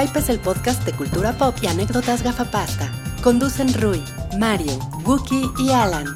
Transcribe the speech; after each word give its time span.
Hype 0.00 0.20
es 0.20 0.28
el 0.28 0.38
podcast 0.38 0.84
de 0.84 0.92
cultura 0.92 1.32
pop 1.32 1.56
y 1.60 1.66
anécdotas 1.66 2.22
gafapasta. 2.22 2.88
Conducen 3.20 3.74
Rui, 3.74 4.00
Mario, 4.38 4.78
Wookie 5.04 5.50
y 5.58 5.70
Alan. 5.70 6.06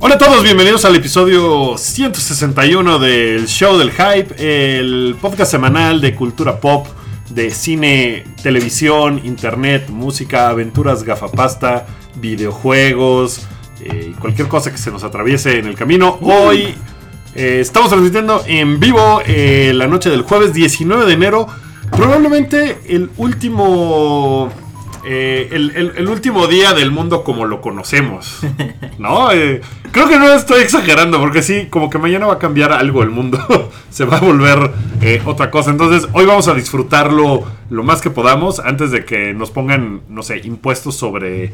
Hola 0.00 0.14
a 0.14 0.18
todos, 0.18 0.42
bienvenidos 0.44 0.86
al 0.86 0.96
episodio 0.96 1.76
161 1.76 2.98
del 2.98 3.46
Show 3.46 3.76
del 3.76 3.90
Hype, 3.90 4.34
el 4.78 5.14
podcast 5.20 5.50
semanal 5.50 6.00
de 6.00 6.14
cultura 6.14 6.58
pop, 6.58 6.86
de 7.30 7.50
cine, 7.50 8.24
televisión, 8.42 9.20
internet, 9.24 9.88
música, 9.90 10.48
aventuras, 10.48 11.02
gafapasta, 11.02 11.86
videojuegos 12.16 13.46
eh, 13.80 14.08
y 14.10 14.12
cualquier 14.12 14.48
cosa 14.48 14.70
que 14.70 14.78
se 14.78 14.90
nos 14.90 15.04
atraviese 15.04 15.58
en 15.58 15.66
el 15.66 15.74
camino. 15.74 16.18
Hoy 16.20 16.74
eh, 17.34 17.60
estamos 17.60 17.90
transmitiendo 17.90 18.42
en 18.46 18.80
vivo 18.80 19.20
eh, 19.26 19.72
la 19.74 19.86
noche 19.86 20.10
del 20.10 20.22
jueves 20.22 20.52
19 20.52 21.06
de 21.06 21.12
enero, 21.12 21.46
probablemente 21.90 22.78
el 22.88 23.10
último 23.16 24.50
eh, 25.10 25.48
el, 25.52 25.70
el- 25.74 25.92
el 25.96 26.08
último 26.08 26.46
día 26.48 26.74
del 26.74 26.90
mundo 26.90 27.24
como 27.24 27.46
lo 27.46 27.60
conocemos. 27.62 28.40
¿No? 28.98 29.30
Eh, 29.38 29.60
creo 29.92 30.08
que 30.08 30.18
no 30.18 30.32
estoy 30.34 30.62
exagerando, 30.62 31.18
porque 31.20 31.42
sí, 31.42 31.66
como 31.70 31.88
que 31.90 31.98
mañana 31.98 32.26
va 32.26 32.34
a 32.34 32.38
cambiar 32.38 32.72
algo 32.72 33.02
el 33.02 33.10
mundo. 33.10 33.38
Se 33.90 34.04
va 34.04 34.18
a 34.18 34.20
volver 34.20 34.70
eh, 35.00 35.22
otra 35.24 35.50
cosa. 35.50 35.70
Entonces, 35.70 36.08
hoy 36.12 36.26
vamos 36.26 36.46
a 36.48 36.54
disfrutarlo 36.54 37.44
lo 37.70 37.82
más 37.84 38.00
que 38.00 38.10
podamos 38.10 38.58
antes 38.60 38.90
de 38.90 39.04
que 39.04 39.32
nos 39.34 39.50
pongan, 39.50 40.00
no 40.08 40.22
sé, 40.22 40.40
impuestos 40.44 40.96
sobre 40.96 41.52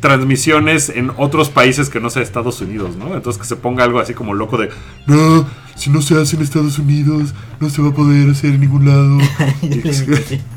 transmisiones 0.00 0.88
en 0.90 1.10
otros 1.16 1.48
países 1.50 1.88
que 1.90 2.00
no 2.00 2.10
sea 2.10 2.22
Estados 2.22 2.60
Unidos, 2.60 2.96
¿no? 2.96 3.14
Entonces, 3.14 3.40
que 3.40 3.46
se 3.48 3.56
ponga 3.56 3.84
algo 3.84 3.98
así 3.98 4.14
como 4.14 4.34
loco 4.34 4.56
de, 4.58 4.68
no, 5.06 5.46
si 5.74 5.90
no 5.90 6.00
se 6.02 6.18
hace 6.20 6.36
en 6.36 6.42
Estados 6.42 6.78
Unidos, 6.78 7.34
no 7.60 7.68
se 7.70 7.82
va 7.82 7.88
a 7.88 7.92
poder 7.94 8.30
hacer 8.30 8.50
en 8.54 8.60
ningún 8.60 8.86
lado. 8.86 9.18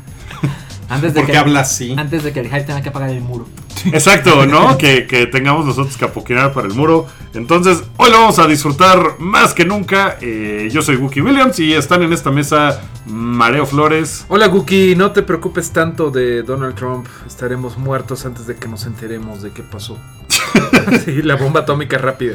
Antes 0.90 1.14
de 1.14 1.20
¿Por 1.20 1.26
que 1.26 1.32
qué 1.32 1.38
habla 1.38 1.60
así? 1.60 1.94
Antes 1.96 2.24
de 2.24 2.32
que 2.32 2.40
el 2.40 2.46
hype 2.46 2.62
tenga 2.64 2.82
que 2.82 2.90
pagar 2.90 3.10
el 3.10 3.20
muro. 3.20 3.46
Exacto, 3.86 4.44
¿no? 4.44 4.76
que, 4.78 5.06
que 5.06 5.26
tengamos 5.26 5.64
nosotros 5.64 5.96
que 5.96 6.04
apoquinar 6.04 6.52
para 6.52 6.66
el 6.66 6.74
muro. 6.74 7.06
Entonces, 7.32 7.84
hoy 7.96 8.10
lo 8.10 8.18
vamos 8.18 8.38
a 8.40 8.46
disfrutar 8.46 9.18
más 9.20 9.54
que 9.54 9.64
nunca. 9.64 10.18
Eh, 10.20 10.68
yo 10.72 10.82
soy 10.82 10.96
Wookie 10.96 11.22
Williams 11.22 11.58
y 11.60 11.72
están 11.72 12.02
en 12.02 12.12
esta 12.12 12.30
mesa 12.30 12.80
Mareo 13.06 13.66
Flores. 13.66 14.26
Hola 14.28 14.48
Guki, 14.48 14.96
no 14.96 15.12
te 15.12 15.22
preocupes 15.22 15.70
tanto 15.70 16.10
de 16.10 16.42
Donald 16.42 16.74
Trump. 16.74 17.06
Estaremos 17.26 17.78
muertos 17.78 18.26
antes 18.26 18.46
de 18.46 18.56
que 18.56 18.68
nos 18.68 18.84
enteremos 18.84 19.42
de 19.42 19.52
qué 19.52 19.62
pasó. 19.62 19.96
sí, 21.04 21.22
la 21.22 21.36
bomba 21.36 21.60
atómica 21.60 21.98
rápida. 21.98 22.34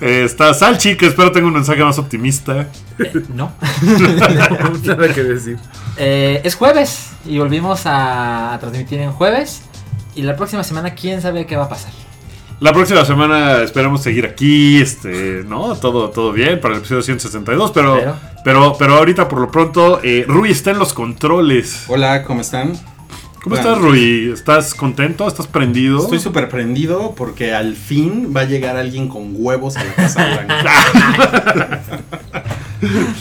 eh, 0.00 0.22
está 0.24 0.52
Salchi, 0.54 0.96
que 0.96 1.06
espero 1.06 1.32
tenga 1.32 1.46
un 1.46 1.54
mensaje 1.54 1.82
más 1.84 1.98
optimista. 1.98 2.68
No. 3.34 3.52
Nada 4.84 5.08
que 5.12 5.22
decir. 5.22 5.56
Eh, 5.96 6.40
es 6.44 6.54
jueves 6.54 7.10
y 7.26 7.38
volvimos 7.38 7.86
a, 7.86 8.54
a 8.54 8.58
transmitir 8.60 9.00
en 9.00 9.10
jueves. 9.12 9.62
Y 10.14 10.22
la 10.22 10.36
próxima 10.36 10.62
semana, 10.62 10.94
quién 10.94 11.20
sabe 11.20 11.44
qué 11.46 11.56
va 11.56 11.64
a 11.64 11.68
pasar. 11.68 11.90
La 12.60 12.72
próxima 12.72 13.04
semana 13.04 13.62
esperamos 13.62 14.00
seguir 14.02 14.24
aquí, 14.26 14.80
este, 14.80 15.42
¿no? 15.44 15.74
Todo, 15.74 16.10
todo 16.10 16.30
bien 16.32 16.60
para 16.60 16.74
el 16.74 16.78
episodio 16.80 17.02
162, 17.02 17.72
pero, 17.72 17.94
pero, 17.96 18.16
Pero- 18.44 18.76
pero, 18.78 18.94
ahorita 18.94 19.28
por 19.28 19.40
lo 19.40 19.50
pronto, 19.50 20.00
eh, 20.04 20.24
Rui 20.28 20.52
está 20.52 20.70
en 20.70 20.78
los 20.78 20.92
controles. 20.94 21.84
Hola, 21.88 22.22
¿cómo 22.22 22.40
están? 22.42 22.74
¿Cómo 23.44 23.56
Bueno, 23.56 23.70
estás, 23.72 23.84
Rui? 23.84 24.30
¿Estás 24.32 24.74
contento? 24.74 25.28
¿Estás 25.28 25.46
prendido? 25.46 26.02
Estoy 26.02 26.18
súper 26.18 26.48
prendido 26.48 27.14
porque 27.14 27.52
al 27.52 27.76
fin 27.76 28.32
va 28.34 28.40
a 28.40 28.44
llegar 28.44 28.78
alguien 28.78 29.06
con 29.08 29.32
huevos 29.34 29.76
a 29.76 29.84
la 29.84 29.92
Casa 29.92 30.24
Blanca. 30.46 30.72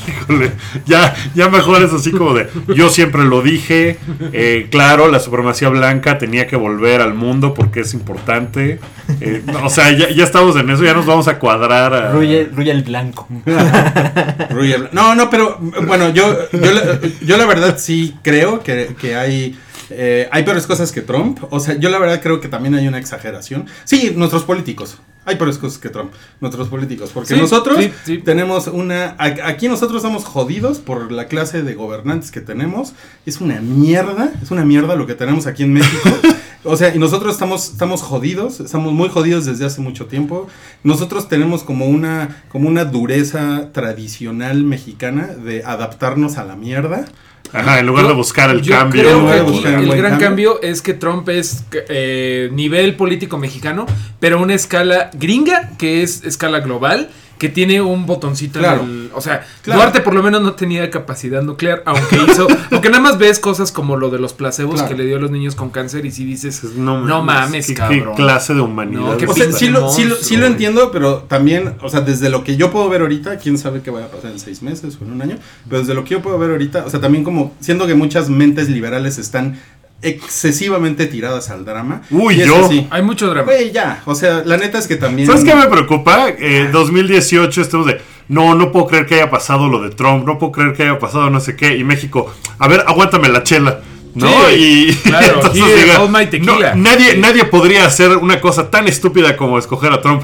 Híjole, 0.07 0.51
ya, 0.85 1.13
ya 1.35 1.49
mejor 1.49 1.83
es 1.83 1.91
así 1.93 2.11
como 2.11 2.33
de, 2.33 2.49
yo 2.75 2.89
siempre 2.89 3.23
lo 3.23 3.41
dije, 3.41 3.97
eh, 4.33 4.67
claro, 4.71 5.09
la 5.09 5.19
supremacía 5.19 5.69
blanca 5.69 6.17
tenía 6.17 6.47
que 6.47 6.55
volver 6.57 7.01
al 7.01 7.13
mundo 7.13 7.53
porque 7.53 7.81
es 7.81 7.93
importante. 7.93 8.79
Eh, 9.21 9.41
no, 9.45 9.65
o 9.65 9.69
sea, 9.69 9.91
ya, 9.91 10.09
ya 10.09 10.23
estamos 10.23 10.55
en 10.57 10.69
eso, 10.69 10.83
ya 10.83 10.93
nos 10.93 11.05
vamos 11.05 11.27
a 11.29 11.39
cuadrar. 11.39 11.93
a- 11.93 12.11
Ruye, 12.11 12.49
Ruye 12.53 12.71
el 12.71 12.83
blanco. 12.83 13.27
Ruy 14.49 14.71
el- 14.73 14.89
No, 14.93 15.15
no, 15.15 15.29
pero 15.29 15.57
bueno, 15.87 16.09
yo, 16.09 16.33
yo, 16.51 16.71
la, 16.71 16.99
yo 17.21 17.37
la 17.37 17.45
verdad 17.45 17.77
sí 17.77 18.15
creo 18.21 18.61
que, 18.63 18.95
que 18.99 19.15
hay, 19.15 19.57
eh, 19.89 20.27
hay 20.31 20.43
peores 20.43 20.67
cosas 20.67 20.91
que 20.91 21.01
Trump. 21.01 21.39
O 21.49 21.59
sea, 21.59 21.75
yo 21.77 21.89
la 21.89 21.99
verdad 21.99 22.21
creo 22.21 22.39
que 22.41 22.47
también 22.47 22.75
hay 22.75 22.87
una 22.87 22.99
exageración. 22.99 23.65
Sí, 23.83 24.13
nuestros 24.15 24.43
políticos. 24.43 24.97
Hay 25.25 25.37
peores 25.37 25.57
cosas 25.57 25.77
que 25.77 25.89
Trump, 25.89 26.11
nuestros 26.41 26.67
políticos. 26.67 27.11
Porque 27.13 27.33
Sí, 27.33 27.39
nosotros 27.39 27.77
sí, 27.79 27.91
sí. 28.05 28.17
tenemos 28.17 28.67
una... 28.67 29.15
Aquí 29.17 29.69
nosotros 29.69 29.97
estamos 29.97 30.25
jodidos 30.25 30.79
por 30.79 31.11
la 31.11 31.27
clase 31.27 31.63
de 31.63 31.75
gobernantes 31.75 32.29
que 32.29 32.41
tenemos. 32.41 32.93
Es 33.25 33.39
una 33.39 33.61
mierda, 33.61 34.33
es 34.41 34.51
una 34.51 34.65
mierda 34.65 34.95
lo 34.95 35.07
que 35.07 35.15
tenemos 35.15 35.47
aquí 35.47 35.63
en 35.63 35.73
México. 35.73 36.09
O 36.65 36.77
sea, 36.77 36.95
y 36.95 36.99
nosotros 36.99 37.33
estamos, 37.33 37.71
estamos 37.71 38.01
jodidos, 38.01 38.61
estamos 38.61 38.93
muy 38.93 39.09
jodidos 39.09 39.45
desde 39.45 39.65
hace 39.65 39.81
mucho 39.81 40.05
tiempo. 40.05 40.47
Nosotros 40.83 41.27
tenemos 41.27 41.63
como 41.63 41.87
una, 41.87 42.43
como 42.47 42.69
una 42.69 42.85
dureza 42.85 43.69
tradicional 43.73 44.63
mexicana 44.63 45.27
de 45.27 45.63
adaptarnos 45.65 46.37
a 46.37 46.45
la 46.45 46.55
mierda. 46.55 47.05
Ajá, 47.51 47.79
en 47.79 47.85
lugar 47.85 48.07
de 48.07 48.13
buscar 48.13 48.49
el 48.49 48.61
Yo 48.61 48.73
cambio. 48.75 49.01
creo 49.03 49.27
que 49.27 49.67
aquí 49.69 49.83
el 49.83 49.97
gran 49.97 50.11
cambio. 50.17 50.19
cambio 50.53 50.61
es 50.61 50.81
que 50.81 50.93
Trump 50.93 51.29
es 51.29 51.63
eh, 51.89 52.49
nivel 52.51 52.95
político 52.95 53.37
mexicano, 53.37 53.85
pero 54.19 54.37
a 54.37 54.41
una 54.41 54.55
escala 54.55 55.11
gringa, 55.13 55.71
que 55.77 56.01
es 56.01 56.23
escala 56.23 56.61
global, 56.61 57.09
que 57.37 57.49
tiene 57.49 57.81
un 57.81 58.05
botoncito 58.05 58.59
en 58.59 58.63
Claro. 58.65 58.83
el- 58.83 59.11
O 59.15 59.21
sea, 59.21 59.45
Claro. 59.61 59.81
Duarte 59.81 60.01
por 60.01 60.13
lo 60.15 60.23
menos 60.23 60.41
no 60.41 60.53
tenía 60.53 60.89
capacidad 60.89 61.41
nuclear, 61.43 61.83
aunque 61.85 62.15
hizo. 62.27 62.47
aunque 62.71 62.89
nada 62.89 63.01
más 63.03 63.17
ves 63.17 63.37
cosas 63.39 63.71
como 63.71 63.95
lo 63.97 64.09
de 64.09 64.17
los 64.19 64.33
placebos 64.33 64.75
Claro. 64.75 64.89
que 64.89 64.95
le 64.95 65.05
dio 65.05 65.17
a 65.17 65.19
los 65.19 65.29
niños 65.29 65.53
con 65.55 65.69
cáncer 65.69 66.05
y 66.05 66.11
si 66.11 66.25
dices. 66.25 66.63
No, 66.75 67.01
No 67.01 67.21
mames, 67.23 67.67
¿qué, 67.67 67.73
cabrón. 67.73 68.15
qué 68.15 68.23
clase 68.23 68.53
de 68.53 68.61
humanidad. 68.61 69.01
No, 69.01 69.17
qué 69.17 69.25
O 69.25 69.33
sea, 69.33 69.45
pinche 69.45 69.59
sí 69.59 69.69
lo, 69.69 69.89
sí, 69.91 70.03
lo, 70.05 70.15
sí 70.15 70.37
lo 70.37 70.45
entiendo, 70.47 70.91
pero 70.91 71.17
también, 71.27 71.75
o 71.81 71.89
sea, 71.89 72.01
desde 72.01 72.29
lo 72.29 72.43
que 72.43 72.55
yo 72.57 72.71
puedo 72.71 72.89
ver 72.89 73.01
ahorita, 73.01 73.37
quién 73.37 73.57
sabe 73.57 73.81
qué 73.81 73.91
vaya 73.91 74.05
a 74.05 74.09
pasar 74.09 74.31
en 74.31 74.39
seis 74.39 74.61
meses 74.61 74.97
o 75.01 75.05
en 75.05 75.11
un 75.11 75.21
año, 75.21 75.37
pero 75.69 75.81
desde 75.81 75.93
lo 75.93 76.03
que 76.03 76.11
yo 76.11 76.21
puedo 76.21 76.39
ver 76.39 76.49
ahorita, 76.51 76.85
o 76.85 76.89
sea, 76.89 76.99
también 77.01 77.23
como 77.23 77.53
siento 77.59 77.85
que 77.87 77.93
muchas 77.95 78.29
mentes 78.29 78.69
liberales 78.69 79.17
están 79.17 79.59
excesivamente 80.03 81.05
tiradas 81.07 81.49
al 81.49 81.65
drama. 81.65 82.01
Uy, 82.11 82.41
y 82.41 82.45
yo. 82.45 82.65
así. 82.65 82.87
Hay 82.91 83.01
mucho 83.01 83.27
drama. 83.29 83.43
Güey, 83.45 83.71
ya, 83.71 84.01
o 84.05 84.15
sea, 84.15 84.41
la 84.45 84.57
neta 84.57 84.77
es 84.79 84.87
que 84.87 84.95
también... 84.95 85.27
¿Sabes 85.27 85.43
qué 85.43 85.55
me 85.55 85.67
preocupa? 85.67 86.27
Eh, 86.29 86.69
2018 86.71 87.61
estamos 87.61 87.87
de, 87.87 88.01
no, 88.27 88.55
no 88.55 88.71
puedo 88.71 88.87
creer 88.87 89.05
que 89.05 89.15
haya 89.15 89.29
pasado 89.29 89.67
lo 89.67 89.81
de 89.81 89.89
Trump, 89.91 90.25
no 90.25 90.37
puedo 90.39 90.51
creer 90.51 90.73
que 90.73 90.83
haya 90.83 90.99
pasado 90.99 91.29
no 91.29 91.39
sé 91.39 91.55
qué. 91.55 91.75
Y 91.77 91.83
México, 91.83 92.33
a 92.59 92.67
ver, 92.67 92.83
aguántame 92.87 93.29
la 93.29 93.43
chela. 93.43 93.79
¿No? 94.15 94.27
Sí, 94.49 94.89
y 94.89 94.93
claro, 95.09 95.35
entonces 95.37 95.63
here, 95.63 95.81
diga, 95.83 95.97
no, 96.43 96.75
nadie, 96.75 97.13
Sí. 97.13 97.17
nadie 97.19 97.45
podría 97.45 97.85
hacer 97.87 98.15
una 98.17 98.39
cosa 98.41 98.69
tan 98.69 98.87
estúpida 98.87 99.35
como 99.35 99.57
escoger 99.57 99.91
a 99.91 100.01
Trump. 100.01 100.23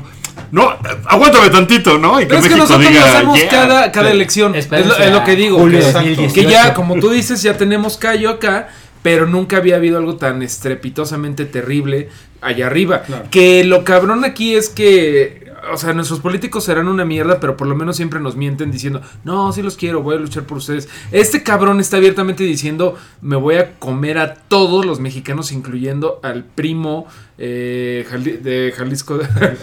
No, 0.52 0.76
aguántame 1.06 1.50
tantito, 1.50 1.98
¿no? 1.98 2.20
Y 2.20 2.24
que 2.24 2.28
Pero 2.30 2.40
es 2.40 2.44
que 2.48 2.56
México 2.56 2.64
nosotros 2.74 2.88
diga, 2.92 3.02
lo 3.06 3.18
hacemos 3.18 3.40
"Yeah". 3.40 3.50
cada, 3.50 3.92
cada 3.92 4.08
Sí. 4.10 4.16
elección. 4.16 4.56
Es 4.56 4.70
lo, 4.70 4.78
es 4.96 5.12
lo 5.12 5.24
que 5.24 5.36
digo. 5.36 5.58
julio 5.60 5.80
que- 5.80 5.84
de 5.86 5.90
Exacto. 5.90 6.08
2018. 6.10 6.34
Que 6.48 6.52
ya, 6.54 6.74
como 6.76 6.96
tú 7.00 7.10
dices, 7.10 7.42
ya 7.42 7.58
tenemos 7.58 7.98
callo 7.98 8.30
acá, 8.30 8.70
pero 9.02 9.26
nunca 9.26 9.58
había 9.58 9.76
habido 9.76 9.98
algo 9.98 10.18
tan 10.18 10.42
estrepitosamente 10.42 11.46
terrible 11.46 12.10
allá 12.42 12.68
arriba. 12.68 13.04
Claro. 13.04 13.26
Que 13.32 13.64
lo 13.64 13.84
cabrón 13.84 14.24
aquí 14.26 14.56
es 14.56 14.70
que, 14.70 15.52
o 15.72 15.78
sea, 15.78 15.94
nuestros 15.94 16.20
políticos 16.20 16.64
serán 16.64 16.88
una 16.88 17.06
mierda, 17.06 17.40
pero 17.40 17.58
por 17.58 17.68
lo 17.68 17.76
menos 17.76 17.96
siempre 17.98 18.20
nos 18.20 18.36
mienten 18.36 18.72
diciendo, 18.72 19.02
no, 19.24 19.52
sí 19.52 19.62
los 19.62 19.78
quiero, 19.78 20.02
voy 20.02 20.16
a 20.16 20.20
luchar 20.20 20.44
por 20.44 20.58
ustedes. 20.58 20.90
Este 21.12 21.44
cabrón 21.44 21.80
está 21.80 21.98
abiertamente 21.98 22.44
diciendo, 22.44 22.98
me 23.22 23.36
voy 23.36 23.56
a 23.56 23.74
comer 23.80 24.18
a 24.18 24.36
todos 24.36 24.86
los 24.86 25.00
mexicanos, 25.00 25.52
incluyendo 25.52 26.20
al 26.24 26.44
primo 26.44 27.08
eh, 27.42 28.06
Jali- 28.10 28.38
de 28.38 28.74
Jalisco, 28.76 29.16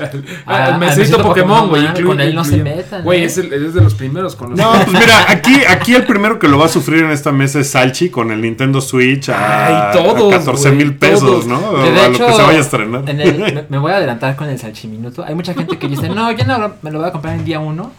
al, 0.07 0.25
Ah, 0.47 0.65
al 0.75 0.79
mesito 0.81 1.21
Pokémon, 1.23 1.69
güey. 1.69 1.87
ah, 1.87 1.95
con 2.05 2.19
él 2.21 2.35
no 2.35 2.43
se 2.45 2.57
metan, 2.57 3.03
Güey, 3.05 3.23
eh. 3.23 3.25
es, 3.27 3.37
es 3.37 3.75
de 3.75 3.81
los 3.83 3.95
primeros 3.95 4.35
con 4.35 4.51
los 4.51 4.59
No, 4.59 4.73
pues 4.73 4.89
mira, 4.99 5.27
aquí, 5.31 5.55
aquí 5.69 5.95
el 5.95 6.05
primero 6.07 6.39
que 6.39 6.49
lo 6.49 6.57
va 6.59 6.67
a 6.67 6.69
sufrir 6.69 7.05
en 7.05 7.11
esta 7.11 7.33
mesa 7.33 7.61
es 7.61 7.69
Salchi 7.71 8.09
con 8.09 8.31
el 8.31 8.41
Nintendo 8.41 8.81
Switch 8.81 9.29
a, 9.29 9.91
Ay, 9.93 9.99
todos, 9.99 10.33
a 10.33 10.39
14 10.39 10.71
mil 10.73 10.95
pesos, 10.97 11.21
todos. 11.21 11.47
¿no? 11.47 11.83
Que 11.85 11.91
de 11.93 12.01
a 12.01 12.09
lo 12.09 12.19
que 12.19 12.33
se 12.33 12.43
vaya 12.43 12.59
a 12.59 12.63
estrenar. 12.63 13.03
en 13.11 13.21
el- 13.21 13.39
me, 13.55 13.65
me 13.69 13.79
voy 13.79 13.93
a 13.93 13.97
adelantar 13.97 14.37
con 14.37 14.49
el 14.49 14.59
salchiminuto. 14.59 15.23
Hay 15.25 15.35
mucha 15.35 15.53
gente 15.53 15.79
que 15.79 15.87
dice, 15.89 16.09
no, 16.09 16.31
yo 16.33 16.45
no 16.47 16.73
me 16.83 16.91
lo 16.91 16.99
voy 17.01 17.09
a 17.09 17.13
comprar 17.13 17.35
en 17.35 17.45
día 17.45 17.61
uno. 17.61 17.93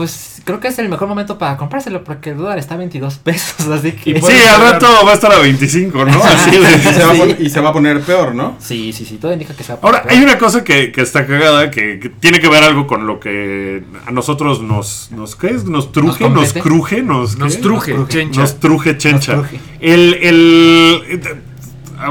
Pues 0.00 0.40
creo 0.44 0.60
que 0.60 0.68
es 0.68 0.78
el 0.78 0.88
mejor 0.88 1.08
momento 1.08 1.36
para 1.36 1.58
comprárselo 1.58 2.02
porque 2.04 2.30
el 2.30 2.38
dólar 2.38 2.58
está 2.58 2.72
a 2.74 2.78
22 2.78 3.16
pesos, 3.18 3.68
así 3.70 3.92
que... 3.92 4.18
Sí, 4.18 4.32
al 4.48 4.62
rato 4.72 4.86
va 5.04 5.10
a 5.10 5.14
estar 5.14 5.30
a 5.30 5.38
25, 5.38 6.06
¿no? 6.06 6.24
Así 6.24 6.52
de- 6.52 6.56
Y 6.58 6.80
se, 6.94 7.04
va 7.04 7.10
a 7.10 7.14
Sí. 7.14 7.18
pon- 7.20 7.36
y 7.38 7.50
se 7.50 7.60
va 7.60 7.68
a 7.68 7.72
poner 7.74 8.00
peor, 8.00 8.34
¿no? 8.34 8.56
Sí, 8.60 8.94
sí, 8.94 9.04
sí, 9.04 9.18
todo 9.18 9.30
indica 9.34 9.54
que 9.54 9.62
se 9.62 9.74
va 9.74 9.78
a 9.78 9.86
Ahora, 9.86 10.02
poner 10.04 10.16
hay 10.16 10.24
una 10.24 10.38
cosa 10.38 10.64
que, 10.64 10.90
que 10.90 11.02
está 11.02 11.26
cagada, 11.26 11.70
que, 11.70 11.98
que 12.00 12.08
tiene 12.08 12.40
que 12.40 12.48
ver 12.48 12.64
algo 12.64 12.86
con 12.86 13.06
lo 13.06 13.20
que 13.20 13.82
a 14.06 14.10
nosotros 14.10 14.62
nos, 14.62 15.10
nos 15.12 15.36
¿qué 15.36 15.48
es? 15.48 15.64
Nos 15.66 15.92
truje, 15.92 16.24
nos, 16.30 16.32
compete. 16.34 16.60
cruje, 16.60 17.02
nos, 17.02 17.36
Nos 17.36 17.56
¿qué? 17.56 17.62
truje, 17.62 17.94
chencha. 18.08 18.40
Nos 18.40 18.58
truje, 18.58 18.96
chencha. 18.96 19.36
Nos 19.36 19.48
truje. 19.48 19.62
El, 19.82 20.14
el, 20.22 21.20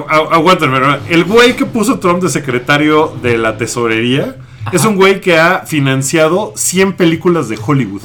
aguántame, 0.07 0.79
¿no? 0.79 0.95
El 1.09 1.23
güey 1.23 1.55
que 1.55 1.65
puso 1.65 1.97
Trump 1.99 2.21
de 2.21 2.29
secretario 2.29 3.13
de 3.23 3.37
la 3.39 3.57
tesorería 3.57 4.35
es 4.71 4.85
un 4.85 4.95
güey 4.95 5.21
que 5.21 5.37
ha 5.37 5.59
financiado 5.65 6.53
100 6.55 6.93
películas 6.93 7.49
de 7.49 7.57
Hollywood. 7.63 8.01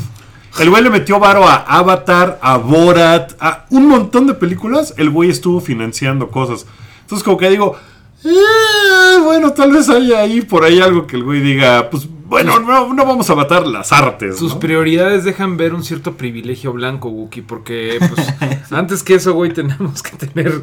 El 0.58 0.70
güey 0.70 0.82
le 0.82 0.90
metió 0.90 1.19
varo 1.19 1.49
a 1.49 1.56
Avatar, 1.56 2.38
a 2.40 2.56
Borat, 2.58 3.32
a 3.40 3.66
un 3.70 3.88
montón 3.88 4.26
de 4.26 4.34
películas. 4.34 4.94
El 4.96 5.11
güey 5.11 5.31
estuvo 5.31 5.61
financiando 5.61 6.28
cosas. 6.28 6.66
Entonces, 7.00 7.25
como 7.25 7.37
que 7.37 7.50
digo, 7.50 7.76
"Eh, 8.25 9.19
bueno, 9.22 9.52
tal 9.52 9.72
vez 9.72 9.88
haya 9.88 10.20
ahí 10.20 10.43
por 10.43 10.64
ahí 10.64 10.81
algo 10.81 11.06
que 11.06 11.16
el 11.16 11.25
güey 11.25 11.40
diga, 11.40 11.90
pues 11.90 12.08
bueno, 12.26 12.58
no, 12.58 12.94
no 12.94 13.05
vamos 13.05 13.28
a 13.31 13.34
matar 13.34 13.67
las 13.67 13.93
artes. 13.93 14.38
Sus 14.38 14.55
¿no? 14.55 14.60
prioridades 14.60 15.25
dejan 15.25 15.56
ver 15.56 15.75
un 15.75 15.84
cierto 15.84 16.17
privilegio 16.17 16.72
blanco, 16.72 17.08
Wookie, 17.08 17.43
porque 17.43 17.99
pues, 17.99 18.34
antes 18.72 19.02
que 19.02 19.14
eso, 19.14 19.34
güey, 19.34 19.52
tenemos 19.52 20.02
que 20.02 20.17
tener 20.17 20.62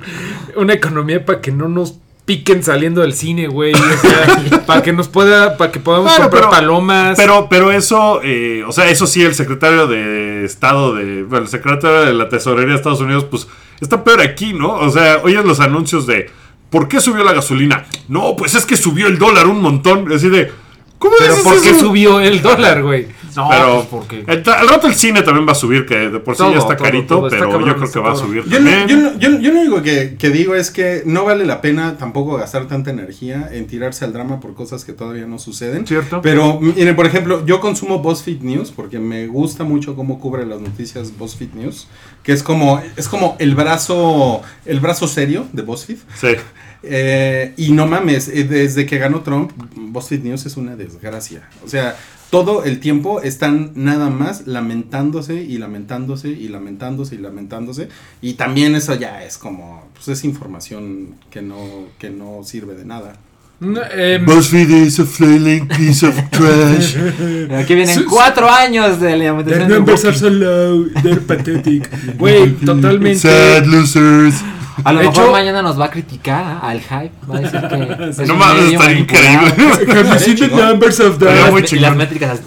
una 0.56 0.74
economía 0.74 1.24
para 1.24 1.40
que 1.40 1.52
no 1.52 1.68
nos 1.70 2.00
piquen 2.26 2.64
saliendo 2.64 3.02
del 3.02 3.14
cine, 3.14 3.48
güey. 3.48 3.74
o 3.74 3.78
sea, 3.78 4.64
para 4.66 4.82
que 4.84 4.94
nos 4.94 5.08
pueda, 5.08 5.58
para 5.58 5.72
que 5.72 5.80
podamos 5.80 6.08
Claro, 6.14 6.24
comprar 6.30 6.44
pero- 6.44 6.52
palomas. 6.52 7.18
Pero, 7.18 7.48
pero 7.50 7.72
eso, 7.72 8.22
eh, 8.24 8.64
o 8.68 8.72
sea, 8.72 8.90
eso 8.90 9.08
sí, 9.08 9.24
el 9.24 9.36
secretario 9.36 9.88
de 9.88 10.46
Estado 10.46 10.96
de. 10.96 11.24
Bueno, 11.24 11.46
el 11.46 11.50
secretario 11.52 12.02
de 12.06 12.14
la 12.14 12.30
Tesorería 12.30 12.70
de 12.74 12.76
Estados 12.78 13.02
Unidos, 13.02 13.26
pues 13.30 13.48
está 13.80 14.04
peor 14.04 14.22
aquí, 14.22 14.54
¿no? 14.54 14.74
O 14.76 14.90
sea, 14.92 15.20
oyes 15.24 15.44
los 15.46 15.60
anuncios 15.60 16.06
de. 16.08 16.30
¿Por 16.70 16.88
qué 16.88 17.02
subió 17.02 17.24
la 17.26 17.34
gasolina? 17.34 17.86
No, 18.08 18.36
pues 18.38 18.56
es 18.56 18.66
que 18.66 18.78
subió 18.78 19.08
el 19.08 19.18
dólar 19.18 19.48
un 19.48 19.62
montón. 19.62 20.12
Así 20.14 20.30
de. 20.30 20.52
¿Cómo 20.98 21.16
Pero 21.20 21.36
¿por 21.44 21.62
qué 21.62 21.74
subió 21.74 22.20
el 22.20 22.42
dólar, 22.44 22.84
güey? 22.84 23.08
No, 23.36 23.48
pero 23.50 23.76
pues 23.76 23.88
porque. 23.88 24.24
el 24.28 24.44
rato 24.46 24.88
el 24.88 24.96
cine 24.96 25.22
también 25.22 25.48
va 25.48 25.52
a 25.52 25.56
subir, 25.56 25.86
que 25.86 25.96
de 26.10 26.20
por 26.20 26.36
sí 26.36 26.40
Todo, 26.44 26.52
ya 26.54 26.60
está 26.60 26.76
todo, 26.76 26.86
carito, 26.86 27.16
todo, 27.18 27.30
pero 27.30 27.50
cabrón, 27.50 27.68
yo 27.70 27.76
creo 27.78 27.92
que 27.92 28.00
va 28.00 28.12
a 28.12 28.16
subir 28.16 28.44
Yo, 28.46 28.60
no- 28.60 28.70
también. 28.70 28.88
yo, 28.88 28.98
no- 28.98 29.18
yo, 29.20 29.40
yo 29.40 29.54
lo 29.54 29.60
único 29.62 29.82
que, 29.82 30.16
que 30.18 30.30
digo 30.30 30.56
es 30.56 30.72
que 30.72 31.04
no 31.06 31.24
vale 31.26 31.46
la 31.46 31.62
pena 31.62 31.98
tampoco 31.98 32.38
gastar 32.38 32.68
tanta 32.68 32.90
energía 32.92 33.50
en 33.52 33.68
tirarse 33.68 34.06
al 34.06 34.14
drama 34.14 34.40
por 34.40 34.54
cosas 34.54 34.86
que 34.86 34.94
todavía 34.94 35.26
no 35.26 35.40
suceden. 35.40 35.86
¿Cierto? 35.88 36.22
Pero, 36.22 36.60
miren, 36.60 36.96
por 36.96 37.06
ejemplo, 37.06 37.46
yo 37.46 37.60
consumo 37.60 38.00
BuzzFeed 38.00 38.42
News 38.42 38.72
porque 38.72 39.00
me 39.00 39.28
gusta 39.28 39.64
mucho 39.64 39.96
cómo 39.96 40.20
cubre 40.20 40.46
las 40.46 40.60
noticias 40.62 41.18
BuzzFeed 41.18 41.54
News, 41.54 41.88
que 42.24 42.32
es 42.34 42.44
como, 42.44 42.82
es 42.96 43.08
como 43.08 43.36
el 43.40 43.56
brazo, 43.56 44.42
el 44.66 44.80
brazo 44.80 45.08
serio 45.08 45.46
de 45.54 45.62
BuzzFeed. 45.62 45.98
Sí. 46.20 46.28
Eh, 46.84 47.54
y 47.58 47.72
no 47.74 47.86
mames, 47.86 48.28
eh, 48.28 48.44
desde 48.44 48.88
que 48.88 48.98
ganó 48.98 49.22
Trump, 49.22 49.52
BuzzFeed 49.76 50.24
News 50.24 50.48
es 50.48 50.58
una 50.58 50.76
desgracia. 50.76 51.48
O 51.64 51.68
sea, 51.68 51.96
todo 52.32 52.64
el 52.64 52.80
tiempo 52.80 53.22
están 53.22 53.74
nada 53.76 54.10
más 54.10 54.48
lamentándose 54.48 55.44
y 55.44 55.58
lamentándose 55.58 56.30
y 56.30 56.48
lamentándose 56.48 57.16
y 57.16 57.18
lamentándose. 57.20 57.90
Y 58.22 58.34
también 58.34 58.74
eso 58.74 58.96
ya 58.96 59.24
es 59.24 59.38
como, 59.38 59.90
pues 59.94 60.08
es 60.08 60.24
información 60.24 61.16
que 61.30 61.42
no, 61.42 61.58
que 62.00 62.10
no 62.10 62.44
sirve 62.44 62.74
de 62.76 62.86
nada. 62.86 63.18
No, 63.60 63.82
em, 63.92 64.26
BuzzFeed 64.26 64.70
is 64.70 65.00
a 65.00 65.06
flailing 65.06 65.68
piece 65.68 66.04
of 66.04 66.16
trash. 66.32 66.96
Aquí 67.60 67.76
vienen 67.76 68.06
cuatro 68.10 68.50
años 68.50 69.00
de 69.00 69.18
la 69.18 69.44
de 69.44 69.68
numbers 69.68 70.04
are 70.06 70.18
so 70.18 70.30
low, 70.30 70.90
they're 71.04 71.22
pathetic. 71.22 71.88
Güey, 72.18 72.54
totalmente. 72.54 73.20
Sad 73.20 73.66
losers. 73.66 74.36
A 74.84 74.92
lo 74.94 75.00
De 75.00 75.06
mejor 75.08 75.24
hecho- 75.24 75.32
mañana 75.32 75.62
nos 75.62 75.80
va 75.80 75.86
a 75.86 75.90
criticar 75.92 76.44
¿ah? 76.46 76.60
al 76.70 76.82
hype. 76.82 77.12
Va 77.30 77.38
a 77.38 77.42
decir 77.42 77.62
que 77.62 78.10
es 78.22 78.28
No 78.28 78.36
mames, 78.36 78.64
medio 78.64 78.80
está 78.80 78.92
increíble. 78.92 79.94
Have 79.94 80.10
you 80.10 80.20
seen 80.20 80.36
the 80.50 80.56
numbers 80.56 81.00
of 81.00 81.20
that? 81.20 81.52
las, 81.52 81.74
y 81.74 81.80
las 81.80 81.96
métricas 81.96 82.32
así. 82.40 82.44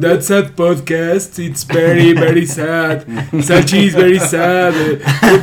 That 0.00 0.22
sad 0.22 0.50
podcast, 0.56 1.38
it's 1.38 1.64
very, 1.64 2.12
very 2.12 2.44
sad. 2.46 3.06
Salchi 3.40 3.86
is 3.86 3.94
very 3.94 4.18
sad. 4.18 4.74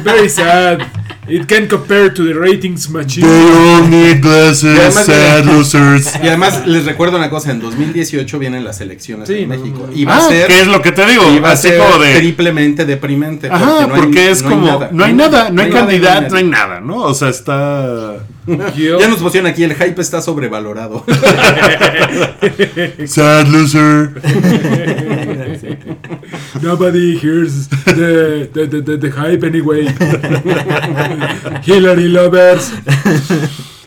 very 0.04 0.28
sad. 0.30 0.82
It 1.30 1.46
can 1.48 1.68
compare 1.68 2.10
to 2.14 2.24
the 2.26 2.34
ratings 2.34 2.90
machine. 2.90 3.26
They 3.28 3.50
all 3.50 3.88
need 3.90 4.18
Y 4.18 4.22
glasses, 4.22 4.64
además- 4.80 5.06
sad 5.06 5.46
losers. 5.52 6.16
Y 6.24 6.28
además 6.28 6.66
les 6.68 6.86
recuerdo 6.86 7.18
una 7.18 7.30
cosa, 7.30 7.52
en 7.52 7.60
2018 7.60 8.40
vienen 8.40 8.64
las 8.64 8.82
elecciones 8.82 9.28
Sí, 9.28 9.36
en 9.40 9.50
no, 9.50 9.56
México. 9.58 9.80
no, 9.82 9.88
no. 9.88 9.94
Y 9.94 10.06
va 10.06 10.16
Ah, 10.16 10.26
a 10.26 10.30
ser, 10.30 10.48
¿qué 10.48 10.62
es 10.62 10.68
lo 10.68 10.82
que 10.82 10.92
te 10.92 11.06
digo? 11.06 11.24
y 11.34 11.40
va 11.40 11.50
a 11.50 11.54
Así 11.54 11.68
ser 11.70 11.78
como 11.80 11.98
de. 12.04 12.16
triplemente 12.16 12.86
deprimente. 12.86 13.48
Ajá, 13.50 13.86
no 13.88 13.96
hay- 13.96 14.02
porque 14.02 14.32
es 14.32 14.42
no 14.44 14.50
hay 14.50 14.56
como. 14.56 14.68
nada. 14.68 14.90
no 14.92 15.04
hay 15.06 15.14
nada, 15.14 15.50
no 15.52 15.62
hay 15.62 15.70
nada, 15.70 15.80
candidato, 15.82 16.22
nada. 16.22 16.30
no 16.30 16.38
hay 16.38 16.44
nada, 16.44 16.80
¿no? 16.82 16.96
O 17.04 17.14
sea, 17.14 17.30
está. 17.30 18.18
Yo- 18.76 19.00
Ya 19.00 19.08
nos 19.08 19.20
pusieron 19.20 19.50
aquí, 19.50 19.64
el 19.64 19.74
hype 19.76 20.02
está 20.02 20.22
sobrevalorado. 20.22 21.06
Sad 23.06 23.48
loser. 23.48 24.22
Nobody 26.62 27.18
hears 27.18 27.68
the, 27.86 28.50
the, 28.54 28.68
the, 28.68 28.82
the, 28.82 28.98
the 28.98 29.10
hype 29.12 29.44
anyway. 29.44 29.86
Hillary 31.64 32.08
lovers. 32.10 32.72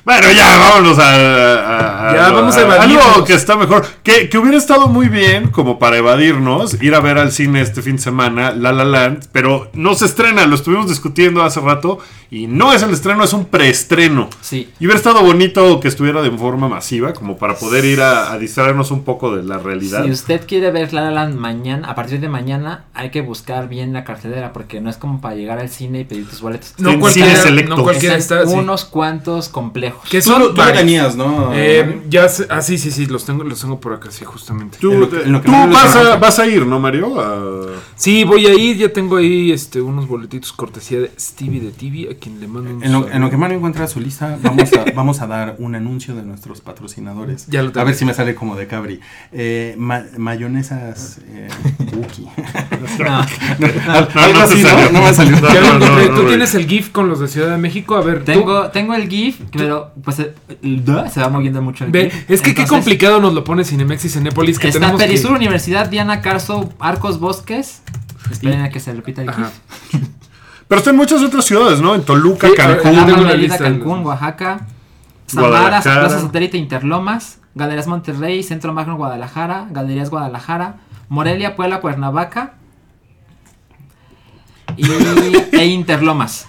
Bueno, 0.04 0.26
ya, 0.32 0.58
vámonos 0.58 0.98
a. 0.98 1.14
a- 1.14 2.10
a- 2.10 2.14
Ya, 2.16 2.30
vamos 2.32 2.56
a 2.56 2.60
Algo 2.60 2.74
evadirnos. 2.74 3.22
que 3.24 3.34
está 3.34 3.56
mejor. 3.56 3.86
Que, 4.02 4.28
que 4.28 4.36
hubiera 4.38 4.58
estado 4.58 4.88
muy 4.88 5.08
bien, 5.08 5.48
como 5.50 5.78
para 5.78 5.96
evadirnos, 5.96 6.82
ir 6.82 6.94
a 6.96 7.00
ver 7.00 7.18
al 7.18 7.30
cine 7.30 7.60
este 7.60 7.82
fin 7.82 7.96
de 7.96 8.02
semana, 8.02 8.50
La 8.50 8.72
La 8.72 8.84
Land, 8.84 9.28
pero 9.32 9.70
no 9.74 9.94
se 9.94 10.06
estrena, 10.06 10.44
lo 10.46 10.56
estuvimos 10.56 10.88
discutiendo 10.88 11.42
hace 11.44 11.60
rato, 11.60 12.00
y 12.30 12.46
no 12.48 12.72
es 12.72 12.82
el 12.82 12.90
estreno, 12.90 13.22
es 13.22 13.32
un 13.32 13.44
preestreno. 13.44 14.28
Sí. 14.40 14.68
Y 14.80 14.86
hubiera 14.86 14.96
estado 14.98 15.22
bonito 15.22 15.78
que 15.80 15.86
estuviera 15.88 16.20
de 16.22 16.30
forma 16.32 16.68
masiva, 16.68 17.12
como 17.12 17.36
para 17.38 17.54
poder 17.54 17.84
ir 17.84 18.00
a, 18.00 18.32
a 18.32 18.38
distraernos 18.38 18.90
un 18.90 19.04
poco 19.04 19.36
de 19.36 19.44
la 19.44 19.58
realidad. 19.58 20.04
Si 20.04 20.10
usted 20.10 20.44
quiere 20.46 20.70
ver 20.72 20.92
La 20.92 21.02
La 21.02 21.10
Land 21.12 21.36
mañana, 21.36 21.88
a 21.88 21.94
partir 21.94 22.18
de 22.20 22.28
mañana, 22.28 22.84
hay 22.94 23.10
que 23.10 23.20
buscar 23.20 23.68
bien 23.68 23.92
la 23.92 24.02
cartelera 24.04 24.52
porque 24.52 24.80
no 24.80 24.90
es 24.90 24.96
como 24.96 25.20
para 25.20 25.36
llegar 25.36 25.58
al 25.60 25.68
cine 25.68 26.00
y 26.00 26.04
pedir 26.04 26.28
tus 26.28 26.40
boletos. 26.40 26.74
En 26.78 26.84
No 26.84 26.90
cine 26.90 27.00
cualquiera, 27.00 27.36
selecto. 27.36 27.76
no 27.76 27.82
cualquiera 27.84 28.16
está. 28.16 28.46
sí. 28.46 28.52
unos 28.52 28.84
cuantos 28.86 29.48
complejos. 29.48 29.91
Que 30.10 30.20
son 30.22 30.40
tú 30.54 30.60
lo 30.62 30.72
tenías, 30.72 31.16
¿no? 31.16 31.50
Eh, 31.54 32.02
ya 32.08 32.28
sé- 32.28 32.46
ah, 32.50 32.60
sí, 32.62 32.78
sí, 32.78 32.90
sí, 32.90 33.06
los 33.06 33.24
tengo, 33.24 33.44
los 33.44 33.60
tengo 33.60 33.78
por 33.80 33.92
acá, 33.94 34.10
sí, 34.10 34.24
justamente. 34.24 34.78
Tú, 34.80 34.92
lo 34.92 35.08
que- 35.10 35.24
lo 35.26 35.40
tú 35.40 35.50
vas, 35.50 35.96
a, 35.96 36.16
vas 36.16 36.38
a 36.38 36.46
ir, 36.46 36.66
¿no, 36.66 36.78
Mario? 36.80 37.20
A- 37.20 37.72
Sí, 37.96 38.24
voy 38.24 38.46
a 38.46 38.54
ir, 38.54 38.76
ya 38.76 38.92
tengo 38.92 39.16
ahí 39.16 39.52
este, 39.52 39.80
unos 39.80 40.06
boletitos 40.08 40.52
cortesía 40.52 41.00
de 41.00 41.10
Stevie 41.18 41.60
de 41.60 41.70
TV, 41.70 42.08
a 42.10 42.18
quien 42.18 42.40
le 42.40 42.48
mando 42.48 42.70
un 42.70 42.82
En 42.82 42.92
lo, 42.92 42.98
saludo. 43.00 43.14
en 43.16 43.22
lo 43.22 43.30
que 43.30 43.36
Mario 43.36 43.56
encuentra 43.58 43.86
su 43.86 44.00
lista, 44.00 44.38
vamos 44.42 44.72
a, 44.72 44.84
vamos 44.94 45.20
a 45.20 45.26
dar 45.26 45.56
un 45.58 45.74
anuncio 45.74 46.14
de 46.14 46.22
nuestros 46.22 46.60
patrocinadores. 46.60 47.46
Ya 47.48 47.62
lo 47.62 47.70
tengo. 47.70 47.80
a 47.80 47.84
ver 47.84 47.94
si 47.94 48.04
me 48.04 48.14
sale 48.14 48.34
como 48.34 48.56
de 48.56 48.66
Cabri. 48.66 49.00
Eh, 49.32 49.74
ma- 49.78 50.04
mayonesas 50.18 51.18
eh, 51.28 51.48
Wookie. 51.92 52.28
No. 52.98 53.24
No 53.58 54.40
así. 54.42 54.62
¿no? 54.62 54.90
No 54.92 55.02
me 55.02 55.14
salió. 55.14 55.36
Ya 55.40 55.60
lo 55.60 55.72
No, 55.74 55.78
no, 55.78 55.84
encontré. 55.86 56.08
no, 56.08 56.14
Tú 56.16 56.22
no, 56.22 56.28
tienes 56.28 56.54
el 56.54 56.66
GIF 56.66 56.90
con 56.90 57.08
los 57.08 57.20
de 57.20 57.28
Ciudad 57.28 57.50
de 57.50 57.58
México. 57.58 57.96
A 57.96 58.00
ver, 58.02 58.24
Tengo, 58.24 58.70
tengo 58.70 58.94
el 58.94 59.08
GIF, 59.08 59.40
pero 59.52 59.81
pues 60.04 60.18
eh, 60.20 60.34
se 61.12 61.20
va 61.20 61.28
moviendo 61.28 61.60
mucho 61.62 61.84
Ve, 61.88 62.12
es 62.28 62.40
que 62.40 62.54
qué 62.54 62.66
complicado 62.66 63.20
nos 63.20 63.34
lo 63.34 63.44
pone 63.44 63.64
Cinemex 63.64 64.04
y 64.04 64.08
Cinépolis 64.08 64.58
que 64.58 64.68
Está 64.68 64.80
tenemos 64.80 65.00
que- 65.00 65.06
Perisur, 65.06 65.32
Universidad, 65.32 65.88
Diana 65.88 66.20
Carso, 66.20 66.72
Arcos 66.78 67.18
Bosques. 67.20 67.82
Esperen 68.30 68.62
a 68.62 68.70
que 68.70 68.80
se 68.80 68.92
repita 68.92 69.22
el. 69.22 69.30
Pero 70.68 70.78
está 70.78 70.90
en 70.90 70.96
muchas 70.96 71.20
otras 71.22 71.44
ciudades, 71.44 71.80
¿no? 71.80 71.94
En 71.94 72.02
Toluca, 72.02 72.48
Sí, 72.48 72.54
Cancún. 72.56 72.94
Mérida, 73.04 73.34
lista 73.34 73.58
Cancún, 73.58 73.98
los- 73.98 74.06
Oaxaca, 74.06 74.66
Guadalajara. 75.32 76.00
Plaza 76.00 76.20
Satélite 76.20 76.56
Interlomas, 76.56 77.38
Galerías 77.54 77.86
Monterrey, 77.86 78.42
Centro 78.42 78.72
Magno 78.72 78.96
Guadalajara, 78.96 79.66
Galerías 79.70 80.08
Guadalajara, 80.08 80.76
Morelia, 81.10 81.56
Puebla, 81.56 81.80
Cuernavaca 81.80 82.54
y, 84.76 84.86
e 85.56 85.66
Interlomas. 85.66 86.46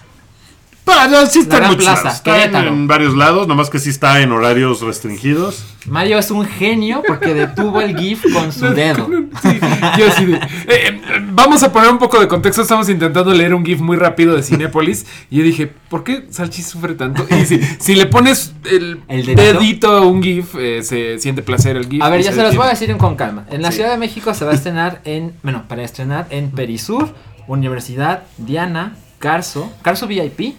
Para, 0.84 1.24
sí 1.26 1.38
está 1.38 1.56
en 1.56 1.62
La 1.62 1.68
Gran 1.68 1.70
muchos 1.70 1.84
Plaza, 1.86 2.02
lados. 2.04 2.16
Está 2.18 2.30
en, 2.36 2.40
Querétaro. 2.42 2.68
en 2.68 2.86
varios 2.86 3.14
lados, 3.16 3.48
nomás 3.48 3.70
que 3.70 3.78
sí 3.78 3.88
está 3.88 4.20
en 4.20 4.32
horarios 4.32 4.82
restringidos. 4.82 5.64
Mario 5.86 6.18
es 6.18 6.30
un 6.30 6.44
genio 6.44 7.02
porque 7.06 7.32
detuvo 7.32 7.80
el 7.80 7.96
GIF 7.96 8.24
con 8.34 8.52
su 8.52 8.66
dedo. 8.74 9.06
Sí, 9.42 9.48
yo 9.98 10.04
de- 10.26 10.34
eh, 10.34 10.40
eh, 10.68 11.00
vamos 11.32 11.62
a 11.62 11.72
poner 11.72 11.90
un 11.90 11.98
poco 11.98 12.20
de 12.20 12.28
contexto. 12.28 12.60
Estamos 12.60 12.88
intentando 12.90 13.32
leer 13.32 13.54
un 13.54 13.64
GIF 13.64 13.80
muy 13.80 13.96
rápido 13.96 14.36
de 14.36 14.42
Cinépolis. 14.42 15.06
Y 15.30 15.38
yo 15.38 15.42
dije, 15.44 15.66
¿por 15.88 16.04
qué 16.04 16.26
Salchi 16.30 16.62
sufre 16.62 16.94
tanto? 16.94 17.26
Y 17.34 17.46
si, 17.46 17.60
si 17.80 17.94
le 17.94 18.04
pones 18.04 18.52
el, 18.70 19.00
¿El 19.08 19.24
dedito? 19.24 19.90
a 19.90 20.02
un 20.02 20.22
GIF, 20.22 20.54
eh, 20.58 20.82
se 20.82 21.18
siente 21.18 21.42
placer 21.42 21.76
el 21.78 21.88
GIF. 21.88 22.02
A 22.02 22.10
ver, 22.10 22.22
ya 22.22 22.32
se 22.32 22.42
los 22.42 22.54
voy 22.56 22.66
a 22.66 22.70
decir 22.70 22.94
con 22.98 23.16
calma. 23.16 23.46
En 23.50 23.62
la 23.62 23.70
Sí. 23.70 23.76
Ciudad 23.78 23.90
de 23.92 23.98
México 23.98 24.34
se 24.34 24.44
va 24.44 24.50
a 24.52 24.54
estrenar 24.54 25.00
en, 25.04 25.32
bueno, 25.42 25.64
para 25.66 25.82
estrenar 25.82 26.26
en 26.30 26.50
Perisur, 26.50 27.08
Universidad, 27.46 28.24
Diana, 28.38 28.96
Carso, 29.18 29.72
Carso 29.82 30.06
VIP, 30.06 30.56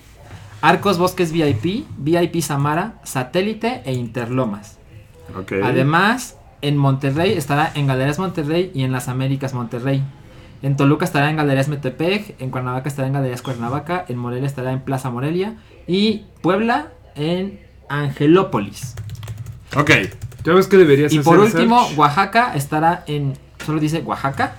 Arcos 0.65 0.98
Bosques 0.98 1.31
VIP, 1.31 1.86
VIP 1.95 2.41
Samara, 2.41 2.95
Satélite 3.03 3.84
e 3.86 3.93
Interlomas. 3.93 4.79
Además, 5.63 6.39
en 6.63 6.75
Monterrey 6.75 7.34
estará 7.34 7.72
en 7.75 7.86
Galerías 7.86 8.17
Monterrey 8.17 8.72
y 8.74 8.81
en 8.81 8.91
Las 8.91 9.07
Américas 9.07 9.53
Monterrey. 9.53 10.01
En 10.63 10.75
Toluca 10.75 11.05
estará 11.05 11.29
en 11.29 11.36
Galerías 11.36 11.67
Metepec, 11.67 12.41
en 12.41 12.50
Cuernavaca 12.50 12.89
estará 12.89 13.07
en 13.07 13.13
Galerías 13.13 13.43
Cuernavaca, 13.43 14.05
en 14.10 14.17
Morelia 14.17 14.48
estará 14.48 14.72
en 14.72 14.79
Plaza 14.79 15.12
Morelia 15.12 15.55
y 15.86 16.24
Puebla 16.41 16.88
en 17.13 17.60
Angelópolis. 17.88 18.95
Ok. 19.77 19.91
Ya 20.45 20.53
ves 20.53 20.65
que 20.65 20.77
deberías 20.77 21.13
Y 21.13 21.19
hacer, 21.19 21.31
por 21.31 21.41
último? 21.41 21.88
Oaxaca 21.95 22.55
estará 22.55 23.03
en. 23.05 23.38
Solo 23.63 23.79
dice 23.79 24.00
Oaxaca. 24.00 24.55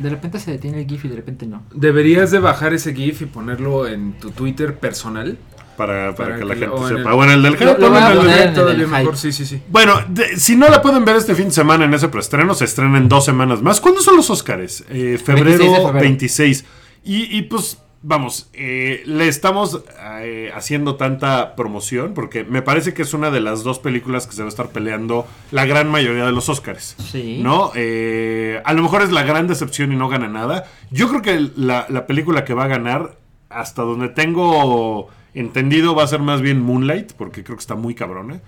De 0.00 0.10
repente 0.10 0.38
se 0.38 0.50
detiene 0.50 0.80
el 0.80 0.86
GIF 0.86 1.04
y 1.04 1.08
de 1.08 1.16
repente 1.16 1.46
no. 1.46 1.62
Deberías 1.74 2.30
de 2.30 2.38
bajar 2.38 2.72
ese 2.74 2.94
GIF 2.94 3.22
y 3.22 3.26
ponerlo 3.26 3.86
en 3.86 4.12
tu 4.14 4.30
Twitter 4.30 4.76
personal. 4.78 5.38
Para, 5.76 6.14
para, 6.14 6.36
que 6.36 6.44
la 6.44 6.54
gente 6.54 6.68
o 6.68 6.86
sepa. 6.88 7.00
el- 7.10 7.16
Bueno, 7.16 7.32
el 7.32 7.42
del 7.42 7.56
hype. 7.56 8.86
mejor, 8.86 9.16
sí, 9.16 9.32
sí, 9.32 9.46
sí. 9.46 9.62
Bueno, 9.70 9.94
de- 10.08 10.36
si 10.36 10.54
no 10.56 10.68
la 10.68 10.82
pueden 10.82 11.06
ver 11.06 11.16
este 11.16 11.34
fin 11.34 11.46
de 11.46 11.52
semana 11.52 11.86
en 11.86 11.94
ese 11.94 12.08
preestreno, 12.08 12.52
se 12.52 12.66
estrena 12.66 12.98
en 12.98 13.08
dos 13.08 13.24
semanas 13.24 13.62
más. 13.62 13.80
¿Cuándo 13.80 14.02
son 14.02 14.16
los 14.16 14.28
Oscars? 14.28 14.84
Eh, 14.90 15.18
febrero 15.24 15.46
26 15.58 15.70
de 15.70 15.76
febrero. 15.78 16.00
26. 16.00 16.64
Y, 17.04 17.38
y, 17.38 17.42
pues, 17.42 17.78
vamos, 18.02 18.48
eh, 18.52 19.02
le 19.04 19.28
estamos 19.28 19.82
eh, 20.22 20.50
haciendo 20.54 20.96
tanta 20.96 21.54
promoción 21.54 22.14
porque 22.14 22.44
me 22.44 22.62
parece 22.62 22.94
que 22.94 23.02
es 23.02 23.12
una 23.14 23.30
de 23.30 23.40
las 23.40 23.62
dos 23.62 23.78
películas 23.78 24.26
que 24.26 24.32
se 24.32 24.42
va 24.42 24.46
a 24.46 24.48
estar 24.48 24.70
peleando 24.70 25.26
la 25.50 25.66
gran 25.66 25.88
mayoría 25.90 26.24
de 26.24 26.32
los 26.32 26.48
Oscars. 26.48 26.96
Sí. 26.98 27.40
¿No? 27.42 27.72
Eh, 27.74 28.60
a 28.64 28.72
lo 28.72 28.82
mejor 28.82 29.02
es 29.02 29.12
la 29.12 29.22
gran 29.22 29.46
decepción 29.46 29.92
y 29.92 29.96
no 29.96 30.08
gana 30.08 30.28
nada. 30.28 30.66
Yo 30.90 31.08
creo 31.08 31.22
que 31.22 31.50
la, 31.56 31.86
la 31.88 32.06
película 32.06 32.44
que 32.44 32.54
va 32.54 32.64
a 32.64 32.68
ganar, 32.68 33.18
hasta 33.48 33.82
donde 33.82 34.08
tengo 34.08 35.08
entendido, 35.34 35.94
va 35.94 36.04
a 36.04 36.08
ser 36.08 36.20
más 36.20 36.40
bien 36.40 36.60
Moonlight, 36.60 37.12
porque 37.12 37.44
creo 37.44 37.56
que 37.56 37.62
está 37.62 37.74
muy 37.74 37.94
cabrona. 37.94 38.40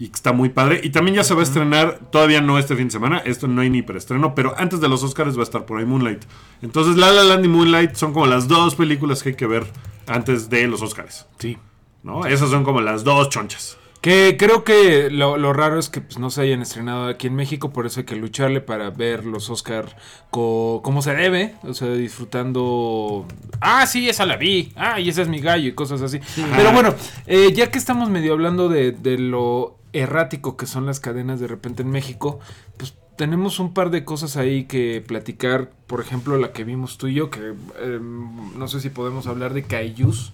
Y 0.00 0.06
está 0.06 0.32
muy 0.32 0.48
padre. 0.48 0.80
Y 0.82 0.88
también 0.90 1.16
ya 1.16 1.24
se 1.24 1.34
va 1.34 1.40
a 1.40 1.42
estrenar, 1.42 2.00
todavía 2.10 2.40
no 2.40 2.58
este 2.58 2.74
fin 2.74 2.86
de 2.86 2.90
semana, 2.90 3.18
esto 3.18 3.46
no 3.48 3.60
hay 3.60 3.68
ni 3.68 3.82
preestreno, 3.82 4.34
pero 4.34 4.54
antes 4.56 4.80
de 4.80 4.88
los 4.88 5.02
Oscars 5.02 5.36
va 5.36 5.42
a 5.42 5.44
estar 5.44 5.66
por 5.66 5.78
ahí 5.78 5.84
Moonlight. 5.84 6.24
Entonces 6.62 6.96
La 6.96 7.12
La 7.12 7.22
Land 7.22 7.44
y 7.44 7.48
Moonlight 7.48 7.96
son 7.96 8.14
como 8.14 8.26
las 8.26 8.48
dos 8.48 8.76
películas 8.76 9.22
que 9.22 9.28
hay 9.28 9.34
que 9.34 9.46
ver 9.46 9.66
antes 10.06 10.48
de 10.48 10.66
los 10.68 10.80
Oscars. 10.80 11.26
Sí. 11.38 11.58
¿No? 12.02 12.24
Esas 12.24 12.48
son 12.48 12.64
como 12.64 12.80
las 12.80 13.04
dos 13.04 13.28
chonchas. 13.28 13.76
Que 14.00 14.36
creo 14.38 14.64
que 14.64 15.10
lo, 15.10 15.36
lo 15.36 15.52
raro 15.52 15.78
es 15.78 15.90
que 15.90 16.00
pues, 16.00 16.18
no 16.18 16.30
se 16.30 16.40
hayan 16.40 16.62
estrenado 16.62 17.06
aquí 17.06 17.26
en 17.26 17.34
México, 17.34 17.70
por 17.70 17.84
eso 17.84 18.00
hay 18.00 18.06
que 18.06 18.16
lucharle 18.16 18.62
para 18.62 18.88
ver 18.88 19.26
los 19.26 19.50
Oscar 19.50 19.94
co- 20.30 20.80
como 20.82 21.02
se 21.02 21.14
debe, 21.14 21.56
o 21.64 21.74
sea, 21.74 21.88
disfrutando... 21.90 23.26
Ah, 23.60 23.86
sí, 23.86 24.08
esa 24.08 24.24
la 24.24 24.38
vi, 24.38 24.72
ah, 24.76 24.98
y 24.98 25.10
ese 25.10 25.20
es 25.20 25.28
mi 25.28 25.40
gallo 25.40 25.68
y 25.68 25.72
cosas 25.72 26.00
así. 26.00 26.18
Pero 26.56 26.72
bueno, 26.72 26.94
eh, 27.26 27.52
ya 27.52 27.70
que 27.70 27.76
estamos 27.76 28.08
medio 28.08 28.32
hablando 28.32 28.70
de, 28.70 28.92
de 28.92 29.18
lo 29.18 29.76
errático 29.92 30.56
que 30.56 30.66
son 30.66 30.86
las 30.86 31.00
cadenas 31.00 31.40
de 31.40 31.46
repente 31.46 31.82
en 31.82 31.90
México, 31.90 32.40
pues 32.76 32.94
tenemos 33.16 33.58
un 33.58 33.74
par 33.74 33.90
de 33.90 34.04
cosas 34.04 34.36
ahí 34.36 34.64
que 34.64 35.04
platicar, 35.06 35.70
por 35.86 36.00
ejemplo, 36.00 36.38
la 36.38 36.52
que 36.52 36.64
vimos 36.64 36.96
tú 36.96 37.06
y 37.06 37.14
yo, 37.14 37.30
que 37.30 37.54
eh, 37.78 37.98
no 38.00 38.68
sé 38.68 38.80
si 38.80 38.88
podemos 38.88 39.26
hablar 39.26 39.52
de 39.52 39.64
Kaijus, 39.64 40.32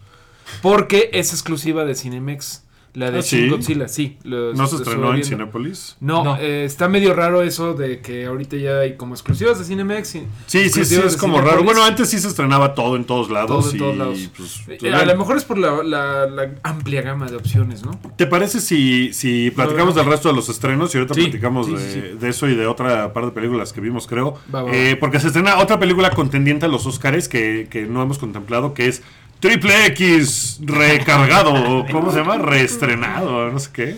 porque 0.62 1.10
es 1.12 1.32
exclusiva 1.32 1.84
de 1.84 1.94
Cinemex. 1.94 2.65
La 2.96 3.10
de 3.10 3.18
¿Ah, 3.18 3.20
Shin 3.20 3.40
sí? 3.44 3.48
Godzilla, 3.50 3.88
sí. 3.88 4.16
lo- 4.24 4.54
¿No 4.54 4.66
se 4.66 4.76
estrenó 4.76 5.08
en 5.10 5.16
viendo. 5.16 5.28
Cinépolis? 5.28 5.96
No, 6.00 6.24
No. 6.24 6.36
eh, 6.38 6.64
está 6.64 6.88
medio 6.88 7.12
raro 7.12 7.42
eso 7.42 7.74
de 7.74 8.00
que 8.00 8.24
ahorita 8.24 8.56
ya 8.56 8.78
hay 8.78 8.96
como 8.96 9.12
exclusivas 9.12 9.58
de 9.58 9.66
Cinemex. 9.66 10.08
Sí, 10.08 10.24
sí, 10.70 10.84
sí, 10.86 10.94
es 11.04 11.16
como 11.18 11.42
raro. 11.42 11.62
Bueno, 11.62 11.84
antes 11.84 12.08
sí 12.08 12.18
se 12.18 12.26
estrenaba 12.28 12.74
todo 12.74 12.96
en 12.96 13.04
todos 13.04 13.28
lados. 13.30 13.48
Todo 13.48 13.70
en 13.70 13.76
y, 13.76 13.78
todos 13.78 13.96
lados. 13.98 14.30
pues, 14.34 14.60
Eh, 14.68 14.78
pues, 14.80 14.94
a 14.94 15.04
lo 15.04 15.14
mejor 15.16 15.36
es 15.36 15.44
por 15.44 15.58
la, 15.58 15.82
la- 15.82 16.26
la 16.26 16.54
amplia 16.62 17.02
gama 17.02 17.26
de 17.26 17.36
opciones, 17.36 17.84
¿no? 17.84 17.90
¿Te 18.16 18.26
parece 18.26 18.60
si, 18.62 19.12
si 19.12 19.50
platicamos 19.50 19.94
No, 19.94 20.00
del 20.00 20.10
resto 20.10 20.30
de 20.30 20.34
los 20.34 20.48
estrenos 20.48 20.94
y 20.94 20.98
ahorita 20.98 21.12
Sí, 21.14 21.20
platicamos 21.20 21.66
sí, 21.66 21.74
de, 21.74 21.78
sí, 21.78 22.00
sí. 22.12 22.18
de 22.18 22.28
eso 22.30 22.48
y 22.48 22.54
de 22.54 22.66
otra 22.66 23.12
par 23.12 23.26
de 23.26 23.30
películas 23.32 23.74
que 23.74 23.82
vimos, 23.82 24.06
creo? 24.06 24.38
Va, 24.54 24.62
va, 24.62 24.72
Eh, 24.74 24.96
porque 24.98 25.20
se 25.20 25.26
estrena 25.26 25.58
otra 25.58 25.78
película 25.78 26.08
contendiente 26.12 26.64
a 26.64 26.68
los 26.70 26.86
Oscars 26.86 27.28
que, 27.28 27.68
que 27.70 27.82
no 27.84 28.00
hemos 28.02 28.16
contemplado, 28.18 28.72
que 28.72 28.88
es 28.88 29.02
Triple 29.40 29.86
X 29.86 30.60
recargado, 30.62 31.84
¿cómo 31.90 32.10
se 32.10 32.18
llama? 32.18 32.38
Reestrenado, 32.38 33.50
no 33.50 33.58
sé 33.58 33.70
qué. 33.72 33.96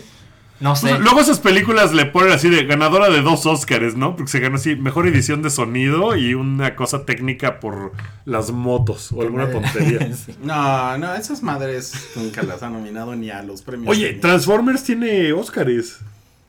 No 0.59 0.75
sé. 0.75 0.89
Pues, 0.89 0.99
luego 0.99 1.21
esas 1.21 1.39
películas 1.39 1.93
le 1.93 2.05
ponen 2.05 2.33
así 2.33 2.49
de 2.49 2.65
ganadora 2.65 3.09
de 3.09 3.21
dos 3.21 3.45
Oscars, 3.45 3.95
¿no? 3.95 4.15
Porque 4.15 4.29
se 4.29 4.39
ganó 4.39 4.57
así 4.57 4.75
mejor 4.75 5.07
edición 5.07 5.41
de 5.41 5.49
sonido 5.49 6.17
y 6.17 6.33
una 6.33 6.75
cosa 6.75 7.05
técnica 7.05 7.61
por 7.61 7.93
las 8.25 8.51
motos 8.51 9.11
o 9.13 9.21
alguna 9.21 9.49
tontería. 9.51 10.11
No, 10.43 10.97
no, 10.97 11.15
esas 11.15 11.41
madres 11.41 12.09
nunca 12.15 12.43
las 12.43 12.61
han 12.61 12.73
nominado 12.73 13.15
ni 13.15 13.29
a 13.29 13.41
los 13.41 13.61
premios. 13.61 13.89
Oye. 13.89 14.13
Transformers 14.15 14.83
tiene 14.83 15.31
Oscars. 15.31 15.99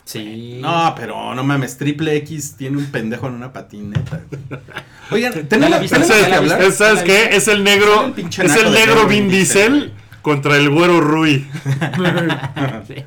Sí. 0.04 0.58
No, 0.60 0.92
pero 0.96 1.34
no 1.34 1.44
mames, 1.44 1.76
Triple 1.78 2.16
X 2.16 2.56
tiene 2.56 2.78
un 2.78 2.86
pendejo 2.86 3.28
en 3.28 3.34
una 3.34 3.52
patineta. 3.52 4.20
Oigan, 5.10 5.32
tenemos, 5.48 5.78
que 5.90 5.98
la 6.28 6.36
hablar. 6.36 6.62
Es- 6.62 6.76
¿Sabes 6.76 7.02
qué? 7.02 7.30
Es 7.36 7.46
el 7.48 7.62
negro. 7.64 8.12
Es 8.16 8.56
el 8.56 8.72
negro 8.72 9.06
Vin 9.06 9.28
Diesel 9.28 9.72
Diesel. 9.72 9.92
contra 10.22 10.56
el 10.56 10.70
güero 10.70 11.00
Rui. 11.00 11.46
Sí. 12.88 13.04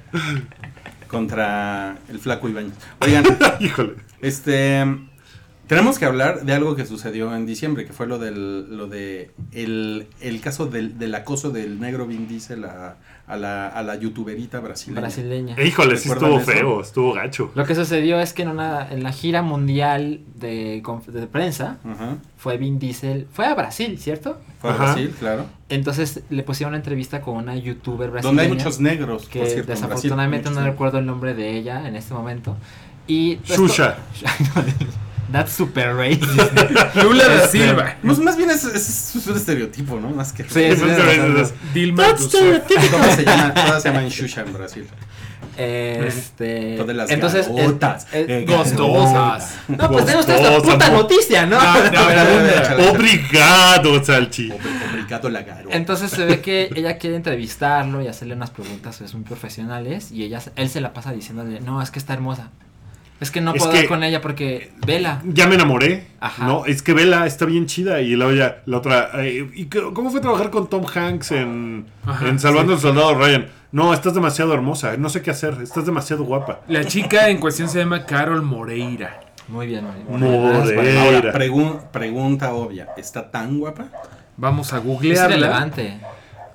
Contra 1.08 1.96
el 2.10 2.20
flaco 2.20 2.50
Ibañez. 2.50 2.74
Oigan, 3.02 3.24
Híjole. 3.60 3.94
este. 4.22 4.86
Tenemos 5.68 5.98
que 5.98 6.06
hablar 6.06 6.44
de 6.44 6.54
algo 6.54 6.76
que 6.76 6.86
sucedió 6.86 7.34
en 7.36 7.46
diciembre, 7.46 7.86
que 7.86 7.94
fue 7.94 8.06
lo 8.06 8.20
del 8.20 8.76
lo 8.78 8.88
de 8.88 9.32
el, 9.54 10.08
el 10.20 10.42
caso 10.42 10.66
del, 10.68 11.00
del 11.00 11.16
acoso 11.16 11.52
del 11.52 11.80
negro 11.80 12.06
Vin 12.06 12.28
Diesel 12.28 12.66
a, 12.66 12.98
a 13.28 13.38
la, 13.38 13.70
a 13.70 13.82
la 13.82 13.96
youtuberita 13.96 14.60
brasileña. 14.60 15.00
Brasileña. 15.00 15.56
Híjole, 15.64 15.96
sí 15.98 16.10
¿Recuerdan 16.10 16.40
estuvo 16.40 16.52
eso? 16.54 16.60
feo, 16.60 16.82
estuvo 16.82 17.14
gacho. 17.14 17.52
Lo 17.56 17.66
que 17.66 17.76
sucedió 17.76 18.20
es 18.20 18.34
que 18.34 18.42
en, 18.42 18.50
una, 18.50 18.92
en 18.92 19.04
la 19.04 19.14
gira 19.14 19.42
mundial 19.42 20.20
de, 20.36 20.84
de 21.08 21.28
prensa 21.28 21.78
fue 22.38 22.58
Vin 22.58 22.78
Diesel. 22.78 23.28
Fue 23.32 23.46
a 23.46 23.56
Brasil, 23.56 23.98
¿cierto? 24.00 24.40
Fue 24.60 24.70
a 24.70 24.74
Ajá. 24.74 24.84
Brasil, 24.84 25.16
claro. 25.18 25.46
Entonces 25.70 26.24
le 26.30 26.44
pusieron 26.44 26.72
una 26.72 26.78
entrevista 26.78 27.22
con 27.22 27.38
una 27.38 27.56
youtuber 27.56 28.12
brasileña. 28.12 28.42
Donde 28.44 28.44
hay 28.44 28.58
muchos 28.58 28.82
negros, 28.82 29.30
que 29.30 29.40
por 29.40 29.48
cierto. 29.48 29.72
desafortunadamente 29.72 30.50
no 30.50 30.56
negros. 30.58 30.74
recuerdo 30.74 31.00
el 31.00 31.06
nombre 31.06 31.34
de 31.34 31.58
ella 31.58 31.88
en 31.88 31.96
este 31.96 32.14
momento. 32.14 32.58
Y 33.08 33.40
Shusha. 33.46 33.98
That's 35.32 35.52
super 35.54 35.96
racist. 35.96 36.24
Lula 36.96 37.28
da 37.28 37.46
Este, 37.46 37.58
Silva. 37.60 37.96
No, 38.04 38.16
más 38.18 38.38
bien 38.38 38.50
es, 38.52 38.64
es- 38.66 39.16
es 39.16 39.28
un 39.28 39.36
estereotipo, 39.38 40.00
¿no? 40.00 40.10
Más 40.12 40.32
que. 40.34 40.44
Sí, 40.44 40.50
sí. 40.76 41.54
Dilma 41.74 42.08
Rousseff. 42.10 42.62
Todas 42.92 43.16
se 43.16 43.24
llaman, 43.26 43.54
todas 43.56 43.82
se 43.82 43.90
llaman 43.90 44.10
Shusha 44.10 44.42
en 44.42 44.54
Brasil. 44.54 44.88
Este. 45.56 46.78
Todas 46.78 46.96
las 46.96 47.10
entonces. 47.12 47.48
es- 47.48 47.56
garotas, 47.56 48.08
es- 48.12 48.30
eh, 48.30 48.46
Gostosas. 48.48 49.56
no, 49.68 49.90
pues 49.92 50.06
tengan 50.06 50.20
ustedes 50.22 50.42
la 50.42 50.58
puta 50.62 50.90
noticia, 50.90 51.46
¿no? 51.48 51.58
Obrigado, 52.92 54.04
Salchi. 54.04 54.52
Obrigado 54.92 55.30
la 55.30 55.44
garota. 55.44 55.76
Entonces 55.76 56.12
se 56.12 56.26
ve 56.26 56.42
que 56.42 56.70
ella 56.76 56.98
quiere 56.98 57.16
entrevistarlo 57.16 58.02
y 58.02 58.08
hacerle 58.08 58.36
unas 58.36 58.50
preguntas 58.52 58.98
pues, 58.98 59.14
muy 59.14 59.24
profesionales 59.24 60.12
y 60.12 60.24
ella, 60.24 60.42
él 60.56 60.70
se 60.70 60.82
la 60.82 60.94
pasa 60.94 61.12
diciéndole, 61.12 61.60
no, 61.62 61.82
es 61.82 61.92
que 61.92 62.00
está 62.00 62.14
hermosa. 62.14 62.50
Es 63.20 63.32
que 63.32 63.40
no 63.42 63.54
Es 63.54 63.60
puedo 63.60 63.72
que- 63.72 63.78
hablar 63.80 63.90
con 63.90 64.04
ella 64.04 64.22
porque 64.22 64.72
vela. 64.86 65.22
Ya 65.26 65.48
me 65.48 65.56
enamoré. 65.56 66.08
Ajá. 66.20 66.46
No, 66.46 66.66
es 66.66 66.82
que 66.82 66.94
Vela 66.94 67.26
está 67.26 67.46
bien 67.46 67.68
chida. 67.68 68.02
Y 68.02 68.16
luego 68.16 68.34
ya, 68.34 68.62
la 68.66 68.78
otra. 68.78 69.12
eh, 69.24 69.50
¿Y 69.54 69.66
cómo 69.68 70.10
fue 70.10 70.20
trabajar 70.20 70.50
con 70.50 70.68
Tom 70.70 70.86
Hanks 70.94 71.32
en, 71.32 71.86
Ajá, 72.06 72.28
en 72.28 72.40
Salvando 72.40 72.74
al 72.74 72.80
Soldado 72.80 73.16
Ryan? 73.16 73.48
No, 73.72 73.94
estás 73.94 74.14
demasiado 74.14 74.54
hermosa. 74.54 74.98
No 74.98 75.10
sé 75.10 75.22
qué 75.22 75.32
hacer. 75.32 75.58
Estás 75.64 75.86
demasiado 75.86 76.24
guapa. 76.26 76.62
La 76.68 76.84
chica 76.86 77.30
en 77.30 77.38
cuestión 77.40 77.70
se 77.70 77.80
llama 77.80 78.06
Carol 78.06 78.42
Moreira. 78.42 79.20
Muy 79.48 79.68
bien, 79.68 79.86
muy 79.86 79.96
bien. 79.96 80.20
Moreira. 80.20 81.02
Ahora, 81.04 81.34
pregun- 81.34 81.80
pregunta 81.92 82.54
obvia. 82.54 82.90
¿Está 82.98 83.30
tan 83.32 83.58
guapa? 83.60 83.86
Vamos 84.38 84.74
a 84.74 84.78
Es 84.78 84.84
googlearla. 84.84 85.36
relevante. 85.36 86.00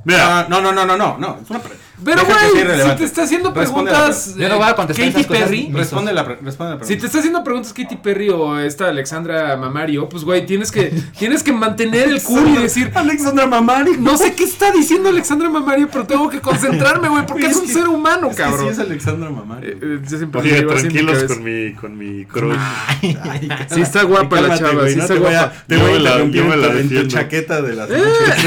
Mira, 0.05 0.41
Ah, 0.41 0.47
no, 0.49 0.61
no, 0.61 0.73
no, 0.73 0.85
no, 0.87 0.97
no, 0.97 1.17
no. 1.19 1.39
Es 1.43 1.51
una 1.51 1.59
pre- 1.61 1.75
Pero, 2.05 2.21
que 2.27 2.33
güey, 2.33 2.81
si 2.91 2.97
te 2.97 3.05
está 3.05 3.23
haciendo 3.25 3.53
Responde 3.53 3.91
la 3.91 3.97
preguntas. 3.99 4.35
Yo 4.37 4.49
no 4.49 4.57
voy 4.59 4.69
a 4.69 4.75
contestar 4.77 5.07
Katy 5.07 5.19
esas 5.21 5.27
cosas. 5.27 5.43
Perry. 5.45 5.71
Responde 5.73 6.13
la, 6.13 6.23
responde 6.23 6.55
la 6.55 6.55
Si 6.55 6.79
pregunta. 6.79 7.01
te 7.01 7.07
está 7.07 7.19
haciendo 7.19 7.45
preguntas 7.45 7.73
Katy 7.73 7.97
Perry 7.97 8.29
o 8.31 8.59
esta 8.59 8.89
Alexandra 8.89 9.57
Mamario, 9.57 10.09
pues 10.09 10.25
güey, 10.25 10.47
tienes 10.47 10.71
que, 10.71 10.93
tienes 11.19 11.43
que 11.43 11.53
mantener 11.53 12.09
el 12.09 12.23
cool 12.23 12.49
y 12.51 12.57
decir, 12.63 12.93
Alexandra 12.95 13.47
Mamani. 13.47 13.93
no 13.99 14.17
sé 14.17 14.35
qué 14.35 14.45
está 14.45 14.71
diciendo 14.71 15.09
Alexandra 15.09 15.49
Mamario, 15.51 15.89
pero 15.91 16.07
tengo 16.07 16.29
que 16.29 16.41
concentrarme, 16.41 17.09
güey, 17.09 17.27
porque 17.27 17.47
es 17.47 17.57
un 17.57 17.67
ser 17.69 17.89
humano, 17.89 18.29
Es 18.31 18.37
que 18.37 18.43
cabrón. 18.43 18.67
sí 18.67 18.69
es 18.73 18.79
Alexandra 18.79 19.31
Mamani. 19.31 19.67
Eh, 19.67 19.79
eh, 19.83 19.99
yo 20.09 20.19
siempre 20.19 20.41
oye, 20.41 20.63
tranquilos 20.63 21.25
con 21.25 21.43
mi, 21.43 21.73
con 21.75 21.99
mi 21.99 22.25
crush. 22.25 22.57
Sí 23.75 23.81
está 23.81 24.03
guapa 24.03 24.37
la 24.41 24.49
Cálmate, 24.49 24.61
chava, 24.65 24.81
güey, 24.81 24.91
sí 24.93 24.97
no 24.99 25.03
está 25.03 25.15
te 25.15 25.21
voy 25.21 25.31
guapa. 25.33 25.53
te 25.67 25.75
Yo 25.77 25.83
voy 25.85 25.95
a 25.95 25.99
la- 25.99 26.25
yo 26.25 26.57
la 27.03 27.09
chaqueta 27.09 27.63
de 27.63 27.75
las 27.75 27.91
Eh, 27.91 27.95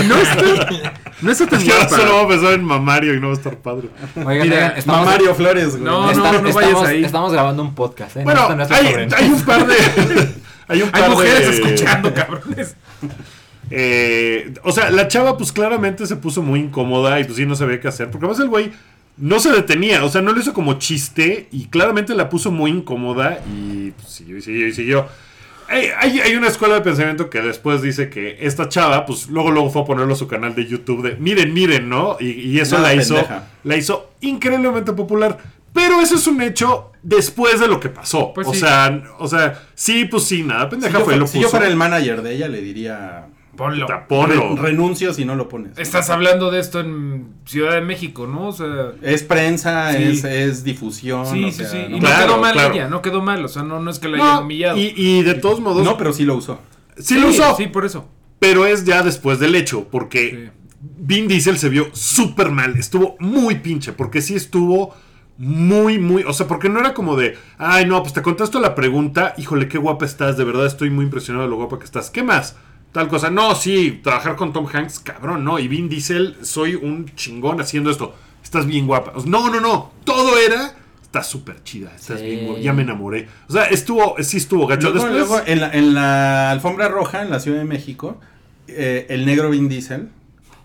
no 0.07 0.15
está, 0.17 0.69
no 1.21 1.31
está 1.31 1.47
tan 1.47 1.63
que 1.63 1.71
ahora 1.71 1.89
solo 1.89 2.01
guapa. 2.03 2.15
vamos 2.15 2.25
a 2.25 2.27
pensar 2.29 2.53
en 2.53 2.63
mamario 2.65 3.13
y 3.13 3.19
no 3.19 3.31
estar 3.41 3.57
padre. 3.57 3.89
Oigan, 4.15 4.27
Mira, 4.47 4.55
oigan, 4.55 4.77
estamos, 4.77 5.05
Mamario 5.05 5.35
Flores, 5.35 5.71
güey. 5.71 5.83
No, 5.83 6.03
no, 6.05 6.11
estamos- 6.11 6.41
no 6.43 6.49
estamos- 6.49 6.87
ahí. 6.87 7.03
estamos 7.03 7.31
grabando 7.33 7.63
un 7.63 7.75
podcast, 7.75 8.17
¿eh? 8.17 8.23
Bueno, 8.23 8.47
No, 8.55 8.63
hay, 8.69 9.29
un 9.29 9.41
par 9.43 9.65
de. 9.67 9.75
hay 10.67 10.81
un 10.81 10.89
par 10.91 11.03
Hay 11.03 11.09
mujeres 11.09 11.47
de- 11.47 11.55
escuchando, 11.55 12.13
cabrones. 12.13 12.75
Eh, 13.73 14.53
o 14.63 14.71
sea, 14.73 14.89
la 14.91 15.07
chava, 15.07 15.37
pues 15.37 15.53
claramente 15.53 16.05
se 16.05 16.17
puso 16.17 16.41
muy 16.41 16.59
incómoda 16.59 17.19
y 17.21 17.23
pues 17.23 17.37
sí 17.37 17.45
no 17.45 17.55
sabía 17.55 17.79
qué 17.79 17.87
hacer. 17.87 18.11
Porque 18.11 18.25
además 18.25 18.41
el 18.43 18.49
güey 18.49 18.71
no 19.15 19.39
se 19.39 19.49
detenía, 19.49 20.03
o 20.03 20.09
sea, 20.09 20.21
no 20.21 20.33
lo 20.33 20.41
hizo 20.41 20.53
como 20.53 20.73
chiste 20.73 21.47
y 21.51 21.67
claramente 21.67 22.13
la 22.13 22.27
puso 22.29 22.51
muy 22.51 22.71
incómoda 22.71 23.39
y 23.49 23.91
pues, 23.91 24.09
siguió 24.09 24.37
y 24.37 24.41
siguió 24.41 24.67
y 24.67 24.73
siguió. 24.73 25.07
Hay, 25.71 25.87
hay, 25.97 26.19
hay 26.19 26.35
una 26.35 26.47
escuela 26.49 26.75
de 26.75 26.81
pensamiento 26.81 27.29
que 27.29 27.41
después 27.41 27.81
dice 27.81 28.09
que 28.09 28.37
esta 28.41 28.67
chava, 28.69 29.05
pues 29.05 29.27
luego 29.29 29.51
luego 29.51 29.69
fue 29.69 29.81
a 29.83 29.85
ponerlo 29.85 30.13
a 30.13 30.17
su 30.17 30.27
canal 30.27 30.53
de 30.53 30.65
YouTube 30.67 31.01
de 31.01 31.15
miren, 31.15 31.53
miren, 31.53 31.87
¿no? 31.89 32.17
Y, 32.19 32.27
y 32.31 32.59
eso 32.59 32.75
Nada 32.77 32.89
la 32.93 33.01
hizo, 33.01 33.15
pendeja. 33.15 33.47
la 33.63 33.77
hizo 33.77 34.11
increíblemente 34.19 34.93
popular. 34.93 35.37
Pero 35.73 36.01
eso 36.01 36.15
es 36.15 36.27
un 36.27 36.41
hecho 36.41 36.91
después 37.01 37.59
de 37.61 37.67
lo 37.69 37.79
que 37.79 37.87
pasó. 37.87 38.33
Pues 38.33 38.45
o 38.47 38.53
sí. 38.53 38.59
sea, 38.59 39.01
o 39.19 39.27
sea, 39.27 39.63
sí, 39.73 40.03
pues 40.05 40.23
sí, 40.25 40.43
nada, 40.43 40.67
pendeja 40.69 40.99
yo, 40.99 41.05
fue 41.05 41.13
fu- 41.13 41.19
lo 41.21 41.27
si 41.27 41.37
yo 41.37 41.43
puso. 41.43 41.51
fuera 41.51 41.67
el 41.67 41.77
manager 41.77 42.21
de 42.21 42.35
ella, 42.35 42.47
le 42.49 42.61
diría. 42.61 43.27
Ponlo. 43.55 43.85
Puta, 43.85 44.07
ponlo. 44.07 44.55
Re- 44.55 44.61
renuncio 44.61 45.13
si 45.13 45.25
no 45.25 45.35
lo 45.35 45.49
pones. 45.49 45.77
Estás 45.77 46.09
hablando 46.09 46.51
de 46.51 46.59
esto 46.59 46.79
en 46.79 47.33
Ciudad 47.45 47.73
de 47.73 47.81
México, 47.81 48.25
¿no? 48.27 48.47
O 48.47 48.51
sea. 48.53 48.93
Es 49.01 49.23
prensa, 49.23 49.91
Sí. 49.93 50.03
es, 50.03 50.23
es 50.23 50.63
difusión. 50.63 51.25
Sí, 51.25 51.43
o 51.43 51.47
sí, 51.51 51.57
sea, 51.57 51.67
sí. 51.69 51.77
Y 51.77 51.89
no- 51.91 51.97
no 51.97 51.99
Claro, 51.99 52.25
quedó 52.27 52.37
mal 52.41 52.53
claro. 52.53 52.73
ella, 52.73 52.87
no 52.87 53.01
quedó 53.01 53.21
mal. 53.21 53.43
O 53.43 53.47
sea, 53.49 53.63
no, 53.63 53.79
no 53.81 53.91
es 53.91 53.99
que 53.99 54.07
la 54.07 54.17
No, 54.17 54.23
hayan 54.31 54.43
humillado. 54.43 54.77
y, 54.77 54.93
y 54.95 55.23
de 55.23 55.33
todos 55.35 55.59
modos, 55.59 55.83
No, 55.83 55.97
pero 55.97 56.13
sí 56.13 56.23
lo 56.23 56.35
usó. 56.35 56.59
sí 56.97 57.19
lo 57.19 57.27
usó, 57.27 57.55
Sí, 57.57 57.67
por 57.67 57.85
eso. 57.85 58.07
pero 58.39 58.65
es 58.65 58.85
ya 58.85 59.03
después 59.03 59.39
del 59.39 59.55
hecho, 59.55 59.87
porque 59.91 60.51
Vin 60.79 61.27
Diesel 61.27 61.57
se 61.57 61.69
vio 61.69 61.89
súper 61.93 62.51
mal, 62.51 62.77
estuvo 62.77 63.15
muy 63.19 63.55
pinche, 63.55 63.91
porque 63.93 64.21
sí 64.21 64.33
estuvo 64.35 64.95
muy, 65.37 65.97
muy, 65.99 66.23
o 66.23 66.33
sea, 66.33 66.47
porque 66.47 66.69
no 66.69 66.79
era 66.79 66.93
como 66.93 67.15
de, 67.15 67.35
ay, 67.57 67.85
no, 67.85 68.01
pues 68.01 68.13
te 68.13 68.21
contesto 68.21 68.59
la 68.59 68.75
pregunta, 68.75 69.33
híjole, 69.37 69.67
qué 69.67 69.77
guapa 69.77 70.05
estás, 70.05 70.37
de 70.37 70.43
verdad 70.43 70.65
estoy 70.67 70.89
muy 70.89 71.05
impresionado 71.05 71.45
de 71.45 71.49
lo 71.49 71.57
guapa 71.57 71.79
que 71.79 71.85
estás, 71.85 72.09
¿qué 72.11 72.21
más? 72.23 72.55
Tal 72.91 73.07
cosa, 73.07 73.29
no, 73.29 73.55
sí, 73.55 74.01
trabajar 74.03 74.35
con 74.35 74.51
Tom 74.51 74.67
Hanks, 74.71 74.99
cabrón, 74.99 75.45
no, 75.45 75.59
y 75.59 75.67
Vin 75.69 75.87
Diesel, 75.87 76.35
soy 76.41 76.75
un 76.75 77.05
chingón 77.15 77.61
haciendo 77.61 77.89
esto, 77.89 78.13
estás 78.43 78.65
bien 78.65 78.85
guapa. 78.85 79.13
No, 79.25 79.49
no, 79.49 79.61
no, 79.61 79.91
todo 80.03 80.37
era, 80.37 80.73
estás 81.01 81.27
súper 81.27 81.63
chida, 81.63 81.93
estás 81.95 82.19
Sí. 82.19 82.25
bien 82.25 82.45
guapa, 82.47 82.59
ya 82.61 82.73
me 82.73 82.81
enamoré. 82.81 83.29
O 83.47 83.53
sea, 83.53 83.63
estuvo, 83.65 84.15
sí 84.21 84.37
estuvo 84.37 84.67
gacho. 84.67 84.89
Luego, 84.91 85.07
Después, 85.07 85.29
luego, 85.29 85.47
en, 85.47 85.61
la, 85.61 85.71
en 85.71 85.93
la 85.93 86.51
alfombra 86.51 86.89
roja 86.89 87.21
en 87.21 87.29
la 87.29 87.39
Ciudad 87.39 87.59
de 87.59 87.63
México, 87.65 88.19
eh, 88.67 89.05
el 89.09 89.25
negro 89.25 89.49
Vin 89.51 89.69
Diesel, 89.69 90.09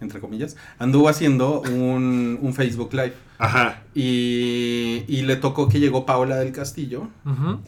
entre 0.01 0.19
comillas, 0.21 0.57
anduvo 0.81 1.09
haciendo 1.09 1.61
un, 1.61 2.39
un 2.43 2.55
Facebook 2.55 2.93
Live. 2.93 3.15
ajá, 3.39 3.83
Y, 3.95 5.05
y 5.07 5.23
le 5.23 5.37
tocó 5.37 5.69
que 5.69 5.79
llegó 5.79 6.05
Paola 6.07 6.37
del 6.37 6.51
Castillo 6.53 7.09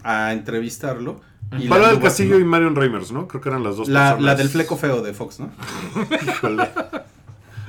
a 0.02 0.32
entrevistarlo. 0.32 1.20
Y 1.58 1.68
Pablo 1.68 1.88
del 1.88 2.00
Castillo 2.00 2.38
y 2.38 2.44
Marion 2.44 2.74
Reimers, 2.76 3.10
¿no? 3.12 3.26
Creo 3.28 3.40
que 3.40 3.48
eran 3.48 3.62
las 3.64 3.76
dos 3.76 3.88
la, 3.88 4.00
personas. 4.10 4.22
la 4.24 4.34
del 4.34 4.48
fleco 4.48 4.76
feo 4.76 5.00
de 5.02 5.14
Fox, 5.14 5.40
¿no? 5.40 5.50
Híjole. 6.26 6.68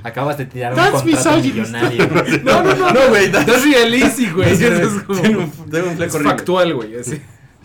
Acabas 0.04 0.38
de 0.38 0.46
tirar 0.46 0.72
un 0.74 0.78
That's 0.78 1.02
contrato 1.04 1.38
millonario. 1.42 2.08
No, 2.44 2.64
no, 2.64 2.76
no, 2.76 2.92
no, 2.94 3.08
güey. 3.10 3.32
That's 3.32 3.64
realistic, 3.66 4.34
güey. 4.34 4.58
Tiene 4.58 4.82
Es 4.82 4.88
un- 4.88 5.00
como- 5.02 5.22
tiene 5.22 5.38
un- 5.38 5.52
tiene 5.70 5.88
un 5.90 5.96
fleco 5.98 6.18
es 6.18 6.24
factual, 6.24 6.74
güey. 6.74 6.92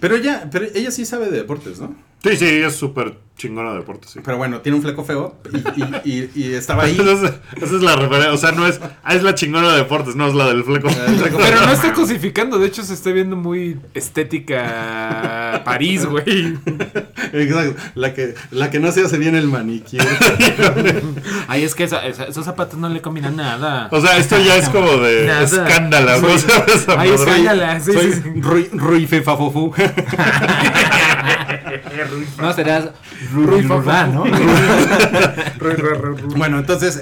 Pero 0.01 0.17
ella, 0.17 0.49
pero 0.51 0.67
ella 0.75 0.91
sí 0.91 1.05
sabe 1.07 1.31
de 1.31 1.39
deportes, 1.39 1.79
¿no? 1.81 1.95
Sí, 2.23 2.37
sí, 2.37 2.47
es 2.47 2.75
súper 2.75 3.19
chingona 3.37 3.73
de 3.73 3.79
deporte, 3.79 4.07
sí. 4.09 4.21
Pero 4.25 4.37
bueno, 4.39 4.61
tiene 4.61 4.77
un 4.77 4.83
fleco 4.83 5.05
feo 5.05 5.37
y, 5.53 5.81
y- 6.09 6.31
y- 6.35 6.41
y 6.51 6.55
estaba 6.55 6.85
ahí. 6.85 6.97
Esa, 6.99 7.35
esa 7.57 7.77
es 7.77 7.83
la 7.83 7.97
referencia, 7.97 8.33
o 8.33 8.37
sea, 8.37 8.53
no 8.53 8.67
es, 8.67 8.81
ah, 9.03 9.15
es 9.15 9.23
la 9.25 9.35
chingona 9.35 9.73
de 9.73 9.79
deportes, 9.79 10.15
no 10.15 10.27
es 10.29 10.35
la 10.35 10.47
del 10.47 10.63
fleco. 10.65 10.89
La 10.89 11.05
del 11.05 11.17
fleco 11.17 11.39
Pero 11.39 11.61
no 11.67 11.73
está 11.73 11.93
cosificando. 11.93 12.59
De 12.59 12.67
hecho, 12.69 12.85
se 12.85 12.95
está 12.95 13.11
viendo 13.11 13.35
muy 13.37 13.79
estética 13.95 15.63
París, 15.65 16.07
güey. 16.11 16.57
Exacto. 17.33 17.75
La 17.97 18.15
que, 18.15 18.35
la 18.53 18.71
que 18.71 18.79
no 18.79 18.93
se 18.93 19.03
hace 19.05 19.19
bien 19.19 19.35
el 19.35 19.49
manicure. 19.49 20.05
Ay, 21.49 21.65
es 21.65 21.75
que 21.75 21.85
esa- 21.85 22.07
esa- 22.07 22.25
esos 22.25 22.45
zapatos 22.45 22.79
no 22.79 22.89
le 22.89 23.01
combinan 23.03 23.35
nada. 23.37 23.89
O 23.91 24.01
sea, 24.01 24.17
esto 24.17 24.39
ya 24.41 24.57
es 24.57 24.69
como 24.69 24.97
de 24.99 25.27
Nada. 25.27 25.43
escándalo, 25.43 26.21
¿no? 26.21 26.29
Ay, 26.97 27.11
escándala. 27.11 27.81
Sí, 27.81 27.93
Soy 27.93 28.13
sí, 28.13 28.21
sí. 28.23 28.41
Rui, 28.41 28.69
Rui 28.73 29.07
Fefafofu. 29.07 29.73
No, 32.39 32.53
Rurán, 33.33 34.15
¿no? 34.15 34.25
Bueno, 36.37 36.59
entonces 36.59 37.01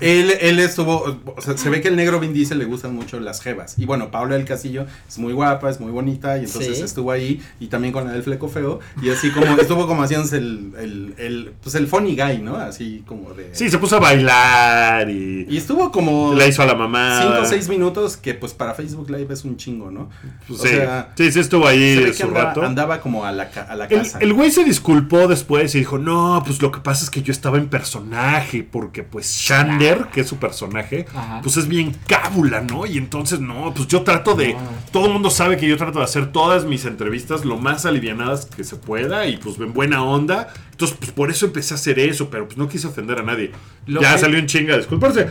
él, 0.00 0.32
él 0.40 0.58
estuvo, 0.60 1.20
se 1.56 1.70
ve 1.70 1.80
que 1.80 1.88
el 1.88 1.96
negro 1.96 2.20
Vin 2.20 2.32
Diesel 2.32 2.58
le 2.58 2.64
gustan 2.64 2.94
mucho 2.94 3.20
las 3.20 3.40
jevas. 3.40 3.78
Y 3.78 3.84
bueno, 3.84 4.10
Paula 4.10 4.36
del 4.36 4.44
Castillo 4.44 4.86
es 5.08 5.18
muy 5.18 5.32
guapa, 5.32 5.70
es 5.70 5.80
muy 5.80 5.90
bonita, 5.92 6.38
y 6.38 6.44
entonces 6.44 6.80
estuvo 6.80 7.10
ahí, 7.12 7.42
y 7.60 7.66
también 7.66 7.92
con 7.92 8.04
la 8.04 8.12
del 8.12 8.22
fleco 8.22 8.48
feo, 8.48 8.80
y 9.02 9.10
así 9.10 9.30
como, 9.30 9.46
estuvo 9.58 9.86
como 9.86 10.02
haciéndose 10.02 10.38
el, 10.38 10.72
el, 10.78 11.14
el, 11.18 11.52
pues 11.62 11.74
el 11.74 11.86
funny 11.86 12.16
guy, 12.16 12.38
¿no? 12.38 12.56
Así 12.56 13.02
como 13.06 13.34
de... 13.34 13.50
Sí, 13.52 13.70
se 13.70 13.78
puso 13.78 13.96
a 13.96 14.00
bailar 14.00 15.08
y, 15.10 15.46
Y 15.48 15.56
estuvo 15.56 15.90
como... 15.90 16.34
la 16.34 16.46
hizo 16.46 16.62
a 16.62 16.66
la 16.66 16.74
mamá. 16.74 17.20
5 17.22 17.34
o 17.42 17.44
6 17.44 17.68
minutos 17.68 18.16
que 18.16 18.34
pues 18.34 18.54
para 18.54 18.74
Facebook 18.74 19.10
Live 19.10 19.32
es 19.32 19.44
un 19.44 19.56
chingo, 19.56 19.90
¿no? 19.90 20.10
Pues 20.46 20.60
o 20.60 20.62
sea, 20.62 21.12
sí, 21.18 21.32
sí 21.32 21.40
estuvo 21.40 21.66
ahí 21.66 22.12
su 22.14 22.24
andaba, 22.24 22.44
rato. 22.46 22.62
andaba 22.64 23.00
como 23.00 23.24
a 23.24 23.32
la, 23.32 23.50
a 23.68 23.74
la 23.76 23.84
El, 23.86 23.98
casa. 23.98 24.18
el 24.20 24.32
güey 24.32 24.50
se 24.50 24.64
disculpó 24.64 25.28
después 25.28 25.74
y 25.74 25.78
dijo, 25.80 25.98
no, 25.98 26.42
pues 26.46 26.62
lo 26.62 26.70
que 26.72 26.80
pasa 26.80 27.04
es 27.04 27.10
que 27.10 27.22
yo 27.22 27.32
estaba 27.32 27.58
en 27.58 27.68
personaje, 27.68 28.62
porque 28.62 29.02
pues 29.02 29.26
Shander, 29.30 30.06
que 30.12 30.20
es 30.22 30.28
su 30.28 30.36
personaje, 30.36 31.06
Ajá. 31.14 31.40
pues 31.42 31.56
es 31.56 31.68
bien 31.68 31.94
cábula, 32.06 32.60
¿no? 32.62 32.86
Y 32.86 32.96
entonces, 32.98 33.40
no, 33.40 33.72
pues 33.74 33.88
yo 33.88 34.02
trato 34.02 34.34
de, 34.34 34.56
todo 34.92 35.06
el 35.06 35.12
mundo 35.12 35.30
sabe 35.30 35.56
que 35.56 35.68
yo 35.68 35.76
trato 35.76 35.98
de 35.98 36.04
hacer 36.04 36.32
todas 36.32 36.64
mis 36.64 36.84
entrevistas 36.84 37.44
lo 37.44 37.56
más 37.58 37.84
alivianadas 37.84 38.46
que 38.46 38.64
se 38.64 38.76
pueda 38.76 39.26
y 39.26 39.36
pues 39.36 39.58
en 39.58 39.72
buena 39.72 40.02
onda. 40.02 40.48
Entonces, 40.70 40.96
pues 40.98 41.10
por 41.10 41.28
eso 41.30 41.46
empecé 41.46 41.74
a 41.74 41.76
hacer 41.76 41.98
eso, 41.98 42.30
pero 42.30 42.46
pues 42.46 42.56
no 42.56 42.68
quise 42.68 42.86
ofender 42.86 43.18
a 43.18 43.22
nadie. 43.24 43.50
Lo 43.86 44.00
ya 44.00 44.12
que- 44.14 44.20
salió 44.20 44.38
en 44.38 44.46
chinga 44.46 44.76
disculparse. 44.76 45.28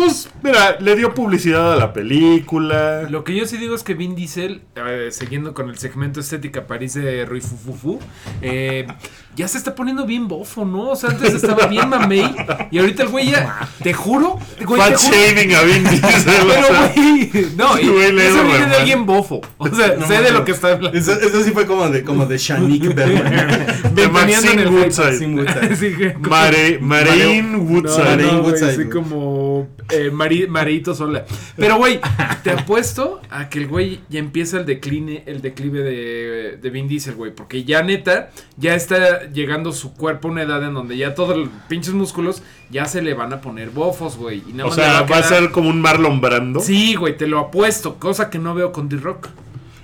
Pues, 0.00 0.30
mira, 0.42 0.80
le 0.80 0.96
dio 0.96 1.12
publicidad 1.12 1.74
a 1.74 1.76
la 1.76 1.92
película. 1.92 3.02
Lo 3.10 3.22
que 3.22 3.36
yo 3.36 3.44
sí 3.44 3.58
digo 3.58 3.74
es 3.74 3.82
que 3.82 3.92
Vin 3.92 4.14
Diesel, 4.14 4.62
eh, 4.74 5.10
siguiendo 5.10 5.52
con 5.52 5.68
el 5.68 5.76
segmento 5.76 6.20
estética 6.20 6.66
París 6.66 6.94
de 6.94 7.26
Rui 7.26 7.42
Fufufu, 7.42 8.00
eh, 8.40 8.86
ya 9.36 9.48
se 9.48 9.58
está 9.58 9.74
poniendo 9.74 10.04
bien 10.06 10.28
bofo, 10.28 10.64
¿no? 10.64 10.90
O 10.90 10.96
sea, 10.96 11.10
antes 11.10 11.32
estaba 11.34 11.66
bien 11.66 11.88
mamey 11.88 12.34
y 12.70 12.78
ahorita 12.78 13.04
el 13.04 13.08
güey 13.08 13.30
ya, 13.30 13.68
te 13.82 13.92
juro, 13.94 14.38
güey, 14.66 14.80
te 14.80 14.86
Fat 14.90 14.96
juro. 15.00 15.16
shaving 15.16 15.54
a 15.54 15.62
Vin 15.62 15.84
Diesel. 15.84 16.22
Pero, 16.24 16.92
güey, 16.94 17.46
no, 17.56 17.68
güey, 17.92 18.12
le 18.12 18.26
eso 18.28 18.44
viene 18.44 18.66
de 18.66 18.76
alguien 18.76 19.06
bofo. 19.06 19.40
O 19.58 19.68
sea, 19.68 19.94
No 19.98 20.06
sé 20.06 20.20
de 20.20 20.30
lo 20.32 20.44
que 20.44 20.52
está 20.52 20.72
hablando. 20.72 20.98
Eso, 20.98 21.12
eso 21.12 21.42
sí 21.42 21.50
fue 21.52 21.66
como 21.66 21.88
de, 21.88 22.02
como 22.04 22.26
de 22.26 22.36
Shanique 22.38 22.88
Berman. 22.94 23.94
de 23.94 24.08
Maxine 24.08 24.66
Woodside. 24.66 25.04
Maxine 25.04 25.34
Woodside. 25.42 25.76
Sí, 25.80 25.94
Mare, 26.18 26.78
Marine 26.80 27.56
Woodside. 27.56 28.16
No, 28.16 28.46
así 28.48 28.84
como 28.90 29.68
eh, 29.90 30.10
Mari- 30.12 30.46
Marito 30.48 30.94
sola. 30.94 31.24
Pero, 31.56 31.76
güey, 31.76 32.00
te 32.42 32.50
apuesto 32.50 33.20
a 33.30 33.48
que 33.48 33.58
el 33.60 33.68
güey 33.68 34.00
ya 34.08 34.18
empieza 34.18 34.58
el 34.58 34.66
decline, 34.66 35.22
el 35.26 35.40
declive 35.40 35.80
de, 35.82 36.58
de 36.60 36.70
Vin 36.70 36.88
Diesel, 36.88 37.14
güey. 37.14 37.32
Porque 37.34 37.64
ya 37.64 37.82
neta, 37.82 38.30
ya 38.56 38.74
está 38.74 39.19
llegando 39.32 39.72
su 39.72 39.94
cuerpo 39.94 40.28
a 40.28 40.30
una 40.30 40.42
edad 40.42 40.62
en 40.64 40.74
donde 40.74 40.96
ya 40.96 41.14
todos 41.14 41.36
los 41.36 41.48
pinches 41.68 41.94
músculos 41.94 42.42
ya 42.70 42.86
se 42.86 43.02
le 43.02 43.14
van 43.14 43.32
a 43.32 43.40
poner 43.40 43.70
bofos, 43.70 44.16
güey. 44.16 44.42
Y 44.48 44.52
nada 44.52 44.64
O 44.64 44.68
más 44.68 44.76
sea, 44.76 44.92
va 44.92 44.98
a 45.00 45.06
quedar- 45.06 45.24
ser 45.24 45.50
como 45.50 45.68
un 45.70 45.80
Marlon 45.80 46.20
Brando. 46.20 46.60
Sí, 46.60 46.94
güey, 46.94 47.16
te 47.16 47.26
lo 47.26 47.38
apuesto. 47.38 47.96
Cosa 47.96 48.30
que 48.30 48.38
no 48.38 48.54
veo 48.54 48.72
con 48.72 48.88
The 48.88 48.96
Rock. 48.96 49.28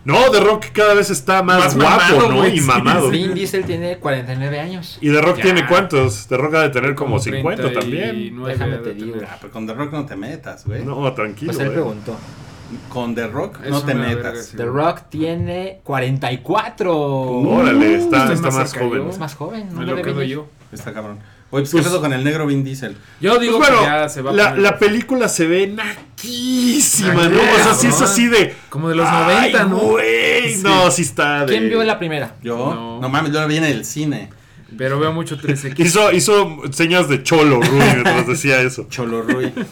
No, 0.05 0.31
The 0.31 0.39
Rock 0.39 0.67
cada 0.73 0.95
vez 0.95 1.11
está 1.11 1.43
más, 1.43 1.59
Más 1.59 1.77
guapo, 1.77 1.97
mamado, 2.15 2.29
¿no? 2.31 2.37
güey, 2.37 2.55
Y 2.55 2.61
sí, 2.61 2.65
mamado. 2.67 3.11
Vin 3.11 3.35
Diesel 3.35 3.65
tiene 3.65 3.97
49 3.99 4.61
años. 4.61 4.99
¿Y 5.01 5.11
The 5.11 5.21
Rock 5.21 5.39
Ya. 5.39 5.43
tiene 5.43 5.67
cuántos? 5.67 6.29
The 6.29 6.37
Rock 6.37 6.55
ha 6.55 6.63
de 6.63 6.69
tener 6.69 6.95
como 6.95 7.19
50 7.19 7.73
también. 7.73 8.11
39 8.11 8.53
Déjame 8.53 8.77
te 8.79 8.95
digo. 8.95 9.17
Ah, 9.29 9.37
pero 9.41 9.53
con 9.53 9.67
The 9.67 9.75
Rock 9.75 9.93
no 9.93 10.07
te 10.07 10.15
metas, 10.15 10.65
güey. 10.65 10.85
No, 10.85 11.13
tranquilo. 11.13 11.51
Pues 11.53 11.59
él 11.61 11.69
eh. 11.69 11.71
preguntó. 11.73 12.17
Con 12.89 13.15
The 13.15 13.27
Rock 13.29 13.61
no 13.69 13.83
te 13.83 13.93
una 13.95 14.09
metas. 14.09 14.53
The 14.57 14.65
Rock 14.65 15.03
tiene 15.09 15.81
44. 15.85 16.97
Órale, 16.97 17.95
está, 17.97 18.33
está 18.33 18.51
más 18.51 18.75
joven. 18.75 19.09
Es 19.09 19.19
más 19.19 19.35
joven, 19.35 19.69
no 19.73 19.81
Me 19.81 19.87
lo 19.87 20.03
quedo 20.03 20.23
yo. 20.23 20.49
Está 20.73 20.93
cabrón. 20.93 21.19
Oye, 21.51 21.63
pues, 21.63 21.71
Pues- 21.71 21.85
¿qué 21.85 21.89
pedo 21.91 22.01
con 22.01 22.13
el 22.13 22.25
negro 22.25 22.45
Vin 22.47 22.65
Diesel? 22.65 22.97
Yo 23.21 23.39
digo 23.39 23.59
Pues 23.59 23.71
bueno, 23.71 23.83
que 23.85 23.89
ya 23.89 24.09
se 24.09 24.21
va 24.21 24.31
a 24.33 24.35
la, 24.35 24.49
poner 24.49 24.63
la 24.63 24.79
película 24.79 25.29
se 25.29 25.47
ve 25.47 25.69
naquísima, 25.69 27.23
Ah, 27.25 27.29
¿no? 27.29 27.41
O 27.41 27.57
sea, 27.63 27.75
sí 27.75 27.87
es 27.87 28.01
así 28.03 28.27
de. 28.27 28.55
Como 28.69 28.89
de 28.89 28.97
los 28.97 29.07
Ay, 29.09 29.53
90, 29.53 29.65
¿no? 29.67 29.79
Sí. 29.99 30.61
No, 30.63 30.91
sí 30.91 31.03
está 31.03 31.47
de. 31.47 31.47
¿Quién 31.47 31.69
vio 31.69 31.85
la 31.85 31.99
primera? 32.01 32.35
Yo, 32.43 32.57
No. 32.57 33.01
no, 33.01 33.09
mames, 33.09 33.33
yo 33.33 33.39
la 33.41 33.47
vi 33.47 33.59
en 33.59 33.65
el 33.65 33.85
cine. 33.85 34.31
Pero 34.77 34.99
veo 34.99 35.13
mucho 35.13 35.39
13X. 35.39 35.79
Hizo, 35.79 36.11
hizo 36.13 36.61
señas 36.73 37.09
de 37.09 37.23
cholo, 37.23 37.61
Rui, 37.61 37.79
mientras 37.79 38.27
decía 38.27 38.61
eso. 38.63 38.87
Cholo 38.91 39.23
Rui. 39.23 39.53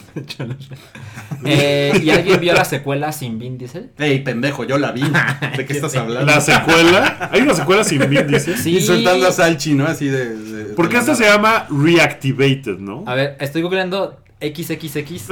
Eh, 1.43 1.99
¿Y 2.03 2.09
alguien 2.11 2.39
vio 2.39 2.53
la 2.53 2.63
secuela 2.65 3.11
sin 3.11 3.37
Vin 3.39 3.57
Diesel? 3.57 3.89
Ey, 3.99 4.19
pendejo, 4.23 4.63
yo 4.63 4.77
la 4.77 4.91
vi. 4.91 5.01
¿De 5.57 5.65
qué 5.65 5.73
estás 5.73 5.95
hablando? 5.95 6.25
La 6.31 6.39
secuela. 6.41 7.29
Hay 7.31 7.41
una 7.41 7.53
secuela 7.53 7.83
sin 7.83 8.09
Vin 8.09 8.25
Diesel. 8.27 8.57
Sí. 8.57 8.77
Y 8.77 8.81
soltando 8.81 9.27
a 9.27 9.31
Salchi, 9.31 9.73
¿no? 9.75 9.85
Así 9.85 10.07
de. 10.07 10.35
de- 10.35 10.73
Porque 10.75 10.95
de 10.95 10.99
esta 11.01 11.15
se 11.15 11.25
llama 11.25 11.67
Reactivated, 11.69 12.77
¿no? 12.79 13.03
A 13.05 13.13
ver, 13.15 13.35
estoy 13.39 13.61
googleando 13.63 14.17
XXX. 14.41 15.29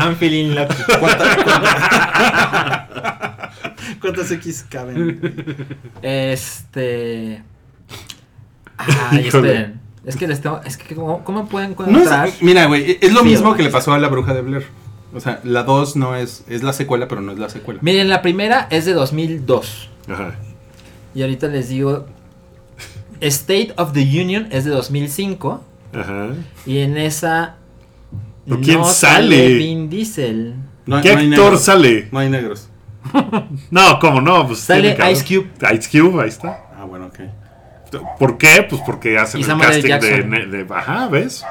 I'm 0.00 0.16
feeling 0.16 0.54
lucky. 0.54 0.74
¿Cuánta- 1.00 1.36
cuánta- 1.44 3.50
¿Cuántas 4.00 4.30
X 4.30 4.64
caben? 4.68 5.66
Este. 6.02 7.42
Ay, 9.10 9.26
esperen. 9.28 9.80
Es 10.04 10.16
que 10.16 10.28
les 10.28 10.40
tengo. 10.40 10.60
Es 10.64 10.76
que, 10.76 10.94
¿cómo, 10.94 11.24
cómo 11.24 11.46
pueden 11.48 11.70
No 11.78 11.84
encontrar? 11.88 12.28
es, 12.28 12.40
mira, 12.42 12.66
güey, 12.66 12.98
es 13.00 13.12
lo 13.12 13.20
Sí, 13.20 13.26
mismo 13.26 13.50
¿no? 13.50 13.56
que 13.56 13.62
le 13.64 13.70
pasó 13.70 13.92
a 13.92 13.98
la 13.98 14.08
bruja 14.08 14.34
de 14.34 14.42
Blair. 14.42 14.66
O 15.14 15.20
sea, 15.20 15.40
la 15.44 15.62
2 15.64 15.96
no 15.96 16.14
es. 16.14 16.44
Es 16.48 16.62
la 16.62 16.72
secuela, 16.72 17.08
pero 17.08 17.20
no 17.22 17.32
es 17.32 17.38
la 17.38 17.48
secuela. 17.48 17.80
Miren, 17.82 18.08
la 18.08 18.22
primera 18.22 18.68
es 18.70 18.84
de 18.84 18.92
2002. 18.92 19.90
Ajá. 20.08 20.34
Y 21.14 21.22
ahorita 21.22 21.48
les 21.48 21.68
digo. 21.68 22.06
State 23.20 23.72
of 23.78 23.92
the 23.94 24.02
Union 24.02 24.46
es 24.50 24.64
de 24.64 24.70
2005. 24.70 25.64
Ajá. 25.94 26.28
Y 26.66 26.78
en 26.78 26.96
esa. 26.98 27.56
¿Pero 28.44 28.60
quién 28.60 28.84
sale? 28.84 29.54
Vin 29.54 29.88
Diesel. 29.88 30.54
No, 30.84 31.00
¿Qué 31.00 31.14
no 31.14 31.20
actor 31.20 31.28
negros. 31.44 31.60
sale? 31.62 32.08
No 32.12 32.18
hay 32.20 32.30
negros. 32.30 32.68
No, 33.70 33.98
¿cómo 34.00 34.20
no? 34.20 34.46
Pues 34.46 34.60
Sale 34.60 34.96
Ice 35.12 35.24
Cube. 35.24 35.48
Ice 35.74 35.88
Cube, 35.90 36.22
ahí 36.22 36.28
está. 36.28 36.64
Ah, 36.76 36.84
bueno, 36.84 37.06
ok. 37.06 37.20
¿Por 38.18 38.38
qué? 38.38 38.66
Pues 38.68 38.82
porque 38.84 39.18
hacen 39.18 39.40
el 39.40 39.46
Samuel 39.46 39.86
casting 39.86 40.30
de, 40.30 40.46
de- 40.64 40.66
Ajá, 40.74 41.08
¿ves? 41.08 41.44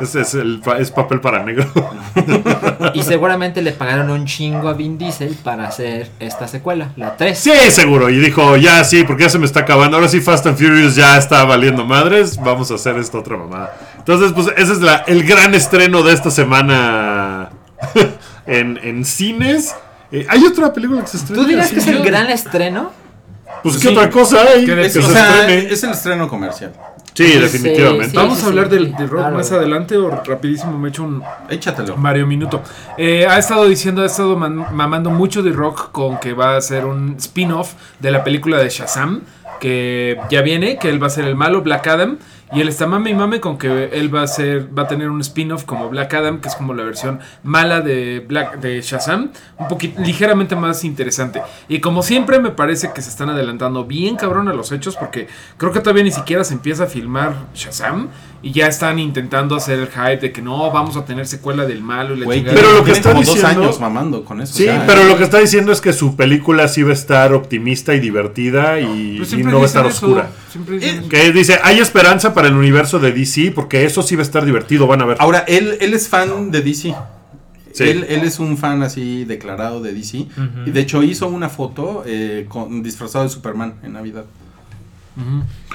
Ese 0.00 0.22
es, 0.22 0.34
el, 0.34 0.58
pa- 0.60 0.78
es 0.78 0.90
papel 0.90 1.20
para 1.20 1.44
negro. 1.44 1.66
Y 2.94 3.02
seguramente 3.02 3.62
le 3.62 3.72
pagaron 3.72 4.10
un 4.10 4.24
chingo 4.26 4.68
a 4.68 4.72
Vin 4.74 4.98
Diesel 4.98 5.36
para 5.42 5.68
hacer 5.68 6.10
esta 6.20 6.46
secuela, 6.48 6.90
la 6.96 7.16
3. 7.16 7.38
Sí, 7.38 7.52
seguro. 7.70 8.10
Y 8.10 8.18
dijo, 8.18 8.56
ya 8.56 8.82
sí, 8.84 9.04
porque 9.04 9.22
ya 9.24 9.28
se 9.30 9.38
me 9.38 9.46
está 9.46 9.60
acabando. 9.60 9.96
Ahora 9.96 10.08
sí, 10.08 10.20
Fast 10.20 10.46
and 10.46 10.56
Furious 10.56 10.96
ya 10.96 11.16
está 11.16 11.44
valiendo 11.44 11.84
madres. 11.84 12.36
Vamos 12.38 12.70
a 12.70 12.74
hacer 12.74 12.96
esta 12.98 13.18
otra 13.18 13.36
mamada. 13.36 13.74
Entonces, 13.98 14.32
pues 14.32 14.48
ese 14.56 14.72
es 14.72 14.80
la, 14.80 14.96
el 15.06 15.24
gran 15.24 15.54
estreno 15.54 16.02
de 16.02 16.12
esta 16.12 16.30
semana 16.30 17.50
en, 18.46 18.78
en 18.82 19.04
cines. 19.04 19.74
Eh, 20.12 20.26
¿Hay 20.28 20.44
otra 20.44 20.72
película 20.72 21.00
que 21.02 21.06
se 21.08 21.16
estrena? 21.18 21.42
¿Tú 21.42 21.48
dirías 21.48 21.70
que 21.70 21.78
es 21.78 21.86
el 21.86 22.02
gran 22.04 22.30
estreno? 22.30 22.90
Pues, 23.64 23.74
Sí. 23.76 23.80
¿qué 23.82 23.88
otra 23.88 24.08
cosa 24.10 24.36
hay? 24.42 24.64
Que 24.64 24.80
Es, 24.86 24.92
se 24.92 24.98
o 25.00 25.02
sea, 25.02 25.48
es 25.50 25.82
el 25.82 25.90
estreno 25.90 26.28
comercial. 26.28 26.72
Sí, 27.14 27.26
Sí, 27.26 27.38
definitivamente. 27.38 28.10
sí. 28.10 28.16
Vamos 28.16 28.42
a 28.42 28.46
hablar 28.46 28.68
del, 28.68 28.88
sí, 28.88 28.94
del 28.98 29.08
rock 29.08 29.20
claro. 29.22 29.36
más 29.36 29.50
adelante 29.52 29.96
o 29.96 30.10
rapidísimo 30.10 30.76
me 30.78 30.90
echo 30.90 31.02
un 31.04 31.22
Échatelo. 31.48 31.96
Mario 31.96 32.26
Minuto. 32.26 32.62
Eh, 32.98 33.26
ha 33.28 33.38
estado 33.38 33.66
diciendo, 33.66 34.02
ha 34.02 34.06
estado 34.06 34.36
man- 34.36 34.66
mamando 34.72 35.10
mucho 35.10 35.42
de 35.42 35.52
rock 35.52 35.90
con 35.92 36.18
que 36.18 36.32
va 36.34 36.56
a 36.56 36.60
ser 36.60 36.84
un 36.84 37.16
spin-off 37.18 37.72
de 38.00 38.10
la 38.10 38.22
película 38.22 38.58
de 38.58 38.68
Shazam, 38.68 39.22
que 39.60 40.18
ya 40.30 40.42
viene, 40.42 40.76
que 40.78 40.88
él 40.90 41.02
va 41.02 41.06
a 41.06 41.10
ser 41.10 41.24
el 41.24 41.36
malo, 41.36 41.62
Black 41.62 41.86
Adam. 41.86 42.18
Y 42.54 42.60
él 42.60 42.68
está 42.68 42.86
mame 42.86 43.10
y 43.10 43.14
mame 43.14 43.40
con 43.40 43.58
que 43.58 43.86
él 43.92 44.14
va 44.14 44.22
a 44.22 44.26
ser, 44.28 44.68
va 44.76 44.84
a 44.84 44.86
tener 44.86 45.10
un 45.10 45.20
spin-off 45.20 45.64
como 45.64 45.88
Black 45.88 46.14
Adam, 46.14 46.40
que 46.40 46.48
es 46.48 46.54
como 46.54 46.72
la 46.72 46.84
versión 46.84 47.18
mala 47.42 47.80
de 47.80 48.24
Black 48.26 48.60
de 48.60 48.80
Shazam, 48.80 49.32
un 49.58 49.68
poquito 49.68 50.00
ligeramente 50.00 50.54
más 50.54 50.84
interesante. 50.84 51.42
Y 51.68 51.80
como 51.80 52.02
siempre 52.02 52.38
me 52.38 52.50
parece 52.50 52.92
que 52.92 53.02
se 53.02 53.10
están 53.10 53.28
adelantando 53.28 53.84
bien 53.84 54.14
cabrón 54.14 54.48
a 54.48 54.52
los 54.52 54.70
hechos 54.70 54.96
porque 54.96 55.26
creo 55.56 55.72
que 55.72 55.80
todavía 55.80 56.04
ni 56.04 56.12
siquiera 56.12 56.44
se 56.44 56.54
empieza 56.54 56.84
a 56.84 56.86
filmar 56.86 57.34
Shazam 57.54 58.08
y 58.44 58.52
ya 58.52 58.66
están 58.66 58.98
intentando 58.98 59.56
hacer 59.56 59.78
el 59.78 59.88
hype 59.88 60.18
de 60.18 60.30
que 60.32 60.42
no 60.42 60.70
vamos 60.70 60.96
a 60.96 61.04
tener 61.04 61.26
secuela 61.26 61.64
del 61.64 61.80
malo 61.82 62.14
y 62.14 62.20
la 62.20 62.26
chingada. 62.32 62.54
Pero 62.54 62.72
lo 62.74 62.84
que 62.84 62.92
está 62.92 63.10
como 63.10 63.20
diciendo- 63.22 63.48
dos 63.48 63.56
años 63.56 63.80
mamando 63.80 64.24
con 64.24 64.40
eso. 64.42 64.54
Sí, 64.54 64.66
ya, 64.66 64.84
pero 64.86 65.00
¿eh? 65.02 65.08
lo 65.08 65.16
que 65.16 65.24
está 65.24 65.38
diciendo 65.38 65.72
es 65.72 65.80
que 65.80 65.92
su 65.92 66.14
película 66.14 66.68
sí 66.68 66.82
va 66.82 66.90
a 66.90 66.92
estar 66.92 67.32
optimista 67.32 67.94
y 67.94 68.00
divertida 68.00 68.78
y, 68.80 69.20
no 69.38 69.56
va 69.58 69.62
a 69.62 69.66
estar 69.66 69.86
eso, 69.86 70.06
oscura. 70.06 70.30
siempre 70.52 70.74
dicen 70.76 70.96
Eh, 70.96 70.98
eso. 71.00 71.08
Que 71.08 71.32
dice, 71.32 71.58
hay 71.64 71.78
esperanza 71.80 72.34
para 72.34 72.48
el 72.48 72.54
universo 72.54 72.98
de 72.98 73.12
DC 73.12 73.50
porque 73.54 73.84
eso 73.86 74.02
sí 74.02 74.14
va 74.14 74.20
a 74.20 74.26
estar 74.26 74.44
divertido, 74.44 74.86
van 74.86 75.00
a 75.00 75.06
ver. 75.06 75.16
Ahora, 75.20 75.44
él, 75.48 75.78
él 75.80 75.94
es 75.94 76.08
fan 76.08 76.50
de 76.50 76.60
DC. 76.60 76.94
Sí. 77.72 77.82
Él, 77.82 78.06
él 78.08 78.20
es 78.24 78.38
un 78.38 78.56
fan 78.56 78.82
así 78.84 79.24
declarado 79.24 79.80
de 79.80 79.92
DC. 79.94 80.26
Y 80.66 80.70
de 80.70 80.80
hecho 80.80 81.02
hizo 81.02 81.26
una 81.28 81.48
foto 81.48 82.04
eh, 82.06 82.44
con, 82.48 82.82
disfrazado 82.82 83.24
de 83.24 83.30
Superman 83.30 83.74
en 83.82 83.94
Navidad. 83.94 84.26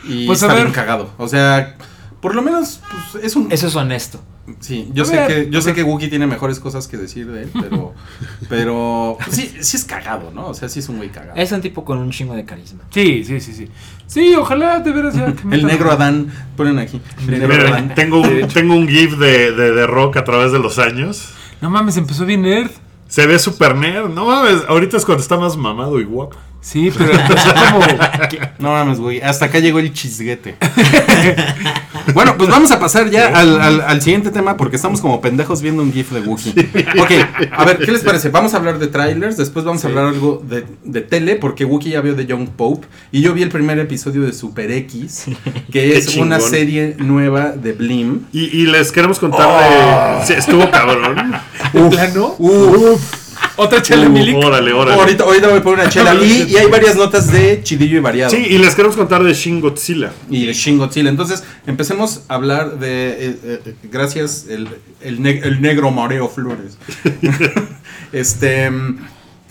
Y 0.08 0.26
Pues, 0.26 0.42
a 0.44 0.46
está 0.46 0.54
ver. 0.56 0.64
bien 0.66 0.74
cagado. 0.74 1.10
O 1.18 1.28
sea, 1.28 1.76
por 2.22 2.36
lo 2.36 2.42
menos 2.42 2.82
pues, 3.12 3.24
es 3.24 3.36
un... 3.36 3.52
Eso 3.52 3.68
es 3.68 3.76
honesto. 3.76 4.22
Sí, 4.60 4.90
yo 4.94 5.04
A 5.04 5.06
sé 5.06 5.16
ver, 5.16 5.28
que 5.28 5.52
yo 5.52 5.62
sé 5.62 5.74
que 5.74 5.84
Wookiee 5.84 6.10
tiene 6.10 6.26
mejores 6.26 6.60
cosas 6.60 6.88
que 6.88 6.98
decir 6.98 7.28
de 7.32 7.44
él, 7.44 7.52
pero 7.54 7.94
pero 8.50 9.18
pues, 9.24 9.36
sí 9.36 9.56
sí 9.60 9.78
es 9.78 9.86
cagado, 9.86 10.32
¿no? 10.34 10.48
O 10.48 10.54
sea, 10.54 10.70
sí 10.70 10.80
es 10.80 10.90
un 10.90 10.98
güey 10.98 11.10
cagado. 11.10 11.34
Es 11.36 11.52
un 11.52 11.62
tipo 11.62 11.86
con 11.86 12.00
un 12.00 12.10
chingo 12.12 12.34
de 12.36 12.46
carisma. 12.46 12.84
Sí, 12.90 13.24
sí, 13.24 13.40
sí, 13.40 13.54
sí. 13.54 13.70
Sí, 14.08 14.34
ojalá 14.36 14.80
de 14.80 14.92
veras 14.92 15.16
ya. 15.16 15.34
el 15.52 15.66
negro 15.66 15.92
Adán, 15.92 16.32
ponen 16.58 16.80
aquí. 16.80 17.00
El 17.28 17.40
negro 17.40 17.68
Adán. 17.68 17.94
tengo 17.94 18.22
un, 18.22 18.48
tengo 18.48 18.74
un 18.74 18.88
GIF 18.88 19.18
de, 19.18 19.52
de, 19.52 19.72
de 19.72 19.88
Rock 19.88 20.18
a 20.18 20.24
través 20.24 20.52
de 20.52 20.60
los 20.60 20.80
años. 20.80 21.30
No 21.62 21.70
mames, 21.70 21.98
empezó 21.98 22.26
bien 22.26 22.42
nerd. 22.42 22.72
Se 23.08 23.28
ve 23.28 23.38
super 23.40 23.76
nerd. 23.76 24.10
No 24.10 24.26
mames, 24.26 24.64
ahorita 24.68 24.98
es 24.98 25.06
cuando 25.06 25.22
está 25.22 25.38
más 25.38 25.58
mamado 25.58 26.00
y 26.00 26.06
guapo. 26.06 26.38
Sí, 26.62 26.92
pero 26.98 27.12
empezó 27.14 27.50
como. 27.54 27.86
No 28.60 28.72
mames, 28.74 29.00
güey. 29.00 29.22
Hasta 29.22 29.46
acá 29.46 29.60
llegó 29.60 29.80
el 29.80 29.94
chisguete. 29.94 30.56
bueno, 32.14 32.36
pues 32.38 32.50
vamos 32.50 32.72
a 32.72 32.80
pasar 32.80 33.10
ya 33.10 33.28
al, 33.28 33.62
al- 33.62 33.82
al 33.82 34.02
siguiente 34.02 34.32
tema 34.32 34.58
porque 34.58 34.76
estamos 34.76 35.00
como 35.02 35.22
pendejos 35.22 35.62
viendo 35.62 35.82
un 35.82 35.94
GIF 35.94 36.12
de 36.12 36.20
Wookiee. 36.22 36.52
Ok, 37.00 37.12
a 37.52 37.66
ver, 37.66 37.78
¿qué 37.78 37.92
les 37.92 38.02
parece? 38.04 38.30
Vamos 38.30 38.54
a 38.54 38.58
hablar 38.58 38.80
de 38.80 38.88
trailers, 38.88 39.38
después 39.38 39.64
vamos 39.64 39.84
a 39.86 39.88
hablar 39.88 40.06
algo 40.08 40.44
de, 40.46 40.66
de 40.84 41.02
tele 41.02 41.36
porque 41.38 41.64
Wookiee 41.66 41.94
ya 41.94 42.02
vio 42.02 42.16
de 42.16 42.26
Young 42.26 42.50
Pope 42.50 42.88
y 43.12 43.22
yo 43.22 43.34
vi 43.34 43.44
el 43.44 43.50
primer 43.50 43.80
episodio 43.80 44.22
de 44.24 44.34
Super 44.34 44.70
X, 44.72 45.26
que 45.72 45.98
es 45.98 46.16
una 46.18 46.40
serie 46.42 46.96
nueva 47.00 47.52
de 47.52 47.72
Blim. 47.74 48.22
Y, 48.34 48.46
y 48.62 48.66
les 48.66 48.92
queremos 48.92 49.20
contar 49.20 49.48
Oh. 49.50 50.26
de. 50.28 50.34
Estuvo 50.38 50.70
cabrón. 50.70 51.34
¿En 51.74 51.90
plano? 51.90 52.36
Uf, 52.38 53.29
Otra 53.60 53.82
chela 53.82 54.08
Uh, 54.08 54.10
Milik. 54.10 54.36
órale, 54.38 54.72
órale. 54.74 55.00
ahorita, 55.02 55.24
ahorita 55.26 55.48
voy 55.50 55.60
por 55.60 55.74
una 55.74 55.90
chela 55.94 56.16
y, 56.16 56.48
y 56.50 56.56
hay 56.58 56.68
varias 56.68 56.96
notas 56.96 57.32
de 57.32 57.62
chidillo 57.64 57.98
y 57.98 58.00
variado. 58.00 58.32
Sí, 58.32 58.38
y 58.50 58.58
les 58.58 58.74
queremos 58.76 58.96
contar 58.98 59.24
de 59.24 59.34
Shin 59.34 59.60
Godzilla. 59.62 60.12
y 60.30 60.46
de 60.46 60.54
Shin 60.54 60.78
Godzilla. 60.78 61.10
Entonces, 61.10 61.44
empecemos 61.68 62.22
a 62.30 62.36
hablar 62.36 62.80
de. 62.80 63.10
eh, 63.26 63.40
eh, 63.44 63.76
gracias, 63.92 64.46
el, 64.50 64.68
el, 65.02 65.22
ne- 65.22 65.42
el 65.44 65.62
negro 65.62 65.92
Mareo 65.92 66.30
Flores. 66.30 66.78
este. 68.12 68.70
mm, 68.72 68.98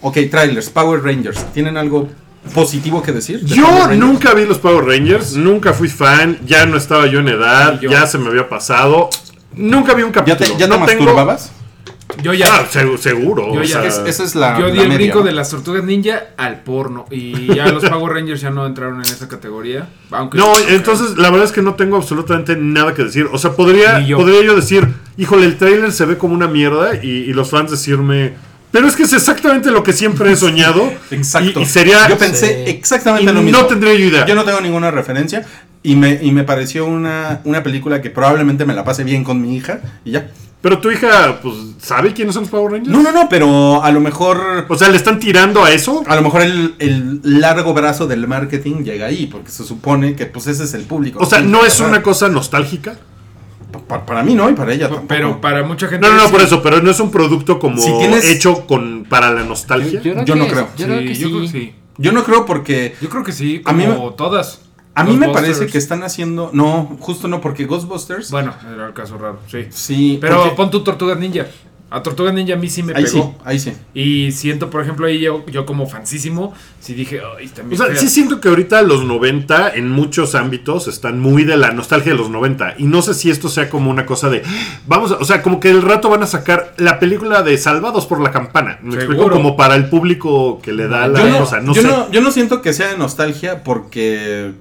Ok, 0.01 0.17
trailers, 0.31 0.71
Power 0.71 1.03
Rangers. 1.03 1.45
¿Tienen 1.53 1.77
algo 1.77 2.09
positivo 2.55 3.03
que 3.03 3.11
decir? 3.11 3.41
de 3.41 3.53
Yo 3.57 3.89
nunca 3.97 4.33
vi 4.33 4.45
los 4.47 4.59
Power 4.59 4.85
Rangers, 4.85 5.35
nunca 5.35 5.73
fui 5.73 5.89
fan, 5.89 6.39
ya 6.47 6.67
no 6.67 6.77
estaba 6.77 7.09
yo 7.09 7.19
en 7.19 7.27
edad, 7.29 7.81
yo. 7.81 7.91
ya 7.91 8.07
se 8.07 8.17
me 8.17 8.29
había 8.29 8.49
pasado. 8.49 9.11
Nunca 9.55 9.95
vi 9.95 10.03
un 10.05 10.11
¿Ya 10.13 10.21
capítulo. 10.25 10.53
te, 10.53 10.57
ya 10.57 10.69
te 10.69 10.69
no 10.69 10.87
tengo- 10.87 11.03
masturbabas? 11.05 11.51
Yo 12.23 12.33
ya. 12.35 12.47
Ah, 12.51 12.67
se- 12.71 12.99
seguro. 12.99 13.55
Yo 13.55 13.61
o 13.61 13.63
ya. 13.63 13.81
sea, 13.83 13.85
Es- 13.85 14.03
esa 14.07 14.25
es 14.25 14.35
la. 14.35 14.59
yo 14.59 14.71
di 14.71 14.77
la 14.79 14.83
el 14.85 14.89
media, 14.89 14.97
brinco 15.13 15.23
de 15.23 15.33
las 15.33 15.51
tortugas 15.51 15.85
ninja 15.85 16.23
al 16.37 16.61
porno. 16.63 17.05
Y 17.11 17.55
ya 17.55 17.69
los 17.71 17.85
Power 17.85 18.13
Rangers 18.15 18.41
ya 18.41 18.51
no 18.51 18.67
entraron 18.67 18.97
en 18.97 19.03
esa 19.03 19.29
categoría. 19.29 19.89
Aunque 20.11 20.39
No, 20.39 20.53
entonces 20.69 21.17
la 21.17 21.31
verdad 21.31 21.47
es 21.47 21.53
que 21.53 21.63
no 21.63 21.75
tengo 21.75 21.97
absolutamente 21.97 22.57
nada 22.57 22.95
que 22.95 23.05
decir. 23.05 23.29
O 23.33 23.39
sea, 23.39 23.53
podría, 23.53 24.01
yo. 24.01 24.17
podría 24.17 24.43
yo 24.43 24.57
decir, 24.57 24.89
híjole, 25.17 25.45
el 25.47 25.57
trailer 25.59 25.93
se 25.93 26.07
ve 26.07 26.17
como 26.19 26.35
una 26.35 26.49
mierda 26.49 26.95
y, 27.03 27.09
y 27.09 27.33
los 27.35 27.51
fans 27.51 27.71
decirme, 27.71 28.33
pero 28.73 28.87
es 28.89 28.97
que 28.97 29.05
es 29.05 29.13
exactamente 29.13 29.71
lo 29.71 29.83
que 29.83 29.93
siempre 29.93 30.33
he 30.33 30.37
soñado. 30.37 30.91
Exacto. 31.11 31.61
Y, 31.61 31.63
y 31.63 31.67
sería... 31.67 32.09
Yo 32.09 32.19
pensé 32.19 32.65
Sí. 32.65 32.71
exactamente 32.71 33.31
y 33.31 33.35
lo 33.35 33.43
mismo. 33.43 33.61
no 33.61 33.67
tendría 33.67 33.95
yo 33.95 34.07
idea. 34.07 34.27
Yo 34.27 34.35
no 34.35 34.45
tengo 34.45 34.61
ninguna 34.61 34.91
referencia. 34.91 35.47
Y 35.83 35.95
me, 35.95 36.19
y 36.21 36.33
me 36.33 36.43
pareció 36.45 36.85
una, 36.87 37.41
una 37.45 37.63
película 37.63 38.03
que 38.03 38.11
probablemente 38.11 38.65
me 38.67 38.75
la 38.75 38.83
pase 38.85 39.05
bien 39.05 39.23
con 39.25 39.41
mi 39.41 39.57
hija. 39.57 39.81
Y 40.05 40.11
ya. 40.13 40.29
Pero 40.61 40.79
tu 40.81 40.91
hija, 40.91 41.39
pues, 41.41 41.55
¿sabe 41.81 42.13
quiénes 42.13 42.35
son 42.35 42.43
los 42.43 42.51
Power 42.51 42.73
Rangers? 42.73 42.91
No, 42.91 43.01
no, 43.03 43.13
no, 43.13 43.29
pero 43.29 43.83
a 43.83 43.93
lo 43.93 44.01
mejor. 44.01 44.67
O 44.69 44.77
sea, 44.77 44.89
¿le 44.89 44.97
están 44.97 45.21
tirando 45.21 45.65
a 45.65 45.71
eso? 45.73 46.03
A 46.09 46.17
lo 46.17 46.23
mejor 46.23 46.43
el, 46.43 46.75
el 46.81 47.21
largo 47.23 47.75
brazo 47.75 48.07
del 48.09 48.27
marketing 48.27 48.83
llega 48.83 49.07
ahí, 49.07 49.27
porque 49.27 49.51
se 49.51 49.65
supone 49.65 50.17
que 50.17 50.27
pues 50.27 50.49
ese 50.49 50.65
es 50.65 50.75
el 50.75 50.83
público. 50.83 51.21
O 51.23 51.27
sea, 51.27 51.41
¿no 51.41 51.65
es 51.65 51.79
una 51.81 52.03
cosa 52.03 52.29
nostálgica? 52.29 52.99
Pa- 53.87 54.05
para 54.05 54.23
mí 54.25 54.35
no, 54.35 54.49
y 54.51 54.55
para 54.55 54.73
ella 54.73 54.87
tampoco. 54.89 55.09
Pero 55.09 55.41
para 55.41 55.63
mucha 55.63 55.87
gente. 55.89 56.07
No, 56.07 56.13
no, 56.15 56.23
no, 56.23 56.27
sí. 56.27 56.33
por 56.33 56.41
eso, 56.41 56.63
pero 56.63 56.83
no 56.83 56.91
es 56.91 56.99
un 57.01 57.11
producto 57.11 57.59
como 57.59 57.81
Si 57.81 57.91
tienes- 57.99 58.25
hecho 58.25 58.67
con 58.67 59.05
para 59.09 59.31
la 59.31 59.45
nostalgia. 59.45 60.01
creo 60.01 60.25
Yo 60.25 60.35
no 60.35 60.47
creo. 60.49 60.69
Yo 60.77 60.85
Sí, 60.87 60.91
creo 60.91 60.99
que 61.01 61.15
yo 61.15 61.29
creo 61.29 61.41
que 61.43 61.49
sí. 61.49 61.53
sí. 61.61 61.75
Yo 61.99 62.13
no 62.13 62.25
creo 62.25 62.47
porque 62.47 62.95
Yo 63.01 63.09
creo 63.09 63.23
que 63.25 63.33
sí, 63.33 63.61
A 63.65 63.73
mí 63.73 63.85
como 63.85 64.15
todas. 64.15 64.63
A 64.95 65.05
mí 65.05 65.17
me 65.17 65.29
parece 65.29 65.67
que 65.67 65.79
están 65.79 66.03
haciendo... 66.03 66.51
No, 66.53 66.97
justo 67.01 67.29
no, 67.29 67.41
porque 67.41 67.65
Ghostbusters... 67.67 68.31
Bueno, 68.31 68.55
era 68.75 68.87
el 68.89 68.93
caso 68.95 69.17
raro, 69.19 69.39
sí. 69.51 69.67
sí, 69.71 70.19
Pero 70.21 70.39
porque- 70.43 70.57
pon 70.57 70.71
tu 70.71 70.83
Tortugas 70.83 71.19
Ninja. 71.19 71.47
A 71.91 72.03
Tortugas 72.03 72.35
Ninja 72.35 72.53
a 72.53 72.57
mí 72.59 72.69
sí 72.69 72.83
me 72.83 72.93
ahí 72.95 73.07
sí, 73.07 73.15
pegó. 73.15 73.35
ahí 73.47 73.59
sí. 73.59 73.73
Y 73.95 74.31
siento, 74.33 74.69
por 74.69 74.83
ejemplo, 74.83 75.07
ahí 75.07 75.21
yo, 75.21 75.47
yo 75.47 75.65
como 75.65 75.87
fansísimo, 75.87 76.53
sí 76.81 76.93
dije, 76.93 77.23
ay, 77.39 77.47
O 77.47 77.51
también. 77.51 77.79
sea, 77.79 77.87
fea". 77.87 77.97
sí 77.97 78.09
siento 78.11 78.43
que 78.43 78.49
ahorita 78.51 78.83
los 78.83 79.05
90 79.07 79.71
en 79.75 79.89
muchos 79.89 80.35
ámbitos 80.35 80.87
están 80.87 81.19
muy 81.19 81.45
de 81.45 81.57
la 81.57 81.71
nostalgia 81.71 82.13
de 82.13 82.19
los 82.19 82.29
90 82.29 82.75
y 82.77 82.85
no 82.85 83.01
sé 83.01 83.15
si 83.15 83.31
esto 83.31 83.49
sea 83.49 83.71
como 83.71 83.91
una 83.91 84.05
cosa 84.05 84.29
de 84.29 84.43
vamos, 84.87 85.13
a- 85.13 85.17
o 85.17 85.25
sea, 85.25 85.41
como 85.41 85.61
que 85.61 85.71
el 85.71 85.81
rato 85.81 86.11
van 86.11 86.23
a 86.23 86.27
sacar 86.27 86.75
la 86.77 86.99
película 86.99 87.43
de 87.43 87.57
Salvados 87.57 88.05
por 88.05 88.21
la 88.21 88.33
Campana, 88.33 88.79
me 88.83 88.95
explico 88.97 89.31
como 89.31 89.57
para 89.57 89.75
el 89.75 89.89
público 89.89 90.61
que 90.61 90.75
le 90.75 90.89
da 90.89 91.09
la 91.09 91.21
Yo 91.21 91.29
no, 91.31 91.39
cosa, 91.39 91.61
no 91.63 91.73
yo, 91.73 91.81
sé. 91.81 91.89
no, 91.89 92.11
yo 92.11 92.21
no 92.21 92.31
siento 92.33 92.61
que 92.61 92.75
sea 92.75 92.89
de 92.89 92.99
nostalgia 92.99 93.65
porque 93.65 94.53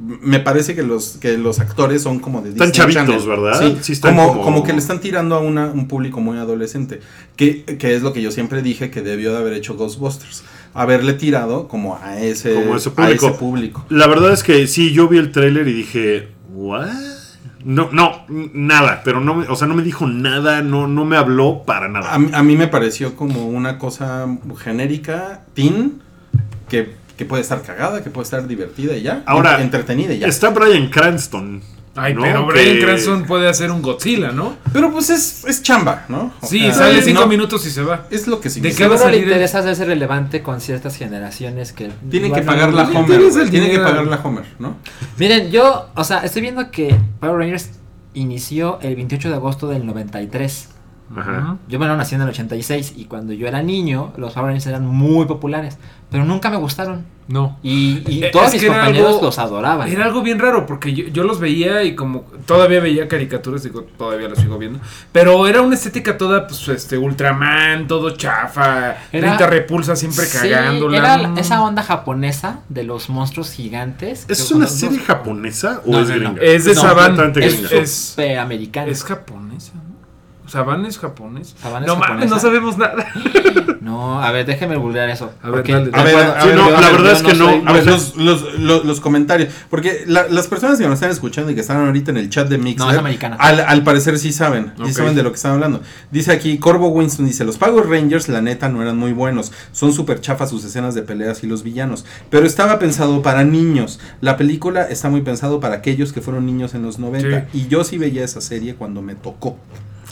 me 0.00 0.38
parece 0.40 0.74
que 0.74 0.82
los, 0.82 1.18
que 1.20 1.36
los 1.38 1.58
actores 1.60 2.02
son 2.02 2.20
como 2.20 2.40
de 2.42 2.50
Están 2.50 2.68
Disney 2.70 2.94
chavitos, 2.94 3.24
Channel. 3.24 3.40
¿verdad? 3.42 3.60
Sí, 3.60 3.78
Sí 3.82 3.92
están 3.92 4.14
como, 4.16 4.28
como- 4.32 4.42
como 4.44 4.62
que 4.64 4.72
le 4.72 4.78
están 4.78 5.00
tirando 5.00 5.34
a 5.34 5.40
una, 5.40 5.66
un 5.66 5.88
público 5.88 6.20
muy 6.20 6.38
adolescente. 6.38 7.00
Que, 7.36 7.64
que 7.64 7.94
es 7.94 8.02
lo 8.02 8.12
que 8.12 8.22
yo 8.22 8.30
siempre 8.30 8.62
dije 8.62 8.90
que 8.90 9.02
debió 9.02 9.32
de 9.32 9.38
haber 9.38 9.52
hecho 9.54 9.74
Ghostbusters. 9.76 10.44
Haberle 10.74 11.14
tirado 11.14 11.66
como 11.68 11.96
a 11.96 12.20
ese, 12.20 12.54
Como 12.54 12.74
a 12.74 12.76
ese 12.76 12.90
a 12.90 12.92
público. 12.92 13.26
ese 13.28 13.38
público. 13.38 13.86
La 13.88 14.06
verdad 14.06 14.32
es 14.32 14.42
que 14.44 14.66
sí, 14.68 14.92
yo 14.92 15.08
vi 15.08 15.18
el 15.18 15.32
tráiler 15.32 15.66
y 15.66 15.72
dije, 15.72 16.28
¿what? 16.52 16.88
No, 17.64 17.88
no, 17.90 18.24
nada, 18.54 19.02
pero 19.04 19.20
no, 19.20 19.44
o 19.48 19.56
sea, 19.56 19.66
no 19.66 19.74
me 19.74 19.82
dijo 19.82 20.06
nada, 20.06 20.62
no, 20.62 20.86
no 20.86 21.04
me 21.04 21.16
habló 21.16 21.64
para 21.66 21.88
nada. 21.88 22.10
A, 22.12 22.14
a 22.14 22.42
mí 22.44 22.56
me 22.56 22.68
pareció 22.68 23.16
como 23.16 23.48
una 23.48 23.78
cosa 23.78 24.26
genérica, 24.58 25.42
teen, 25.54 26.00
que, 26.68 26.92
que 27.18 27.26
puede 27.26 27.42
estar 27.42 27.60
cagada, 27.62 28.02
que 28.02 28.08
puede 28.08 28.24
estar 28.24 28.46
divertida 28.46 28.96
y 28.96 29.02
ya. 29.02 29.22
Ahora, 29.26 29.60
entretenida 29.60 30.14
y 30.14 30.20
ya. 30.20 30.28
Está 30.28 30.48
Brian 30.48 30.88
Cranston. 30.88 31.60
Ay, 31.96 32.14
¿no? 32.14 32.22
pero 32.22 32.46
Que- 32.46 32.52
Brian 32.52 32.78
Cranston 32.78 33.24
puede 33.24 33.48
hacer 33.48 33.72
un 33.72 33.82
Godzilla, 33.82 34.30
¿no? 34.30 34.54
Pero 34.72 34.92
pues 34.92 35.10
es, 35.10 35.44
es 35.46 35.62
chamba, 35.64 36.04
¿no? 36.08 36.32
O 36.40 36.46
Sí, 36.46 36.60
sea, 36.60 36.74
sale 36.74 36.98
no- 36.98 37.02
cinco 37.02 37.26
minutos 37.26 37.66
y 37.66 37.70
se 37.70 37.82
va. 37.82 38.06
Es 38.08 38.28
lo 38.28 38.38
que 38.40 38.44
¿De 38.48 38.54
significa. 38.54 38.84
qué 38.84 38.88
va 38.88 38.94
a 38.94 38.98
Seguro 38.98 39.16
le 39.16 39.22
interesa 39.24 39.58
hacerse 39.58 39.84
relevante 39.84 40.40
con 40.40 40.60
ciertas 40.60 40.94
generaciones 40.96 41.72
que... 41.72 41.90
Tiene 42.08 42.30
que 42.30 42.42
pagar 42.42 42.72
la 42.72 42.84
Homer. 42.84 43.00
interesa 43.00 43.30
güey, 43.32 43.42
el 43.46 43.50
Tiene 43.50 43.70
que 43.72 43.78
pagar 43.80 44.06
la 44.06 44.16
Homer, 44.22 44.44
¿no? 44.60 44.76
Miren, 45.18 45.50
yo, 45.50 45.88
o 45.96 46.04
sea, 46.04 46.18
estoy 46.20 46.42
viendo 46.42 46.70
que 46.70 46.94
Power 47.18 47.36
Rangers 47.36 47.70
inició 48.14 48.78
el 48.80 48.94
28 48.94 49.28
de 49.30 49.34
agosto 49.34 49.66
del 49.68 49.84
93. 49.84 50.68
Ajá. 51.16 51.56
Yo 51.68 51.78
bueno, 51.78 51.96
nací 51.96 52.14
en 52.14 52.22
el 52.22 52.28
86 52.28 52.94
y 52.96 53.04
cuando 53.06 53.32
yo 53.32 53.46
era 53.48 53.62
niño, 53.62 54.12
los 54.16 54.32
Power 54.34 54.46
Rangers 54.48 54.66
eran 54.66 54.86
muy 54.86 55.26
populares, 55.26 55.78
pero 56.10 56.24
nunca 56.24 56.50
me 56.50 56.56
gustaron. 56.56 57.04
No. 57.28 57.58
Y, 57.62 58.02
y 58.10 58.24
Eh, 58.24 58.30
todos 58.32 58.46
es 58.54 58.54
mis 58.54 58.64
compañeros 58.70 59.08
algo- 59.16 59.22
los 59.22 59.38
adoraban. 59.38 59.86
Era 59.88 60.06
algo 60.06 60.22
bien 60.22 60.38
raro 60.38 60.64
porque 60.64 60.94
yo, 60.94 61.04
yo 61.08 61.24
los 61.24 61.38
veía 61.40 61.82
y 61.82 61.94
como 61.94 62.22
todavía 62.46 62.80
veía 62.80 63.06
caricaturas, 63.06 63.62
digo, 63.62 63.82
todavía 63.98 64.30
las 64.30 64.38
sigo 64.38 64.56
viendo, 64.56 64.80
pero 65.12 65.46
era 65.46 65.60
una 65.60 65.74
estética 65.74 66.16
toda, 66.16 66.46
pues, 66.46 66.66
este, 66.68 66.96
Ultraman, 66.96 67.86
todo 67.86 68.10
chafa, 68.16 68.96
Era- 69.12 69.32
Rita 69.32 69.46
Repulsa 69.46 69.94
siempre 69.94 70.24
Sí, 70.24 70.38
cagándola. 70.38 70.96
era 70.96 71.32
esa 71.38 71.62
onda 71.62 71.82
japonesa 71.82 72.60
de 72.70 72.84
los 72.84 73.10
monstruos 73.10 73.50
gigantes. 73.52 74.24
¿Es 74.28 74.50
una 74.50 74.66
serie 74.66 74.98
japonesa 75.00 75.82
o 75.86 75.90
No, 75.92 76.00
es 76.00 76.08
no, 76.08 76.14
no. 76.16 76.20
gringa? 76.32 76.42
Es 76.42 76.64
de 76.64 76.74
No, 76.74 76.80
Saban, 76.80 77.14
completamente 77.16 77.46
es, 77.46 77.72
es, 77.72 77.94
Super 77.94 78.38
americana. 78.38 78.90
es 78.90 79.04
japonesa. 79.04 79.72
Saban 80.48 80.84
es 80.86 80.98
japonés. 80.98 81.54
Saban 81.60 81.82
es 81.84 81.86
no 81.86 81.96
mames, 81.96 82.28
no 82.30 82.38
sabemos 82.38 82.76
nada. 82.78 83.06
No, 83.80 84.20
a 84.22 84.32
ver, 84.32 84.44
déjeme 84.44 84.76
googlear 84.76 85.08
eso. 85.08 85.32
A 85.42 85.48
ver, 85.48 85.66
dale, 85.66 85.90
dale. 85.90 85.98
A 86.00 86.04
ver, 86.04 86.16
a 86.16 86.44
no, 86.56 86.70
la 86.70 86.90
verdad 86.90 87.12
es 87.12 87.22
que 87.22 87.32
no. 87.34 87.46
soy- 87.46 87.62
A 87.64 87.72
ver, 87.72 87.86
los, 87.86 88.16
los, 88.16 88.58
los, 88.58 88.84
los 88.84 89.00
comentarios. 89.00 89.50
Porque 89.70 90.04
la- 90.06 90.26
las 90.28 90.46
personas 90.46 90.78
que 90.78 90.84
nos 90.84 90.94
están 90.94 91.10
escuchando 91.10 91.50
y 91.50 91.54
que 91.54 91.62
están 91.62 91.86
ahorita 91.86 92.10
en 92.10 92.18
el 92.18 92.28
chat 92.28 92.48
de 92.48 92.58
Mixler, 92.58 92.86
No, 92.86 92.92
es 92.92 92.98
americana. 92.98 93.36
Al, 93.38 93.60
al 93.60 93.82
parecer 93.84 94.18
sí 94.18 94.32
saben. 94.32 94.72
Sí 94.84 94.92
saben 94.92 95.14
de 95.14 95.22
lo 95.22 95.30
que 95.30 95.36
están 95.36 95.52
hablando. 95.52 95.80
Dice 96.10 96.32
aquí, 96.32 96.58
Corvo 96.58 96.88
Winston 96.88 97.24
dice: 97.24 97.44
Los 97.46 97.56
Power 97.56 97.86
Rangers, 97.88 98.28
la 98.28 98.42
neta, 98.42 98.68
no 98.68 98.82
eran 98.82 98.98
muy 98.98 99.12
buenos. 99.12 99.52
Son 99.72 99.92
súper 99.94 100.20
chafas 100.20 100.50
sus 100.50 100.64
escenas 100.64 100.94
de 100.94 101.00
peleas 101.02 101.42
y 101.42 101.46
los 101.46 101.62
villanos. 101.62 102.04
Pero 102.28 102.44
estaba 102.46 102.78
pensado 102.78 103.22
para 103.22 103.44
niños. 103.44 104.00
La 104.20 104.36
película 104.36 104.82
está 104.82 105.08
muy 105.08 105.22
pensado 105.22 105.60
para 105.60 105.76
aquellos 105.76 106.12
que 106.12 106.20
fueron 106.20 106.44
niños 106.44 106.74
en 106.74 106.82
los 106.82 106.98
90. 106.98 107.46
Y 107.54 107.68
yo 107.68 107.84
sí 107.84 107.96
veía 107.96 108.22
esa 108.22 108.42
serie 108.42 108.74
cuando 108.74 109.00
me 109.00 109.14
tocó. 109.14 109.56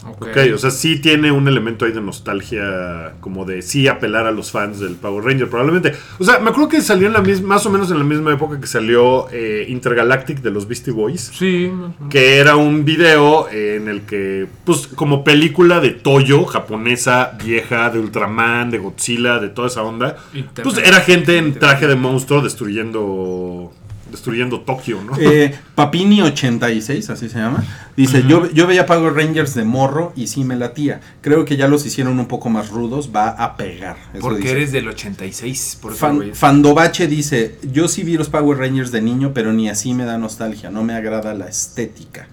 Ok, 0.09 0.37
o 0.53 0.57
sea, 0.57 0.71
sí 0.71 0.99
tiene 0.99 1.31
un 1.31 1.47
elemento 1.47 1.85
ahí 1.85 1.91
de 1.91 2.01
nostalgia, 2.01 3.13
como 3.19 3.45
de 3.45 3.61
sí 3.61 3.87
apelar 3.87 4.25
a 4.25 4.31
los 4.31 4.51
fans 4.51 4.79
del 4.79 4.95
Power 4.95 5.23
Ranger, 5.23 5.49
probablemente. 5.49 5.93
O 6.19 6.23
sea, 6.23 6.39
me 6.39 6.49
acuerdo 6.49 6.69
que 6.69 6.81
salió 6.81 7.07
en 7.07 7.13
la 7.13 7.21
misma, 7.21 7.55
más 7.55 7.65
o 7.65 7.69
menos 7.69 7.91
en 7.91 7.97
la 7.97 8.03
misma 8.03 8.33
época 8.33 8.59
que 8.59 8.67
salió 8.67 9.27
eh, 9.31 9.65
Intergalactic 9.67 10.41
de 10.41 10.51
los 10.51 10.67
Beastie 10.67 10.93
Boys. 10.93 11.31
Sí. 11.33 11.71
Que 12.09 12.37
era 12.37 12.55
un 12.55 12.85
video 12.85 13.47
eh, 13.49 13.75
en 13.75 13.87
el 13.87 14.01
que, 14.01 14.47
pues, 14.63 14.87
como 14.87 15.23
película 15.23 15.79
de 15.79 15.91
Toyo, 15.91 16.45
japonesa, 16.45 17.37
vieja, 17.43 17.89
de 17.89 17.99
Ultraman, 17.99 18.71
de 18.71 18.77
Godzilla, 18.77 19.39
de 19.39 19.49
toda 19.49 19.67
esa 19.67 19.83
onda. 19.83 20.17
Pues 20.63 20.77
era 20.77 21.01
gente 21.01 21.37
en 21.37 21.53
traje 21.53 21.87
de 21.87 21.95
monstruo 21.95 22.41
destruyendo. 22.41 23.71
Destruyendo 24.11 24.61
Tokio, 24.61 25.01
¿no? 25.03 25.13
Eh, 25.19 25.53
Papini86, 25.75 27.09
así 27.09 27.29
se 27.29 27.37
llama. 27.39 27.63
Dice: 27.95 28.23
yo, 28.27 28.49
yo 28.51 28.67
veía 28.67 28.85
Power 28.85 29.13
Rangers 29.13 29.53
de 29.53 29.63
morro 29.65 30.13
y 30.15 30.27
sí 30.27 30.43
me 30.43 30.55
latía. 30.55 31.01
Creo 31.21 31.45
que 31.45 31.57
ya 31.57 31.67
los 31.67 31.85
hicieron 31.85 32.19
un 32.19 32.27
poco 32.27 32.49
más 32.49 32.69
rudos. 32.69 33.11
Va 33.15 33.29
a 33.29 33.57
pegar. 33.57 33.97
Eso 34.13 34.21
Porque 34.21 34.39
dice. 34.41 34.51
eres 34.51 34.71
del 34.71 34.87
86. 34.87 35.79
Por 35.81 35.95
Fan- 35.95 36.15
güey. 36.17 36.31
Fandobache 36.33 37.07
dice, 37.07 37.57
yo 37.71 37.87
sí 37.87 38.03
vi 38.03 38.17
los 38.17 38.29
Power 38.29 38.57
Rangers 38.57 38.91
de 38.91 39.01
niño, 39.01 39.31
pero 39.33 39.51
ni 39.53 39.69
así 39.69 39.93
me 39.93 40.05
da 40.05 40.17
nostalgia, 40.17 40.69
no 40.69 40.83
me 40.83 40.93
agrada 40.93 41.33
la 41.33 41.47
estética. 41.47 42.27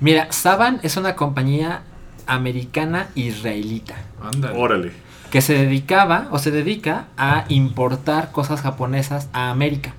Mira, 0.00 0.30
Saban 0.32 0.80
es 0.82 0.96
una 0.96 1.16
compañía 1.16 1.82
americana 2.26 3.08
israelita 3.14 3.96
Ándale. 4.22 4.56
Órale. 4.58 4.92
que 5.30 5.40
se 5.42 5.54
dedicaba 5.54 6.28
o 6.30 6.38
se 6.38 6.50
dedica 6.52 7.06
a 7.16 7.44
importar 7.48 8.30
cosas 8.32 8.60
japonesas 8.60 9.28
a 9.32 9.50
América. 9.50 9.94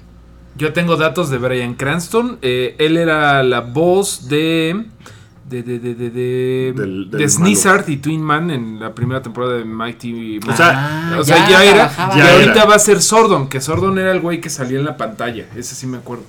Yo 0.58 0.74
tengo 0.74 0.98
datos 0.98 1.30
de 1.30 1.38
Brian 1.38 1.74
Cranston. 1.76 2.38
eh, 2.42 2.76
él 2.80 2.98
era 2.98 3.42
la 3.44 3.62
voz 3.62 4.28
de. 4.30 4.86
De, 5.50 5.64
de, 5.64 5.80
de, 5.80 5.96
de, 5.96 6.10
de, 6.10 6.74
Del- 6.78 7.12
de 7.12 7.18
del 7.18 7.30
Sneezard 7.30 7.90
y 7.90 7.98
Twin 7.98 8.22
Man 8.22 8.50
en 8.52 8.80
la 8.80 8.94
primera 8.96 9.22
temporada 9.22 9.56
de 9.56 9.66
Mighty 9.66 10.40
O 10.42 10.48
Man. 10.48 10.56
sea, 10.56 11.10
Ah, 11.14 11.18
o 11.20 11.24
sea, 11.26 11.50
ya, 11.50 11.62
era. 11.66 11.74
trabajaba. 11.90 12.16
y 12.16 12.18
Ya 12.20 12.32
ahorita 12.34 12.52
era. 12.54 12.66
va 12.66 12.76
a 12.76 12.80
ser 12.80 13.02
Sordon, 13.02 13.50
que 13.50 13.60
Sordon 13.60 13.98
era 14.00 14.14
el 14.14 14.22
güey 14.22 14.40
que 14.40 14.50
salía 14.50 14.80
en 14.80 14.86
la 14.86 14.96
pantalla. 14.96 15.48
Ese 15.56 15.76
sí 15.76 15.88
me 15.88 15.98
acuerdo. 15.98 16.24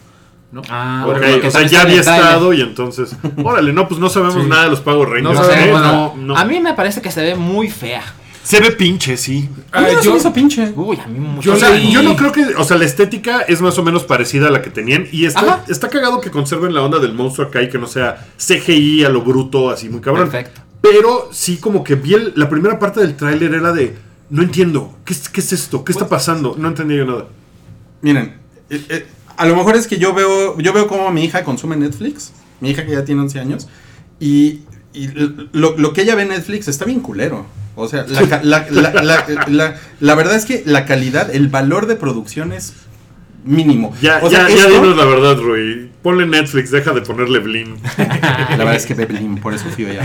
¿no? 0.51 0.61
Ah, 0.69 1.05
Ok, 1.07 1.13
porque 1.15 1.47
o 1.47 1.51
sea, 1.53 1.63
ya 1.67 1.83
había 1.83 2.01
estado 2.01 2.53
y 2.53 2.61
entonces. 2.63 3.17
Órale, 3.45 3.73
no, 3.73 3.87
pues 3.87 4.01
no 4.01 4.09
sabemos 4.11 4.43
Sí. 4.43 4.49
nada 4.49 4.65
de 4.65 4.71
los 4.71 4.81
Power 4.81 5.09
Rangers. 5.09 5.39
No 5.39 5.51
¿eh? 5.53 5.71
No, 5.71 6.15
no. 6.17 6.37
A 6.37 6.45
mí 6.45 6.59
me 6.61 6.75
parece 6.75 7.01
que 7.01 7.11
se 7.13 7.23
ve 7.23 7.35
muy 7.37 7.71
fea. 7.71 8.03
Se 8.45 8.61
ve 8.61 8.73
pinche, 8.73 9.17
sí. 9.17 9.49
Ah, 9.71 9.83
no 9.83 9.99
se 10.01 10.05
yo- 10.05 10.13
me 10.13 10.19
hizo 10.19 10.33
pinche. 10.33 10.73
Uy, 10.75 10.99
a 10.99 11.07
mí 11.07 11.19
mucho. 11.21 11.43
Yo 11.51 11.55
o 11.55 11.57
sea, 11.57 11.77
yo 11.79 12.03
no 12.03 12.17
creo 12.17 12.33
que. 12.33 12.45
O 12.57 12.65
sea, 12.65 12.77
la 12.77 12.85
estética 12.85 13.43
es 13.43 13.61
más 13.61 13.79
o 13.79 13.83
menos 13.85 14.03
parecida 14.05 14.49
a 14.49 14.51
la 14.51 14.63
que 14.63 14.71
tenían. 14.71 15.07
Y 15.13 15.27
está, 15.27 15.65
está 15.69 15.89
cagado 15.89 16.21
que 16.21 16.31
conserven 16.31 16.75
la 16.75 16.83
onda 16.83 16.99
del 16.99 17.15
monstruo 17.15 17.47
acá 17.49 17.63
y 17.63 17.69
que 17.69 17.79
no 17.79 17.87
sea 17.87 18.27
CGI 18.39 19.05
a 19.05 19.09
lo 19.11 19.23
bruto, 19.23 19.71
así 19.71 19.89
muy 19.89 20.01
cabrón. 20.01 20.29
Perfecto. 20.29 20.61
Pero 20.81 21.29
sí, 21.33 21.59
como 21.59 21.85
que 21.85 21.95
vi 21.95 22.15
el- 22.15 22.33
la 22.35 22.49
primera 22.49 22.79
parte 22.79 23.01
del 23.01 23.15
tráiler 23.17 23.55
era 23.55 23.73
de. 23.73 23.97
No 24.31 24.43
entiendo. 24.43 24.97
¿Qué, 25.05 25.13
es- 25.15 25.29
qué 25.29 25.41
es 25.41 25.53
esto? 25.53 25.85
¿Qué 25.85 25.93
está 25.93 26.09
pasando? 26.09 26.57
No 26.59 26.69
entendí 26.69 26.97
yo 26.97 27.05
nada. 27.05 27.27
Miren, 28.01 28.39
eh, 28.71 28.85
eh, 28.89 29.07
a 29.37 29.47
lo 29.47 29.55
mejor 29.55 29.77
es 29.77 29.87
que 29.87 29.99
yo 29.99 30.13
veo, 30.15 30.59
yo 30.59 30.73
veo 30.73 30.89
cómo 30.89 31.11
mi 31.13 31.25
hija 31.25 31.45
consume 31.45 31.77
Netflix, 31.77 32.33
mi 32.61 32.71
hija 32.71 32.85
que 32.85 32.93
ya 32.93 33.05
tiene 33.05 33.21
11 33.21 33.39
años, 33.39 33.69
y, 34.19 34.63
y 34.95 35.09
lo, 35.53 35.77
lo 35.79 35.93
que 35.93 36.03
ella 36.03 36.15
ve 36.15 36.23
en 36.23 36.29
Netflix 36.29 36.69
está 36.69 36.85
bien 36.85 37.01
culero. 37.01 37.47
O 37.75 37.89
sea, 37.89 38.05
la, 38.07 38.43
la- 38.43 38.67
la- 38.71 38.93
la- 39.03 39.27
la- 39.49 39.77
la 40.01 40.15
verdad 40.15 40.35
es 40.37 40.45
que 40.45 40.63
la 40.67 40.85
calidad, 40.85 41.35
el 41.35 41.49
valor 41.49 41.87
de 41.87 41.97
producción 41.97 42.53
es 42.53 42.75
mínimo. 43.45 43.95
Ya, 44.03 44.21
o 44.23 44.29
sea, 44.31 44.49
ya, 44.49 44.57
ya 44.57 44.67
dinos 44.69 44.97
la 44.97 45.05
verdad, 45.05 45.37
Rui. 45.39 45.91
Ponle 46.03 46.27
Netflix, 46.27 46.71
deja 46.71 46.93
de 46.93 47.01
ponerle 47.03 47.39
Blin. 47.39 47.77
La 47.97 48.57
verdad 48.59 48.75
es 48.75 48.87
que 48.87 48.95
Bebelín, 48.95 49.37
por 49.39 49.55
eso 49.55 49.67
fui 49.71 49.85
allá. 49.87 50.03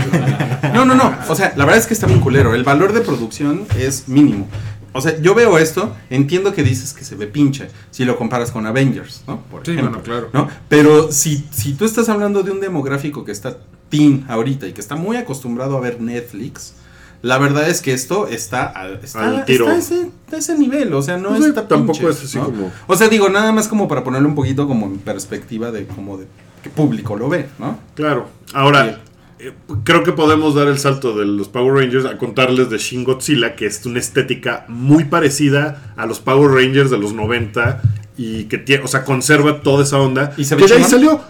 No, 0.72 0.84
no, 0.84 0.94
no. 0.94 1.12
O 1.28 1.34
sea, 1.34 1.52
la 1.56 1.64
verdad 1.64 1.80
es 1.80 1.88
que 1.88 1.94
está 1.94 2.06
bien 2.06 2.20
culero. 2.20 2.54
El 2.54 2.62
valor 2.62 2.92
de 2.92 3.00
producción 3.00 3.66
es 3.76 4.08
mínimo. 4.08 4.46
O 4.92 5.00
sea, 5.00 5.20
yo 5.20 5.34
veo 5.34 5.58
esto, 5.58 5.94
entiendo 6.08 6.54
que 6.54 6.62
dices 6.62 6.94
que 6.94 7.02
se 7.04 7.16
ve 7.16 7.26
pinche 7.26 7.68
si 7.90 8.04
lo 8.04 8.16
comparas 8.16 8.52
con 8.52 8.64
Avengers, 8.66 9.24
¿no? 9.26 9.40
Por 9.50 9.64
Sí, 9.66 9.72
ejemplo, 9.72 9.90
bueno, 10.00 10.04
claro. 10.04 10.30
¿no? 10.32 10.48
Pero 10.68 11.10
si, 11.10 11.44
si 11.50 11.72
tú 11.74 11.84
estás 11.84 12.08
hablando 12.08 12.42
de 12.44 12.52
un 12.52 12.60
demográfico 12.60 13.24
que 13.24 13.32
está 13.32 13.56
teen 13.88 14.24
ahorita 14.28 14.66
y 14.66 14.72
que 14.72 14.80
está 14.80 14.96
muy 14.96 15.16
acostumbrado 15.16 15.76
a 15.76 15.80
ver 15.80 16.00
Netflix, 16.00 16.74
la 17.22 17.38
verdad 17.38 17.68
es 17.68 17.82
que 17.82 17.92
esto 17.92 18.28
está, 18.28 18.72
está, 19.02 19.28
Al 19.28 19.44
tiro. 19.44 19.64
está 19.70 19.74
a, 19.74 19.78
ese, 19.78 20.10
a 20.32 20.36
ese 20.36 20.56
nivel, 20.58 20.92
o 20.94 21.02
sea, 21.02 21.16
no 21.16 21.30
Pues, 21.30 21.46
está 21.46 21.66
tampoco 21.66 21.98
pinche, 21.98 22.12
es 22.14 22.24
así 22.24 22.38
¿no? 22.38 22.44
como- 22.44 22.72
O 22.86 22.96
sea, 22.96 23.08
digo, 23.08 23.28
nada 23.28 23.50
más 23.52 23.66
como 23.66 23.88
para 23.88 24.04
ponerlo 24.04 24.28
un 24.28 24.34
poquito 24.36 24.68
como 24.68 24.86
en 24.86 24.98
perspectiva 24.98 25.72
de 25.72 25.86
como 25.86 26.16
de 26.16 26.26
qué 26.62 26.70
público 26.70 27.16
lo 27.16 27.28
ve, 27.28 27.48
¿no? 27.58 27.78
Claro. 27.94 28.28
Ahora, 28.54 29.00
eh, 29.40 29.52
creo 29.84 30.02
que 30.04 30.12
podemos 30.12 30.54
dar 30.54 30.68
el 30.68 30.78
salto 30.78 31.16
de 31.16 31.24
los 31.26 31.48
Power 31.48 31.74
Rangers 31.74 32.04
a 32.04 32.18
contarles 32.18 32.70
de 32.70 32.78
Shin 32.78 33.02
Godzilla, 33.04 33.56
que 33.56 33.66
es 33.66 33.84
una 33.86 33.98
estética 33.98 34.64
muy 34.68 35.04
parecida 35.04 35.92
a 35.96 36.06
los 36.06 36.20
Power 36.20 36.50
Rangers 36.52 36.90
de 36.90 36.98
los 36.98 37.12
90 37.14 37.82
y 38.16 38.44
que 38.44 38.58
tiene, 38.58 38.84
o 38.84 38.88
sea, 38.88 39.04
conserva 39.04 39.60
toda 39.62 39.82
esa 39.84 39.98
onda. 39.98 40.32
¿Y 40.36 40.44
se 40.44 40.54
ve 40.56 40.64
que 40.66 40.74
ahí 40.74 40.84
salió. 40.84 41.20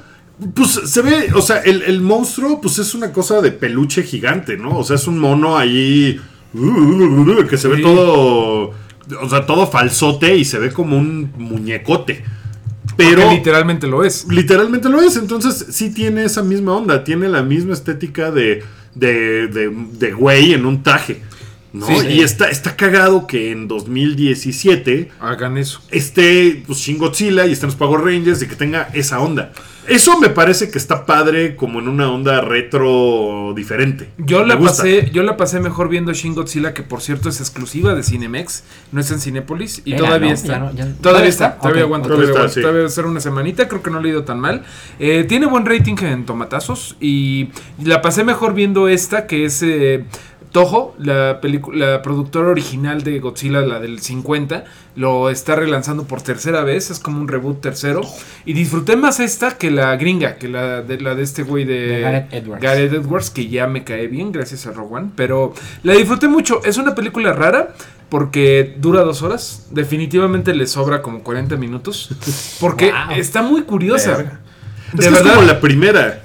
Pues 0.54 0.70
se 0.84 1.02
ve, 1.02 1.30
o 1.34 1.42
sea, 1.42 1.58
el, 1.58 1.82
el 1.82 2.00
monstruo, 2.00 2.60
pues 2.60 2.78
es 2.78 2.94
una 2.94 3.12
cosa 3.12 3.40
de 3.40 3.50
peluche 3.50 4.04
gigante, 4.04 4.56
¿no? 4.56 4.78
O 4.78 4.84
sea, 4.84 4.96
es 4.96 5.06
un 5.08 5.18
mono 5.18 5.56
ahí 5.58 6.20
uh, 6.54 7.44
que 7.48 7.56
se 7.58 7.66
ve 7.68 7.76
Sí. 7.76 7.82
todo, 7.82 8.70
o 9.20 9.28
sea, 9.28 9.46
todo 9.46 9.66
falsote 9.66 10.36
y 10.36 10.44
se 10.44 10.58
ve 10.58 10.70
como 10.72 10.96
un 10.96 11.32
muñecote. 11.38 12.24
Pero 12.96 13.22
Porque 13.22 13.36
literalmente 13.36 13.86
lo 13.86 14.04
es. 14.04 14.26
Literalmente 14.28 14.88
lo 14.88 15.00
es, 15.00 15.16
entonces 15.16 15.66
sí 15.70 15.92
tiene 15.92 16.24
esa 16.24 16.42
misma 16.42 16.72
onda, 16.76 17.04
tiene 17.04 17.28
la 17.28 17.42
misma 17.42 17.74
estética 17.74 18.30
de, 18.30 18.62
de, 18.94 19.48
de, 19.48 19.70
de 19.92 20.12
güey 20.12 20.54
en 20.54 20.66
un 20.66 20.82
traje. 20.82 21.22
¿No? 21.72 21.86
Sí, 21.86 21.94
sí. 22.00 22.06
Y 22.08 22.20
está, 22.20 22.48
está 22.50 22.76
cagado 22.76 23.26
que 23.26 23.52
en 23.52 23.68
2017 23.68 25.10
Hagan 25.20 25.58
eso. 25.58 25.80
esté 25.90 26.62
pues, 26.66 26.78
Shin 26.78 26.98
Godzilla 26.98 27.46
y 27.46 27.52
estén 27.52 27.68
los 27.68 27.76
Power 27.76 28.00
Rangers 28.00 28.42
y 28.42 28.46
que 28.48 28.56
tenga 28.56 28.88
esa 28.94 29.20
onda. 29.20 29.52
Eso 29.86 30.20
me 30.20 30.28
parece 30.28 30.70
que 30.70 30.76
está 30.76 31.06
padre 31.06 31.56
como 31.56 31.78
en 31.78 31.88
una 31.88 32.10
onda 32.12 32.42
retro 32.42 33.54
diferente. 33.56 34.10
Yo 34.18 34.40
Me 34.42 34.48
la 34.48 34.54
gusta. 34.56 34.82
pasé, 34.82 35.10
yo 35.14 35.22
la 35.22 35.38
pasé 35.38 35.60
mejor 35.60 35.88
viendo 35.88 36.12
Shin 36.12 36.34
Godzilla, 36.34 36.74
que 36.74 36.82
por 36.82 37.00
cierto 37.00 37.30
es 37.30 37.40
exclusiva 37.40 37.94
de 37.94 38.02
Cinemex, 38.02 38.64
no 38.92 39.00
es 39.00 39.10
en 39.10 39.18
Cinépolis 39.18 39.80
y 39.86 39.92
Era, 39.94 40.04
todavía 40.04 40.28
¿no? 40.28 40.34
está. 40.34 40.52
Ya 40.52 40.58
no- 40.58 40.66
ya- 40.72 40.74
Todavía 40.76 40.94
¿todavía 41.00 41.28
está, 41.30 41.46
está? 41.46 41.58
todavía 41.60 41.82
Ok. 41.84 41.86
aguanta, 41.86 42.08
Todavía 42.08 42.28
todavía, 42.28 42.48
está, 42.48 42.60
sí. 42.60 42.76
va 42.76 42.84
a 42.84 42.88
ser 42.90 43.06
una 43.06 43.20
semanita, 43.20 43.66
creo 43.66 43.82
que 43.82 43.90
no 43.90 44.00
le 44.00 44.08
ha 44.10 44.12
ido 44.12 44.24
tan 44.24 44.38
mal. 44.40 44.62
Eh, 44.98 45.24
tiene 45.26 45.46
buen 45.46 45.64
rating 45.64 45.96
en 46.02 46.26
tomatazos 46.26 46.96
y 47.00 47.48
la 47.82 48.02
pasé 48.02 48.24
mejor 48.24 48.52
viendo 48.52 48.88
esta 48.88 49.26
que 49.26 49.46
es 49.46 49.62
eh, 49.62 50.04
Toho, 50.52 50.94
la, 50.98 51.40
la 51.74 52.02
productora 52.02 52.48
original 52.48 53.02
de 53.02 53.18
Godzilla, 53.18 53.60
la 53.60 53.80
del 53.80 54.00
50, 54.00 54.64
lo 54.96 55.30
está 55.30 55.54
relanzando 55.56 56.04
por 56.04 56.22
tercera 56.22 56.64
vez. 56.64 56.90
Es 56.90 56.98
como 56.98 57.20
un 57.20 57.28
reboot 57.28 57.60
tercero. 57.60 58.00
Y 58.44 58.54
disfruté 58.54 58.96
más 58.96 59.20
esta 59.20 59.58
que 59.58 59.70
la 59.70 59.94
gringa, 59.96 60.36
que 60.36 60.48
la 60.48 60.82
de, 60.82 61.00
la 61.00 61.14
de 61.14 61.22
este 61.22 61.42
güey 61.42 61.64
de, 61.64 61.74
De 61.86 62.00
Gareth 62.00 62.32
Edwards. 62.32 62.62
Gareth 62.62 62.92
Edwards, 62.92 63.30
que 63.30 63.48
ya 63.48 63.66
me 63.66 63.84
cae 63.84 64.06
bien 64.06 64.32
gracias 64.32 64.66
a 64.66 64.70
One. 64.70 65.10
Pero 65.16 65.52
la 65.82 65.92
disfruté 65.94 66.28
mucho. 66.28 66.62
Es 66.64 66.78
una 66.78 66.94
película 66.94 67.32
rara. 67.32 67.74
Porque 68.08 68.74
dura 68.78 69.02
dos 69.02 69.20
horas. 69.20 69.66
Definitivamente 69.70 70.54
le 70.54 70.66
sobra 70.66 71.02
como 71.02 71.22
40 71.22 71.56
minutos. 71.56 72.08
Porque 72.58 72.90
Wow. 72.90 73.16
está 73.18 73.42
muy 73.42 73.64
curiosa. 73.64 74.16
Verga. 74.16 74.40
Es, 74.86 74.92
De 74.94 74.98
que 75.02 75.06
es 75.08 75.12
verdad, 75.12 75.34
como 75.34 75.46
la 75.46 75.60
primera. 75.60 76.22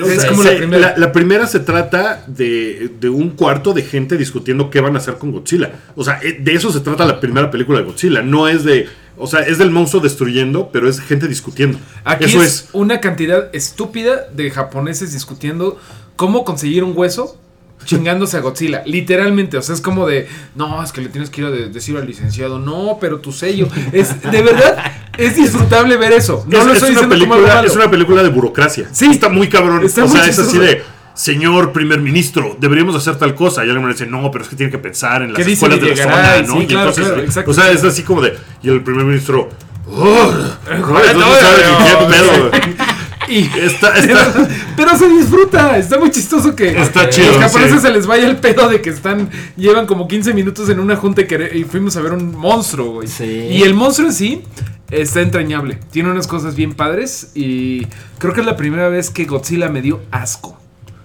O 0.00 0.06
es 0.06 0.22
sea, 0.22 0.30
como 0.30 0.42
la 0.42 0.56
primera. 0.56 0.90
La, 0.90 0.96
la 0.96 1.12
primera 1.12 1.46
se 1.46 1.60
trata 1.60 2.24
de, 2.26 2.90
de 3.00 3.08
un 3.08 3.30
cuarto 3.30 3.72
de 3.72 3.82
gente 3.82 4.16
discutiendo 4.16 4.70
qué 4.70 4.80
van 4.80 4.94
a 4.94 4.98
hacer 4.98 5.18
con 5.18 5.32
Godzilla. 5.32 5.72
O 5.94 6.04
sea, 6.04 6.20
eh, 6.22 6.38
de 6.40 6.54
eso 6.54 6.72
se 6.72 6.80
trata 6.80 7.04
la 7.04 7.20
primera 7.20 7.50
película 7.50 7.78
de 7.78 7.84
Godzilla. 7.84 8.22
No 8.22 8.48
es 8.48 8.64
de. 8.64 8.88
O 9.16 9.26
sea, 9.26 9.40
es 9.40 9.58
del 9.58 9.70
monstruo 9.70 10.02
destruyendo, 10.02 10.70
pero 10.72 10.88
es 10.88 11.00
gente 11.00 11.28
discutiendo. 11.28 11.78
Aquí 12.04 12.24
eso 12.24 12.42
es, 12.42 12.54
es. 12.54 12.68
una 12.72 13.00
cantidad 13.00 13.50
estúpida 13.54 14.28
de 14.32 14.50
japoneses 14.50 15.12
discutiendo 15.12 15.78
cómo 16.16 16.44
conseguir 16.44 16.84
un 16.84 16.96
hueso 16.96 17.38
chingándose 17.84 18.36
a 18.36 18.40
Godzilla. 18.40 18.82
Literalmente, 18.86 19.56
o 19.58 19.62
sea, 19.62 19.74
es 19.74 19.80
como 19.80 20.06
de, 20.06 20.28
no, 20.54 20.82
es 20.82 20.92
que 20.92 21.00
le 21.00 21.08
tienes 21.08 21.30
que 21.30 21.40
ir 21.40 21.46
a 21.46 21.50
de- 21.50 21.68
decir 21.68 21.96
al 21.96 22.06
licenciado, 22.06 22.58
no, 22.58 22.98
pero 23.00 23.18
tu 23.18 23.32
sello. 23.32 23.68
Es, 23.92 24.20
de 24.22 24.42
verdad, 24.42 24.92
es 25.18 25.36
disfrutable 25.36 25.96
ver 25.96 26.12
eso. 26.12 26.44
No 26.48 26.58
es, 26.58 26.64
lo 26.66 26.72
es 26.72 26.76
estoy 26.78 26.90
una 26.92 27.00
diciendo 27.02 27.18
como 27.24 27.34
algo 27.34 27.46
película, 27.46 27.66
es 27.70 27.76
una 27.76 27.90
película 27.90 28.22
de 28.22 28.28
burocracia. 28.30 28.88
Sí. 28.92 29.06
Está 29.10 29.28
muy 29.28 29.48
cabrón. 29.48 29.84
Está 29.84 30.04
o 30.04 30.08
muy 30.08 30.16
sea, 30.18 30.26
es 30.28 30.38
así 30.38 30.58
de. 30.58 30.82
Señor 31.14 31.72
primer 31.72 32.00
ministro, 32.00 32.56
deberíamos 32.58 32.96
hacer 32.96 33.16
tal 33.16 33.34
cosa. 33.34 33.60
Y 33.66 33.68
alguien 33.68 33.84
me 33.84 33.92
dice, 33.92 34.06
no, 34.06 34.30
pero 34.30 34.44
es 34.44 34.50
que 34.50 34.56
tiene 34.56 34.72
que 34.72 34.78
pensar 34.78 35.20
en 35.20 35.34
las 35.34 35.36
¿Qué 35.36 35.44
dice 35.44 35.66
escuelas 35.66 35.80
de 35.80 35.94
la 35.94 36.02
zona, 36.04 36.42
¿no? 36.42 36.60
Sí, 36.60 36.66
claro, 36.66 36.92
claro, 36.94 37.20
exacto. 37.20 37.50
o 37.50 37.54
sea, 37.54 37.70
es 37.70 37.84
así 37.84 38.02
como 38.02 38.22
de. 38.22 38.34
Y 38.62 38.70
el 38.70 38.82
primer 38.82 39.04
ministro. 39.04 39.50
"Oh, 39.88 40.32
no, 40.70 40.78
no 40.78 40.88
no, 41.12 41.26
sabe 43.40 43.54
no, 43.54 43.56
ni 43.56 43.56
qué 43.56 43.56
no, 43.56 43.56
pedo". 43.56 43.58
Y 43.58 43.64
Está, 43.64 43.94
está, 43.98 44.48
pero 44.76 44.96
se 44.96 45.08
disfruta, 45.08 45.78
está 45.78 45.98
muy 45.98 46.10
chistoso 46.10 46.54
que 46.54 46.80
Está 46.80 47.08
chido, 47.08 47.28
los 47.28 47.38
japoneses 47.38 47.80
sí. 47.80 47.86
se 47.86 47.92
les 47.92 48.06
vaya 48.06 48.28
el 48.28 48.36
pedo 48.36 48.68
de 48.68 48.80
que 48.80 48.90
están 48.90 49.30
llevan 49.56 49.86
como 49.86 50.06
15 50.06 50.34
minutos 50.34 50.68
en 50.68 50.80
una 50.80 50.96
junta 50.96 51.22
y, 51.22 51.64
fuimos 51.64 51.96
a 51.96 52.00
ver 52.00 52.12
un 52.12 52.36
monstruo, 52.36 52.92
güey. 52.92 53.08
Sí. 53.08 53.24
Y 53.24 53.62
el 53.62 53.74
monstruo 53.74 54.08
en 54.08 54.14
sí 54.14 54.42
está 54.90 55.20
entrañable, 55.20 55.78
tiene 55.90 56.10
unas 56.10 56.26
cosas 56.26 56.54
bien 56.54 56.74
padres 56.74 57.32
y 57.34 57.86
creo 58.18 58.34
que 58.34 58.40
es 58.40 58.46
la 58.46 58.56
primera 58.56 58.88
vez 58.88 59.10
que 59.10 59.24
Godzilla 59.24 59.68
me 59.68 59.82
dio 59.82 60.00
asco. 60.10 60.58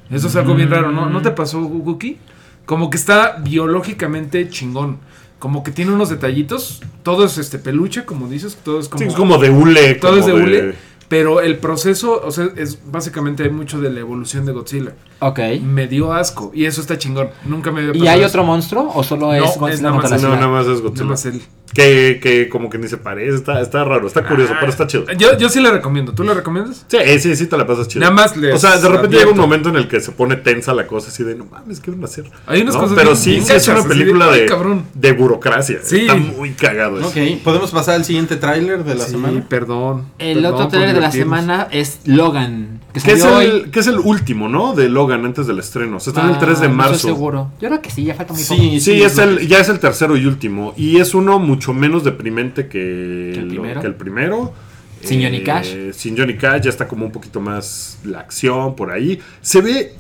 Eso 0.09 0.27
es 0.27 0.35
algo 0.35 0.55
bien 0.55 0.69
raro, 0.69 0.91
¿no? 0.91 1.09
¿No 1.09 1.21
te 1.21 1.31
pasó, 1.31 1.61
Guki? 1.61 2.17
Como 2.65 2.89
que 2.89 2.97
está 2.97 3.37
biológicamente 3.41 4.49
chingón. 4.49 4.99
Como 5.39 5.63
que 5.63 5.71
tiene 5.71 5.91
unos 5.91 6.09
detallitos. 6.09 6.81
Todo 7.03 7.25
es 7.25 7.37
este 7.37 7.59
peluche, 7.59 8.05
como 8.05 8.27
dices. 8.27 8.57
Todo 8.63 8.79
es 8.79 8.89
como. 8.89 9.03
sí, 9.03 9.09
es 9.09 9.15
como 9.15 9.37
de 9.37 9.49
hule. 9.49 9.95
todo 9.95 10.11
como 10.11 10.21
es 10.21 10.25
de 10.25 10.33
hule. 10.33 10.75
Pero 11.09 11.39
el 11.39 11.57
proceso, 11.57 12.21
o 12.21 12.31
sea, 12.31 12.49
es 12.57 12.79
básicamente 12.91 13.43
hay 13.43 13.49
mucho 13.49 13.79
de 13.79 13.89
la 13.89 14.01
evolución 14.01 14.45
de 14.45 14.51
Godzilla. 14.51 14.93
Ok. 15.19 15.39
Me 15.63 15.87
dio 15.87 16.11
asco. 16.11 16.51
Y 16.53 16.65
eso 16.65 16.81
está 16.81 16.97
chingón. 16.97 17.29
Nunca 17.45 17.71
me 17.71 17.79
había 17.87 18.03
¿Y 18.03 18.07
hay 18.09 18.19
eso. 18.19 18.27
otro 18.29 18.43
monstruo 18.43 18.91
o 18.93 19.03
solo 19.03 19.27
No, 19.27 19.33
es 19.33 19.51
es 19.51 19.57
Godzilla 19.57 19.81
nada 19.91 19.95
más 20.01 20.21
No, 20.21 20.29
nada 20.35 20.47
más 20.49 20.63
es 20.65 20.69
Nada 20.69 20.81
Godzilla. 20.81 21.05
más 21.05 21.25
él. 21.25 21.41
Que, 21.77 22.19
que 22.19 22.49
como 22.49 22.71
que 22.71 22.79
ni 22.79 22.87
se 22.87 22.97
parece. 22.97 23.35
Está, 23.35 23.61
está 23.61 23.83
raro, 23.83 24.07
está 24.07 24.25
curioso, 24.27 24.51
pero 24.59 24.71
está 24.71 24.87
chido. 24.87 25.05
Yo, 25.15 25.37
yo 25.37 25.47
sí 25.47 25.59
la 25.61 25.69
recomiendo. 25.69 26.11
¿Tú 26.11 26.23
la 26.23 26.33
recomiendas? 26.33 26.83
Sí, 26.87 26.97
sí, 27.19 27.35
sí 27.35 27.45
te 27.45 27.55
la 27.55 27.67
pasas 27.67 27.87
chido. 27.87 28.01
Nada 28.01 28.13
más 28.15 28.35
les 28.35 28.55
O 28.55 28.57
sea, 28.57 28.71
de 28.77 28.89
repente 28.89 28.97
advierto. 29.17 29.17
llega 29.19 29.31
un 29.31 29.37
momento 29.37 29.69
en 29.69 29.75
el 29.75 29.87
que 29.87 29.99
se 30.01 30.11
pone 30.11 30.37
tensa 30.37 30.73
la 30.73 30.87
cosa 30.87 31.09
así 31.09 31.23
de 31.23 31.35
no 31.35 31.45
mames, 31.45 31.79
¿qué 31.79 31.91
van 31.91 32.01
a 32.01 32.05
hacer? 32.05 32.25
Hay 32.47 32.63
unas 32.63 32.73
¿No? 32.73 32.81
cosas 32.81 32.95
Pero 32.97 33.09
bien- 33.11 33.21
sí, 33.21 33.29
bien 33.33 33.45
sí 33.45 33.53
es 33.53 33.67
una 33.67 33.81
de, 33.83 33.87
película 33.89 34.25
"Ay, 34.31 34.39
de, 34.39 34.45
cabrón". 34.47 34.85
de 34.95 35.11
burocracia. 35.11 35.77
Sí. 35.83 35.99
Está 35.99 36.15
muy 36.15 36.49
cagado 36.53 36.97
eso. 36.99 37.09
Ok, 37.09 37.15
¿podemos 37.43 37.69
pasar 37.69 37.93
al 37.93 38.05
siguiente 38.05 38.37
tráiler 38.37 38.83
de 38.83 38.95
la 38.95 39.05
Sí, 39.05 39.11
semana? 39.11 39.45
perdón. 39.47 40.05
El 40.17 40.37
Perdón 40.41 40.53
otro 40.55 40.65
por 40.65 40.71
trailer 40.71 40.95
de 40.95 41.01
la 41.01 41.11
semana 41.11 41.67
es 41.69 41.99
Logan. 42.05 42.81
Que 42.93 43.01
Que 43.03 43.11
es, 43.11 43.23
el, 43.23 43.69
que 43.69 43.79
es 43.81 43.85
el 43.87 43.99
último, 43.99 44.49
¿no? 44.49 44.73
De 44.73 44.89
Logan 44.89 45.23
antes 45.25 45.45
del 45.45 45.59
estreno. 45.59 45.99
Se 45.99 46.09
estrena 46.09 46.29
el 46.31 46.35
Ah, 46.37 46.39
3 46.39 46.61
de 46.61 46.67
no 46.69 46.73
marzo. 46.73 47.07
seguro. 47.09 47.51
Yo 47.61 47.67
creo 47.67 47.79
que 47.81 47.91
sí, 47.91 48.03
ya 48.05 48.15
falta 48.15 48.33
muy 48.33 48.41
Sí, 48.41 48.49
poco. 48.55 48.61
Sí, 48.63 48.79
Sí, 48.79 49.03
es 49.03 49.17
el, 49.19 49.47
ya 49.47 49.59
es 49.59 49.69
el 49.69 49.77
tercero 49.77 50.17
y 50.17 50.25
último. 50.25 50.73
Y 50.75 50.97
es 50.99 51.13
uno 51.13 51.37
mucho 51.37 51.66
menos 51.73 52.03
deprimente 52.03 52.67
que, 52.67 53.32
¿Que 53.34 53.39
el 53.39 53.45
lo- 53.47 53.49
primero? 53.62 53.82
que 53.82 53.88
el 53.88 53.95
primero. 53.95 54.53
Sin 55.01 55.21
Johnny 55.21 55.38
Eh, 55.38 55.43
Cash. 55.43 55.67
Sin 55.93 56.17
Johnny 56.17 56.36
Cash, 56.38 56.63
ya 56.63 56.69
está 56.69 56.88
como 56.88 57.06
un 57.06 57.12
poquito 57.12 57.39
más 57.39 57.99
la 58.03 58.19
acción 58.19 58.75
por 58.75 58.91
ahí. 58.91 59.19
Se 59.41 59.62
ve 59.62 59.93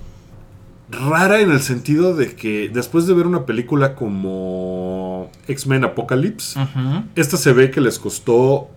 rara 0.89 1.41
en 1.41 1.51
el 1.51 1.59
sentido 1.61 2.15
de 2.15 2.33
que 2.35 2.69
después 2.73 3.05
de 3.07 3.13
ver 3.13 3.27
una 3.27 3.45
película 3.45 3.93
como 3.95 5.29
X-Men 5.47 5.83
Apocalypse, 5.83 6.59
esta 7.15 7.37
se 7.37 7.53
ve 7.53 7.69
que 7.71 7.81
les 7.81 7.99
costó 7.99 8.69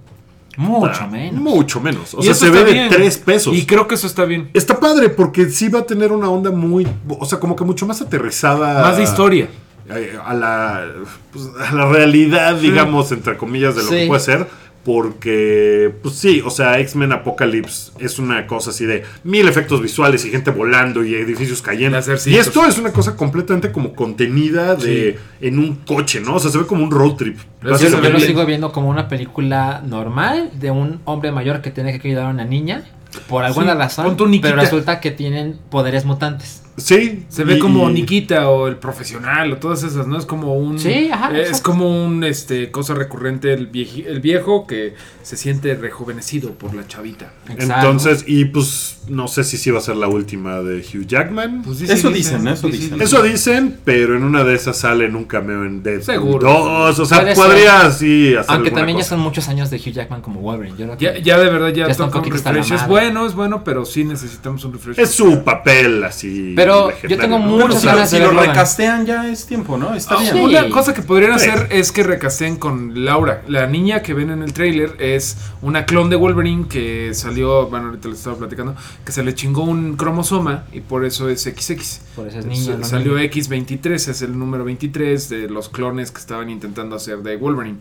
Mucho 0.57 1.01
ah, 1.03 1.07
menos. 1.07 1.41
Mucho 1.41 1.81
menos. 1.81 2.13
O 2.15 2.21
Y 2.21 2.25
sea, 2.25 2.35
se 2.35 2.51
ve 2.51 2.65
de. 2.65 2.89
3 2.91 3.19
pesos. 3.19 3.57
Y 3.57 3.65
creo 3.65 3.87
que 3.87 3.95
eso 3.95 4.07
está 4.09 4.25
bien. 4.25 4.51
Está 4.53 4.79
padre 4.81 5.09
porque 5.09 5.49
sí 5.49 5.69
va 5.69 5.79
a 5.81 5.87
tener 5.87 6.13
una 6.13 6.29
onda 6.29 6.51
muy, 6.51 6.87
o 7.09 7.25
sea, 7.25 7.39
como 7.39 7.55
que 7.57 7.65
mucho 7.65 7.87
más 7.87 8.03
aterrizada. 8.03 8.83
Más 8.83 8.97
de 8.97 9.05
historia. 9.05 9.49
Eh, 9.97 10.17
A 10.25 10.35
la, 10.35 10.87
pues, 11.33 11.47
a 11.69 11.75
la 11.75 11.87
realidad, 11.91 12.57
digamos, 12.57 13.11
entre 13.13 13.37
comillas, 13.37 13.77
de 13.77 13.83
lo 13.83 13.89
Sí. 13.89 13.97
que 13.97 14.07
puede 14.07 14.21
ser. 14.21 14.47
Porque, 14.83 15.93
pues 16.03 16.15
sí, 16.17 16.43
o 16.45 16.51
sea, 16.51 16.79
X-Men 16.81 17.13
Apocalypse 17.13 17.93
es 17.99 18.19
una 18.19 18.47
cosa 18.47 18.71
así 18.71 18.87
de 18.87 19.03
mil 19.25 19.47
efectos 19.47 19.83
visuales 19.83 20.25
y 20.25 20.31
gente 20.31 20.51
volando 20.51 21.05
y 21.05 21.15
edificios 21.15 21.61
cayendo. 21.63 21.99
Y 22.27 22.37
esto 22.37 22.65
es 22.67 22.79
una 22.79 22.93
cosa 22.93 23.17
completamente 23.17 23.73
como 23.73 23.95
contenida 23.95 24.77
de 24.77 25.19
en 25.41 25.59
un 25.59 25.77
coche, 25.87 26.21
¿no? 26.21 26.37
O 26.37 26.41
sea, 26.41 26.51
se 26.51 26.59
ve 26.59 26.67
como 26.67 26.85
un 26.85 26.91
road 26.91 27.15
trip. 27.17 27.37
Yo, 27.37 27.43
lo- 27.63 27.71
básicamente. 27.73 28.09
yo 28.09 28.13
lo 28.15 28.21
sigo 28.21 28.47
viendo 28.47 28.73
como 28.73 28.89
una 28.89 29.09
película 29.09 29.83
normal 29.85 30.51
de 30.55 30.71
un 30.71 31.01
hombre 31.05 31.33
mayor 31.33 31.61
que 31.61 31.71
tiene 31.71 31.93
que 31.93 32.01
cuidar 32.01 32.27
a 32.27 32.29
una 32.31 32.45
niña 32.45 32.85
por 33.29 33.45
alguna 33.45 33.73
Sí, 33.73 33.79
razón, 33.79 34.17
pero 34.41 34.57
resulta 34.57 35.01
que 35.01 35.11
tienen 35.11 35.59
poderes 35.71 36.05
mutantes. 36.05 36.63
Sí. 36.81 37.25
Se 37.29 37.45
ve 37.45 37.57
y- 37.57 37.59
como 37.59 37.89
Nikita 37.91 38.49
o 38.49 38.69
el 38.69 38.77
profesional 38.77 39.53
o 39.53 39.57
todas 39.59 39.83
esas, 39.83 40.07
¿no? 40.07 40.19
Es 40.19 40.27
como 40.27 40.55
un. 40.57 40.79
Sí, 40.79 41.11
ajá, 41.13 41.31
eh, 41.37 41.47
Es 41.51 41.61
como 41.61 42.05
un 42.07 42.25
este 42.25 42.71
cosa 42.71 42.95
recurrente 42.95 43.53
el, 43.53 43.71
vieji- 43.71 44.07
el 44.07 44.21
viejo 44.21 44.67
que 44.67 44.95
se 45.23 45.37
siente 45.37 45.75
rejuvenecido 45.75 46.53
por 46.55 46.75
la 46.75 46.87
chavita. 46.87 47.33
Exacto. 47.49 47.75
Entonces, 47.75 48.25
y 48.27 48.47
pues 48.47 48.99
no 49.09 49.29
sé 49.29 49.45
si 49.45 49.57
sí 49.57 49.71
va 49.71 49.79
a 49.79 49.83
ser 49.83 49.97
la 49.97 50.09
última 50.09 50.61
de 50.61 50.79
Hugh 50.81 51.07
Jackman. 51.07 51.63
Pues 51.63 51.81
Eso 51.83 52.11
dicen, 52.11 52.47
eso 52.49 52.69
dicen. 52.69 53.01
Eso 53.01 53.23
dicen, 53.23 53.79
pero 53.85 54.17
en 54.17 54.23
una 54.25 54.45
de 54.45 54.55
esas 54.55 54.79
sale 54.79 55.07
en 55.07 55.17
un 55.17 55.25
cameo 55.25 55.65
en 55.65 55.83
Deadpool 55.83 56.05
Seguro. 56.05 56.49
2. 56.53 56.99
O 56.99 57.05
sea, 57.05 57.21
Puede 57.21 57.35
podría 57.35 57.87
así 57.87 58.35
hacer 58.35 58.55
Aunque 58.55 58.71
también 58.71 58.99
ya 58.99 59.05
son 59.05 59.21
muchos 59.21 59.49
años 59.49 59.71
de 59.71 59.77
Hugh 59.79 59.93
Jackman 59.93 60.21
como 60.23 60.41
Wolverine. 60.41 60.77
Yo 60.79 60.97
Ya, 60.99 61.19
ya 61.19 61.39
de 61.39 61.51
verdad 61.51 61.69
ya, 61.69 61.89
Ya 61.89 61.95
toca 61.95 62.19
un 62.19 62.31
refresh. 62.31 62.73
Es 62.73 62.87
bueno, 62.87 63.27
es 63.27 63.35
bueno, 63.35 63.63
pero 63.65 63.85
sí 63.85 64.05
necesitamos 64.05 64.65
un 64.65 64.73
refresh. 64.73 64.99
Es 64.99 65.11
su 65.11 65.43
papel 65.45 66.03
así. 66.05 66.53
Pero 66.57 66.70
yo 66.71 66.89
legendario, 66.91 67.19
tengo 67.19 67.39
muchas 67.39 67.85
Bueno, 67.85 68.07
si, 68.07 68.19
lo- 68.19 68.29
de 68.31 68.37
si 68.41 68.47
recastean 68.47 69.07
ya 69.07 69.29
es 69.29 69.47
tiempo, 69.47 69.77
¿no? 69.77 69.95
Está 69.95 70.19
bien. 70.19 70.33
sí. 70.35 70.41
Una 70.41 70.69
cosa 70.71 70.95
que 70.95 71.03
podrían 71.03 71.39
Sí. 71.39 71.49
hacer 71.49 71.69
es 71.71 71.93
que 71.93 72.03
recasten 72.03 72.57
con 72.57 73.05
Laura. 73.05 73.43
La 73.49 73.67
niña 73.67 74.03
que 74.03 74.15
ven 74.15 74.31
en 74.31 74.43
el 74.43 74.53
tráiler 74.53 74.97
es 74.99 75.37
una 75.63 75.85
clon 75.87 76.11
de 76.11 76.17
Wolverine 76.17 76.67
que 76.69 77.13
salió, 77.15 77.67
bueno, 77.69 77.87
ahorita 77.89 78.09
les 78.09 78.19
estaba 78.19 78.37
platicando, 78.37 78.75
que 79.05 79.13
se 79.13 79.23
le 79.23 79.35
chingó 79.35 79.63
un 79.65 79.97
cromosoma 79.97 80.65
y 80.73 80.81
por 80.81 81.05
eso 81.05 81.29
es 81.29 81.43
XX. 81.43 82.01
Por 82.17 82.29
eso 82.29 82.39
es 82.39 82.47
niña, 82.47 82.77
no 82.77 82.85
Salió 82.85 83.15
niño. 83.17 83.29
X23, 83.31 84.09
es 84.09 84.23
el 84.23 84.39
número 84.39 84.65
23 84.65 85.29
de 85.29 85.49
los 85.49 85.69
clones 85.69 86.11
que 86.11 86.19
estaban 86.21 86.51
intentando 86.51 86.97
hacer 86.97 87.19
de 87.19 87.37
Wolverine. 87.37 87.79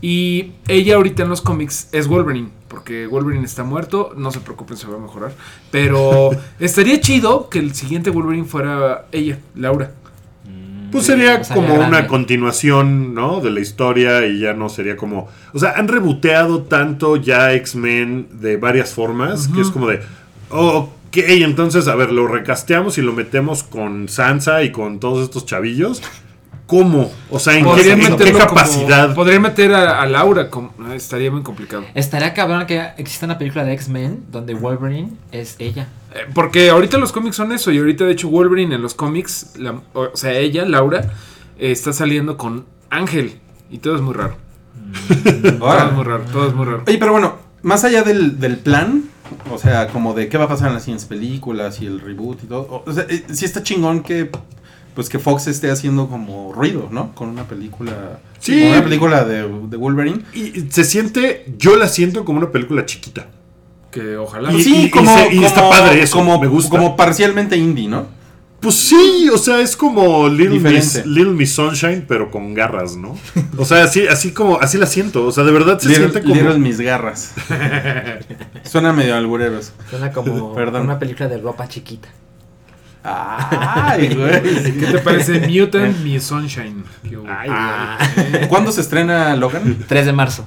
Y 0.00 0.52
ella 0.68 0.96
ahorita 0.96 1.22
en 1.22 1.28
los 1.28 1.40
cómics 1.42 1.88
es 1.92 2.08
Wolverine, 2.08 2.48
porque 2.72 3.06
Wolverine 3.06 3.44
está 3.44 3.64
muerto, 3.64 4.14
no 4.16 4.30
se 4.30 4.40
preocupen, 4.40 4.78
se 4.78 4.86
va 4.86 4.96
a 4.96 4.98
mejorar. 4.98 5.32
Pero 5.70 6.30
estaría 6.58 6.98
chido 7.00 7.50
que 7.50 7.58
el 7.58 7.74
siguiente 7.74 8.08
Wolverine 8.08 8.46
fuera 8.46 9.04
ella, 9.12 9.38
Laura. 9.54 9.92
Pues 10.90 11.04
sería 11.06 11.36
O 11.36 11.44
sea, 11.44 11.54
como 11.54 11.74
una 11.74 12.06
continuación, 12.06 13.14
¿no? 13.14 13.40
De 13.40 13.50
la 13.50 13.60
historia 13.60 14.26
y 14.26 14.40
ya 14.40 14.54
no 14.54 14.70
sería 14.70 14.96
como... 14.96 15.28
O 15.52 15.58
sea, 15.58 15.72
han 15.72 15.88
reboteado 15.88 16.62
tanto 16.62 17.16
ya 17.16 17.52
X-Men 17.52 18.28
de 18.40 18.56
varias 18.56 18.94
formas 18.94 19.48
que 19.48 19.60
es 19.60 19.70
como 19.70 19.88
de... 19.88 20.00
Oh, 20.48 20.90
ok, 21.08 21.16
entonces, 21.16 21.88
a 21.88 21.94
ver, 21.94 22.10
lo 22.10 22.26
recasteamos 22.26 22.96
y 22.96 23.02
lo 23.02 23.12
metemos 23.12 23.62
con 23.62 24.08
Sansa 24.08 24.62
y 24.62 24.72
con 24.72 24.98
todos 24.98 25.24
estos 25.24 25.44
chavillos. 25.44 26.02
¿Cómo? 26.66 27.10
O 27.30 27.38
sea, 27.38 27.58
¿en 27.58 27.66
qué, 27.74 28.16
qué 28.18 28.32
capacidad? 28.32 29.14
podrían 29.14 29.42
meter 29.42 29.74
a, 29.74 30.00
a 30.00 30.06
Laura, 30.06 30.48
como- 30.48 30.72
estaría 30.94 31.30
muy 31.30 31.42
complicado. 31.42 31.84
Estaría 31.94 32.32
cabrón 32.32 32.64
que 32.66 32.80
exista 32.96 33.26
una 33.26 33.36
película 33.36 33.64
de 33.64 33.72
X-Men 33.74 34.24
donde 34.30 34.54
Wolverine 34.54 35.10
es 35.32 35.56
ella. 35.58 35.88
Eh, 36.14 36.20
Porque 36.34 36.70
ahorita 36.70 36.96
los 36.98 37.12
cómics 37.12 37.36
son 37.36 37.52
eso, 37.52 37.70
y 37.72 37.78
ahorita 37.78 38.04
de 38.04 38.12
hecho 38.12 38.28
Wolverine 38.28 38.74
en 38.76 38.82
los 38.82 38.94
cómics, 38.94 39.54
la- 39.58 39.80
o 39.92 40.10
sea, 40.16 40.32
ella, 40.32 40.64
Laura, 40.64 41.12
eh, 41.58 41.72
está 41.72 41.92
saliendo 41.92 42.36
con 42.38 42.64
Ángel. 42.90 43.38
Y 43.70 43.78
todo 43.78 43.96
es 43.96 44.00
muy 44.02 44.14
raro. 44.14 44.36
Todo 45.58 45.78
es 45.86 45.92
muy 45.92 46.04
raro, 46.04 46.24
todo 46.32 46.48
es 46.48 46.54
muy 46.54 46.64
raro. 46.66 46.82
Oye, 46.86 46.98
pero 46.98 47.12
bueno, 47.12 47.36
más 47.62 47.84
allá 47.84 48.02
del, 48.02 48.38
del 48.40 48.58
plan, 48.58 49.04
o 49.50 49.58
sea, 49.58 49.88
como 49.88 50.12
de 50.14 50.28
qué 50.28 50.36
va 50.38 50.44
a 50.44 50.48
pasar 50.48 50.68
en 50.68 50.74
las 50.74 50.82
siguientes 50.84 51.06
películas 51.06 51.80
y 51.80 51.86
el 51.86 52.00
reboot 52.00 52.42
y 52.44 52.46
todo, 52.46 52.82
o 52.84 52.92
sea, 52.92 53.06
eh, 53.08 53.24
sí 53.32 53.44
está 53.44 53.62
chingón 53.62 54.02
que 54.02 54.30
pues 54.94 55.08
que 55.08 55.18
Fox 55.18 55.46
esté 55.46 55.70
haciendo 55.70 56.08
como 56.08 56.52
ruido, 56.52 56.88
¿no? 56.90 57.14
Con 57.14 57.28
una 57.28 57.44
película. 57.44 58.20
Sí. 58.38 58.60
Con 58.60 58.70
una 58.72 58.82
película 58.84 59.24
de, 59.24 59.42
de 59.68 59.76
Wolverine. 59.76 60.22
Y 60.34 60.66
se 60.70 60.84
siente, 60.84 61.46
yo 61.58 61.76
la 61.76 61.88
siento 61.88 62.24
como 62.24 62.38
una 62.38 62.50
película 62.50 62.84
chiquita. 62.86 63.26
Que 63.90 64.16
ojalá. 64.16 64.52
Y- 64.52 64.62
sí, 64.62 64.82
y 64.86 64.90
como, 64.90 65.14
se- 65.16 65.34
y 65.34 65.44
está 65.44 65.68
padre 65.68 66.02
eso, 66.02 66.16
como, 66.18 66.38
me 66.40 66.46
gusta. 66.46 66.70
como 66.70 66.96
parcialmente 66.96 67.56
indie, 67.56 67.88
¿no? 67.88 68.06
Pues 68.60 68.76
sí, 68.76 69.28
o 69.28 69.38
sea, 69.38 69.58
es 69.60 69.76
como 69.76 70.28
Little 70.28 70.60
Miss. 70.60 71.04
Little 71.04 71.32
Miss 71.32 71.52
Sunshine, 71.52 72.04
pero 72.06 72.30
con 72.30 72.54
garras, 72.54 72.94
¿no? 72.96 73.18
O 73.58 73.64
sea, 73.64 73.82
así, 73.82 74.06
así 74.06 74.30
como, 74.30 74.60
así 74.60 74.78
la 74.78 74.86
siento. 74.86 75.26
O 75.26 75.32
sea, 75.32 75.42
de 75.42 75.50
verdad 75.50 75.80
se 75.80 75.88
Little, 75.88 76.10
siente 76.10 76.22
como. 76.22 76.34
Little 76.36 76.58
mis 76.60 76.80
garras. 76.80 77.32
Suena 78.62 78.92
medio 78.92 79.16
alburero. 79.16 79.60
Suena 79.90 80.12
como 80.12 80.54
Perdón. 80.54 80.82
una 80.82 80.98
película 80.98 81.28
de 81.28 81.38
ropa 81.38 81.66
chiquita. 81.68 82.08
Ay, 83.04 84.14
güey. 84.14 84.42
¿Qué 84.78 84.86
te 84.92 84.98
parece 84.98 85.46
Mutant 85.48 85.98
Miss 86.04 86.24
Sunshine? 86.24 86.84
Qué 87.08 87.16
hubo. 87.16 87.26
Ay, 87.28 87.48
Ah, 87.50 87.98
¿Cuándo 88.48 88.70
se 88.72 88.80
estrena 88.80 89.34
Logan? 89.36 89.76
3 89.88 90.06
de 90.06 90.12
marzo. 90.12 90.44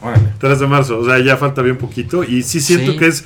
Órale. 0.00 0.28
3 0.38 0.60
de 0.60 0.66
marzo, 0.66 0.98
o 0.98 1.04
sea, 1.04 1.18
ya 1.18 1.36
falta 1.36 1.60
bien 1.62 1.76
poquito. 1.76 2.24
Y 2.24 2.42
sí 2.42 2.60
siento 2.60 2.92
Sí. 2.92 2.98
que 2.98 3.06
es. 3.08 3.24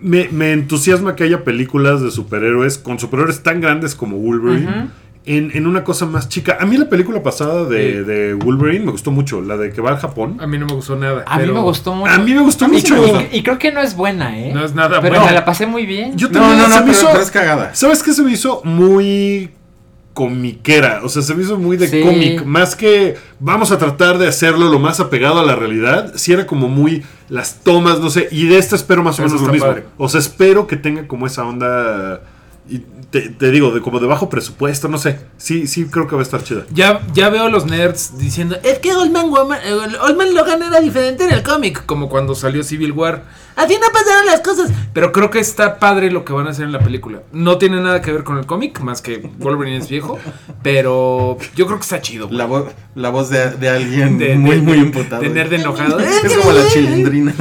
Me, 0.00 0.28
me 0.32 0.52
entusiasma 0.52 1.14
que 1.16 1.24
haya 1.24 1.44
películas 1.44 2.00
de 2.00 2.10
superhéroes 2.10 2.78
con 2.78 2.98
superhéroes 2.98 3.42
tan 3.42 3.60
grandes 3.60 3.94
como 3.94 4.16
Wolverine. 4.16 4.88
En, 5.26 5.50
en 5.54 5.66
una 5.66 5.84
cosa 5.84 6.06
más 6.06 6.28
chica. 6.28 6.56
A 6.60 6.66
mí 6.66 6.76
la 6.76 6.88
película 6.88 7.22
pasada 7.22 7.64
de, 7.64 7.92
Sí. 7.92 7.98
de 8.04 8.34
Wolverine 8.34 8.86
me 8.86 8.90
gustó 8.92 9.10
mucho, 9.10 9.40
la 9.42 9.56
de 9.56 9.70
que 9.72 9.80
va 9.80 9.90
al 9.90 9.98
Japón. 9.98 10.38
A 10.40 10.46
mí 10.46 10.56
no 10.58 10.66
me 10.66 10.72
gustó 10.74 10.96
nada. 10.96 11.24
A 11.26 11.36
mí 11.36 11.42
pero 11.42 11.54
me 11.54 11.60
gustó 11.60 11.94
mucho. 11.94 12.12
A 12.12 12.18
mí 12.18 12.32
me 12.34 12.40
gustó 12.40 12.68
mucho. 12.68 12.94
me 12.94 13.00
gustó. 13.00 13.20
Y, 13.32 13.36
y 13.38 13.42
creo 13.42 13.58
que 13.58 13.70
no 13.72 13.80
es 13.80 13.94
buena, 13.94 14.38
¿eh? 14.38 14.50
No 14.54 14.64
es 14.64 14.74
nada 14.74 15.00
Pero 15.00 15.14
bueno. 15.14 15.26
me 15.26 15.32
la 15.32 15.44
pasé 15.44 15.66
muy 15.66 15.84
bien. 15.86 16.16
Yo 16.16 16.28
No, 16.28 16.40
también 16.40 16.58
no, 16.58 16.64
se 16.64 16.70
no, 16.70 16.76
me 16.76 16.80
pero, 16.82 16.92
hizo- 16.92 17.08
pero 17.10 17.22
es 17.22 17.30
cagada. 17.30 17.74
¿Sabes 17.74 18.02
qué 18.02 18.12
se 18.14 18.22
me 18.22 18.32
hizo 18.32 18.62
muy 18.64 19.50
comiquera? 20.14 21.00
O 21.04 21.08
sea, 21.08 21.22
se 21.22 21.34
me 21.34 21.42
hizo 21.42 21.56
muy 21.58 21.76
de 21.76 21.88
Sí. 21.88 22.00
cómic. 22.02 22.44
Más 22.44 22.74
que 22.74 23.16
vamos 23.38 23.70
a 23.72 23.78
tratar 23.78 24.18
de 24.18 24.26
hacerlo 24.28 24.70
lo 24.70 24.78
más 24.78 25.00
apegado 25.00 25.40
a 25.40 25.44
la 25.44 25.54
realidad. 25.54 26.12
Sí 26.16 26.32
era 26.32 26.46
como 26.46 26.68
muy 26.68 27.02
las 27.28 27.60
tomas, 27.62 28.00
no 28.00 28.10
sé. 28.10 28.28
Y 28.30 28.46
de 28.46 28.58
esta 28.58 28.74
espero 28.76 29.02
más 29.02 29.18
o 29.20 29.22
menos 29.22 29.40
lo 29.40 29.52
mismo. 29.52 29.68
padre. 29.68 29.84
O 29.98 30.08
sea, 30.08 30.18
espero 30.20 30.66
que 30.66 30.76
tenga 30.76 31.06
como 31.06 31.26
esa 31.26 31.44
onda... 31.44 32.20
Y 32.70 32.84
te, 33.10 33.22
te 33.30 33.50
digo, 33.50 33.72
de 33.72 33.80
como 33.80 33.98
de 33.98 34.06
bajo 34.06 34.28
presupuesto, 34.30 34.86
no 34.88 34.96
sé. 34.96 35.18
Sí, 35.36 35.66
sí 35.66 35.86
creo 35.86 36.06
que 36.06 36.14
va 36.14 36.20
a 36.20 36.24
estar 36.24 36.44
chida. 36.44 36.64
Ya, 36.72 37.00
ya 37.12 37.28
veo 37.28 37.44
a 37.44 37.48
los 37.48 37.66
nerds 37.66 38.16
diciendo, 38.16 38.56
es 38.62 38.78
que 38.78 38.94
Oldman, 38.94 39.28
Woman- 39.30 39.58
eh, 39.64 39.72
Oldman 40.00 40.32
Logan 40.34 40.62
era 40.62 40.78
diferente 40.80 41.24
en 41.24 41.32
el 41.32 41.42
cómic, 41.42 41.84
como 41.86 42.08
cuando 42.08 42.36
salió 42.36 42.62
Civil 42.62 42.92
War. 42.92 43.24
Así 43.56 43.74
no 43.74 43.88
pasaron 43.92 44.24
las 44.26 44.40
cosas. 44.40 44.70
Pero 44.94 45.10
creo 45.12 45.28
que 45.30 45.40
está 45.40 45.80
padre 45.80 46.10
lo 46.12 46.24
que 46.24 46.32
van 46.32 46.46
a 46.46 46.50
hacer 46.50 46.64
en 46.64 46.72
la 46.72 46.78
película. 46.78 47.22
No 47.32 47.58
tiene 47.58 47.80
nada 47.80 48.00
que 48.00 48.12
ver 48.12 48.22
con 48.22 48.38
el 48.38 48.46
cómic, 48.46 48.78
más 48.80 49.02
que 49.02 49.18
Wolverine 49.38 49.78
es 49.78 49.88
viejo. 49.88 50.18
Pero 50.62 51.36
yo 51.56 51.66
creo 51.66 51.78
que 51.78 51.82
está 51.82 52.00
chido. 52.00 52.28
La, 52.30 52.46
vo- 52.48 52.70
la 52.94 53.10
voz 53.10 53.28
de, 53.30 53.50
de 53.50 53.68
alguien 53.68 54.16
De- 54.18 54.36
muy, 54.36 54.56
de- 54.56 54.62
muy 54.62 54.72
de- 54.74 54.78
imputado. 54.78 55.20
de 55.22 55.28
nerd 55.30 55.52
enojado. 55.52 55.98
Es 55.98 56.32
como 56.36 56.52
la 56.52 56.66
chilindrina. 56.68 57.34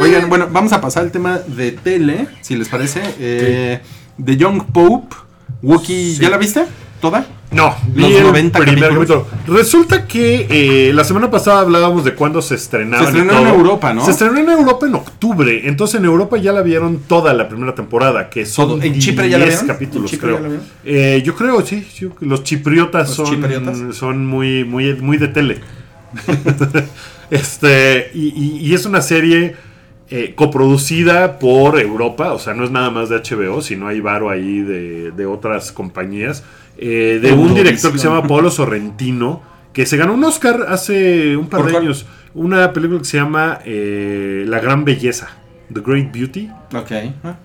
Oigan, 0.00 0.28
bueno, 0.28 0.48
vamos 0.50 0.72
a 0.72 0.80
pasar 0.80 1.04
al 1.04 1.12
tema 1.12 1.38
de 1.38 1.72
tele, 1.72 2.28
si 2.40 2.56
les 2.56 2.68
parece. 2.68 3.00
Eh, 3.18 3.80
The 4.24 4.36
Young 4.36 4.62
Pope, 4.72 5.14
Wookiee, 5.62 6.14
Sí. 6.14 6.22
¿ya 6.22 6.30
la 6.30 6.36
viste? 6.38 6.64
¿Toda? 7.00 7.26
No, 7.50 7.74
Los 7.94 8.10
el 8.12 8.22
90 8.24 8.58
primer 8.58 8.92
capítulos. 8.92 9.22
Resulta 9.46 10.06
que 10.06 10.46
eh, 10.50 10.92
la 10.92 11.02
semana 11.04 11.30
pasada 11.30 11.60
hablábamos 11.60 12.04
de 12.04 12.14
cuándo 12.14 12.42
se 12.42 12.56
estrenaba. 12.56 13.04
Se 13.04 13.08
estrenó 13.10 13.38
en 13.38 13.46
Europa, 13.46 13.94
¿no? 13.94 14.04
Se 14.04 14.10
estrenó 14.10 14.36
en 14.38 14.48
Europa 14.50 14.86
en 14.86 14.96
octubre. 14.96 15.62
Entonces 15.66 15.98
en 16.00 16.04
Europa 16.04 16.36
ya 16.36 16.52
la 16.52 16.60
vieron 16.60 16.98
toda 17.06 17.32
la 17.32 17.48
primera 17.48 17.74
temporada, 17.74 18.28
que 18.28 18.44
son 18.44 18.68
Todo. 18.68 18.82
¿En 18.82 18.98
Chipre 18.98 19.30
ya 19.30 19.38
la 19.38 19.44
10 19.46 19.60
vieron? 19.60 19.66
capítulos, 19.74 20.12
¿En 20.12 20.18
Chipre 20.18 20.26
creo. 20.28 20.36
ya 20.36 20.42
la 20.42 20.48
vieron? 20.48 20.66
Eh, 20.84 21.22
yo 21.24 21.34
creo, 21.36 21.64
sí. 21.64 21.86
sí, 21.90 22.08
los 22.20 22.42
chipriotas, 22.44 23.08
¿Los 23.08 23.16
son, 23.16 23.26
chipriotas? 23.40 23.96
son 23.96 24.26
muy, 24.26 24.64
muy, 24.64 24.94
muy 24.96 25.16
de 25.16 25.28
tele. 25.28 25.60
este, 27.30 28.10
y, 28.14 28.28
y- 28.28 28.58
y 28.68 28.74
es 28.74 28.86
una 28.86 29.00
serie 29.02 29.56
eh, 30.10 30.32
coproducida 30.34 31.38
por 31.38 31.78
Europa, 31.78 32.32
o 32.32 32.38
sea, 32.38 32.54
no 32.54 32.64
es 32.64 32.70
nada 32.70 32.90
más 32.90 33.08
de 33.08 33.16
HBO, 33.18 33.60
sino 33.60 33.88
hay 33.88 34.00
varo 34.00 34.30
ahí 34.30 34.60
de, 34.60 35.10
de 35.12 35.26
otras 35.26 35.70
compañías, 35.72 36.44
eh, 36.78 37.18
de 37.20 37.32
un 37.32 37.54
director 37.54 37.92
que 37.92 37.98
se 37.98 38.08
llama 38.08 38.26
Paolo 38.26 38.50
Sorrentino, 38.50 39.42
que 39.72 39.84
se 39.86 39.96
ganó 39.96 40.14
un 40.14 40.24
Oscar 40.24 40.66
hace 40.68 41.36
un 41.36 41.48
par 41.48 41.60
¿Por 41.60 41.66
de 41.66 41.72
cuál? 41.72 41.84
años, 41.84 42.06
una 42.34 42.72
película 42.72 42.98
que 43.00 43.04
se 43.04 43.18
llama 43.18 43.58
eh, 43.64 44.44
La 44.48 44.60
Gran 44.60 44.84
Belleza, 44.84 45.28
The 45.72 45.80
Great 45.80 46.12
Beauty. 46.12 46.48
Ok. 46.74 46.92
Ah, 47.24 47.36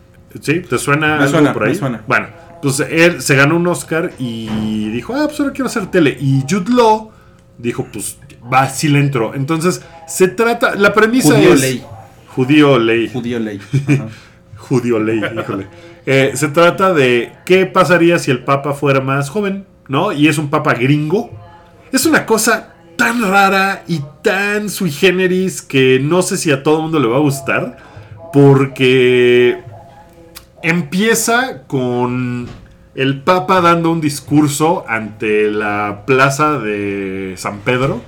¿Sí? 0.41 0.61
¿Te 0.61 0.77
suena 0.77 1.07
Me 1.07 1.13
algo 1.23 1.27
suena, 1.29 1.53
por 1.53 1.63
ahí? 1.63 1.69
me 1.73 1.75
suena. 1.75 2.03
Bueno, 2.07 2.27
pues 2.61 2.79
él 2.79 3.21
se 3.21 3.35
ganó 3.35 3.57
un 3.57 3.67
Oscar 3.67 4.11
y 4.17 4.89
dijo, 4.89 5.13
ah, 5.15 5.25
pues 5.27 5.39
ahora 5.39 5.51
quiero 5.51 5.67
hacer 5.67 5.87
tele. 5.91 6.17
Y 6.19 6.43
Jude 6.49 6.71
Law 6.73 7.11
dijo, 7.57 7.85
pues 7.91 8.17
va, 8.51 8.67
sí 8.69 8.87
le 8.87 8.99
entro. 8.99 9.35
Entonces, 9.35 9.81
se 10.07 10.29
trata, 10.29 10.75
la 10.75 10.93
premisa 10.93 11.37
es... 11.39 11.59
ley. 11.61 11.83
Judío 12.35 12.79
ley. 12.79 13.09
Judío 13.11 13.39
ley. 13.39 13.59
Judío 14.57 14.99
ley, 14.99 15.21
híjole. 15.37 15.67
Eh, 16.05 16.31
se 16.35 16.47
trata 16.49 16.93
de 16.93 17.31
qué 17.45 17.65
pasaría 17.65 18.17
si 18.19 18.31
el 18.31 18.43
Papa 18.43 18.73
fuera 18.73 19.01
más 19.01 19.29
joven, 19.29 19.65
¿no? 19.87 20.11
Y 20.11 20.27
es 20.27 20.37
un 20.37 20.49
Papa 20.49 20.73
gringo. 20.73 21.31
Es 21.91 22.05
una 22.05 22.25
cosa 22.25 22.73
tan 22.97 23.21
rara 23.21 23.83
y 23.87 24.01
tan 24.21 24.69
sui 24.69 24.91
generis 24.91 25.61
que 25.61 25.99
no 26.01 26.21
sé 26.21 26.37
si 26.37 26.51
a 26.51 26.63
todo 26.63 26.77
el 26.77 26.81
mundo 26.83 26.99
le 26.99 27.07
va 27.07 27.17
a 27.17 27.21
gustar. 27.21 27.77
Porque 28.31 29.61
empieza 30.63 31.63
con 31.67 32.47
el 32.95 33.21
Papa 33.21 33.61
dando 33.61 33.91
un 33.91 34.01
discurso 34.01 34.85
ante 34.87 35.49
la 35.49 36.03
plaza 36.05 36.59
de 36.59 37.33
San 37.37 37.59
Pedro 37.59 38.01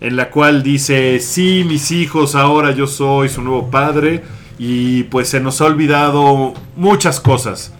en 0.00 0.16
la 0.16 0.30
cual 0.30 0.62
dice, 0.62 1.18
sí, 1.18 1.64
mis 1.66 1.90
hijos, 1.90 2.34
ahora 2.34 2.70
yo 2.70 2.86
soy 2.86 3.28
su 3.28 3.42
nuevo 3.42 3.70
padre 3.70 4.22
y 4.58 5.04
pues 5.04 5.28
se 5.28 5.40
nos 5.40 5.60
ha 5.60 5.66
olvidado 5.66 6.54
muchas 6.76 7.20
cosas 7.20 7.72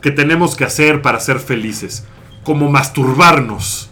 que 0.00 0.10
tenemos 0.10 0.54
que 0.54 0.64
hacer 0.64 1.02
para 1.02 1.18
ser 1.18 1.40
felices, 1.40 2.06
como 2.44 2.70
masturbarnos. 2.70 3.90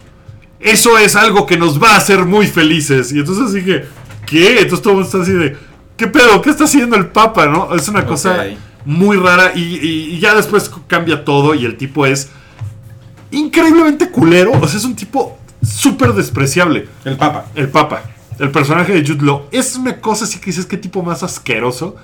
Eso 0.59 0.97
es 0.97 1.15
algo 1.15 1.45
que 1.45 1.57
nos 1.57 1.81
va 1.81 1.93
a 1.93 1.97
hacer 1.97 2.25
muy 2.25 2.47
felices. 2.47 3.11
Y 3.11 3.19
entonces 3.19 3.53
dije, 3.53 3.85
¿qué? 4.25 4.61
Entonces 4.61 4.81
todo 4.81 4.93
el 4.93 4.99
mundo 4.99 5.07
está 5.07 5.21
así 5.21 5.33
de, 5.33 5.57
¿qué 5.97 6.07
pedo? 6.07 6.41
¿Qué 6.41 6.49
está 6.49 6.63
haciendo 6.63 6.95
el 6.95 7.07
Papa? 7.07 7.47
¿No? 7.47 7.75
Es 7.75 7.89
una 7.89 8.05
cosa. 8.05 8.45
Muy 8.87 9.17
rara 9.17 9.51
y, 9.53 9.59
y- 9.61 10.15
y 10.15 10.19
ya 10.19 10.33
después 10.33 10.71
cambia 10.87 11.23
todo 11.25 11.53
y 11.53 11.65
el 11.65 11.75
tipo 11.77 12.05
es 12.05 12.29
increíblemente 13.31 14.09
culero. 14.09 14.51
O 14.61 14.67
sea, 14.67 14.77
es 14.79 14.85
un 14.85 14.95
tipo 14.95 15.37
súper 15.63 16.13
despreciable. 16.13 16.87
El 17.05 17.17
Papa. 17.17 17.45
El 17.55 17.69
Papa, 17.69 18.03
el 18.39 18.51
personaje 18.51 18.93
de 18.93 19.07
Jude 19.07 19.25
Law, 19.25 19.43
es 19.51 19.75
una 19.75 19.97
cosa 19.99 20.25
así 20.25 20.39
que 20.39 20.47
dices 20.47 20.65
qué 20.65 20.77
tipo 20.77 21.03
más 21.03 21.23
asqueroso, 21.23 21.95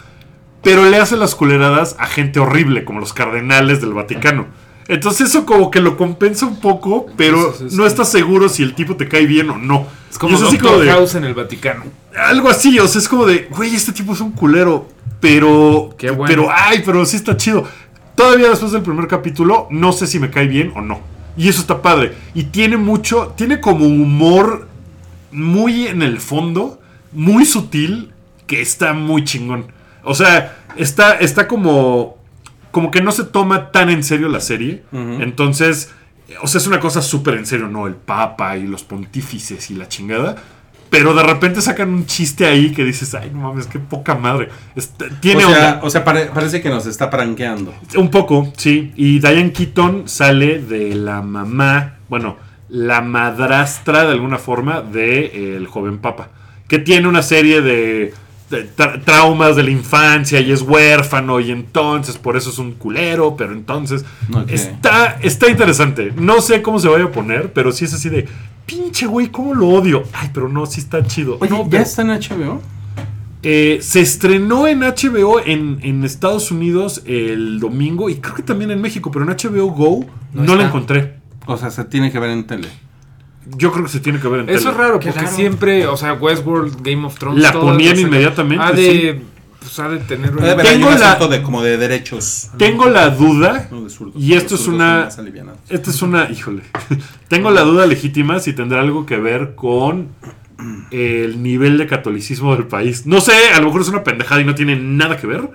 pero 0.62 0.90
le 0.90 0.98
hace 0.98 1.18
las 1.18 1.36
culeradas 1.36 1.96
a 2.00 2.06
gente 2.08 2.40
horrible, 2.40 2.84
como 2.84 3.00
los 3.00 3.14
cardenales 3.14 3.82
del 3.82 3.94
Vaticano. 3.94 4.46
Entonces 4.90 5.30
eso 5.30 5.46
como 5.46 5.72
que 5.72 5.80
lo 5.80 5.96
compensa 5.96 6.46
un 6.46 6.60
poco, 6.60 7.06
pero 7.16 7.56
no 7.72 7.86
estás 7.86 8.10
seguro 8.12 8.50
si 8.50 8.64
el 8.64 8.76
tipo 8.76 8.98
te 8.98 9.08
cae 9.08 9.26
bien 9.26 9.50
o 9.50 9.58
no. 9.58 9.88
Es 10.12 10.18
como 10.18 10.36
es 10.36 10.42
así 10.44 10.58
Doctor 10.58 10.72
como 10.74 10.84
de- 10.84 10.92
House 10.92 11.16
en 11.16 11.24
el 11.24 11.34
Vaticano. 11.34 11.86
algo 12.30 12.50
así, 12.50 12.78
o 12.80 12.88
sea, 12.88 13.00
es 13.00 13.08
como 13.08 13.26
de, 13.26 13.48
güey, 13.56 13.74
este 13.74 13.94
tipo 13.94 14.12
es 14.14 14.20
un 14.20 14.32
culero, 14.34 14.88
pero, 15.24 15.96
Qué 15.98 16.12
bueno. 16.12 16.26
pero, 16.28 16.50
ay, 16.54 16.84
pero 16.86 17.06
sí 17.06 17.16
está 17.16 17.38
chido. 17.38 17.66
Todavía 18.14 18.50
después 18.50 18.74
del 18.74 18.82
primer 18.82 19.08
capítulo, 19.08 19.68
no 19.72 19.94
sé 19.94 20.06
si 20.06 20.20
me 20.20 20.30
cae 20.30 20.48
bien 20.48 20.74
o 20.76 20.82
no. 20.82 21.00
Y 21.38 21.48
eso 21.48 21.62
está 21.62 21.82
padre. 21.82 22.14
Y 22.34 22.44
tiene 22.44 22.76
mucho, 22.76 23.34
tiene 23.38 23.62
como 23.62 23.86
humor 23.86 24.68
muy 25.32 25.88
en 25.88 26.02
el 26.02 26.20
fondo, 26.20 26.82
muy 27.14 27.46
sutil, 27.46 28.12
que 28.48 28.62
está 28.62 28.92
muy 28.92 29.24
chingón. 29.24 29.68
O 30.04 30.14
sea, 30.14 30.58
está, 30.76 31.14
está 31.14 31.48
como, 31.48 32.18
como 32.72 32.92
que 32.92 33.02
no 33.02 33.14
se 33.14 33.24
toma 33.24 33.72
tan 33.72 33.90
en 33.90 34.04
serio 34.04 34.28
la 34.28 34.42
serie. 34.42 34.84
Entonces, 34.92 35.90
o 36.42 36.48
sea, 36.48 36.60
es 36.60 36.68
una 36.68 36.82
cosa 36.82 37.02
súper 37.02 37.36
en 37.36 37.46
serio, 37.46 37.70
¿no? 37.70 37.88
El 37.88 37.96
Papa 37.96 38.58
y 38.58 38.68
los 38.68 38.84
pontífices 38.84 39.72
y 39.72 39.76
la 39.76 39.88
chingada. 39.88 40.36
Pero 40.94 41.16
de 41.16 41.24
repente 41.24 41.60
sacan 41.60 41.90
un 41.92 42.06
chiste 42.06 42.46
ahí 42.46 42.72
que 42.72 42.84
dices, 42.86 43.16
ay, 43.16 43.32
no 43.34 43.40
mames, 43.50 43.66
qué 43.66 43.80
poca 43.80 44.14
madre. 44.14 44.50
Este, 44.76 45.10
tiene 45.22 45.44
o 45.44 45.50
sea, 45.50 45.58
onda. 45.74 45.80
o 45.82 45.90
sea 45.90 46.04
pare- 46.06 46.28
parece 46.32 46.62
que 46.62 46.70
nos 46.70 46.86
está 46.86 47.10
pranqueando. 47.10 47.74
Un 47.98 48.12
poco, 48.12 48.54
sí. 48.58 48.92
Y 48.96 49.18
Diane 49.20 49.52
Keaton 49.52 50.08
sale 50.08 50.60
de 50.62 50.94
la 50.94 51.24
mamá, 51.24 51.96
bueno, 52.10 52.38
la 52.70 53.02
madrastra 53.02 54.04
de 54.06 54.12
alguna 54.12 54.38
forma 54.38 54.82
del 54.82 55.66
joven 55.66 55.98
papa. 55.98 56.30
Que 56.68 56.78
tiene 56.78 57.08
una 57.08 57.24
serie 57.24 57.62
de, 57.62 58.14
de 58.14 58.14
tra- 58.50 59.04
traumas 59.04 59.56
de 59.56 59.64
la 59.64 59.72
infancia 59.72 60.40
y 60.40 60.52
es 60.52 60.62
huérfano 60.62 61.40
y 61.40 61.52
entonces 61.52 62.18
por 62.18 62.38
eso 62.38 62.50
es 62.50 62.58
un 62.60 62.74
culero, 62.74 63.36
pero 63.36 63.54
entonces 63.54 64.06
está, 64.48 65.18
está 65.22 65.50
interesante. 65.50 66.14
No 66.16 66.42
sé 66.42 66.62
cómo 66.62 66.80
se 66.80 66.88
vaya 66.88 67.06
a 67.06 67.12
poner, 67.12 67.52
pero 67.54 67.72
sí 67.72 67.86
es 67.86 67.94
así 67.94 68.10
de, 68.10 68.28
pinche 68.66 69.06
güey, 69.08 69.28
¿cómo 69.30 69.54
lo 69.54 69.70
odio? 69.70 70.04
Ay, 70.14 70.30
pero 70.34 70.48
no, 70.50 70.66
sí 70.66 70.80
está 70.82 71.06
chido. 71.06 71.38
Oye, 71.40 71.50
No, 71.52 71.64
¿ya 71.64 71.70
pero- 71.70 71.84
está 71.84 72.02
en 72.04 72.10
HBO? 72.10 72.62
Eh, 73.46 73.80
se 73.82 74.00
estrenó 74.00 74.68
en 74.68 74.80
HBO 74.80 75.42
en, 75.46 75.80
en 75.82 76.06
Estados 76.06 76.50
Unidos 76.50 77.02
el 77.06 77.60
domingo 77.60 78.10
y 78.10 78.16
creo 78.16 78.36
que 78.36 78.44
también 78.44 78.72
en 78.72 78.80
México, 78.80 79.12
pero 79.12 79.26
en 79.30 79.32
HBO 79.36 79.66
Go 79.72 80.06
no, 80.34 80.44
No 80.44 80.56
la 80.56 80.68
encontré. 80.68 81.16
O 81.46 81.58
sea, 81.58 81.70
se 81.70 81.84
tiene 81.84 82.10
que 82.10 82.20
ver 82.20 82.30
en 82.30 82.46
tele. 82.48 82.70
Yo 83.58 83.72
creo 83.72 83.84
que 83.86 83.92
se 83.92 84.00
tiene 84.00 84.20
que 84.20 84.28
ver 84.28 84.42
en 84.42 84.50
Eso 84.50 84.60
tele. 84.60 84.72
es 84.72 84.78
raro, 84.78 85.00
Qué 85.00 85.08
porque 85.10 85.26
raro. 85.26 85.36
siempre, 85.36 85.88
o 85.88 85.98
sea, 85.98 86.14
Westworld, 86.14 86.82
Game 86.82 87.06
of 87.06 87.18
Thrones. 87.18 87.42
La 87.42 87.52
todas 87.52 87.74
ponían 87.74 87.92
las- 87.96 88.00
inmediatamente, 88.02 88.64
Ha 88.64 88.72
de, 88.72 89.14
sí. 89.20 89.22
pues, 89.60 89.80
ha 89.80 89.90
de 89.90 89.98
tener 90.00 90.32
Debe 90.34 90.52
haber 90.52 90.66
Tengo 90.66 90.88
un 90.88 91.00
la- 91.00 91.12
asunto 91.14 91.28
de, 91.28 91.42
como 91.42 91.62
de 91.62 91.78
derechos. 91.78 92.50
Tengo 92.58 92.90
la 92.90 93.10
duda, 93.10 93.68
No, 93.72 93.84
de 93.84 93.90
zurdos. 93.90 94.16
y 94.22 94.34
esto 94.34 94.52
Los 94.52 94.60
es 94.62 94.66
zurdos 94.66 94.76
una... 94.82 94.96
son 94.96 95.06
más 95.06 95.20
alivianados. 95.20 95.60
Esta 95.70 95.90
es 95.90 96.02
una... 96.02 96.30
Híjole. 96.32 96.62
Tengo 97.28 97.52
la 97.52 97.62
duda 97.62 97.86
legítima 97.86 98.40
si 98.40 98.54
tendrá 98.54 98.80
algo 98.82 99.06
que 99.06 99.18
ver 99.18 99.56
con 99.56 100.08
el 100.92 101.42
nivel 101.44 101.78
de 101.78 101.88
catolicismo 101.88 102.56
del 102.56 102.68
país. 102.68 103.06
No 103.06 103.20
sé, 103.22 103.34
a 103.54 103.60
lo 103.60 103.66
mejor 103.68 103.82
es 103.82 103.90
una 103.90 104.04
pendejada 104.04 104.40
y 104.42 104.46
no 104.46 104.56
tiene 104.56 104.76
nada 104.78 105.18
que 105.18 105.28
ver. 105.28 105.50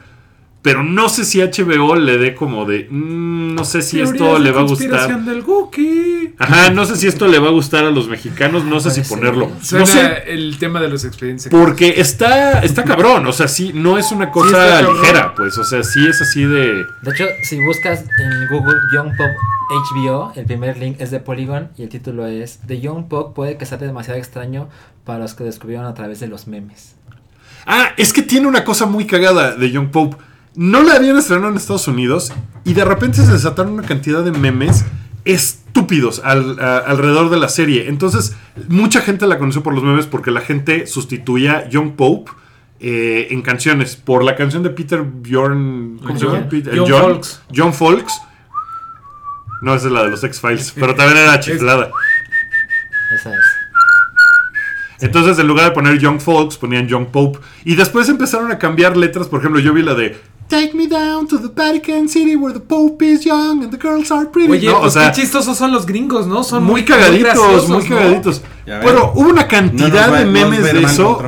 Pero 0.68 0.82
no 0.84 1.08
sé 1.08 1.24
si 1.24 1.40
HBO 1.40 1.96
le 1.96 2.18
dé 2.18 2.34
como 2.34 2.66
de... 2.66 2.86
mm, 2.90 3.54
no 3.54 3.64
sé 3.64 3.80
si 3.80 4.00
esto 4.02 4.16
Teorías 4.18 4.40
le 4.40 4.50
va 4.52 4.60
a 4.60 4.64
gustar. 4.64 5.24
del 5.24 5.40
Wookiee. 5.42 6.34
Ajá, 6.36 6.68
no 6.68 6.84
sé 6.84 6.96
si 6.96 7.06
esto 7.06 7.26
le 7.26 7.38
va 7.38 7.48
a 7.48 7.52
gustar 7.52 7.86
a 7.86 7.90
los 7.90 8.06
mexicanos. 8.06 8.64
No 8.64 8.78
sé 8.78 8.90
si 8.90 9.00
ponerlo. 9.00 9.50
Suena 9.62 9.86
No 9.86 9.90
sé. 9.90 10.24
el 10.26 10.58
tema 10.58 10.78
de 10.82 10.88
los 10.88 11.06
expedientes. 11.06 11.48
Porque 11.50 11.94
está, 11.96 12.60
está 12.60 12.84
cabrón. 12.84 13.26
O 13.26 13.32
sea, 13.32 13.48
sí, 13.48 13.72
no 13.74 13.96
es 13.96 14.12
una 14.12 14.30
cosa 14.30 14.82
ligera. 14.82 15.34
Pues, 15.34 15.56
o 15.56 15.64
sea, 15.64 15.82
sí 15.82 16.06
es 16.06 16.20
así 16.20 16.44
de... 16.44 16.84
De 17.02 17.10
hecho, 17.12 17.24
si 17.44 17.58
buscas 17.64 18.04
en 18.18 18.46
Google 18.48 18.78
Young 18.94 19.16
Pop 19.16 19.30
HBO, 19.70 20.32
el 20.36 20.44
primer 20.44 20.76
link 20.76 20.96
es 21.00 21.10
de 21.10 21.20
Polygon 21.20 21.70
y 21.78 21.84
el 21.84 21.88
título 21.88 22.26
es 22.26 22.60
The 22.66 22.78
Young 22.80 23.08
Pop 23.08 23.34
puede 23.34 23.56
que 23.56 23.64
sea 23.64 23.78
demasiado 23.78 24.18
extraño 24.18 24.68
para 25.04 25.18
los 25.20 25.32
que 25.32 25.44
descubrieron 25.44 25.86
a 25.86 25.94
través 25.94 26.20
de 26.20 26.26
los 26.26 26.46
memes. 26.46 26.94
Ah, 27.66 27.92
es 27.96 28.12
que 28.12 28.22
tiene 28.22 28.46
una 28.46 28.64
cosa 28.64 28.86
muy 28.86 29.06
cagada 29.06 29.54
de 29.56 29.70
Young 29.70 29.90
Pope. 29.90 30.16
No 30.54 30.82
la 30.82 30.94
habían 30.94 31.16
estrenado 31.16 31.50
en 31.50 31.56
Estados 31.56 31.86
Unidos 31.88 32.32
y 32.64 32.74
de 32.74 32.84
repente 32.84 33.18
se 33.24 33.30
desataron 33.32 33.72
una 33.74 33.82
cantidad 33.84 34.24
de 34.24 34.32
memes 34.32 34.84
estúpidos 35.24 36.20
al- 36.24 36.58
a- 36.58 36.78
alrededor 36.78 37.30
de 37.30 37.38
la 37.38 37.48
serie. 37.48 37.88
Entonces, 37.88 38.34
mucha 38.68 39.00
gente 39.00 39.26
la 39.26 39.38
conoció 39.38 39.62
por 39.62 39.74
los 39.74 39.84
memes 39.84 40.06
porque 40.06 40.30
la 40.30 40.40
gente 40.40 40.86
sustituía 40.86 41.68
Young 41.68 41.92
Pope 41.96 42.32
eh, 42.80 43.28
en 43.30 43.42
canciones 43.42 43.96
por 43.96 44.22
la 44.24 44.36
canción 44.36 44.62
de 44.62 44.70
Peter 44.70 45.02
Bjorn. 45.02 45.98
¿Cómo 46.04 46.18
se 46.18 46.24
llama? 46.26 46.38
John- 46.40 46.48
Peter- 46.48 46.78
John 46.78 46.88
Folks. 47.02 47.42
John 47.54 47.74
Folks. 47.74 48.20
No, 49.62 49.74
esa 49.74 49.86
es 49.88 49.92
la 49.92 50.04
de 50.04 50.10
los 50.10 50.22
X-Files, 50.22 50.72
pero 50.78 50.94
también 50.94 51.18
era 51.18 51.38
chiflada. 51.40 51.90
Esa 53.18 53.30
es. 53.34 53.44
Entonces, 55.00 55.38
en 55.38 55.46
lugar 55.46 55.64
de 55.66 55.70
poner 55.72 55.98
Young 55.98 56.20
Folks, 56.20 56.56
ponían 56.56 56.86
Young 56.88 57.06
Pope. 57.06 57.38
Y 57.64 57.74
después 57.76 58.08
empezaron 58.08 58.50
a 58.50 58.58
cambiar 58.58 58.96
letras. 58.96 59.28
Por 59.28 59.40
ejemplo, 59.40 59.60
yo 59.60 59.72
vi 59.72 59.82
la 59.82 59.94
de 59.94 60.20
Take 60.48 60.72
me 60.74 60.86
down 60.86 61.26
to 61.28 61.38
the 61.38 61.48
Vatican 61.54 62.08
City 62.08 62.34
where 62.34 62.54
the 62.54 62.64
Pope 62.64 63.02
is 63.04 63.24
young 63.24 63.62
and 63.62 63.70
the 63.70 63.76
girls 63.76 64.10
are 64.10 64.26
pretty. 64.30 64.50
Oye, 64.50 64.66
No, 64.68 64.78
o 64.78 64.80
pues 64.82 64.94
sea, 64.94 65.12
qué 65.12 65.20
chistosos 65.20 65.58
son 65.58 65.72
los 65.72 65.84
gringos, 65.84 66.26
¿no? 66.26 66.42
Son 66.42 66.64
muy 66.64 66.84
cagaditos, 66.84 67.68
muy 67.68 67.84
cagaditos. 67.86 68.42
Pero 68.64 69.12
hubo 69.14 69.28
una 69.28 69.46
cantidad 69.46 70.10
va- 70.12 70.20
de 70.20 70.24
memes 70.26 70.62
de 70.72 70.82
eso. 70.82 71.18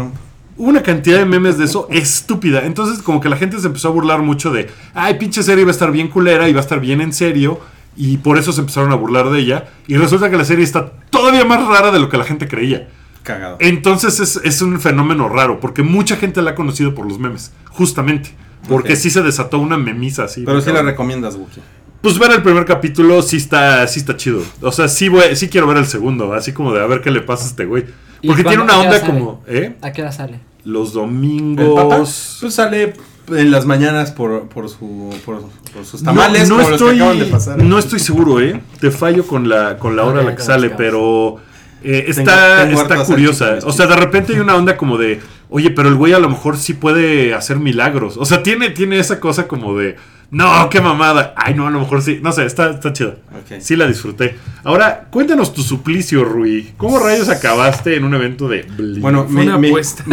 Hubo 0.56 0.68
una 0.68 0.82
cantidad 0.82 1.18
de 1.18 1.26
memes 1.26 1.58
de 1.58 1.64
eso 1.66 1.86
estúpida. 1.90 2.64
Entonces, 2.64 3.02
como 3.02 3.20
que 3.20 3.28
la 3.28 3.36
gente 3.36 3.58
se 3.60 3.66
empezó 3.66 3.88
a 3.88 3.90
burlar 3.90 4.22
mucho 4.22 4.50
de, 4.52 4.70
ay, 4.94 5.14
pinche 5.18 5.42
serie 5.42 5.64
va 5.64 5.70
a 5.70 5.72
estar 5.72 5.90
bien 5.92 6.08
culera 6.08 6.48
y 6.48 6.52
va 6.52 6.60
a 6.60 6.62
estar 6.62 6.80
bien 6.80 7.00
en 7.02 7.12
serio. 7.12 7.60
Y 7.96 8.18
por 8.18 8.38
eso 8.38 8.52
se 8.52 8.60
empezaron 8.60 8.90
a 8.92 8.94
burlar 8.94 9.28
de 9.30 9.38
ella. 9.40 9.68
Y 9.86 9.96
resulta 9.96 10.30
que 10.30 10.36
la 10.36 10.44
serie 10.44 10.64
está 10.64 10.92
todavía 11.10 11.44
más 11.44 11.66
rara 11.66 11.90
de 11.90 11.98
lo 11.98 12.08
que 12.08 12.16
la 12.16 12.24
gente 12.24 12.48
creía. 12.48 12.88
Cagado. 13.22 13.58
Entonces 13.60 14.18
es, 14.20 14.40
es 14.44 14.62
un 14.62 14.80
fenómeno 14.80 15.28
raro, 15.28 15.60
porque 15.60 15.82
mucha 15.82 16.16
gente 16.16 16.40
la 16.40 16.52
ha 16.52 16.54
conocido 16.54 16.94
por 16.94 17.06
los 17.06 17.18
memes, 17.18 17.52
justamente. 17.68 18.34
Porque 18.68 18.96
sí 18.96 19.10
se 19.10 19.22
desató 19.22 19.58
una 19.58 19.76
memisa 19.76 20.24
así. 20.24 20.42
Pero 20.44 20.60
sí 20.60 20.70
la 20.72 20.82
recomiendas, 20.82 21.34
Wookie. 21.36 21.60
Pues 22.02 22.18
ver 22.18 22.30
el 22.32 22.42
primer 22.42 22.64
capítulo 22.64 23.20
sí 23.22 23.36
está, 23.36 23.86
sí 23.86 24.00
está 24.00 24.16
chido. 24.16 24.42
O 24.62 24.72
sea, 24.72 24.88
sí, 24.88 25.08
voy- 25.08 25.36
sí 25.36 25.48
quiero 25.48 25.66
ver 25.66 25.76
el 25.78 25.86
segundo, 25.86 26.32
así 26.32 26.52
como 26.52 26.72
de 26.72 26.82
a 26.82 26.86
ver 26.86 27.00
qué 27.02 27.10
le 27.10 27.20
pasa 27.20 27.44
a 27.44 27.48
este 27.48 27.64
güey. 27.66 27.84
¿Y 28.22 28.26
Porque 28.28 28.44
tiene 28.44 28.62
una 28.62 28.78
onda 28.78 29.00
como, 29.02 29.42
¿eh? 29.46 29.76
¿A 29.82 29.92
qué 29.92 30.02
hora 30.02 30.12
sale? 30.12 30.40
Los 30.64 30.88
El 30.88 30.94
papá 30.94 31.00
domingos. 31.06 32.38
pues 32.40 32.54
sale 32.54 32.94
en 33.28 33.50
las 33.50 33.64
mañanas 33.66 34.12
por, 34.12 34.48
por, 34.48 34.68
su, 34.68 35.14
por, 35.24 35.42
por 35.74 35.84
sus 35.84 36.02
tamales 36.02 36.48
no, 36.48 36.56
como 36.56 36.68
los 36.70 36.78
que 36.80 36.84
estoy, 36.86 36.96
acaban 37.00 37.18
de 37.18 37.24
pasar. 37.26 37.58
no 37.62 37.78
estoy 37.78 37.98
seguro, 38.00 38.40
¿eh? 38.40 38.60
Te 38.80 38.90
fallo 38.90 39.26
con 39.26 39.48
la, 39.48 39.78
con 39.78 39.94
la 39.96 40.04
hora 40.04 40.20
a 40.20 40.24
la 40.24 40.34
que 40.34 40.42
sale, 40.42 40.70
pero 40.70 41.36
eh, 41.82 42.04
está, 42.08 42.64
tengo 42.66 42.82
está 42.82 43.04
curiosa. 43.04 43.58
O 43.64 43.72
sea, 43.72 43.86
de 43.86 43.96
repente 43.96 44.32
hay 44.34 44.40
una 44.40 44.56
onda 44.56 44.76
como 44.76 44.98
de, 44.98 45.20
oye, 45.50 45.70
pero 45.70 45.88
el 45.88 45.96
güey 45.96 46.12
a 46.12 46.18
lo 46.18 46.28
mejor 46.30 46.56
sí 46.56 46.74
puede 46.74 47.34
hacer 47.34 47.58
milagros. 47.58 48.16
O 48.16 48.24
sea, 48.24 48.42
tiene, 48.42 48.70
tiene 48.70 48.98
esa 48.98 49.20
cosa 49.20 49.46
como 49.48 49.76
de, 49.76 49.96
no, 50.30 50.68
qué 50.70 50.80
mamada. 50.80 51.34
Ay, 51.36 51.54
no, 51.54 51.66
a 51.66 51.70
lo 51.70 51.80
mejor 51.80 52.02
sí. 52.02 52.20
No 52.22 52.30
sé, 52.32 52.46
está, 52.46 52.70
está 52.70 52.92
chido. 52.92 53.16
Ok. 53.32 53.60
Sí 53.60 53.74
la 53.76 53.86
disfruté. 53.86 54.36
Ahora, 54.64 55.08
cuéntanos 55.10 55.52
tu 55.52 55.62
suplicio, 55.62 56.24
Rui. 56.24 56.72
¿Cómo 56.76 56.98
rayos 57.00 57.28
acabaste 57.28 57.96
en 57.96 58.04
un 58.04 58.14
evento 58.14 58.48
de? 58.48 58.64
Bueno, 59.00 59.24
Fue 59.24 59.44
me, 59.44 59.54
una 59.54 59.58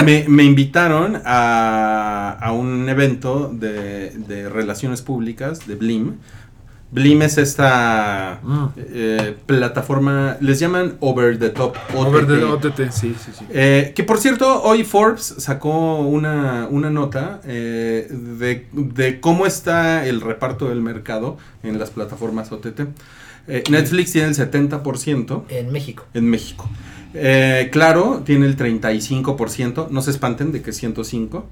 me- 0.03 0.25
me 0.27 0.43
invitaron 0.43 1.21
a, 1.25 2.37
a 2.41 2.51
un 2.51 2.89
evento 2.89 3.51
de, 3.53 4.09
de 4.27 4.49
relaciones 4.49 5.01
públicas 5.01 5.67
de 5.67 5.75
Blim. 5.75 6.13
Blim 6.89 7.21
es 7.21 7.37
esta 7.37 8.39
Mm. 8.43 8.65
eh, 8.77 9.35
plataforma, 9.45 10.37
les 10.39 10.59
llaman 10.59 10.95
Over 11.01 11.37
the 11.37 11.49
Top 11.49 11.75
OTT. 11.93 11.95
Over 12.07 12.27
the 12.27 12.43
OTT, 12.45 12.91
sí, 12.91 13.13
sí, 13.23 13.31
sí. 13.37 13.45
Eh, 13.49 13.91
que 13.95 14.03
por 14.03 14.19
cierto, 14.19 14.63
hoy 14.63 14.83
Forbes 14.85 15.35
sacó 15.37 15.97
una, 15.99 16.67
una 16.71 16.89
nota 16.89 17.41
eh, 17.45 18.07
de, 18.09 18.67
de 18.71 19.19
cómo 19.19 19.45
está 19.45 20.05
el 20.07 20.21
reparto 20.21 20.69
del 20.69 20.81
mercado 20.81 21.37
en 21.63 21.77
las 21.77 21.89
plataformas 21.89 22.51
OTT. 22.53 22.81
Eh, 23.49 23.63
Netflix 23.69 24.13
tiene 24.13 24.29
el 24.29 24.35
70% 24.35 25.43
En 25.49 25.71
México. 25.71 26.05
en 26.13 26.29
México. 26.29 26.69
Eh, 27.13 27.69
claro, 27.71 28.21
tiene 28.25 28.45
el 28.45 28.55
35%. 28.57 29.87
No 29.89 30.01
se 30.01 30.11
espanten 30.11 30.51
de 30.51 30.61
que 30.61 30.71
105. 30.73 31.45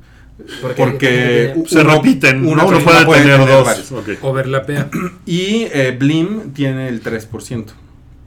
Porque- 0.76 1.54
Se 1.68 1.80
uno- 1.82 1.96
repiten, 1.96 2.40
uno 2.46 2.66
uno, 2.66 2.72
no 2.72 2.80
puede, 2.84 3.06
puede 3.06 3.22
tener, 3.22 3.38
tener 3.40 3.54
dos. 3.56 3.66
varios. 3.66 3.92
Ok. 3.92 4.10
Overlapea. 4.22 4.90
Y 5.26 5.68
eh, 5.74 5.96
Blim 5.98 6.52
tiene 6.54 6.88
el 6.90 7.02
3%. 7.02 7.66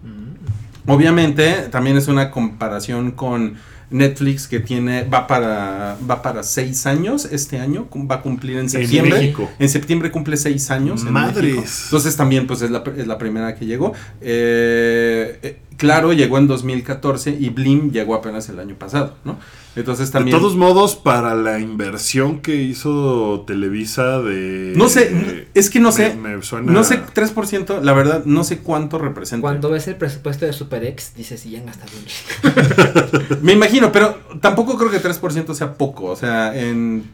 Mm. 0.03 0.91
Obviamente, 0.91 1.69
también 1.71 1.97
es 1.97 2.09
una 2.09 2.31
comparación 2.31 3.11
con 3.13 3.55
Netflix 3.91 4.47
que 4.49 4.61
tiene 4.61 5.05
va 5.05 5.27
para 5.27 5.97
va 6.09 6.21
para 6.21 6.43
seis 6.43 6.85
años 6.87 7.27
este 7.33 7.59
año 7.59 7.89
va 8.11 8.17
a 8.17 8.21
cumplir 8.21 8.59
en 8.59 8.69
septiembre 8.69 9.19
México. 9.19 9.51
en 9.59 9.67
septiembre 9.71 10.11
cumple 10.11 10.37
seis 10.37 10.71
años 10.71 11.05
en 11.07 11.13
Madres. 11.15 11.55
México. 11.55 11.65
entonces 11.85 12.15
también 12.15 12.47
pues 12.47 12.61
es 12.61 12.71
la, 12.71 12.83
es 12.99 13.07
la 13.07 13.17
primera 13.17 13.55
que 13.55 13.65
llegó 13.65 13.95
Eh, 14.21 15.39
eh, 15.43 15.59
claro 15.79 16.13
llegó 16.13 16.37
en 16.37 16.49
2014 16.49 17.31
y 17.41 17.49
Blim 17.49 17.91
llegó 17.91 18.15
apenas 18.15 18.47
el 18.51 18.61
año 18.61 18.75
pasado 18.75 19.15
no 19.25 19.39
entonces 19.81 20.11
también 20.11 20.35
De 20.37 20.41
todos 20.41 20.57
modos, 20.57 20.97
para 20.97 21.35
la 21.35 21.59
inversión 21.59 22.41
que 22.41 22.57
hizo 22.57 23.45
Televisa 23.47 24.21
de... 24.21 24.73
no 24.77 24.89
sé 24.89 25.47
es 25.55 25.71
que 25.71 25.81
no 25.81 25.93
sé 25.93 26.15
me- 26.15 26.37
me 26.37 26.43
suena- 26.43 26.73
no 26.73 26.85
sé 26.85 27.01
3% 27.15 27.81
la 27.83 27.93
verdad 27.93 28.25
no 28.25 28.45
sé 28.45 28.59
cuánto 28.59 28.99
representa 28.99 29.43
Cuando 29.43 29.71
ves 29.71 29.89
el 29.89 29.97
presupuesto 29.97 30.47
de 30.47 30.53
SuperX, 30.53 31.15
dices, 31.15 31.41
sí, 31.41 31.51
ya 31.51 31.61
han 31.61 31.67
gastado 31.67 31.93
un 31.97 32.05
chingo". 32.07 33.39
Me 33.43 33.53
imagino, 33.53 33.93
pero 33.93 34.17
tampoco 34.41 34.77
creo 34.77 34.91
que 34.91 35.01
3% 35.03 35.55
sea 35.55 35.75
poco, 35.75 36.05
o 36.07 36.17
sea, 36.17 36.59
en 36.59 37.05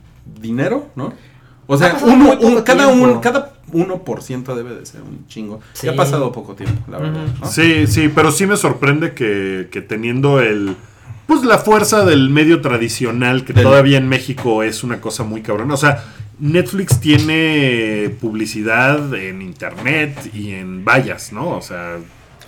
dinero, 0.40 0.88
¿no? 0.96 1.12
O 1.66 1.78
sea, 1.78 1.98
uno, 2.02 2.38
un- 2.40 2.62
cada, 2.62 2.88
un, 2.88 3.20
cada 3.20 3.54
1% 3.72 4.54
debe 4.54 4.74
de 4.74 4.84
ser 4.86 5.00
un 5.02 5.26
chingo. 5.26 5.60
Sí. 5.72 5.86
Ya 5.86 5.92
ha 5.92 5.96
pasado 5.96 6.30
poco 6.30 6.54
tiempo, 6.54 6.82
la 6.90 6.98
verdad. 6.98 7.24
Sí, 7.50 7.86
sí, 7.86 8.10
pero 8.14 8.30
sí 8.32 8.46
me 8.46 8.56
sorprende 8.56 9.14
que, 9.14 9.68
que 9.72 9.80
teniendo 9.80 10.40
el... 10.40 10.76
Pues 11.26 11.42
la 11.44 11.58
fuerza 11.58 12.04
del 12.04 12.28
medio 12.30 12.60
tradicional, 12.60 13.44
que 13.44 13.52
Del- 13.52 13.64
todavía 13.64 13.98
en 13.98 14.08
México 14.08 14.62
es 14.62 14.84
una 14.84 15.00
cosa 15.00 15.22
muy 15.24 15.40
cabrona. 15.42 15.74
O 15.74 15.78
sea, 15.78 16.04
Netflix 16.38 17.00
tiene 17.00 18.10
publicidad 18.20 19.14
en 19.14 19.40
internet 19.42 20.30
y 20.34 20.50
en 20.52 20.84
vallas, 20.84 21.32
¿no? 21.32 21.50
O 21.50 21.62
sea, 21.62 21.96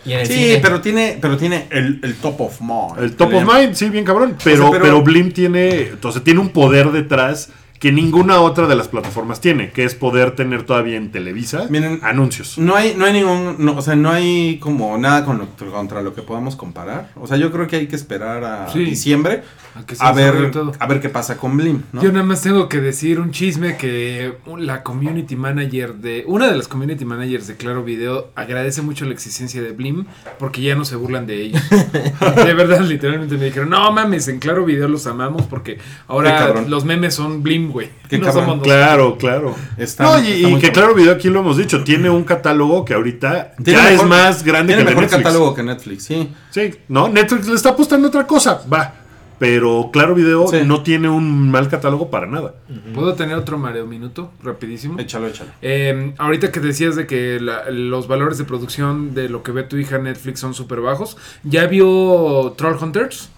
Y 0.05 0.13
en 0.13 0.21
el 0.21 0.27
Sí, 0.29 0.35
cine. 0.35 0.59
pero 0.63 0.81
tiene, 0.81 1.19
pero 1.21 1.37
tiene 1.37 1.67
el, 1.71 1.99
el 2.03 2.15
top 2.17 2.41
of 2.43 2.61
mind. 2.61 3.03
el 3.03 3.17
top 3.17 3.35
of 3.35 3.43
mind, 3.43 3.75
sí, 3.75 3.89
bien 3.89 4.05
cabrón. 4.05 4.37
Pero, 4.45 4.63
sea, 4.65 4.71
pero- 4.71 4.83
pero 4.83 5.03
Blim 5.03 5.33
tiene, 5.33 5.89
entonces 5.89 6.23
tiene 6.23 6.39
un 6.39 6.51
poder 6.51 6.93
detrás 6.93 7.51
que 7.79 7.93
ninguna 7.93 8.41
otra 8.41 8.67
de 8.67 8.75
las 8.75 8.89
plataformas 8.89 9.41
tiene, 9.41 9.71
que 9.71 9.85
es 9.85 9.95
poder 9.95 10.33
tener 10.33 10.63
todavía 10.65 10.97
en 10.97 11.11
Televisa 11.13 11.67
Miren, 11.71 12.01
anuncios. 12.03 12.57
No 12.59 12.75
hay, 12.75 12.95
no 12.97 13.05
hay 13.05 13.13
ningún, 13.13 13.57
no, 13.59 13.77
o 13.77 13.83
sea, 13.83 13.97
no 13.97 14.11
hay 14.11 14.59
como 14.59 14.97
nada 14.99 15.25
con 15.25 15.39
lo- 15.39 15.49
contra 15.73 16.03
lo 16.03 16.15
que 16.15 16.23
podamos 16.23 16.57
comparar. 16.57 17.11
O 17.17 17.27
sea, 17.27 17.37
yo 17.37 17.53
creo 17.53 17.67
que 17.67 17.77
hay 17.77 17.87
que 17.87 17.97
esperar 17.97 18.45
a 18.45 18.69
Sí. 18.73 18.81
diciembre 18.85 19.43
A 19.75 19.85
que 19.85 19.95
a 19.99 20.13
ver, 20.13 20.51
a 20.79 20.87
ver 20.87 21.01
qué 21.01 21.09
pasa 21.11 21.37
con 21.37 21.57
Blim, 21.57 21.83
¿no? 21.93 22.03
Yo 22.03 22.11
nada 22.13 22.25
más 22.25 22.41
tengo 22.43 22.69
que 22.69 22.81
decir 22.81 23.21
un 23.21 23.31
chisme 23.31 23.77
que 23.77 24.33
la 24.59 24.83
community 24.83 25.37
manager 25.37 25.95
de. 25.97 26.25
Una 26.27 26.49
de 26.51 26.57
las 26.57 26.69
community 26.69 27.05
managers 27.05 27.47
de 27.47 27.57
Claro 27.57 27.85
Video 27.85 28.31
agradece 28.37 28.81
mucho 28.83 29.05
la 29.05 29.13
existencia 29.13 29.61
de 29.63 29.73
Blim 29.73 30.07
porque 30.39 30.63
ya 30.63 30.75
no 30.75 30.85
se 30.87 30.97
burlan 30.97 31.27
de 31.27 31.43
ellos. 31.43 31.63
de 31.71 32.55
verdad, 32.55 32.81
literalmente 32.81 33.37
me 33.37 33.45
dijeron: 33.47 33.69
No 33.71 33.93
mames, 33.93 34.29
en 34.29 34.39
Claro 34.39 34.65
Video 34.65 34.89
los 34.89 35.07
amamos 35.07 35.43
porque 35.47 35.79
ahora 36.09 36.63
los 36.67 36.85
memes 36.85 37.15
son 37.15 37.43
Blim, 37.43 37.66
güey. 37.71 37.91
Qué 38.09 38.19
no 38.19 38.27
cabrón. 38.27 38.45
somos 38.45 38.57
nosotros. 38.59 38.77
Claro, 38.77 39.19
claro. 39.19 39.55
Está- 39.77 40.05
no, 40.05 40.19
y, 40.25 40.33
está 40.33 40.49
y 40.51 40.59
que. 40.61 40.73
Claro 40.73 40.95
Video 40.95 41.13
aquí 41.13 41.29
lo 41.29 41.41
hemos 41.41 41.57
dicho, 41.57 41.83
tiene 41.85 42.09
un 42.11 42.25
catálogo 42.25 42.85
que 42.85 42.95
ahorita 42.95 43.53
Tiene 43.63 43.79
ya 43.81 43.91
mejor- 43.91 44.05
es 44.05 44.11
más 44.11 44.43
grande 44.45 44.73
Tiene 44.75 44.83
que 44.85 44.91
mejor 44.91 45.03
Netflix. 45.05 45.23
catálogo 45.25 45.55
que 45.55 45.63
Netflix, 45.63 46.05
sí. 46.05 46.33
Sí, 46.51 46.75
no, 46.89 47.09
Netflix 47.09 47.49
le 47.49 47.55
está 47.55 47.71
apostando 47.71 48.07
a 48.07 48.11
otra 48.11 48.27
cosa, 48.27 48.63
va. 48.73 48.95
Pero 49.39 49.91
Claro 49.93 50.15
Video 50.15 50.49
Sí. 50.49 50.61
no 50.65 50.83
tiene 50.83 51.11
un 51.11 51.51
mal 51.51 51.69
catálogo 51.69 52.11
para 52.11 52.27
nada. 52.27 52.55
¿Puedo 52.95 53.13
tener 53.15 53.37
otro 53.37 53.59
mareo 53.59 53.87
minuto? 53.87 54.33
Rapidísimo. 54.43 54.99
Échalo, 54.99 55.27
échalo. 55.27 55.51
Eh, 55.61 56.15
ahorita 56.17 56.51
que 56.51 56.61
decías 56.61 56.97
de 56.97 57.07
que 57.07 57.39
la- 57.39 57.71
los 57.71 58.09
valores 58.09 58.39
de 58.39 58.45
producción 58.45 59.13
de 59.15 59.29
lo 59.29 59.43
que 59.43 59.53
ve 59.53 59.63
tu 59.65 59.77
hija 59.77 59.99
Netflix 59.99 60.41
son 60.41 60.55
súper 60.55 60.81
bajos, 60.81 61.19
¿ya 61.45 61.67
vio 61.67 62.55
Troll 62.57 62.79
Hunters? 62.83 63.29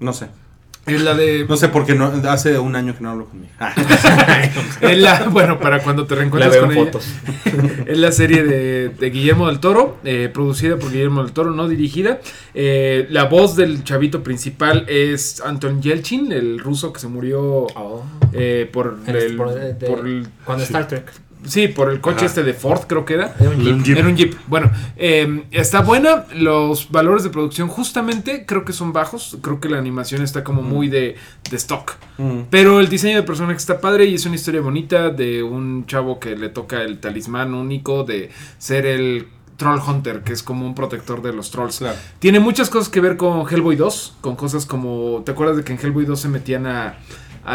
No 0.00 0.12
sé. 0.12 0.30
Es 0.94 1.02
la 1.02 1.14
de... 1.14 1.44
No 1.48 1.56
sé 1.56 1.68
porque 1.68 1.94
no, 1.94 2.06
hace 2.28 2.58
un 2.58 2.76
año 2.76 2.94
que 2.96 3.02
no 3.02 3.10
hablo 3.10 3.26
con 3.26 3.40
mi 3.40 3.46
hija. 3.46 3.74
es 4.80 4.98
la, 4.98 5.28
bueno, 5.28 5.58
para 5.58 5.80
cuando 5.82 6.06
te 6.06 6.14
La 6.14 6.20
reencuentres 6.20 6.52
veo 6.52 6.62
con 6.62 6.72
en 6.72 6.78
ella. 6.78 6.86
fotos. 6.86 7.08
Es 7.86 7.98
la 7.98 8.12
serie 8.12 8.44
de, 8.44 8.88
de 8.90 9.10
Guillermo 9.10 9.48
del 9.48 9.58
Toro, 9.58 9.96
eh, 10.04 10.30
producida 10.32 10.76
por 10.76 10.92
Guillermo 10.92 11.22
del 11.24 11.32
Toro, 11.32 11.50
no 11.50 11.66
dirigida. 11.68 12.20
Eh, 12.54 13.06
la 13.10 13.24
voz 13.24 13.56
del 13.56 13.82
chavito 13.84 14.22
principal 14.22 14.84
es 14.88 15.40
Anton 15.40 15.82
Yelchin, 15.82 16.30
el 16.32 16.58
ruso 16.60 16.92
que 16.92 17.00
se 17.00 17.08
murió 17.08 17.40
Oh. 17.74 18.04
eh, 18.32 18.68
por, 18.72 18.98
En 19.06 19.16
el, 19.16 19.36
por- 19.36 19.52
de- 19.54 19.74
de- 19.74 19.86
por 19.86 20.06
el- 20.06 20.26
Cuando 20.44 20.62
Star 20.64 20.86
Trek. 20.86 21.10
Sí, 21.44 21.68
por 21.68 21.90
el 21.90 22.00
coche 22.00 22.18
Ajá. 22.18 22.26
este 22.26 22.42
de 22.42 22.54
Ford, 22.54 22.82
creo 22.86 23.04
que 23.04 23.14
era. 23.14 23.34
Era 23.40 23.50
un 23.50 23.60
Un 23.66 23.84
jeep. 23.84 23.96
Era 23.96 24.08
un 24.08 24.16
Jeep. 24.16 24.34
Bueno, 24.46 24.70
eh, 24.96 25.44
está 25.50 25.80
buena. 25.80 26.26
Los 26.34 26.90
valores 26.90 27.24
de 27.24 27.30
producción, 27.30 27.68
justamente, 27.68 28.44
creo 28.46 28.64
que 28.64 28.72
son 28.72 28.92
bajos. 28.92 29.38
Creo 29.40 29.60
que 29.60 29.68
la 29.68 29.78
animación 29.78 30.22
está 30.22 30.44
como 30.44 30.62
muy 30.62 30.88
de, 30.88 31.16
de 31.50 31.56
stock. 31.56 31.96
Mm. 32.18 32.42
Pero 32.50 32.80
el 32.80 32.88
diseño 32.88 33.16
de 33.16 33.22
personaje 33.22 33.56
está 33.56 33.80
padre 33.80 34.06
y 34.06 34.14
es 34.14 34.26
una 34.26 34.34
historia 34.34 34.60
bonita 34.60 35.10
de 35.10 35.42
un 35.42 35.86
chavo 35.86 36.20
que 36.20 36.36
le 36.36 36.48
toca 36.48 36.82
el 36.82 36.98
talismán 36.98 37.54
único 37.54 38.04
de 38.04 38.30
ser 38.58 38.86
el 38.86 39.26
Troll 39.60 39.80
Hunter, 39.86 40.22
que 40.22 40.32
es 40.32 40.42
como 40.42 40.64
un 40.66 40.74
protector 40.74 41.20
de 41.20 41.34
los 41.34 41.50
trolls. 41.50 41.78
Claro. 41.78 41.96
Tiene 42.18 42.40
muchas 42.40 42.70
cosas 42.70 42.88
que 42.88 43.00
ver 43.00 43.18
con 43.18 43.46
Hellboy 43.46 43.76
2, 43.76 44.14
con 44.22 44.34
cosas 44.34 44.64
como, 44.64 45.22
¿te 45.24 45.32
acuerdas 45.32 45.58
de 45.58 45.64
que 45.64 45.74
en 45.74 45.78
Hellboy 45.78 46.06
2 46.06 46.18
se 46.18 46.28
metían 46.28 46.66
a 46.66 46.98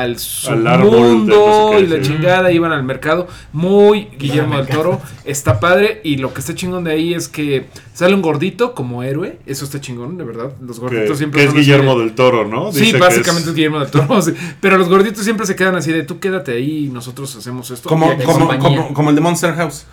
al 0.02 0.18
mundo 0.84 1.36
no 1.36 1.70
sé 1.72 1.78
qué, 1.78 1.84
y 1.84 1.88
la 1.88 2.02
chingada, 2.02 2.52
iban 2.52 2.72
al 2.72 2.84
mercado. 2.84 3.28
Muy 3.54 4.10
Guillermo 4.18 4.58
del 4.58 4.68
Toro, 4.68 5.02
está 5.24 5.60
padre 5.60 6.02
y 6.04 6.18
lo 6.18 6.34
que 6.34 6.40
está 6.42 6.54
chingón 6.56 6.84
de 6.84 6.92
ahí 6.92 7.14
es 7.14 7.28
que 7.28 7.68
sale 7.94 8.14
un 8.14 8.22
gordito 8.22 8.74
como 8.76 9.04
héroe, 9.04 9.40
eso 9.46 9.66
está 9.66 9.80
chingón, 9.82 10.18
de 10.18 10.24
verdad. 10.24 10.52
Los 10.62 10.78
Que, 10.78 10.82
gorditos 10.84 11.18
siempre 11.18 11.42
que 11.42 11.48
es 11.48 11.54
Guillermo 11.54 11.96
de- 11.98 12.06
del 12.06 12.16
Toro, 12.16 12.46
¿no? 12.48 12.72
Sí, 12.72 12.82
Dice 12.82 12.98
básicamente 12.98 13.42
es... 13.44 13.48
es- 13.50 13.56
Guillermo 13.56 13.80
del 13.80 13.90
Toro. 13.92 14.22
sí. 14.22 14.34
Pero 14.62 14.78
los 14.78 14.90
gorditos 14.90 15.24
siempre 15.24 15.46
se 15.46 15.56
quedan 15.56 15.76
así 15.76 15.92
de 15.92 16.04
tú 16.04 16.20
quédate 16.20 16.54
ahí 16.54 16.86
y 16.86 16.88
nosotros 16.90 17.36
hacemos 17.36 17.72
esto. 17.72 17.88
Como, 17.90 18.16
como, 18.24 18.58
como, 18.60 18.94
como 18.94 19.10
el 19.10 19.16
de 19.16 19.22
Monster 19.22 19.54
House. 19.56 19.86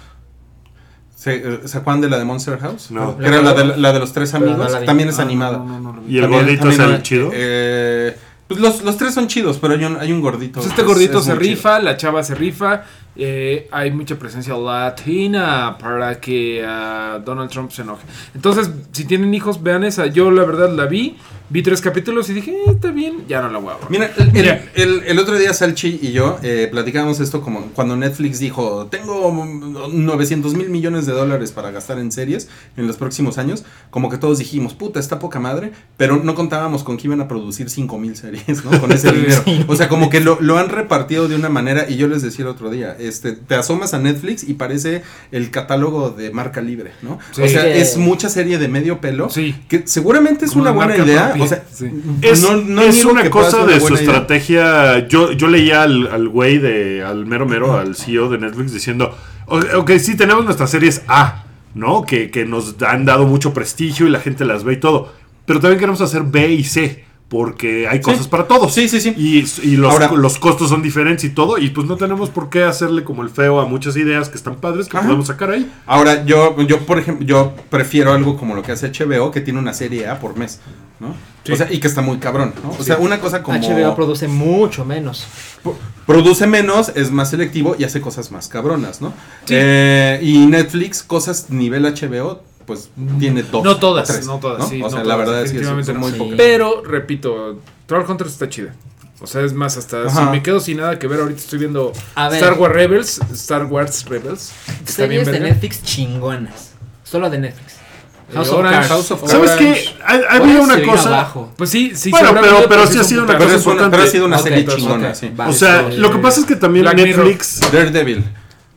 ¿Se, 1.14 1.36
eh, 1.36 1.60
¿Se 1.66 1.78
acuerdan 1.78 2.00
de 2.00 2.10
la 2.10 2.18
de 2.18 2.24
Monster 2.24 2.58
House? 2.58 2.90
No. 2.90 3.16
Que 3.16 3.26
era 3.26 3.40
la 3.42 3.54
de, 3.54 3.76
la 3.76 3.92
de 3.92 4.00
los 4.00 4.12
tres 4.12 4.32
no 4.32 4.38
amigos. 4.38 4.84
también 4.84 5.08
es 5.08 5.20
Ah, 5.20 5.22
animada. 5.22 5.58
no, 5.58 5.64
no, 5.66 5.72
no, 5.74 5.80
no 5.80 5.92
lo 5.92 6.02
vi. 6.02 6.16
Y 6.16 6.18
el 6.18 6.26
gordito 6.28 6.68
es 6.68 6.78
el 6.80 7.02
chido. 7.02 7.30
eh, 7.32 8.16
pues 8.52 8.60
los, 8.60 8.82
los 8.82 8.96
tres 8.96 9.14
son 9.14 9.26
chidos, 9.28 9.58
pero 9.58 9.74
hay 9.74 9.84
un, 9.84 9.96
hay 9.98 10.12
un 10.12 10.20
gordito. 10.20 10.54
Pues 10.60 10.66
este 10.66 10.82
es- 10.82 10.86
gordito 10.86 11.18
es 11.18 11.24
se 11.24 11.30
chido. 11.32 11.40
rifa, 11.40 11.78
la 11.80 11.96
chava 11.96 12.22
se 12.22 12.34
rifa. 12.34 12.82
eh, 13.16 13.68
hay 13.70 13.90
mucha 13.90 14.16
presencia 14.16 14.56
latina 14.56 15.76
para 15.78 16.18
que 16.20 16.64
ah, 16.66 17.20
Donald 17.24 17.50
Trump 17.50 17.70
se 17.70 17.82
enoje. 17.82 18.02
Entonces, 18.34 18.70
si 18.92 19.04
tienen 19.04 19.34
hijos, 19.34 19.62
vean 19.62 19.84
esa. 19.84 20.06
Yo, 20.06 20.30
la 20.30 20.44
verdad, 20.44 20.70
la 20.74 20.86
vi. 20.86 21.16
Vi 21.52 21.62
tres 21.62 21.82
capítulos 21.82 22.30
y 22.30 22.32
dije, 22.32 22.50
eh, 22.52 22.62
está 22.70 22.90
bien. 22.90 23.24
Ya 23.28 23.42
no 23.42 23.50
la 23.50 23.58
voy 23.58 23.72
a 23.72 23.76
ver. 23.76 23.84
Mira, 23.90 24.10
el, 24.16 24.26
el- 24.28 24.32
Mira. 24.32 24.64
el- 24.74 25.02
el 25.06 25.18
otro 25.18 25.36
día 25.38 25.52
Salchi 25.52 25.98
y 26.00 26.12
yo 26.12 26.38
eh, 26.42 26.66
platicábamos 26.70 27.20
esto 27.20 27.42
como 27.42 27.66
cuando 27.74 27.94
Netflix 27.94 28.38
dijo, 28.38 28.86
tengo 28.86 29.30
mm, 29.30 30.04
900 30.06 30.54
mil 30.54 30.70
millones 30.70 31.04
de 31.04 31.12
dólares 31.12 31.52
para 31.52 31.70
gastar 31.70 31.98
en 31.98 32.10
series 32.10 32.48
en 32.78 32.86
los 32.86 32.96
próximos 32.96 33.36
años, 33.36 33.64
como 33.90 34.08
que 34.08 34.16
todos 34.16 34.38
dijimos, 34.38 34.72
puta, 34.72 34.98
está 34.98 35.18
poca 35.18 35.40
madre, 35.40 35.72
pero 35.98 36.16
no 36.24 36.34
contábamos 36.34 36.84
con 36.84 36.96
que 36.96 37.06
iban 37.06 37.20
a 37.20 37.28
producir 37.28 37.68
5 37.68 37.98
mil 37.98 38.16
series, 38.16 38.64
¿no? 38.64 38.80
Con 38.80 38.90
ese 38.90 39.12
dinero. 39.12 39.42
O 39.68 39.76
sea, 39.76 39.90
como 39.90 40.08
que 40.08 40.20
lo, 40.20 40.38
lo 40.40 40.56
han 40.56 40.70
repartido 40.70 41.28
de 41.28 41.36
una 41.36 41.50
manera, 41.50 41.84
y 41.88 41.96
yo 41.96 42.08
les 42.08 42.22
decía 42.22 42.44
el 42.46 42.50
otro 42.50 42.70
día, 42.70 42.96
este, 42.98 43.32
te 43.32 43.56
asomas 43.56 43.92
a 43.92 43.98
Netflix 43.98 44.42
y 44.48 44.54
parece 44.54 45.02
el 45.32 45.50
catálogo 45.50 46.08
de 46.10 46.30
marca 46.30 46.62
libre, 46.62 46.92
¿no? 47.02 47.18
Sí. 47.32 47.42
O 47.42 47.48
sea, 47.48 47.66
es 47.68 47.98
mucha 47.98 48.30
serie 48.30 48.56
de 48.58 48.68
medio 48.68 49.00
pelo, 49.02 49.28
Sí. 49.28 49.54
que 49.68 49.82
seguramente 49.86 50.46
es 50.46 50.52
Como 50.52 50.62
una 50.62 50.70
buena 50.70 50.96
idea, 50.96 51.26
propia, 51.28 51.41
o 51.44 51.48
sea, 51.48 51.64
sí. 51.72 51.90
Es, 52.22 52.42
no- 52.42 52.56
no 52.56 52.82
es 52.82 53.04
una 53.04 53.28
cosa 53.30 53.58
una 53.62 53.72
de 53.72 53.80
su 53.80 53.88
idea. 53.94 53.98
estrategia. 54.02 55.08
Yo, 55.08 55.32
yo 55.32 55.48
leía 55.48 55.82
al, 55.82 56.06
al 56.08 56.28
güey 56.28 56.58
de. 56.58 57.02
al 57.02 57.26
mero 57.26 57.46
mero, 57.46 57.76
al 57.78 57.94
CEO 57.96 58.28
de 58.28 58.38
Netflix 58.38 58.72
diciendo. 58.72 59.16
"O- 59.46 59.60
Ok, 59.78 59.92
sí, 59.98 60.16
tenemos 60.16 60.44
nuestras 60.44 60.70
series 60.70 61.02
A, 61.08 61.44
¿no? 61.74 62.04
Que, 62.04 62.30
que 62.30 62.44
nos 62.44 62.76
han 62.82 63.04
dado 63.04 63.26
mucho 63.26 63.52
prestigio 63.54 64.06
y 64.06 64.10
la 64.10 64.20
gente 64.20 64.44
las 64.44 64.64
ve 64.64 64.74
y 64.74 64.76
todo. 64.80 65.12
Pero 65.46 65.60
también 65.60 65.78
queremos 65.80 66.00
hacer 66.00 66.22
B 66.22 66.52
y 66.52 66.64
C. 66.64 67.04
Porque 67.32 67.88
hay 67.88 68.02
cosas 68.02 68.28
para 68.28 68.46
todos. 68.46 68.74
Sí, 68.74 68.90
sí, 68.90 69.00
sí. 69.00 69.14
Y, 69.16 69.38
y 69.66 69.76
los, 69.78 69.90
Ahora- 69.90 70.12
los 70.12 70.36
costos 70.38 70.68
son 70.68 70.82
diferentes 70.82 71.24
y 71.24 71.30
todo. 71.30 71.56
Y 71.56 71.70
pues 71.70 71.86
no 71.86 71.96
tenemos 71.96 72.28
por 72.28 72.50
qué 72.50 72.62
hacerle 72.62 73.04
como 73.04 73.22
el 73.22 73.30
feo 73.30 73.58
a 73.58 73.64
muchas 73.64 73.96
ideas 73.96 74.28
que 74.28 74.36
están 74.36 74.56
padres 74.56 74.86
que 74.86 74.98
Ajá. 74.98 75.06
podemos 75.06 75.28
sacar 75.28 75.50
ahí. 75.50 75.72
Ahora, 75.86 76.26
yo, 76.26 76.60
yo, 76.60 76.80
por 76.80 76.98
ejemplo, 76.98 77.26
yo 77.26 77.54
prefiero 77.70 78.12
algo 78.12 78.36
como 78.36 78.54
lo 78.54 78.62
que 78.62 78.72
hace 78.72 78.90
HBO, 78.92 79.30
que 79.30 79.40
tiene 79.40 79.58
una 79.58 79.72
serie 79.72 80.08
A 80.08 80.20
por 80.20 80.36
mes, 80.36 80.60
¿no? 81.00 81.14
Sí. 81.44 81.52
O 81.52 81.56
sea, 81.56 81.72
y 81.72 81.80
que 81.80 81.88
está 81.88 82.02
muy 82.02 82.18
cabrón, 82.18 82.52
¿no? 82.62 82.76
O 82.78 82.84
sea, 82.84 82.98
una 82.98 83.18
cosa 83.18 83.42
como... 83.42 83.58
HBO 83.58 83.96
produce 83.96 84.28
mucho 84.28 84.84
menos. 84.84 85.26
pro- 85.62 85.74
produce 86.06 86.46
menos, 86.46 86.92
es 86.94 87.10
más 87.10 87.30
selectivo 87.30 87.74
y 87.78 87.84
hace 87.84 88.02
cosas 88.02 88.30
más 88.30 88.46
cabronas, 88.48 89.00
¿no? 89.00 89.08
Sí. 89.46 89.54
Eh, 89.56 90.20
y 90.22 90.46
Netflix, 90.46 91.02
cosas 91.02 91.48
nivel 91.48 91.84
HBO, 91.84 92.42
pues 92.74 92.90
tiene 93.20 93.42
dos. 93.42 93.62
No 93.64 93.76
todas, 93.78 94.08
tres, 94.08 94.26
no 94.26 94.38
todas, 94.38 94.68
sí, 94.68 94.80
O 94.80 94.84
no 94.84 94.90
sea, 94.90 95.04
la 95.04 95.16
verdad 95.16 95.42
es 95.42 95.52
que 95.52 95.64
son, 95.64 95.96
muy 95.98 96.12
no. 96.12 96.18
pocas. 96.18 96.30
Sí. 96.32 96.34
Pero, 96.36 96.82
repito, 96.84 97.58
Troll 97.86 98.04
Hunters 98.08 98.32
está 98.32 98.48
chida. 98.48 98.74
O 99.20 99.26
sea, 99.26 99.42
es 99.42 99.52
más, 99.52 99.76
hasta 99.76 100.06
Ajá. 100.08 100.24
si 100.24 100.30
me 100.30 100.42
quedo 100.42 100.58
sin 100.58 100.78
nada 100.78 100.98
que 100.98 101.06
ver, 101.06 101.20
ahorita 101.20 101.38
estoy 101.40 101.60
viendo 101.60 101.92
A 102.16 102.28
ver. 102.28 102.42
Star 102.42 102.58
Wars 102.58 102.74
Rebels. 102.74 103.20
Star 103.32 103.64
Wars 103.66 104.04
Rebels. 104.06 104.52
que 104.66 104.72
Está 104.90 105.06
bien 105.06 105.24
Series 105.24 105.26
de 105.26 105.32
verga. 105.32 105.46
Netflix 105.48 105.82
chingonas. 105.84 106.72
Solo 107.04 107.30
de 107.30 107.38
Netflix. 107.38 107.74
Eh, 107.74 108.34
House 108.34 108.48
of 108.48 108.58
Orange. 108.58 108.88
House 108.88 109.10
of 109.12 109.20
Cards. 109.20 109.32
¿Sabes 109.32 109.50
qué? 109.52 109.84
Ha, 110.04 110.14
ha 110.14 110.18
Puede 110.18 110.36
habido 110.58 110.62
una 110.62 110.82
cosa. 110.82 111.08
abajo. 111.10 111.52
Pues 111.56 111.70
sí, 111.70 111.92
sí. 111.94 112.10
Bueno, 112.10 112.30
pero- 112.40 112.68
pero 112.68 112.86
sí 112.88 112.98
ha 112.98 113.04
sido 113.04 113.22
una 113.24 113.36
una, 113.36 113.44
importante. 113.54 113.90
pero 113.90 114.02
ha 114.02 114.06
sido 114.10 114.24
una 114.26 114.38
serie 114.38 114.66
chingona, 114.66 115.14
sí. 115.14 115.30
O 115.46 115.52
sea, 115.52 115.86
Eh, 115.88 115.98
lo 115.98 116.10
que 116.10 116.18
pasa 116.18 116.40
es 116.40 116.46
que 116.46 116.56
también 116.56 116.82
Black 116.84 116.96
Mirror. 116.96 117.26
Netflix. 117.26 117.60
Daredevil. 117.70 118.24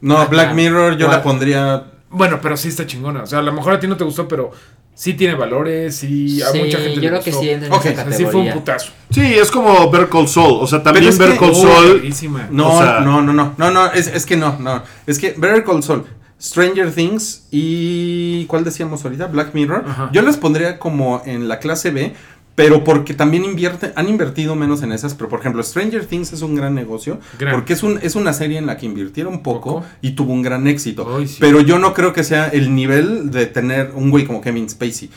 No, 0.02 0.28
Black. 0.28 0.54
Mirror 0.54 0.98
yo 0.98 1.08
la 1.08 1.24
pondría... 1.24 1.86
Bueno, 2.10 2.40
pero 2.42 2.56
sí 2.58 2.70
está 2.70 2.86
chingona. 2.86 3.24
O 3.24 3.26
sea, 3.26 3.40
a 3.40 3.42
lo 3.42 3.52
mejor 3.54 3.74
a 3.74 3.80
ti 3.80 3.88
no 3.88 3.98
te 3.98 4.04
gustó, 4.04 4.28
pero 4.28 4.52
sí 4.94 5.14
tiene 5.16 5.36
valores 5.36 6.04
y 6.04 6.42
a 6.42 6.48
Sí, 6.48 6.60
mucha 6.60 6.78
gente 6.80 6.96
yo 6.96 7.02
le 7.02 7.08
creo 7.10 7.22
que 7.24 7.32
sí 7.34 7.50
entra 7.50 7.68
en 7.68 7.74
Ok, 7.74 7.86
esa 7.86 7.90
sí 7.90 7.96
categoría. 8.10 8.32
fue 8.32 8.42
un 8.42 8.52
putazo. 8.54 8.92
Sí, 9.12 9.22
es 9.34 9.52
como 9.52 9.90
Better 9.92 10.10
Call 10.10 10.28
Saul. 10.28 10.60
O 10.62 10.68
sea, 10.68 10.82
también 10.82 11.06
que- 11.12 11.38
Call 11.38 11.56
Saul. 11.56 12.04
No, 12.52 12.74
O 12.74 12.78
sea- 12.82 13.00
no, 13.02 13.22
no, 13.22 13.34
no, 13.34 13.54
no, 13.58 13.72
no, 13.72 13.92
es, 13.92 14.08
es 14.08 14.26
que 14.26 14.38
no, 14.38 14.58
no. 14.60 14.84
Es 15.06 15.20
que 15.20 15.34
Better 15.38 15.64
Call 15.66 15.84
Saul, 15.84 16.06
Stranger 16.42 16.92
Things 16.94 17.48
y 17.52 18.46
¿cuál 18.46 18.64
decíamos 18.64 19.04
ahorita? 19.04 19.28
Black 19.28 19.54
Mirror. 19.54 19.84
Ajá. 19.88 20.10
Yo 20.14 20.22
las 20.22 20.38
pondría 20.38 20.80
como 20.80 21.22
en 21.26 21.48
la 21.48 21.60
clase 21.60 21.92
B, 21.92 22.14
pero 22.56 22.84
porque 22.84 23.14
también 23.14 23.44
invierte, 23.46 23.92
han 23.96 24.08
invertido 24.08 24.56
menos 24.56 24.82
en 24.82 24.92
esas. 24.94 25.14
Pero 25.14 25.30
por 25.30 25.40
ejemplo, 25.42 25.62
Stranger 25.62 26.06
Things 26.06 26.32
es 26.34 26.42
un 26.42 26.56
gran 26.56 26.74
negocio 26.74 27.20
Gran. 27.38 27.54
porque 27.54 27.74
es 27.74 27.84
un 27.84 28.00
es 28.02 28.16
una 28.16 28.34
serie 28.34 28.58
en 28.58 28.66
la 28.66 28.78
que 28.78 28.86
invirtieron 28.86 29.44
poco, 29.44 29.76
Poco. 29.82 29.86
y 30.02 30.12
tuvo 30.12 30.34
un 30.34 30.42
gran 30.42 30.66
éxito. 30.68 31.16
Ay, 31.18 31.28
sí. 31.28 31.38
Pero 31.40 31.60
yo 31.62 31.80
no 31.80 31.94
creo 31.94 32.14
que 32.14 32.24
sea 32.24 32.48
el 32.48 32.74
nivel 32.74 33.32
de 33.32 33.46
tener 33.46 33.92
un 33.94 34.10
güey 34.10 34.26
como 34.26 34.42
Kevin 34.42 34.70
Spacey. 34.70 35.10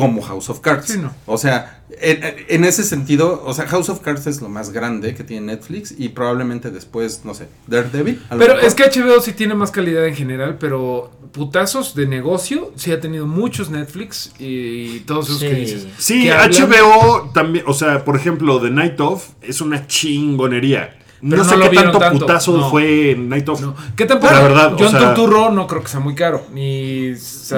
Como 0.00 0.22
House 0.22 0.48
of 0.50 0.60
Cards. 0.60 0.86
Sí, 0.88 0.98
no. 0.98 1.14
O 1.26 1.38
sea, 1.38 1.82
en, 2.00 2.20
en 2.48 2.64
ese 2.64 2.82
sentido, 2.84 3.42
o 3.44 3.52
sea, 3.54 3.66
House 3.66 3.88
of 3.88 4.00
Cards 4.00 4.26
es 4.26 4.40
lo 4.40 4.48
más 4.48 4.70
grande 4.70 5.14
que 5.14 5.24
tiene 5.24 5.46
Netflix 5.54 5.94
y 5.96 6.10
probablemente 6.10 6.70
después, 6.70 7.22
no 7.24 7.34
sé, 7.34 7.48
Daredevil. 7.66 8.22
Pero 8.30 8.54
mejor. 8.54 8.64
es 8.64 8.74
que 8.74 8.84
HBO 8.84 9.20
sí 9.20 9.32
tiene 9.32 9.54
más 9.54 9.70
calidad 9.70 10.06
en 10.06 10.14
general, 10.14 10.56
pero 10.58 11.10
putazos 11.32 11.94
de 11.94 12.06
negocio 12.06 12.72
sí 12.76 12.90
ha 12.92 13.00
tenido 13.00 13.26
muchos 13.26 13.70
Netflix 13.70 14.32
y 14.38 15.00
todos 15.00 15.28
esos 15.28 15.40
que 15.40 15.50
Sí. 15.50 15.54
dices. 15.60 15.86
Sí, 15.98 16.22
que 16.24 16.32
hablan- 16.32 16.50
HBO 16.68 17.30
también. 17.32 17.64
O 17.68 17.74
sea, 17.74 18.04
por 18.04 18.16
ejemplo, 18.16 18.60
The 18.60 18.70
Night 18.70 19.00
Of 19.00 19.28
es 19.42 19.60
una 19.60 19.86
chingonería. 19.86 20.96
No, 21.22 21.44
sé 21.44 21.56
lo 21.56 21.68
qué 21.70 21.76
tanto, 21.76 21.98
putazo 22.12 22.56
no. 22.56 22.70
fue 22.70 23.10
en 23.12 23.28
Night 23.28 23.48
of. 23.48 23.60
No. 23.60 23.74
¿Qué 23.96 24.06
tampoco? 24.06 24.32
La 24.32 24.40
verdad, 24.40 24.74
o 24.74 24.76
John 24.78 24.90
sea- 24.90 25.14
Turturro 25.14 25.50
no 25.50 25.66
creo 25.66 25.82
que 25.82 25.88
sea 25.88 26.00
muy 26.00 26.14
caro. 26.14 26.46
Ni. 26.52 27.12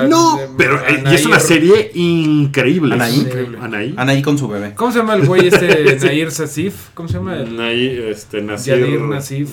No, 0.09 0.39
pero 0.57 0.81
eh, 0.87 1.05
y 1.11 1.15
es 1.15 1.27
una 1.27 1.39
serie 1.41 1.91
increíble. 1.95 2.95
Anaí. 2.95 3.21
Increíble. 3.21 3.59
Anaí. 3.61 3.95
Anaí 3.97 4.23
con 4.23 4.39
su 4.39 4.49
bebé. 4.49 4.75
¿Cómo 4.75 4.91
se 4.91 4.99
llama 4.99 5.15
el 5.15 5.27
güey 5.27 5.49
este 5.49 5.97
Nair 6.03 6.31
Sasif? 6.31 6.89
¿Cómo 6.95 7.09
se 7.09 7.15
llama? 7.15 7.37
El 7.37 7.49
Anaí, 7.59 7.87
este, 8.09 8.43
Nasir. 8.43 8.79
Yadir 8.79 9.01
Nasif. 9.01 9.49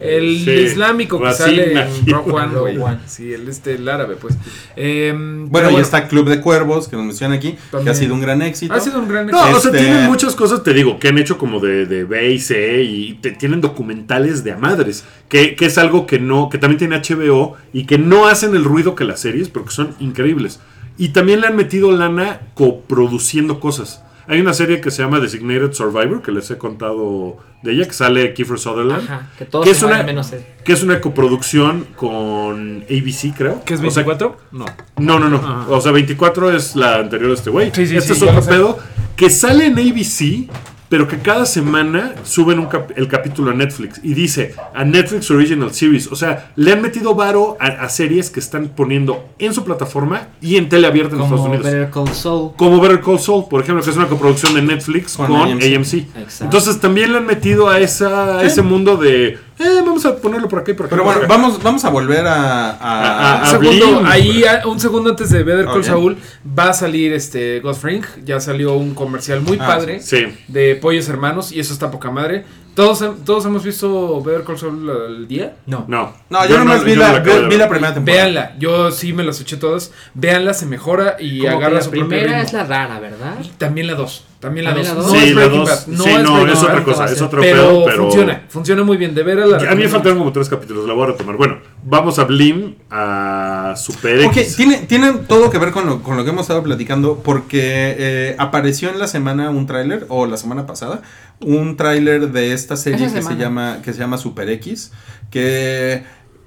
El 0.00 0.38
Sí. 0.44 0.50
islámico 0.50 1.22
que 1.22 1.32
sale 1.32 1.72
en. 1.72 2.06
Rock 2.06 2.32
One, 2.34 2.54
güey. 2.76 2.78
Sí, 3.06 3.32
el 3.32 3.48
este, 3.48 3.74
el 3.74 3.88
árabe, 3.88 4.16
pues. 4.20 4.34
Eh, 4.74 5.12
Bueno, 5.14 5.48
pero 5.52 5.70
y 5.70 5.76
está 5.80 6.08
Club 6.08 6.28
de 6.28 6.40
Cuervos, 6.40 6.88
que 6.88 6.96
nos 6.96 7.04
mencionan 7.06 7.38
aquí, 7.38 7.52
que 7.52 7.58
También. 7.70 7.88
ha 7.90 7.94
sido 7.94 8.14
un 8.14 8.20
gran 8.20 8.42
éxito. 8.42 8.74
Ha 8.74 8.80
sido 8.80 8.98
un 8.98 9.08
gran 9.08 9.28
No, 9.28 9.40
o 9.40 9.60
sea, 9.60 9.70
Este- 9.70 9.78
tienen 9.84 10.06
muchas 10.06 10.34
cosas, 10.34 10.62
te 10.64 10.74
digo, 10.74 10.98
que 10.98 11.08
han 11.08 11.18
hecho 11.18 11.38
como 11.38 11.60
de, 11.60 11.86
de 11.86 12.02
B 12.04 12.32
y 12.32 12.38
C 12.40 12.82
y 12.82 13.14
te- 13.14 13.30
tienen 13.32 13.60
documentales 13.60 14.42
de 14.42 14.52
a 14.52 14.56
madres, 14.58 15.04
que, 15.28 15.54
que 15.54 15.66
es 15.66 15.78
algo 15.78 16.06
que 16.06 16.18
no, 16.18 16.48
que 16.48 16.58
también 16.58 16.78
tiene 16.78 16.96
HBO 16.96 17.56
y 17.72 17.84
que 17.86 17.96
no 17.96 18.26
hacen 18.26 18.54
el 18.56 18.64
ruido 18.64 18.94
que 18.96 19.04
las 19.04 19.20
series, 19.20 19.48
pero 19.48 19.64
que 19.64 19.70
son 19.70 19.94
increíbles. 20.00 20.58
Y 20.98 21.08
también 21.10 21.40
le 21.40 21.46
han 21.46 21.56
metido 21.56 21.92
lana 21.92 22.40
coproduciendo 22.54 23.60
cosas. 23.60 24.02
Hay 24.26 24.40
una 24.40 24.54
serie 24.54 24.80
que 24.80 24.90
se 24.90 25.02
llama 25.02 25.20
Designated 25.20 25.72
Survivor, 25.72 26.22
que 26.22 26.32
les 26.32 26.50
he 26.50 26.58
contado 26.58 27.36
de 27.62 27.72
ella, 27.72 27.86
que 27.86 27.92
sale 27.92 28.32
Kiefer 28.34 28.58
Sutherland, 28.58 29.04
Ajá, 29.04 29.30
que 29.38 29.44
todos 29.44 29.64
que 29.66 29.72
se 29.74 29.78
es 29.78 29.82
una, 29.82 30.02
menos 30.02 30.32
él. 30.32 30.44
que 30.64 30.72
es 30.72 30.82
una 30.82 31.00
coproducción 31.00 31.86
con 31.96 32.84
ABC, 32.90 33.34
creo. 33.36 33.62
¿Qué 33.64 33.74
es 33.74 33.80
O 33.80 33.90
sea, 33.90 34.02
24? 34.04 34.36
No. 34.52 34.64
no, 34.98 35.18
no, 35.18 35.28
no. 35.28 35.36
Ajá. 35.36 35.66
O 35.68 35.80
sea, 35.80 35.92
24 35.92 36.50
es 36.52 36.74
la 36.76 36.96
anterior 36.96 37.28
de 37.28 37.34
este 37.36 37.50
güey. 37.50 37.70
Sí, 37.74 37.86
sí, 37.86 37.96
este 37.96 38.14
sí, 38.14 38.24
es 38.24 38.30
otro 38.30 38.44
pedo 38.48 38.78
que 39.16 39.30
sale 39.30 39.66
en 39.66 39.78
ABC, 39.78 40.48
pero 40.94 41.08
que 41.08 41.18
cada 41.18 41.44
semana 41.44 42.14
suben 42.22 42.60
un 42.60 42.66
cap- 42.66 42.92
el 42.94 43.08
capítulo 43.08 43.50
a 43.50 43.54
Netflix 43.54 43.98
y 44.04 44.14
dice 44.14 44.54
a 44.72 44.84
Netflix 44.84 45.28
Original 45.28 45.74
Series. 45.74 46.06
O 46.12 46.14
sea, 46.14 46.52
le 46.54 46.70
han 46.72 46.80
metido 46.82 47.16
varo 47.16 47.56
a, 47.58 47.66
a 47.66 47.88
series 47.88 48.30
que 48.30 48.38
están 48.38 48.68
poniendo 48.68 49.24
en 49.40 49.52
su 49.52 49.64
plataforma 49.64 50.28
y 50.40 50.54
en 50.54 50.68
tele 50.68 50.86
abierta 50.86 51.16
en 51.16 51.22
Estados 51.22 51.40
Como 51.40 51.52
Unidos. 51.52 51.66
Better 51.72 51.90
Call 51.90 52.08
Saul. 52.14 52.52
Como 52.56 52.80
Better 52.80 53.00
Call 53.00 53.18
Saul, 53.18 53.46
por 53.50 53.62
ejemplo, 53.64 53.82
que 53.82 53.90
es 53.90 53.96
una 53.96 54.06
coproducción 54.06 54.54
de 54.54 54.62
Netflix 54.62 55.16
con, 55.16 55.26
Con 55.26 55.50
AMC. 55.50 55.64
AMC. 55.64 55.94
Entonces 56.42 56.78
también 56.78 57.10
le 57.10 57.18
han 57.18 57.26
metido 57.26 57.68
a, 57.68 57.80
esa, 57.80 58.38
a 58.38 58.44
ese 58.44 58.62
mundo 58.62 58.96
de, 58.96 59.36
eh, 59.58 59.82
vamos 59.84 60.04
a 60.06 60.16
ponerlo 60.16 60.48
por 60.48 60.60
aquí 60.60 60.72
y 60.72 60.74
por 60.74 60.86
aquí. 60.86 60.90
Pero 60.90 61.04
bueno, 61.04 61.20
vamos, 61.28 61.62
vamos 61.62 61.84
a 61.84 61.90
volver 61.90 62.26
a. 62.26 62.70
a- 62.70 63.34
A- 63.34 63.36
Un 63.38 63.42
a- 63.42 63.46
segundo, 63.50 63.86
Blim. 64.00 64.06
ahí, 64.06 64.44
a- 64.44 64.66
un 64.66 64.80
segundo 64.80 65.10
antes 65.10 65.30
de 65.30 65.42
Better 65.42 65.64
Call 65.66 65.78
Ok. 65.80 65.84
Saul, 65.84 66.16
va 66.58 66.70
a 66.70 66.72
salir 66.74 67.12
este 67.12 67.60
Ghost 67.60 67.80
Fring. 67.82 68.04
Ya 68.24 68.40
salió 68.40 68.74
un 68.74 68.94
comercial 68.94 69.40
muy 69.40 69.58
Ah, 69.60 69.66
padre 69.66 70.00
Sí. 70.00 70.26
de 70.48 70.74
Pollos 70.76 71.08
Hermanos 71.08 71.52
y 71.52 71.60
eso 71.60 71.72
está 71.72 71.90
poca 71.90 72.10
madre. 72.10 72.44
¿Todos, 72.74 73.04
todos 73.24 73.44
hemos 73.46 73.62
visto 73.62 74.20
Better 74.22 74.42
Call 74.42 74.58
Saul 74.58 74.90
al 74.90 75.28
día? 75.28 75.54
No. 75.66 75.84
No. 75.86 76.12
No, 76.28 76.46
yo, 76.48 76.58
nomás 76.58 76.82
vi, 76.82 76.94
yo 76.94 77.00
la, 77.00 77.12
no 77.12 77.16
acabo 77.18 77.36
vi- 77.36 77.42
de 77.44 77.48
vi 77.48 77.56
la 77.56 77.64
ver. 77.64 77.68
primera 77.70 77.94
temporada. 77.94 78.22
Véanla, 78.24 78.54
yo 78.58 78.90
sí 78.90 79.12
me 79.12 79.22
las 79.22 79.40
eché 79.40 79.56
todas. 79.56 79.92
Véanla, 80.14 80.54
se 80.54 80.66
mejora 80.66 81.16
y 81.20 81.46
agarra 81.46 81.74
la 81.76 81.82
su 81.82 81.90
propio 81.90 82.08
primera 82.08 82.42
es 82.42 82.52
la 82.52 82.64
rara, 82.64 82.98
¿verdad? 82.98 83.36
Y 83.44 83.48
También 83.50 83.86
la 83.86 83.94
2. 83.94 84.26
También 84.40 84.64
la 84.64 84.74
También 84.74 84.94
2. 84.94 84.96
la 84.96 85.02
No 85.02 85.08
dos. 85.08 85.12
Sí, 85.18 85.24
es 85.28 85.34
la 85.34 85.40
Breaking 85.40 85.58
dos. 85.60 85.68
Bad. 85.70 85.86
No 85.86 86.04
sí, 86.04 86.10
es 86.10 86.22
no, 86.22 86.46
es 86.48 86.62
otra 86.62 86.84
cosa, 86.84 87.04
a 87.04 87.06
es 87.06 87.22
otro 87.22 87.40
pero, 87.40 87.62
pedo, 87.62 87.84
pero 87.84 87.96
funciona. 88.02 88.42
Funciona 88.48 88.82
muy 88.82 88.96
bien. 88.96 89.14
De 89.14 89.22
veras 89.22 89.48
la 89.48 89.56
A 89.70 89.74
mí 89.74 89.82
me 89.84 89.88
faltan 89.88 90.18
como 90.18 90.32
tres 90.32 90.48
capítulos, 90.48 90.86
la 90.86 90.94
voy 90.94 91.04
a 91.04 91.06
retomar. 91.12 91.36
Bueno, 91.36 91.58
vamos 91.86 92.18
a 92.18 92.24
Blim, 92.24 92.74
a 92.90 93.74
Super 93.76 94.26
Ok, 94.26 94.36
X. 94.38 94.56
tiene, 94.56 94.78
tiene 94.78 95.12
todo 95.28 95.50
que 95.50 95.58
ver 95.58 95.70
con 95.70 95.86
lo, 95.86 96.02
con 96.02 96.16
lo 96.16 96.24
que 96.24 96.30
hemos 96.30 96.42
estado 96.42 96.62
platicando 96.62 97.18
porque 97.22 97.94
eh, 97.98 98.36
apareció 98.38 98.90
en 98.90 98.98
la 98.98 99.06
semana 99.06 99.50
un 99.50 99.66
tráiler, 99.66 100.06
o 100.08 100.26
la 100.26 100.36
semana 100.36 100.66
pasada, 100.66 101.02
un 101.40 101.76
tráiler 101.76 102.32
de 102.32 102.52
esta 102.52 102.76
serie 102.76 103.06
Esa 103.06 103.16
que 103.16 103.22
se, 103.22 103.36
llama, 103.36 103.80
que 103.82 103.92
se 103.92 103.98
llama 103.98 104.18
Super 104.18 104.48
X, 104.48 104.92
que 105.30 106.04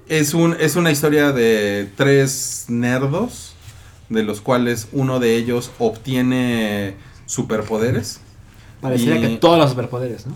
es, 0.08 0.34
un, 0.34 0.56
es 0.58 0.76
una 0.76 0.90
historia 0.90 1.32
de 1.32 1.88
tres 1.96 2.64
nerdos, 2.68 3.54
de 4.08 4.22
los 4.22 4.40
cuales 4.40 4.88
uno 4.92 5.20
de 5.20 5.36
ellos 5.36 5.70
obtiene 5.78 6.94
superpoderes. 7.26 8.20
Pareciera 8.80 9.18
Y- 9.18 9.20
que 9.20 9.28
todos 9.36 9.58
los 9.58 9.70
superpoderes, 9.70 10.26
¿no? 10.26 10.34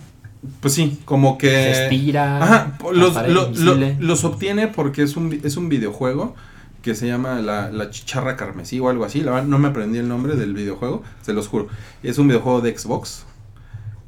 Pues 0.61 0.75
sí, 0.75 0.99
como 1.05 1.39
que... 1.39 1.49
Se 1.51 1.85
estira. 1.85 2.43
Ajá, 2.43 2.79
los, 2.93 3.15
lo- 3.29 3.51
lo- 3.51 3.77
los 4.01 4.25
obtiene 4.25 4.67
porque 4.69 5.03
es 5.03 5.17
un, 5.17 5.41
es 5.45 5.57
un 5.57 5.69
videojuego 5.69 6.35
que 6.83 6.97
se 6.97 7.07
llama 7.07 7.41
la, 7.41 7.71
la 7.71 7.91
Chicharra 7.91 8.37
Carmesí 8.37 8.81
o 8.81 8.89
algo 8.89 9.05
así. 9.05 9.21
La 9.21 9.31
verdad, 9.31 9.47
no 9.47 9.59
me 9.61 9.69
aprendí 9.69 9.99
el 9.99 10.09
nombre 10.09 10.35
del 10.35 10.53
videojuego, 10.55 11.05
se 11.23 11.33
los 11.33 11.47
juro. 11.47 11.69
Es 12.03 12.19
un 12.19 12.27
videojuego 12.27 12.61
de 12.61 12.77
Xbox. 12.77 13.25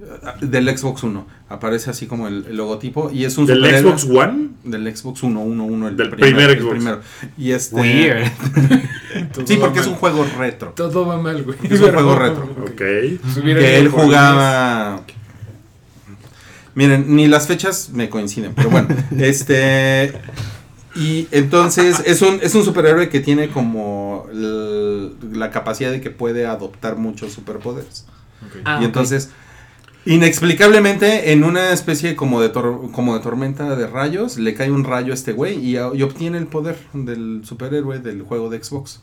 eh, 0.00 0.04
Del 0.46 0.76
Xbox 0.76 1.04
1. 1.04 1.24
Aparece 1.50 1.90
así 1.90 2.06
como 2.06 2.26
el, 2.26 2.46
el 2.48 2.56
logotipo. 2.56 3.12
Y 3.12 3.24
es 3.26 3.38
un 3.38 3.46
¿Del 3.46 3.62
superhéroe- 3.62 3.96
Xbox 3.96 4.04
One? 4.10 4.48
Del 4.64 4.96
Xbox 4.96 5.22
1, 5.22 5.40
1, 5.40 5.64
1. 5.64 5.88
El 5.88 5.96
Del 5.96 6.10
primer, 6.10 6.34
primer 6.34 6.50
el 6.50 6.58
Xbox. 6.60 6.74
primero. 6.74 7.00
Y 7.38 7.50
este, 7.52 7.76
Weird. 7.76 8.24
Sí, 9.46 9.56
porque 9.60 9.78
es 9.78 9.86
un 9.86 9.94
juego 9.94 10.26
retro. 10.36 10.70
Todo 10.74 11.06
va 11.06 11.16
mal, 11.16 11.44
güey. 11.44 11.56
Es 11.70 11.80
un 11.80 11.92
juego 11.92 12.16
retro. 12.16 12.48
Ok. 12.62 12.74
Que 12.76 13.78
él 13.78 13.88
jugaba. 13.88 15.02
Miren, 16.74 17.14
ni 17.14 17.26
las 17.28 17.46
fechas 17.46 17.90
me 17.92 18.08
coinciden, 18.10 18.52
pero 18.54 18.70
bueno, 18.70 18.88
este 19.18 20.12
y 20.96 21.26
entonces 21.32 22.02
es 22.06 22.22
un 22.22 22.38
es 22.42 22.54
un 22.54 22.64
superhéroe 22.64 23.08
que 23.08 23.20
tiene 23.20 23.48
como 23.48 24.26
la 24.32 25.50
capacidad 25.50 25.90
de 25.90 26.00
que 26.00 26.10
puede 26.10 26.46
adoptar 26.46 26.96
muchos 26.96 27.32
superpoderes. 27.32 28.06
Ah, 28.64 28.78
y 28.80 28.84
entonces 28.84 29.30
inexplicablemente 30.06 31.32
en 31.32 31.44
una 31.44 31.72
especie 31.72 32.14
como 32.14 32.40
de 32.40 32.52
tor- 32.52 32.90
como 32.92 33.14
de 33.14 33.20
tormenta 33.20 33.74
de 33.74 33.86
rayos 33.86 34.36
le 34.36 34.54
cae 34.54 34.70
un 34.70 34.84
rayo 34.84 35.12
a 35.12 35.14
este 35.14 35.32
güey 35.32 35.58
y, 35.58 35.76
y 35.76 36.02
obtiene 36.02 36.38
el 36.38 36.46
poder 36.46 36.76
del 36.92 37.40
superhéroe 37.44 37.98
del 38.00 38.22
juego 38.22 38.50
de 38.50 38.62
Xbox. 38.62 39.00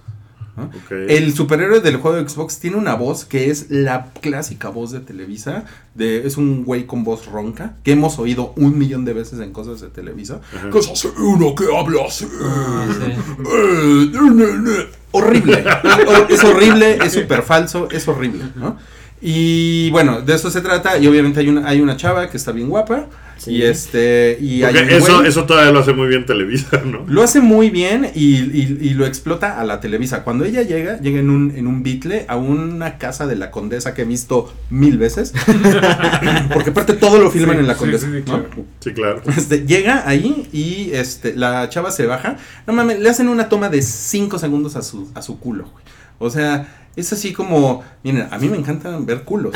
El 0.90 1.34
superhéroe 1.34 1.80
del 1.80 1.98
juego 1.98 2.18
de 2.18 2.28
Xbox 2.28 2.60
tiene 2.60 2.78
una 2.78 2.96
voz 2.96 3.26
que 3.26 3.50
es 3.50 3.68
la 3.70 4.12
clásica 4.22 4.70
voz 4.70 4.92
de 4.92 5.00
Televisa. 5.00 5.66
De, 5.96 6.26
es 6.26 6.38
un 6.38 6.64
güey 6.64 6.86
con 6.86 7.04
voz 7.04 7.26
ronca 7.26 7.76
que 7.84 7.94
hemos 7.94 8.20
oído 8.20 8.54
un 8.58 8.78
millón 8.78 9.06
de 9.06 9.14
veces 9.14 9.40
en 9.40 9.52
cosas 9.52 9.82
de 9.82 9.90
Televisa. 9.90 10.42
Ajá. 10.56 10.70
Que 10.70 10.80
es 10.80 10.90
así, 10.90 11.08
uno 11.18 11.56
que 11.56 11.66
habla 11.76 12.06
así. 12.08 12.28
Ah, 12.42 12.88
sí. 12.90 13.12
Eh, 13.12 14.12
ne, 14.14 14.30
ne, 14.32 14.58
ne. 14.58 14.86
Horrible. 15.12 15.64
es 16.30 16.44
horrible, 16.44 16.98
es 17.04 17.14
súper 17.14 17.44
falso, 17.44 17.90
es 17.92 18.08
horrible, 18.08 18.46
¿no? 18.56 18.78
Y 19.22 19.90
bueno, 19.92 20.22
de 20.22 20.34
eso 20.36 20.50
se 20.50 20.62
trata. 20.62 20.98
Y 20.98 21.08
obviamente 21.08 21.40
hay 21.40 21.48
una, 21.50 21.68
hay 21.68 21.80
una 21.82 21.96
chava 21.98 22.30
que 22.30 22.38
está 22.38 22.52
bien 22.52 22.70
guapa. 22.70 23.06
Sí. 23.38 23.54
Y 23.54 23.64
este. 23.64 24.38
Y 24.40 24.62
hay 24.64 24.76
un 24.78 24.90
eso, 24.92 25.20
güey- 25.22 25.26
eso 25.28 25.46
todavía 25.46 25.72
lo 25.72 25.80
hace 25.80 25.94
muy 25.94 26.08
bien 26.08 26.28
Televisa, 26.28 26.80
¿no? 26.86 27.04
lo 27.08 27.24
hace 27.24 27.40
muy 27.42 27.72
bien 27.72 28.12
y, 28.14 28.36
y- 28.36 28.78
y 28.82 28.90
lo 28.92 29.06
explota 29.08 29.60
a 29.60 29.64
la 29.64 29.80
Televisa. 29.80 30.24
Cuando 30.24 30.46
ella 30.46 30.62
llega, 30.62 31.00
llega 31.00 31.20
en 31.20 31.32
un, 31.32 31.52
en 31.56 31.66
un 31.66 31.82
bitle 31.82 32.26
a 32.28 32.36
una 32.36 33.00
casa 33.00 33.26
de 33.26 33.36
la 33.36 33.50
condesa 33.50 33.96
que 33.96 34.04
he 34.04 34.06
visto 34.06 34.54
mil 34.70 35.00
veces. 35.00 35.34
Porque 36.54 36.70
aparte 36.70 36.94
todo 36.94 37.18
lo 37.20 37.32
filman 37.32 37.56
Sí, 37.56 37.60
en 37.62 37.68
la 37.68 37.74
sí, 37.74 37.80
condesa. 37.80 38.06
sí, 38.08 38.14
¿no? 38.14 38.24
claro. 38.24 38.50
Sí, 38.80 38.92
claro. 38.94 39.22
Este, 39.36 39.66
llega 39.66 40.08
ahí 40.08 40.48
y 40.54 40.92
este, 40.94 41.36
la 41.36 41.68
chava 41.70 41.90
se 41.92 42.06
baja. 42.06 42.38
No 42.68 42.74
mames, 42.74 43.00
le 43.00 43.10
hacen 43.10 43.28
una 43.28 43.50
toma 43.50 43.70
de 43.70 43.82
5 43.82 44.38
segundos 44.38 44.76
a 44.76 44.84
su, 44.84 45.10
a 45.16 45.22
su 45.24 45.40
culo. 45.40 45.64
güey. 45.72 45.84
O 46.22 46.30
sea, 46.30 46.68
es 46.96 47.12
así 47.14 47.34
como, 47.34 47.84
miren, 48.04 48.28
a 48.32 48.38
mí 48.38 48.48
me 48.48 48.58
encanta 48.58 48.96
ver 49.00 49.24
culos. 49.24 49.54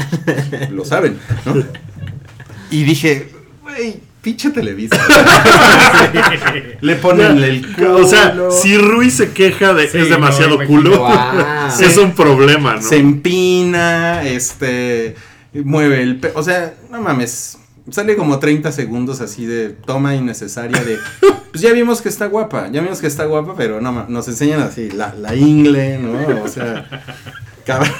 lo 0.72 0.84
saben, 0.86 1.20
¿no? 1.46 1.56
Y 2.72 2.84
dije, 2.84 3.30
güey, 3.62 4.00
pinche 4.22 4.50
Televisa. 4.50 4.98
le 6.82 6.96
ponen 6.96 7.38
el 7.44 7.74
culo. 7.76 7.98
O 7.98 8.08
sea, 8.08 8.36
si 8.52 8.78
Rui 8.78 9.10
se 9.12 9.32
queja 9.32 9.74
de 9.74 9.88
Sí, 9.88 9.98
es 10.00 10.10
demasiado 10.10 10.58
culo, 10.66 10.98
Guau. 10.98 11.70
es 11.80 11.98
un 11.98 12.14
problema, 12.14 12.76
¿no? 12.76 12.82
se 12.82 12.98
empina, 12.98 14.24
este, 14.24 15.16
mueve 15.54 16.02
el 16.02 16.18
pe- 16.20 16.32
o 16.36 16.44
sea, 16.44 16.74
no 16.92 17.02
mames, 17.02 17.58
sale 17.90 18.16
como 18.16 18.40
30 18.40 18.72
segundos 18.72 19.22
así 19.22 19.46
de 19.46 19.70
toma 19.70 20.16
innecesaria 20.16 20.84
de, 20.84 20.98
pues 21.52 21.62
ya 21.62 21.72
vimos 21.74 22.02
que 22.02 22.10
está 22.10 22.28
guapa, 22.28 22.70
ya 22.72 22.82
vimos 22.82 23.00
que 23.00 23.08
está 23.08 23.26
guapa, 23.26 23.54
pero 23.56 23.82
no, 23.82 24.06
nos 24.08 24.28
enseñan 24.28 24.62
así, 24.62 24.90
la, 24.92 25.14
la 25.14 25.36
ingle, 25.36 26.00
¿no? 26.00 26.44
O 26.44 26.48
sea, 26.48 26.88
cabrón, 27.66 27.92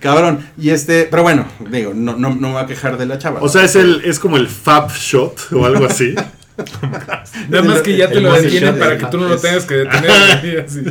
cabrón, 0.00 0.46
y 0.58 0.70
este, 0.70 1.08
pero 1.10 1.22
bueno, 1.22 1.46
digo, 1.70 1.92
no, 1.94 2.16
no, 2.16 2.30
no 2.30 2.48
me 2.48 2.52
voy 2.54 2.62
a 2.62 2.66
quejar 2.66 2.98
de 2.98 3.06
la 3.06 3.18
chava. 3.18 3.40
O 3.42 3.48
sea, 3.48 3.64
es 3.64 3.76
el 3.76 4.02
es 4.04 4.18
como 4.18 4.36
el 4.36 4.48
fab 4.48 4.90
shot 4.92 5.52
o 5.52 5.64
algo 5.64 5.86
así. 5.86 6.14
Nada 7.48 7.64
más 7.64 7.80
que 7.80 7.96
ya 7.96 8.08
te 8.08 8.18
El 8.18 8.24
lo 8.24 8.32
detienen 8.34 8.78
para 8.78 8.98
que 8.98 9.06
tú 9.06 9.18
no 9.18 9.28
lo 9.28 9.38
tengas 9.38 9.64
que 9.64 9.74
detener. 9.74 10.64
así. 10.66 10.84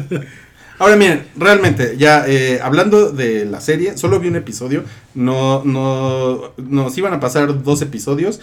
Ahora 0.81 0.95
miren, 0.95 1.27
realmente, 1.37 1.95
ya 1.95 2.25
eh, 2.27 2.59
hablando 2.59 3.11
de 3.11 3.45
la 3.45 3.61
serie, 3.61 3.99
solo 3.99 4.19
vi 4.19 4.29
un 4.29 4.35
episodio, 4.35 4.83
no, 5.13 5.61
no, 5.63 6.53
nos 6.57 6.97
iban 6.97 7.13
a 7.13 7.19
pasar 7.19 7.61
dos 7.61 7.83
episodios, 7.83 8.39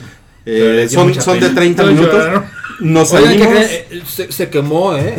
eh, 0.46 0.86
son, 0.88 1.08
de 1.08 1.18
pena. 1.18 1.54
30 1.56 1.82
Todos 1.82 1.94
minutos, 1.94 2.42
nos 2.78 3.12
Oigan, 3.12 3.38
¿qué 3.38 3.44
salimos, 3.44 4.08
Se, 4.08 4.30
se 4.30 4.50
quemó, 4.50 4.96
¿eh? 4.96 5.16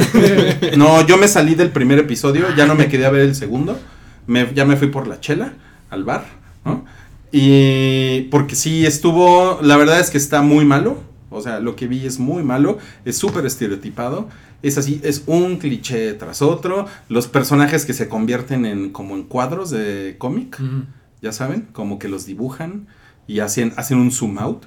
no, 0.77 1.05
yo 1.05 1.17
me 1.17 1.27
salí 1.27 1.55
del 1.55 1.71
primer 1.71 1.99
episodio, 1.99 2.55
ya 2.55 2.65
no 2.65 2.75
me 2.75 2.87
quedé 2.87 3.05
a 3.05 3.09
ver 3.09 3.23
el 3.23 3.35
segundo, 3.35 3.77
me, 4.25 4.47
ya 4.55 4.63
me 4.63 4.77
fui 4.77 4.87
por 4.87 5.05
la 5.05 5.19
chela 5.19 5.51
al 5.89 6.05
bar, 6.05 6.23
¿no? 6.63 6.85
Y 7.33 8.29
porque 8.31 8.55
sí 8.55 8.85
estuvo, 8.85 9.59
la 9.61 9.75
verdad 9.75 9.99
es 9.99 10.09
que 10.09 10.17
está 10.17 10.41
muy 10.41 10.63
malo. 10.63 11.08
O 11.29 11.41
sea, 11.41 11.59
lo 11.59 11.75
que 11.75 11.87
vi 11.87 12.05
es 12.05 12.19
muy 12.19 12.43
malo, 12.43 12.77
es 13.05 13.17
súper 13.17 13.45
estereotipado. 13.45 14.29
Es 14.61 14.77
así, 14.77 14.99
es 15.03 15.23
un 15.25 15.57
cliché 15.57 16.13
tras 16.13 16.41
otro. 16.41 16.85
Los 17.07 17.27
personajes 17.27 17.85
que 17.85 17.93
se 17.93 18.09
convierten 18.09 18.65
en 18.65 18.89
como 18.91 19.15
en 19.15 19.23
cuadros 19.23 19.69
de 19.69 20.15
cómic, 20.17 20.59
ya 21.21 21.31
saben, 21.31 21.67
como 21.71 21.99
que 21.99 22.07
los 22.07 22.25
dibujan 22.25 22.87
y 23.27 23.39
hacen, 23.39 23.73
hacen 23.77 23.99
un 23.99 24.11
zoom 24.11 24.39
out 24.39 24.65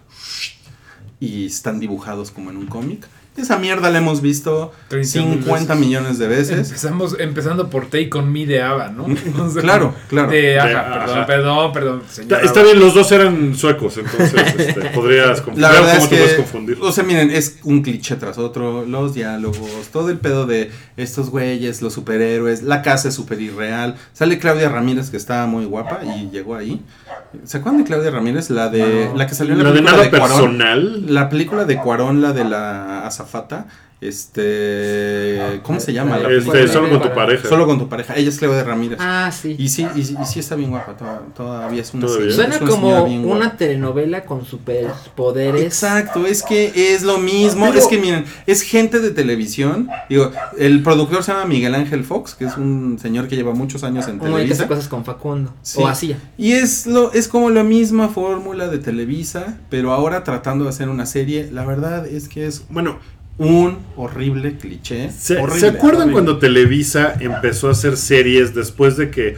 y 1.21 1.47
están 1.47 1.81
dibujados 1.81 2.31
como 2.31 2.51
en 2.51 2.57
un 2.57 2.67
cómic. 2.67 3.07
Esa 3.35 3.57
mierda 3.59 3.89
la 3.89 3.97
hemos 3.99 4.21
visto 4.21 4.73
30 4.89 5.19
mil 5.21 5.35
50 5.43 5.73
veces. 5.75 5.77
millones 5.87 6.19
de 6.19 6.29
veces. 6.29 6.69
Empezamos, 6.69 7.17
empezando 7.19 7.71
por 7.71 7.87
Take 7.87 8.11
On 8.15 8.31
Me 8.31 8.45
de 8.45 8.61
Ava, 8.61 8.91
¿no? 8.91 9.07
Claro, 9.63 9.95
claro. 10.09 10.31
De 10.31 10.61
Aja, 10.61 10.69
De 10.69 10.75
perdón, 10.75 11.17
Aja. 11.17 11.27
perdón, 11.27 11.73
perdón, 11.73 12.03
señor. 12.11 12.33
Está, 12.35 12.45
está 12.47 12.63
bien, 12.63 12.79
los 12.79 12.93
dos 12.95 13.11
eran 13.11 13.55
suecos, 13.55 13.97
entonces 13.97 14.35
este, 14.59 14.81
podrías 14.95 15.41
confundir. 15.41 15.63
La 15.63 15.71
verdad 15.71 15.93
¿Cómo 15.95 16.05
es 16.05 16.09
te 16.11 16.17
puedes 16.17 16.31
que, 16.33 16.37
confundir? 16.37 16.79
o 16.83 16.93
sea, 16.93 17.05
miren, 17.05 17.31
es 17.31 17.59
un 17.63 17.81
cliché 17.83 18.17
tras 18.17 18.37
otro, 18.37 18.85
los 18.85 19.15
diálogos, 19.15 19.89
todo 19.91 20.11
el 20.11 20.19
pedo 20.19 20.45
de 20.47 20.71
estos 20.99 21.31
güeyes, 21.31 21.81
los 21.81 21.95
superhéroes, 21.95 22.63
la 22.63 22.83
casa 22.83 23.09
es 23.09 23.15
súper 23.15 23.41
irreal. 23.41 23.97
Sale 24.13 24.39
Claudia 24.39 24.69
Ramírez, 24.69 25.09
que 25.09 25.17
estaba 25.17 25.47
muy 25.47 25.65
guapa 25.65 26.01
y 26.05 26.29
llegó 26.31 26.55
ahí. 26.55 26.83
¿Se 27.45 27.57
acuerdan 27.57 27.83
de 27.83 27.87
Claudia 27.89 28.11
Ramírez? 28.11 28.51
La 28.51 28.69
de 28.69 29.07
No. 29.07 29.17
la 29.17 29.27
que 29.27 29.35
salió 29.35 29.55
en 29.55 29.63
la, 29.63 29.71
La 29.71 29.73
de 29.75 29.81
nada 29.81 30.03
de 30.03 30.11
Cuarón. 30.11 30.29
personal. 30.29 31.05
La 31.15 31.31
película 31.31 31.65
de 31.65 31.77
Cuarón, 31.79 32.21
la 32.21 32.33
de 32.35 32.45
la 32.45 33.07
azafata. 33.23 33.67
Este. 34.37 35.61
¿Cómo 35.63 35.79
se 35.79 35.93
llama? 35.93 36.19
La 36.19 36.29
Este, 36.31 36.67
solo 36.69 36.91
con 36.91 37.03
tu 37.03 37.15
pareja. 37.15 37.49
Solo 37.49 37.67
con 37.67 37.79
tu 37.79 37.89
pareja. 37.89 38.15
Ella 38.17 38.29
es 38.31 38.39
Claudia 38.39 38.65
Ramírez. 38.65 38.99
Ah, 39.01 39.31
sí. 39.33 39.55
Y 39.59 39.69
sí, 39.69 39.87
y, 39.95 40.01
y 40.01 40.27
sí 40.27 40.41
está 40.41 40.57
bien 40.57 40.71
guapa. 40.71 40.97
to- 40.97 41.05
Todavía 41.37 41.83
es 41.83 41.95
una 41.95 42.07
Todavía. 42.07 42.33
Suena 42.35 42.55
es 42.57 42.61
una 42.63 42.71
como 42.71 43.05
bien 43.05 43.25
una 43.25 43.57
telenovela 43.57 44.25
con 44.25 44.45
superpoderes. 44.45 45.63
Exacto, 45.63 46.27
es 46.27 46.43
que 46.43 46.73
es 46.95 47.03
lo 47.03 47.19
mismo. 47.19 47.67
Pero- 47.67 47.79
es 47.79 47.87
que 47.87 47.99
miren, 47.99 48.25
es 48.47 48.63
gente 48.63 48.99
de 48.99 49.11
televisión. 49.11 49.89
Digo, 50.09 50.33
el 50.59 50.83
productor 50.83 51.23
se 51.23 51.33
llama 51.33 51.45
Miguel 51.47 51.75
Ángel 51.77 52.05
Fox, 52.05 52.35
que 52.35 52.47
es 52.47 52.57
un 52.57 52.99
señor 53.01 53.29
que 53.29 53.37
lleva 53.37 53.53
muchos 53.55 53.85
años 53.85 54.09
en 54.09 54.15
Uno 54.17 54.23
que 54.23 54.29
hace 54.31 54.37
Televisa. 54.43 54.67
cosas 54.69 54.89
con 54.89 55.05
Facundo. 55.05 55.55
Sí. 55.63 55.81
O 55.81 55.87
hacía. 55.87 56.19
Y 56.37 56.53
es 56.53 56.87
lo 56.87 57.13
es 57.13 57.29
como 57.29 57.51
la 57.51 57.63
misma 57.63 58.09
fórmula 58.09 58.67
de 58.69 58.79
Televisa, 58.79 59.59
pero 59.71 59.93
ahora 59.93 60.25
tratando 60.25 60.65
de 60.65 60.71
hacer 60.71 60.89
una 60.89 61.07
serie. 61.07 61.51
La 61.53 61.65
verdad 61.65 62.05
es 62.07 62.29
que 62.29 62.47
es 62.47 62.65
Bueno, 62.69 62.99
un 63.39 63.79
horrible 63.97 64.57
cliché. 64.57 65.11
¿se, 65.11 65.39
horrible, 65.39 65.61
¿se 65.61 65.69
acuerdan 65.69 66.03
horrible. 66.03 66.13
cuando 66.13 66.39
Televisa 66.39 67.15
empezó 67.21 67.69
a 67.69 67.73
hacer 67.73 67.97
series 67.97 68.55
después 68.55 68.97
de 68.97 69.11
que 69.11 69.37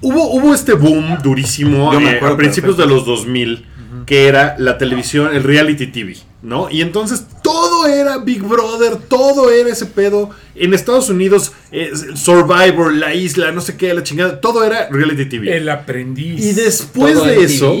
hubo, 0.00 0.30
hubo 0.30 0.54
este 0.54 0.74
boom 0.74 1.18
durísimo 1.22 1.92
eh, 1.94 2.20
a 2.22 2.36
principios 2.36 2.76
perfecto. 2.76 2.82
de 2.82 2.86
los 2.86 3.06
2000? 3.06 3.66
Que 4.06 4.28
era 4.28 4.56
la 4.58 4.78
televisión, 4.78 5.34
el 5.34 5.42
reality 5.42 5.86
TV, 5.88 6.16
¿no? 6.42 6.70
Y 6.70 6.80
entonces 6.80 7.26
todo 7.80 7.86
era 7.94 8.18
Big 8.18 8.42
Brother, 8.42 8.96
todo 8.96 9.50
era 9.50 9.70
ese 9.70 9.86
pedo. 9.86 10.30
En 10.54 10.74
Estados 10.74 11.08
Unidos, 11.08 11.52
eh, 11.72 11.90
Survivor, 12.14 12.92
la 12.92 13.14
isla, 13.14 13.50
no 13.52 13.60
sé 13.60 13.76
qué, 13.76 13.94
la 13.94 14.02
chingada, 14.02 14.40
todo 14.40 14.62
era 14.64 14.88
reality 14.90 15.24
TV. 15.26 15.56
El 15.56 15.68
aprendiz. 15.68 16.44
y 16.44 16.52
después 16.52 17.14
Todo 17.14 17.24
de 17.24 17.44
eso, 17.44 17.74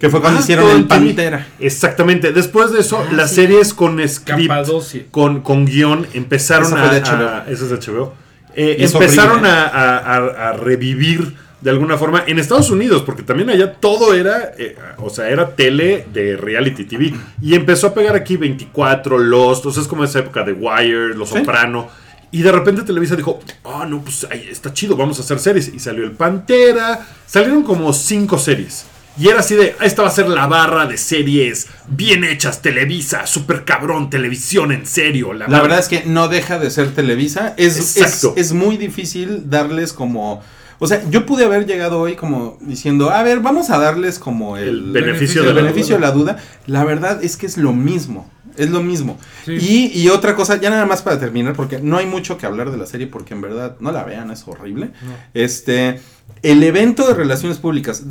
Que 0.00 0.10
fue 0.10 0.20
cuando 0.20 0.40
Ah, 0.40 0.42
hicieron 0.42 0.66
todo 0.66 0.76
el. 0.76 0.86
Pantera. 0.86 1.46
Exactamente. 1.60 2.32
Después 2.32 2.72
de 2.72 2.80
eso, 2.80 2.98
Ah, 3.08 3.12
las 3.12 3.30
sí. 3.30 3.36
series 3.36 3.72
con 3.74 4.00
script, 4.08 4.50
con, 5.10 5.40
con 5.42 5.64
guion, 5.66 6.06
empezaron 6.14 6.72
a, 6.76 6.90
a- 6.90 7.44
Esa 7.48 7.64
es 7.64 7.70
de 7.70 7.76
HBO. 7.76 8.14
Eh, 8.56 8.76
empezaron 8.80 9.32
horrible. 9.40 9.50
a, 9.50 9.66
a- 9.68 10.16
a- 10.16 10.48
a 10.48 10.52
revivir 10.54 11.34
de 11.60 11.70
alguna 11.70 11.98
forma 11.98 12.22
en 12.26 12.38
Estados 12.38 12.70
Unidos, 12.70 13.02
porque 13.04 13.22
también 13.22 13.50
allá 13.50 13.72
todo 13.74 14.14
era, 14.14 14.52
eh, 14.58 14.76
o 14.98 15.10
sea, 15.10 15.28
era 15.28 15.56
tele 15.56 16.06
de 16.12 16.36
reality 16.36 16.84
TV. 16.84 17.12
Y 17.42 17.54
empezó 17.54 17.88
a 17.88 17.94
pegar 17.94 18.14
aquí 18.14 18.36
24, 18.36 19.18
Lost, 19.18 19.66
o 19.66 19.72
sea, 19.72 19.82
es 19.82 19.88
como 19.88 20.04
esa 20.04 20.20
época 20.20 20.44
de 20.44 20.52
Wire, 20.52 21.14
Los 21.14 21.30
Sí. 21.30 21.38
Soprano. 21.38 21.88
Y 22.30 22.42
de 22.42 22.52
repente 22.52 22.82
Televisa 22.82 23.16
dijo, 23.16 23.40
ah, 23.64 23.86
no, 23.88 24.02
pues 24.02 24.26
ahí 24.30 24.48
está 24.50 24.72
chido, 24.72 24.96
vamos 24.96 25.18
a 25.18 25.22
hacer 25.22 25.38
series. 25.40 25.68
Y 25.74 25.78
salió 25.80 26.04
El 26.04 26.12
Pantera, 26.12 27.06
salieron 27.26 27.62
como 27.62 27.92
cinco 27.92 28.38
series. 28.38 28.84
Y 29.18 29.26
era 29.28 29.40
así 29.40 29.56
de, 29.56 29.74
"Ah, 29.80 29.84
esta 29.84 30.02
va 30.02 30.08
a 30.08 30.12
ser 30.12 30.28
la 30.28 30.46
barra 30.46 30.86
de 30.86 30.96
series 30.96 31.66
bien 31.88 32.22
hechas, 32.22 32.62
Televisa, 32.62 33.26
super 33.26 33.64
cabrón, 33.64 34.10
televisión 34.10 34.70
en 34.70 34.86
serio. 34.86 35.32
La, 35.32 35.46
La 35.46 35.48
madre". 35.48 35.62
verdad 35.62 35.78
es 35.80 35.88
que 35.88 36.04
no 36.04 36.28
deja 36.28 36.60
de 36.60 36.70
ser 36.70 36.94
Televisa. 36.94 37.54
Es, 37.56 37.76
es, 37.78 37.96
Exacto. 37.96 38.34
es 38.36 38.52
muy 38.52 38.76
difícil 38.76 39.50
darles 39.50 39.92
como. 39.92 40.44
O 40.78 40.86
sea, 40.86 41.02
yo 41.10 41.26
pude 41.26 41.44
haber 41.44 41.66
llegado 41.66 42.00
hoy 42.00 42.14
como 42.14 42.56
diciendo, 42.60 43.10
a 43.10 43.22
ver, 43.22 43.40
vamos 43.40 43.70
a 43.70 43.78
darles 43.78 44.18
como 44.18 44.56
el, 44.56 44.68
El 44.68 44.92
beneficio 44.92 45.42
el 45.42 45.48
de 45.48 45.54
la 45.54 45.60
beneficio 45.62 45.96
de 45.96 46.00
duda. 46.00 46.08
la 46.08 46.14
duda. 46.14 46.36
La 46.66 46.84
verdad 46.84 47.22
es 47.22 47.36
que 47.36 47.46
es 47.46 47.56
lo 47.58 47.72
mismo. 47.72 48.30
Es 48.56 48.70
lo 48.70 48.82
mismo. 48.82 49.18
Sí. 49.44 49.52
Y, 49.52 50.00
y 50.00 50.08
otra 50.08 50.34
cosa, 50.34 50.56
ya 50.60 50.68
nada 50.70 50.84
más 50.84 51.02
para 51.02 51.20
terminar, 51.20 51.54
porque 51.54 51.78
no 51.80 51.96
hay 51.96 52.06
mucho 52.06 52.38
que 52.38 52.46
hablar 52.46 52.72
de 52.72 52.76
la 52.76 52.86
serie, 52.86 53.06
porque 53.06 53.34
en 53.34 53.40
verdad 53.40 53.76
no 53.78 53.92
la 53.92 54.02
vean, 54.02 54.32
es 54.32 54.42
horrible. 54.48 54.90
Este, 55.32 56.00
el 56.42 56.62
evento 56.64 57.06
de 57.06 57.14
relaciones 57.14 57.58
públicas. 57.58 58.02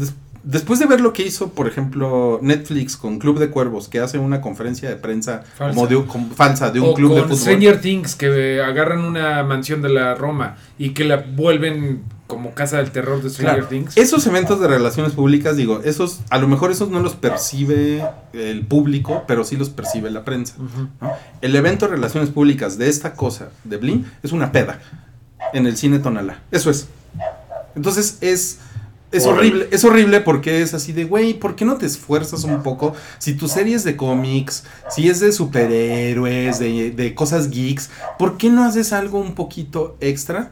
Después 0.49 0.79
de 0.79 0.85
ver 0.85 1.01
lo 1.01 1.13
que 1.13 1.23
hizo, 1.23 1.49
por 1.49 1.67
ejemplo, 1.67 2.39
Netflix 2.41 2.95
con 2.97 3.19
Club 3.19 3.37
de 3.39 3.49
Cuervos, 3.49 3.87
que 3.87 3.99
hace 3.99 4.17
una 4.17 4.41
conferencia 4.41 4.89
de 4.89 4.95
prensa 4.95 5.43
Falsa. 5.55 5.75
como 5.75 5.87
de 5.87 5.95
un- 5.97 6.05
como 6.07 6.29
falsa 6.33 6.71
de 6.71 6.79
un 6.79 6.89
o 6.89 6.93
club 6.93 7.09
de 7.13 7.19
con 7.21 7.29
fútbol. 7.29 7.39
Stranger 7.39 7.81
Things 7.81 8.15
que 8.15 8.61
agarran 8.61 9.01
una 9.03 9.43
mansión 9.43 9.81
de 9.81 9.89
la 9.89 10.15
Roma 10.15 10.55
y 10.77 10.91
que 10.91 11.03
la 11.03 11.17
vuelven 11.17 12.03
como 12.27 12.53
casa 12.53 12.77
del 12.77 12.91
terror 12.91 13.21
de 13.23 13.29
Stranger 13.29 13.55
Claro, 13.55 13.67
Things. 13.69 13.95
esos 13.97 14.25
eventos 14.27 14.59
de 14.59 14.67
relaciones 14.67 15.13
públicas, 15.13 15.55
digo, 15.55 15.81
esos, 15.83 16.19
a 16.29 16.37
lo 16.37 16.47
mejor 16.49 16.71
esos 16.71 16.89
no 16.89 16.99
los 16.99 17.15
percibe 17.15 18.05
el 18.33 18.65
público, 18.65 19.23
pero 19.27 19.43
sí 19.45 19.55
los 19.55 19.69
percibe 19.69 20.11
la 20.11 20.25
prensa. 20.25 20.55
El 21.41 21.55
evento 21.55 21.85
de 21.87 21.91
relaciones 21.93 22.29
públicas 22.29 22.77
de 22.77 22.89
esta 22.89 23.13
cosa, 23.13 23.49
de 23.63 23.77
Blim, 23.77 24.03
es 24.23 24.31
una 24.33 24.51
peda 24.51 24.79
en 25.53 25.67
el 25.67 25.77
cine 25.77 25.99
Tonalá. 25.99 26.39
Eso 26.51 26.69
es. 26.69 26.87
Entonces 27.75 28.17
es, 28.21 28.59
es 29.11 29.25
horrible, 29.25 29.67
es 29.71 29.83
horrible 29.85 30.21
porque 30.21 30.61
es 30.61 30.73
así 30.73 30.91
de, 30.91 31.05
güey, 31.05 31.33
¿por 31.33 31.55
qué 31.55 31.65
no 31.65 31.77
te 31.77 31.85
esfuerzas 31.85 32.43
un 32.43 32.61
poco? 32.63 32.93
Si 33.19 33.33
tu 33.33 33.47
serie 33.47 33.75
es 33.75 33.83
de 33.83 33.95
cómics, 33.95 34.65
si 34.89 35.09
es 35.09 35.19
de 35.19 35.31
superhéroes, 35.31 36.59
de, 36.59 36.91
de 36.91 37.15
cosas 37.15 37.49
geeks, 37.49 37.89
¿por 38.19 38.37
qué 38.37 38.49
no 38.49 38.65
haces 38.65 38.93
algo 38.93 39.19
un 39.19 39.33
poquito 39.33 39.95
extra? 40.01 40.51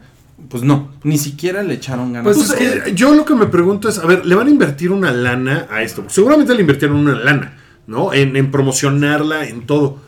Pues 0.50 0.64
no, 0.64 0.92
ni 1.04 1.18
siquiera 1.18 1.64
le 1.64 1.76
echaron 1.76 2.14
ganas. 2.14 2.36
Pues, 2.36 2.56
eh, 2.60 2.94
yo 2.94 3.14
lo 3.14 3.26
que 3.26 3.36
me 3.36 3.48
pregunto 3.48 3.88
es, 3.90 3.98
a 4.00 4.06
ver, 4.06 4.26
¿le 4.26 4.36
van 4.36 4.48
a 4.48 4.52
invertir 4.52 4.92
una 4.92 5.12
lana 5.12 5.68
a 5.70 5.82
esto? 5.82 6.06
Seguramente 6.08 6.54
le 6.54 6.62
invirtieron 6.62 6.98
una 6.98 7.16
lana, 7.16 7.58
¿no? 7.88 8.14
En, 8.14 8.36
en 8.36 8.52
promocionarla, 8.52 9.48
en 9.48 9.66
todo. 9.66 10.00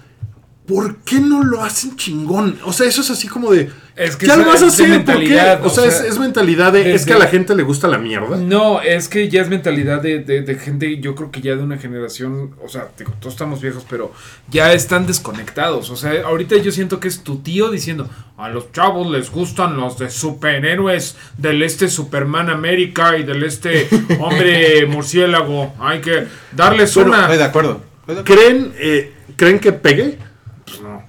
¿Por 0.65 0.97
qué 0.97 1.21
no 1.21 1.43
lo 1.43 1.63
hacen 1.63 1.95
chingón? 1.95 2.57
O 2.65 2.73
sea, 2.73 2.87
eso 2.87 3.01
es 3.01 3.09
así 3.09 3.27
como 3.27 3.51
de... 3.51 3.69
Es 3.97 4.15
que 4.15 4.27
ya 4.27 4.33
es- 4.33 4.39
lo 4.39 4.45
vas 4.45 4.61
a 4.61 4.67
hacer, 4.67 5.03
¿por 5.03 5.19
qué? 5.19 5.39
O 5.63 5.65
o 5.65 5.69
sea, 5.71 5.85
es, 5.85 5.97
sea, 5.97 6.05
es 6.07 6.19
mentalidad 6.19 6.71
de... 6.71 6.93
Es 6.93 7.03
que 7.05 7.13
a 7.13 7.17
la 7.17 7.25
gente 7.25 7.55
le 7.55 7.63
gusta 7.63 7.87
la 7.87 7.97
mierda. 7.97 8.37
No, 8.37 8.79
es 8.81 9.09
que 9.09 9.27
ya 9.27 9.41
es 9.41 9.49
mentalidad 9.49 10.01
de, 10.03 10.19
de- 10.19 10.41
de 10.43 10.55
gente, 10.55 10.99
yo 10.99 11.15
creo 11.15 11.31
que 11.31 11.41
ya 11.41 11.55
de 11.55 11.63
una 11.63 11.77
generación, 11.79 12.51
o 12.63 12.69
sea, 12.69 12.89
digo, 12.97 13.11
todos 13.19 13.33
estamos 13.33 13.59
viejos, 13.59 13.85
pero 13.89 14.11
ya 14.51 14.71
están 14.73 15.07
desconectados. 15.07 15.89
O 15.89 15.95
sea, 15.95 16.11
ahorita 16.25 16.57
yo 16.57 16.71
siento 16.71 16.99
que 16.99 17.07
es 17.07 17.23
tu 17.23 17.39
tío 17.39 17.71
diciendo, 17.71 18.07
a 18.37 18.49
los 18.49 18.71
chavos 18.71 19.09
les 19.11 19.31
gustan 19.31 19.77
los 19.77 19.97
de 19.97 20.11
superhéroes, 20.11 21.15
del 21.39 21.63
este 21.63 21.87
Superman 21.89 22.51
América 22.51 23.17
y 23.17 23.23
del 23.23 23.43
este 23.43 23.87
hombre 24.19 24.85
murciélago. 24.85 25.73
Hay 25.79 26.01
que 26.01 26.27
darles 26.51 26.93
Bueno, 26.93 27.09
una... 27.13 27.21
Estoy 27.21 27.37
de 27.37 27.43
acuerdo. 27.45 27.81
estoy 28.01 28.15
de 28.15 28.21
acuerdo. 28.21 28.41
¿Creen, 28.43 28.73
eh, 28.77 29.13
¿Creen 29.35 29.59
que 29.59 29.71
pegue? 29.71 30.19
Pues 30.65 30.81
no. 30.81 31.03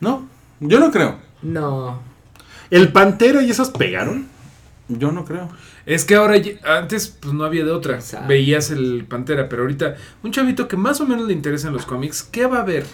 No, 0.00 0.28
yo 0.60 0.78
no 0.78 0.92
creo. 0.92 1.18
No. 1.42 2.06
¿El 2.70 2.92
Pantera 2.92 3.42
y 3.42 3.50
esas 3.50 3.70
pegaron? 3.70 4.26
Yo 4.88 5.12
no 5.12 5.24
creo. 5.24 5.48
Es 5.86 6.04
que 6.04 6.14
ahora, 6.16 6.36
antes 6.64 7.08
pues 7.20 7.32
no 7.34 7.44
había 7.44 7.64
de 7.64 7.70
otra. 7.70 7.94
Exacto. 7.96 8.28
Veías 8.28 8.70
el 8.70 9.04
Pantera, 9.08 9.48
pero 9.48 9.62
ahorita 9.62 9.96
un 10.22 10.32
chavito 10.32 10.68
que 10.68 10.76
más 10.76 11.00
o 11.00 11.06
menos 11.06 11.26
le 11.26 11.32
interesan 11.34 11.72
los 11.72 11.84
cómics, 11.86 12.22
¿qué 12.22 12.46
va 12.46 12.60
a 12.60 12.64
ver? 12.64 12.84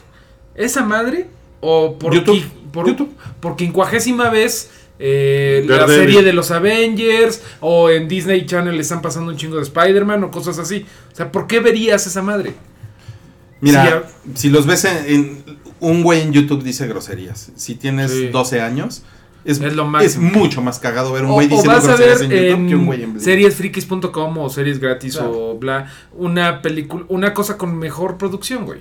¿Esa 0.54 0.84
madre? 0.84 1.26
¿O 1.60 1.98
por, 1.98 2.14
YouTube. 2.14 2.36
qui- 2.36 2.70
por, 2.72 2.86
YouTube. 2.86 3.12
por 3.40 3.56
quincuagésima 3.56 4.28
vez 4.30 4.70
eh, 4.98 5.64
la 5.68 5.86
serie 5.88 6.22
de 6.22 6.32
los 6.32 6.50
Avengers? 6.50 7.42
¿O 7.60 7.90
en 7.90 8.06
Disney 8.08 8.44
Channel 8.46 8.74
le 8.74 8.82
están 8.82 9.02
pasando 9.02 9.30
un 9.32 9.36
chingo 9.36 9.56
de 9.56 9.62
Spider-Man 9.62 10.22
o 10.24 10.30
cosas 10.30 10.58
así? 10.58 10.84
O 11.12 11.16
sea, 11.16 11.30
¿por 11.32 11.46
qué 11.46 11.60
verías 11.60 12.06
esa 12.06 12.22
madre? 12.22 12.54
Mira, 13.60 14.04
si 14.34 14.50
los 14.50 14.66
ves 14.66 14.84
en, 14.84 15.06
en- 15.06 15.44
un 15.80 16.02
güey 16.02 16.20
en 16.22 16.32
YouTube 16.32 16.62
dice 16.62 16.86
groserías. 16.86 17.50
Si 17.56 17.74
tienes 17.74 18.10
Sí. 18.10 18.28
12 18.28 18.60
años, 18.60 19.02
es, 19.44 19.60
Es 19.60 19.74
lo 19.74 19.98
es 20.00 20.18
mucho 20.18 20.62
más 20.62 20.78
cagado 20.78 21.12
ver 21.12 21.24
un 21.24 21.32
güey 21.32 21.48
diciendo 21.48 21.72
vas 21.72 21.84
a 21.84 21.96
groserías 21.96 22.20
ver 22.20 22.32
en 22.32 22.44
YouTube 22.48 22.60
en 22.60 22.68
que 22.68 22.74
un 22.74 22.86
güey 22.86 23.02
en 23.02 23.20
seriesfrikis.com 23.20 24.38
o 24.38 24.48
series 24.48 24.80
gratis 24.80 25.16
Claro. 25.16 25.50
o 25.50 25.58
bla, 25.58 25.90
una 26.12 26.62
película, 26.62 27.04
una 27.08 27.34
cosa 27.34 27.58
con 27.58 27.76
mejor 27.78 28.16
producción, 28.16 28.64
güey. 28.64 28.80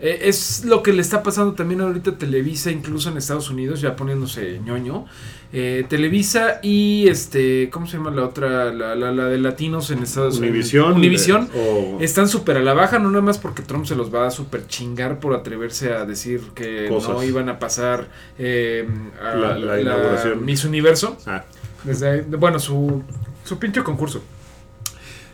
Eh, 0.00 0.28
es 0.28 0.64
lo 0.64 0.82
que 0.82 0.92
le 0.92 1.02
está 1.02 1.22
pasando 1.24 1.54
también 1.54 1.80
ahorita 1.80 2.10
a 2.10 2.18
Televisa, 2.18 2.70
incluso 2.70 3.10
en 3.10 3.16
Estados 3.16 3.50
Unidos, 3.50 3.80
ya 3.80 3.96
poniéndose 3.96 4.60
ñoño. 4.64 5.06
Eh, 5.52 5.84
Televisa 5.88 6.60
y 6.62 7.08
este, 7.08 7.68
¿cómo 7.70 7.86
se 7.86 7.96
llama 7.96 8.10
la 8.10 8.24
otra? 8.26 8.72
La, 8.72 8.94
la, 8.94 9.10
la 9.12 9.24
de 9.24 9.38
latinos 9.38 9.90
en 9.90 10.02
Estados 10.02 10.38
Unidos. 10.38 10.72
Univision. 10.96 11.48
Eh, 11.54 11.94
o- 11.98 12.00
Están 12.02 12.28
súper 12.28 12.58
a 12.58 12.60
la 12.60 12.74
baja, 12.74 12.98
no 12.98 13.08
nada 13.10 13.22
más 13.22 13.38
porque 13.38 13.62
Trump 13.62 13.86
se 13.86 13.96
los 13.96 14.14
va 14.14 14.26
a 14.26 14.30
súper 14.30 14.66
chingar 14.68 15.18
por 15.20 15.34
atreverse 15.34 15.92
a 15.92 16.04
decir 16.04 16.42
que 16.54 16.86
Cosas. 16.88 17.10
no 17.10 17.22
iban 17.24 17.48
a 17.48 17.58
pasar 17.58 18.06
eh, 18.38 18.86
a 19.20 19.34
La- 19.34 19.58
la 19.58 19.80
inauguración. 19.80 20.44
Miss 20.44 20.64
Universo. 20.64 21.16
ah, 21.26 21.44
Desde, 21.82 22.22
bueno, 22.22 22.58
su, 22.60 23.02
su 23.44 23.58
pinche 23.58 23.82
concurso. 23.82 24.22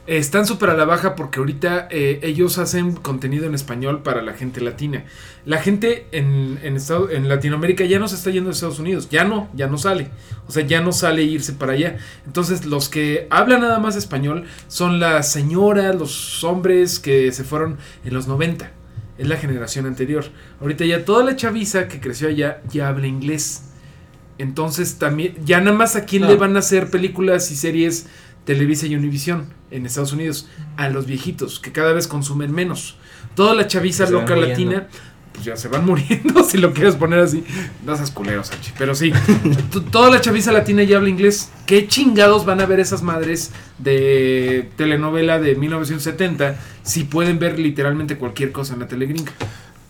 Están 0.06 0.44
súper 0.46 0.68
a 0.68 0.76
la 0.76 0.84
baja 0.84 1.14
porque 1.14 1.38
ahorita 1.38 1.88
eh, 1.90 2.20
ellos 2.22 2.58
hacen 2.58 2.92
contenido 2.92 3.46
en 3.46 3.54
español 3.54 4.02
para 4.02 4.20
la 4.20 4.34
gente 4.34 4.60
latina. 4.60 5.04
La 5.46 5.62
gente 5.62 6.06
en, 6.12 6.58
en, 6.62 6.76
Estado- 6.76 7.08
en 7.10 7.26
Latinoamérica 7.26 7.84
ya 7.86 7.98
no 7.98 8.06
se 8.06 8.16
está 8.16 8.30
yendo 8.30 8.50
a 8.50 8.52
Estados 8.52 8.78
Unidos. 8.78 9.08
Ya 9.10 9.24
no, 9.24 9.48
ya 9.54 9.66
no 9.66 9.78
sale. 9.78 10.08
O 10.46 10.52
sea, 10.52 10.66
ya 10.66 10.82
no 10.82 10.92
sale 10.92 11.22
irse 11.22 11.54
para 11.54 11.72
allá. 11.72 11.96
Entonces, 12.26 12.66
los 12.66 12.90
que 12.90 13.26
hablan 13.30 13.62
nada 13.62 13.78
más 13.78 13.96
español 13.96 14.44
son 14.68 15.00
las 15.00 15.32
señoras, 15.32 15.96
los 15.96 16.44
hombres 16.44 16.98
que 17.00 17.32
se 17.32 17.42
fueron 17.42 17.78
en 18.04 18.12
los 18.12 18.26
90. 18.28 18.70
Es 19.16 19.26
la 19.26 19.38
generación 19.38 19.86
anterior. 19.86 20.26
Ahorita 20.60 20.84
ya 20.84 21.06
toda 21.06 21.24
la 21.24 21.34
chaviza 21.34 21.88
que 21.88 22.00
creció 22.00 22.28
allá 22.28 22.60
ya 22.70 22.88
habla 22.88 23.06
inglés. 23.06 23.70
Entonces 24.36 24.96
también, 24.98 25.36
ya 25.44 25.60
nada 25.60 25.76
más 25.76 25.96
a 25.96 26.04
quién 26.04 26.22
No. 26.22 26.28
le 26.28 26.36
van 26.36 26.56
a 26.56 26.58
hacer 26.58 26.90
películas 26.90 27.50
y 27.52 27.56
series 27.56 28.06
Televisa 28.44 28.86
y 28.86 28.94
Univision 28.94 29.46
en 29.70 29.86
Estados 29.86 30.12
Unidos. 30.12 30.48
A 30.76 30.88
los 30.88 31.06
viejitos, 31.06 31.60
que 31.60 31.72
cada 31.72 31.92
vez 31.92 32.06
consumen 32.06 32.52
menos. 32.52 32.96
Toda 33.34 33.54
la 33.54 33.66
chaviza 33.66 34.08
loca 34.08 34.34
muriendo. 34.34 34.46
latina, 34.46 34.88
pues 35.32 35.44
ya 35.44 35.56
se 35.56 35.68
van 35.68 35.84
muriendo, 35.84 36.44
si 36.48 36.58
lo 36.58 36.72
quieres 36.72 36.94
poner 36.94 37.18
así. 37.18 37.44
No 37.84 37.96
seas 37.96 38.10
culero. 38.10 38.42
Pero 38.78 38.94
sí, 38.94 39.12
toda 39.90 40.10
la 40.10 40.20
chaviza 40.20 40.52
latina 40.52 40.84
ya 40.84 40.96
habla 40.96 41.08
inglés. 41.08 41.50
¿Qué 41.66 41.88
chingados 41.88 42.46
van 42.46 42.60
a 42.60 42.66
ver 42.66 42.80
esas 42.80 43.02
madres 43.02 43.50
de 43.78 44.70
telenovela 44.76 45.40
de 45.40 45.56
1970 45.56 46.56
si 46.82 47.04
pueden 47.04 47.38
ver 47.38 47.58
literalmente 47.58 48.16
cualquier 48.16 48.52
cosa 48.52 48.74
en 48.74 48.80
la 48.80 48.88
telegringa? 48.88 49.32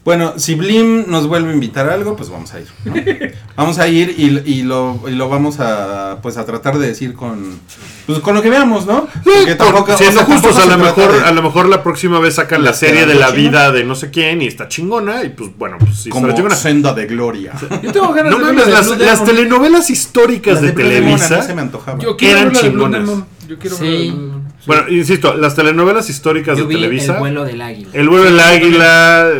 Bueno, 0.04 0.34
si 0.36 0.54
Blim 0.54 1.06
nos 1.10 1.26
vuelve 1.26 1.50
a 1.50 1.54
invitar 1.54 1.88
a 1.88 1.94
algo, 1.94 2.14
pues 2.14 2.28
vamos 2.28 2.52
a 2.52 2.60
ir. 2.60 2.66
¿no? 2.84 2.92
vamos 3.56 3.78
a 3.78 3.88
ir 3.88 4.14
y, 4.18 4.42
y 4.52 4.62
lo, 4.62 5.00
y 5.08 5.12
lo 5.12 5.30
vamos 5.30 5.60
a 5.60 6.18
pues 6.22 6.36
a 6.36 6.44
tratar 6.44 6.76
de 6.78 6.88
decir 6.88 7.14
con 7.14 7.58
pues 8.04 8.18
con 8.18 8.34
lo 8.34 8.42
que 8.42 8.50
veamos, 8.50 8.84
¿no? 8.84 9.06
Porque 9.24 9.54
tampoco- 9.54 9.96
siendo 9.96 10.20
o 10.20 10.26
sea, 10.26 10.34
justos, 10.34 10.58
a 10.58 10.66
lo 10.66 10.76
mejor, 10.76 11.10
de- 11.10 11.24
a 11.24 11.32
lo 11.32 11.42
mejor 11.42 11.68
la 11.70 11.82
próxima 11.82 12.18
vez 12.20 12.34
sacan 12.34 12.62
la 12.62 12.70
La 12.72 12.76
serie 12.76 13.06
de 13.06 13.14
la 13.14 13.30
vida 13.30 13.72
de 13.72 13.82
no 13.84 13.94
sé 13.94 14.10
quién 14.10 14.42
y 14.42 14.46
está 14.46 14.68
chingona 14.68 15.24
y 15.24 15.30
pues 15.30 15.50
bueno, 15.56 15.76
pues 15.78 15.96
sí 16.02 16.10
como 16.10 16.30
chingona. 16.34 16.54
senda 16.54 16.92
de 16.92 17.06
gloria. 17.06 17.52
Yo 17.82 17.90
tengo 17.92 18.12
ganas 18.12 18.30
No 18.32 18.38
de 18.40 18.44
ver 18.44 18.54
mames, 18.56 18.66
la 18.74 18.80
de 18.82 19.04
las, 19.06 19.20
las 19.20 19.24
telenovelas 19.24 19.88
históricas 19.88 20.56
La 20.56 20.60
de, 20.60 20.66
mí 20.68 20.74
Televisa. 20.74 21.40
se 21.42 21.54
me 21.54 21.62
antojaba. 21.62 21.98
Yo 21.98 22.14
quiero 22.16 22.40
eran 22.40 22.52
ver 22.52 22.56
la 22.56 22.62
de 22.62 22.68
chingonas. 22.68 23.08
Yo 23.48 23.58
quiero 23.58 23.78
ver 23.78 23.88
Sí. 23.88 24.08
la 24.10 24.43
Bueno, 24.66 24.88
insisto, 24.88 25.34
las 25.36 25.54
telenovelas 25.54 26.08
históricas 26.10 26.56
Yo 26.58 26.64
de 26.64 26.68
vi 26.68 26.74
Televisa. 26.80 27.14
el 27.14 27.18
vuelo 27.20 27.44
del 27.44 27.60
águila. 27.60 27.90
El 27.92 28.08
vuelo 28.08 28.24
del 28.24 28.40
águila, 28.40 29.30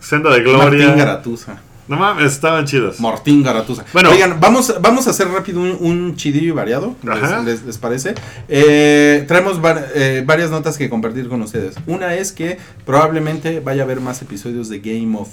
Senda 0.00 0.30
de 0.30 0.40
Martín 0.42 0.52
Gloria. 0.78 0.94
Garatusa. 0.94 1.60
No 1.86 1.96
mames, 1.98 2.32
estaban 2.32 2.64
chidas. 2.64 2.98
Martín 2.98 3.42
Garatusa. 3.42 3.84
Bueno. 3.92 4.08
Oigan, 4.10 4.40
vamos, 4.40 4.74
vamos 4.80 5.06
a 5.06 5.10
hacer 5.10 5.28
rápido 5.28 5.60
un, 5.60 5.76
un 5.80 6.16
chidillo 6.16 6.48
y 6.48 6.50
variado. 6.52 6.96
Ajá. 7.06 7.40
¿Les, 7.40 7.46
les- 7.58 7.64
les 7.66 7.78
parece? 7.78 8.14
Eh, 8.48 9.24
traemos 9.28 9.60
var- 9.60 9.88
eh, 9.94 10.22
varias 10.26 10.50
notas 10.50 10.78
que 10.78 10.88
compartir 10.88 11.28
con 11.28 11.42
ustedes. 11.42 11.74
Una 11.86 12.14
es 12.14 12.32
que 12.32 12.56
probablemente 12.86 13.60
vaya 13.60 13.82
a 13.82 13.84
haber 13.84 14.00
más 14.00 14.22
episodios 14.22 14.70
de 14.70 14.78
Game 14.80 15.14
of. 15.18 15.28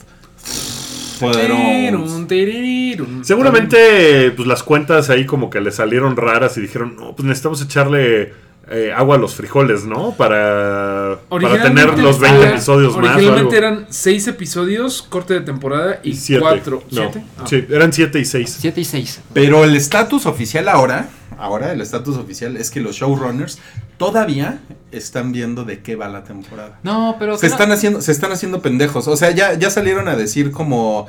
Seguramente, 3.23 4.31
pues 4.31 4.47
las 4.47 4.63
cuentas 4.63 5.09
ahí 5.09 5.25
como 5.25 5.49
que 5.49 5.61
le 5.61 5.71
salieron 5.71 6.15
raras 6.17 6.57
y 6.57 6.61
dijeron, 6.61 6.95
no, 6.95 7.15
pues 7.15 7.25
necesitamos 7.25 7.61
echarle 7.61 8.33
eh, 8.70 8.93
agua 8.95 9.16
a 9.16 9.20
los 9.20 9.36
frijoles, 9.36 9.86
¿no? 9.86 10.12
Para, 10.16 11.20
para 11.30 11.62
tener 11.64 11.97
los 11.99 12.20
20 12.20 12.41
era- 12.41 12.51
episodios 12.51 12.95
más. 12.97 13.16
Originalmente 13.16 13.57
eran 13.57 13.86
6 13.89 14.28
episodios, 14.28 15.01
corte 15.01 15.34
de 15.34 15.41
temporada 15.41 15.99
y 16.03 16.14
Siete. 16.14 16.41
4. 16.41 16.84
No, 16.91 17.01
¿Siete? 17.01 17.24
Ah. 17.38 17.43
Sí, 17.47 17.66
eran 17.70 17.91
7 17.91 18.20
y 18.20 18.26
6. 18.26 18.57
7 18.59 18.82
y 18.82 18.86
6. 18.86 19.22
Pero 19.34 19.64
el 19.64 19.76
estatus 19.76 20.26
oficial 20.26 20.70
ahora, 20.70 21.09
ahora 21.38 21.72
el 21.74 21.82
estatus 21.82 22.16
oficial 22.18 22.55
es 22.55 22.70
que 22.72 22.80
los 22.80 22.95
showrunners 22.95 23.57
todavía 23.97 24.62
están 24.91 25.32
viendo 25.32 25.64
de 25.66 25.82
qué 25.82 25.95
va 25.95 26.07
la 26.07 26.24
temporada. 26.24 26.80
No, 26.84 27.16
pero. 27.20 27.38
Se 27.38 27.47
no- 27.47 27.51
están 27.53 27.72
haciendo, 27.72 28.01
se 28.01 28.12
están 28.12 28.32
haciendo 28.32 28.62
pendejos. 28.62 29.07
O 29.07 29.18
sea, 29.18 29.32
ya, 29.32 29.53
ya 29.55 29.70
salieron 29.70 30.07
a 30.07 30.16
decir 30.16 30.51
como, 30.51 31.07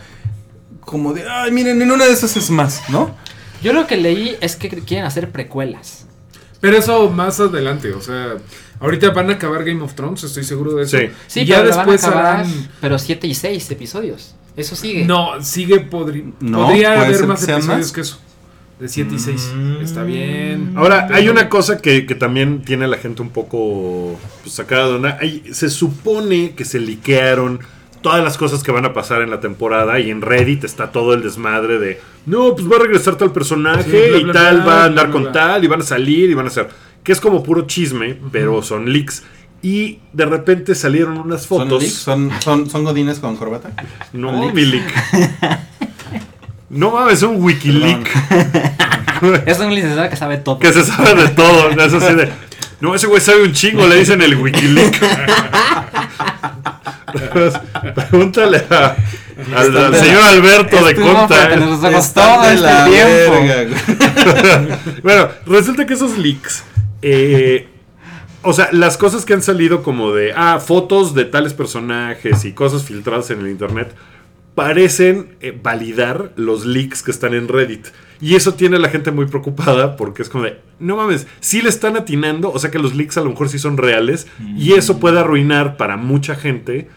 como 0.80 1.12
de, 1.12 1.24
ay, 1.28 1.52
miren, 1.52 1.80
en 1.82 1.92
una 1.92 2.06
de 2.06 2.12
esas 2.12 2.36
es 2.36 2.50
más, 2.50 2.82
¿no? 2.88 3.14
Yo 3.62 3.72
lo 3.72 3.86
que 3.86 3.96
leí 3.96 4.36
es 4.40 4.56
que 4.56 4.68
quieren 4.68 5.04
hacer 5.06 5.30
precuelas. 5.30 6.06
Pero 6.62 6.78
eso 6.78 7.10
más 7.10 7.38
adelante, 7.40 7.92
o 7.92 8.00
sea, 8.00 8.36
ahorita 8.80 9.10
van 9.10 9.28
a 9.28 9.34
acabar 9.34 9.64
Game 9.64 9.82
of 9.82 9.92
Thrones, 9.94 10.24
estoy 10.24 10.44
seguro 10.44 10.74
de 10.76 10.84
eso. 10.84 10.96
Sí. 10.96 11.06
Sí, 11.26 11.40
y 11.40 11.44
ya 11.44 11.56
pero 11.56 11.68
lo 11.68 11.76
van 11.76 11.78
a 11.88 11.92
después 11.92 12.04
acabar, 12.04 12.36
harán... 12.36 12.68
Pero 12.80 12.98
7 12.98 13.26
y 13.26 13.34
6 13.34 13.70
episodios. 13.72 14.34
Eso 14.56 14.76
sigue. 14.76 15.04
No, 15.04 15.42
sigue, 15.42 15.90
podri- 15.90 16.32
No, 16.40 16.66
podría 16.66 17.00
haber 17.02 17.16
ser 17.16 17.26
más 17.26 17.42
episodios 17.42 17.66
más. 17.66 17.92
que 17.92 18.00
eso. 18.02 18.18
De 18.78 18.88
7 18.88 19.14
y 19.14 19.18
6. 19.18 19.52
Mm. 19.54 19.76
Está 19.82 20.02
bien. 20.04 20.72
Ahora, 20.76 21.08
hay 21.12 21.28
una 21.28 21.48
cosa 21.48 21.78
que, 21.78 22.06
que 22.06 22.14
también 22.14 22.62
tiene 22.62 22.84
a 22.86 22.88
la 22.88 22.96
gente 22.98 23.22
un 23.22 23.30
poco 23.30 24.16
pues, 24.42 24.54
sacada 24.54 24.88
de 24.88 24.94
onda. 24.94 25.18
Hay- 25.20 25.42
se 25.52 25.68
supone 25.70 26.54
que 26.54 26.64
se 26.64 26.80
liquearon 26.80 27.60
todas 28.02 28.22
las 28.22 28.36
cosas 28.36 28.62
que 28.62 28.72
van 28.72 28.84
a 28.84 28.92
pasar 28.92 29.22
en 29.22 29.30
la 29.30 29.40
temporada 29.40 29.98
y 30.00 30.10
en 30.10 30.20
Reddit 30.20 30.64
está 30.64 30.92
todo 30.92 31.14
el 31.14 31.22
desmadre 31.22 31.78
de, 31.78 32.00
no, 32.26 32.54
pues 32.54 32.70
va 32.70 32.76
a 32.76 32.80
regresar 32.80 33.16
tal 33.16 33.32
personaje 33.32 33.84
Sí, 33.84 34.10
bla, 34.10 34.18
y 34.18 34.24
bla, 34.24 34.32
tal, 34.32 34.56
bla, 34.56 34.64
va 34.66 34.82
a 34.82 34.84
andar 34.86 35.06
bla, 35.06 35.12
con 35.12 35.22
bla. 35.22 35.32
tal 35.32 35.64
y 35.64 35.68
van 35.68 35.80
a 35.80 35.84
salir 35.84 36.30
y 36.30 36.34
van 36.34 36.46
a 36.46 36.48
hacer, 36.48 36.68
que 37.02 37.12
es 37.12 37.20
como 37.20 37.42
puro 37.42 37.62
chisme, 37.66 38.18
pero 38.30 38.62
son 38.62 38.92
leaks. 38.92 39.22
Y 39.64 40.00
de 40.12 40.26
repente 40.26 40.74
salieron 40.74 41.16
unas 41.18 41.42
Son, 41.44 41.60
fotos. 41.60 41.82
leaks, 41.82 41.94
son, 41.94 42.30
son, 42.40 42.68
son 42.68 42.82
godines 42.84 43.20
con 43.20 43.36
corbata. 43.36 43.70
No, 44.12 44.52
mi 44.52 44.64
leak. 44.66 44.92
No 46.72 46.90
mames, 46.90 47.18
es 47.18 47.22
un 47.24 47.42
Wikileak. 47.42 48.08
Es 49.46 49.58
un 49.60 49.74
licenciado 49.74 50.08
que 50.08 50.16
sabe 50.16 50.38
todo. 50.38 50.58
Que 50.58 50.72
se 50.72 50.82
sabe 50.84 51.14
de 51.14 51.28
todo. 51.28 51.70
¿no? 51.76 51.84
Es 51.84 51.92
así 51.92 52.14
de. 52.14 52.30
No, 52.80 52.94
ese 52.94 53.06
güey 53.06 53.20
sabe 53.20 53.42
un 53.44 53.52
chingo, 53.52 53.86
le 53.86 53.96
dicen 53.96 54.20
el 54.22 54.34
Wikileak. 54.34 54.98
Pregúntale 57.94 58.64
a- 58.70 58.96
al, 59.56 59.76
al 59.76 59.94
señor 59.96 60.22
Alberto 60.22 60.84
de 60.84 60.94
Conta. 60.94 61.28
frente 61.28 61.54
a 61.54 61.56
nuestros 61.66 61.92
ojos 61.92 62.06
Están 62.06 62.34
todo 62.34 62.42
de 62.48 62.54
este 62.54 62.66
la 62.66 62.84
tiempo. 62.86 64.78
Bueno, 65.02 65.28
resulta 65.46 65.86
que 65.86 65.94
esos 65.94 66.18
leaks. 66.18 66.64
eh, 67.02 67.68
o 68.42 68.52
sea, 68.52 68.68
las 68.72 68.96
cosas 68.96 69.24
que 69.24 69.34
han 69.34 69.42
salido 69.42 69.82
como 69.82 70.12
de. 70.12 70.32
Ah, 70.36 70.60
fotos 70.64 71.14
de 71.14 71.24
tales 71.24 71.54
personajes 71.54 72.44
y 72.44 72.52
cosas 72.52 72.82
filtradas 72.84 73.30
en 73.30 73.40
el 73.40 73.48
internet. 73.48 73.94
Parecen 74.54 75.36
eh, 75.40 75.58
validar 75.62 76.32
los 76.36 76.66
leaks 76.66 77.02
que 77.02 77.10
están 77.10 77.32
en 77.34 77.48
Reddit. 77.48 77.86
Y 78.20 78.34
eso 78.34 78.52
tiene 78.54 78.76
a 78.76 78.78
la 78.80 78.90
gente 78.90 79.10
muy 79.10 79.26
preocupada 79.26 79.96
porque 79.96 80.22
es 80.22 80.28
como 80.28 80.44
de, 80.44 80.60
no 80.78 80.96
mames, 80.96 81.26
sí 81.40 81.62
le 81.62 81.68
están 81.70 81.96
atinando, 81.96 82.52
o 82.52 82.58
sea 82.58 82.70
que 82.70 82.78
los 82.78 82.94
leaks 82.94 83.16
a 83.16 83.22
lo 83.22 83.30
mejor 83.30 83.48
sí 83.48 83.58
son 83.58 83.76
reales 83.78 84.26
y 84.56 84.74
eso 84.74 85.00
puede 85.00 85.18
arruinar 85.18 85.76
para 85.76 85.96
mucha 85.96 86.36
gente 86.36 86.88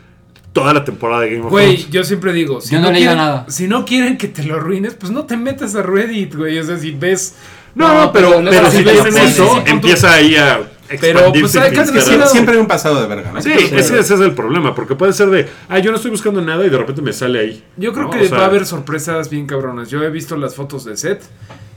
toda 0.56 0.74
la 0.74 0.84
temporada 0.86 1.22
de 1.24 1.32
Game 1.32 1.43
of 1.45 1.51
Güey, 1.51 1.76
Thrones. 1.76 1.91
yo 1.91 2.03
siempre 2.06 2.32
digo, 2.34 2.62
si 2.62 2.72
Yo 2.74 2.80
no 2.80 2.88
no, 2.89 2.97
quieren, 2.97 3.18
nada. 3.18 3.45
si 3.49 3.68
no 3.68 3.84
quieren 3.86 4.18
que 4.18 4.30
te 4.30 4.43
lo 4.43 4.56
arruines, 4.56 4.93
pues 4.95 5.12
no 5.12 5.26
te 5.26 5.36
metas 5.38 5.76
a 5.76 5.84
Reddit, 5.84 6.34
güey. 6.34 6.58
O 6.58 6.64
sea, 6.64 6.78
si 6.78 6.91
ves. 6.91 7.36
No, 7.76 8.06
No, 8.06 8.12
pero, 8.14 8.30
pero 8.32 8.49
pero, 8.49 8.62
luego 8.62 8.72
si 8.72 8.84
lo 8.84 8.91
eso, 9.22 9.64
empieza 9.66 10.14
ahí 10.14 10.36
a 10.38 10.62
Pero, 11.01 11.20
expandirse 11.20 11.41
pues, 11.41 11.56
hay 11.58 11.72
que. 11.78 12.01
Siempre, 12.01 12.28
siempre 12.28 12.56
hay 12.56 12.62
un 12.62 12.68
pasado 12.68 13.01
de 13.01 13.08
verga, 13.08 13.32
¿no? 13.34 13.41
Sí, 13.41 13.51
ese, 13.51 13.99
ese 13.99 14.14
es 14.14 14.20
el 14.22 14.34
problema, 14.34 14.74
porque 14.74 14.95
puede 14.95 15.12
ser 15.12 15.30
de, 15.30 15.47
ah, 15.68 15.80
yo 15.80 15.91
no 15.91 15.97
estoy 15.97 16.12
buscando 16.12 16.41
nada 16.41 16.66
y 16.66 16.70
de 16.70 16.78
repente 16.78 17.01
me 17.01 17.12
sale 17.12 17.39
ahí. 17.39 17.64
Yo 17.76 17.91
creo 17.91 18.06
¿no? 18.06 18.12
que 18.12 18.22
O 18.22 18.28
sea, 18.30 18.38
va 18.38 18.43
a 18.45 18.47
haber 18.47 18.66
sorpresas 18.66 19.30
bien 19.30 19.45
cabronas. 19.47 19.89
Yo 19.89 20.01
he 20.03 20.10
visto 20.10 20.38
las 20.38 20.56
fotos 20.56 20.86
de 20.86 20.95
set. 20.95 21.22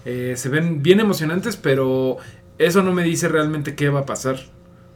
eh, 0.04 0.34
se 0.36 0.48
ven 0.48 0.82
bien 0.84 1.00
emocionantes, 1.00 1.56
pero 1.56 2.18
eso 2.58 2.82
no 2.84 2.92
me 2.92 3.02
dice 3.02 3.26
realmente 3.28 3.74
qué 3.74 3.88
va 3.88 4.00
a 4.00 4.06
pasar. 4.06 4.38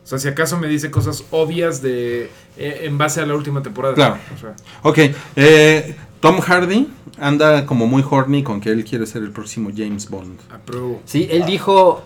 O 0.05 0.07
sea, 0.07 0.19
si 0.19 0.29
acaso 0.29 0.59
me 0.59 0.67
dice 0.67 0.91
cosas 0.91 1.25
obvias 1.31 1.81
de 1.81 2.25
eh, 2.57 2.81
en 2.83 2.99
base 2.99 3.21
a 3.21 3.27
la 3.27 3.35
última 3.35 3.63
temporada. 3.63 3.95
Claro. 3.95 4.17
O 4.35 4.39
sea, 4.39 4.55
Ok, 4.83 4.99
eh, 5.37 5.97
Tom 6.21 6.41
Hardy 6.41 6.89
anda 7.19 7.67
como 7.67 7.87
muy 7.87 8.05
horny 8.09 8.43
con 8.43 8.61
que 8.61 8.71
él 8.71 8.85
quiere 8.85 9.07
ser 9.07 9.23
el 9.23 9.31
próximo 9.31 9.71
James 9.75 10.09
Bond. 10.11 10.39
apruebo. 10.53 11.01
Sí, 11.05 11.29
él 11.31 11.45
dijo. 11.47 12.03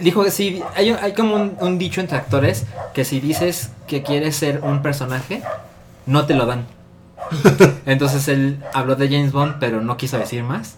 Dijo 0.00 0.22
que 0.22 0.30
sí. 0.30 0.62
Hay, 0.76 0.90
hay 0.90 1.12
como 1.14 1.34
un, 1.36 1.56
un 1.60 1.78
dicho 1.78 2.00
entre 2.00 2.16
actores 2.16 2.64
que 2.94 3.04
si 3.04 3.18
dices 3.20 3.70
que 3.88 4.02
quieres 4.02 4.36
ser 4.36 4.60
un 4.62 4.82
personaje, 4.82 5.42
no 6.06 6.26
te 6.26 6.34
lo 6.34 6.46
dan. 6.46 6.66
Entonces 7.86 8.28
él 8.28 8.62
habló 8.72 8.94
de 8.96 9.08
James 9.08 9.32
Bond, 9.32 9.56
pero 9.60 9.80
no 9.80 9.96
quiso 9.96 10.18
decir 10.18 10.42
más. 10.42 10.76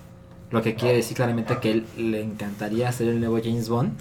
lo 0.50 0.60
que 0.62 0.74
quiere 0.74 0.96
decir 0.96 1.16
claramente 1.16 1.58
que 1.58 1.70
él 1.70 1.86
le 1.96 2.22
encantaría 2.22 2.90
ser 2.92 3.08
el 3.08 3.20
nuevo 3.20 3.38
James 3.42 3.68
Bond, 3.68 3.92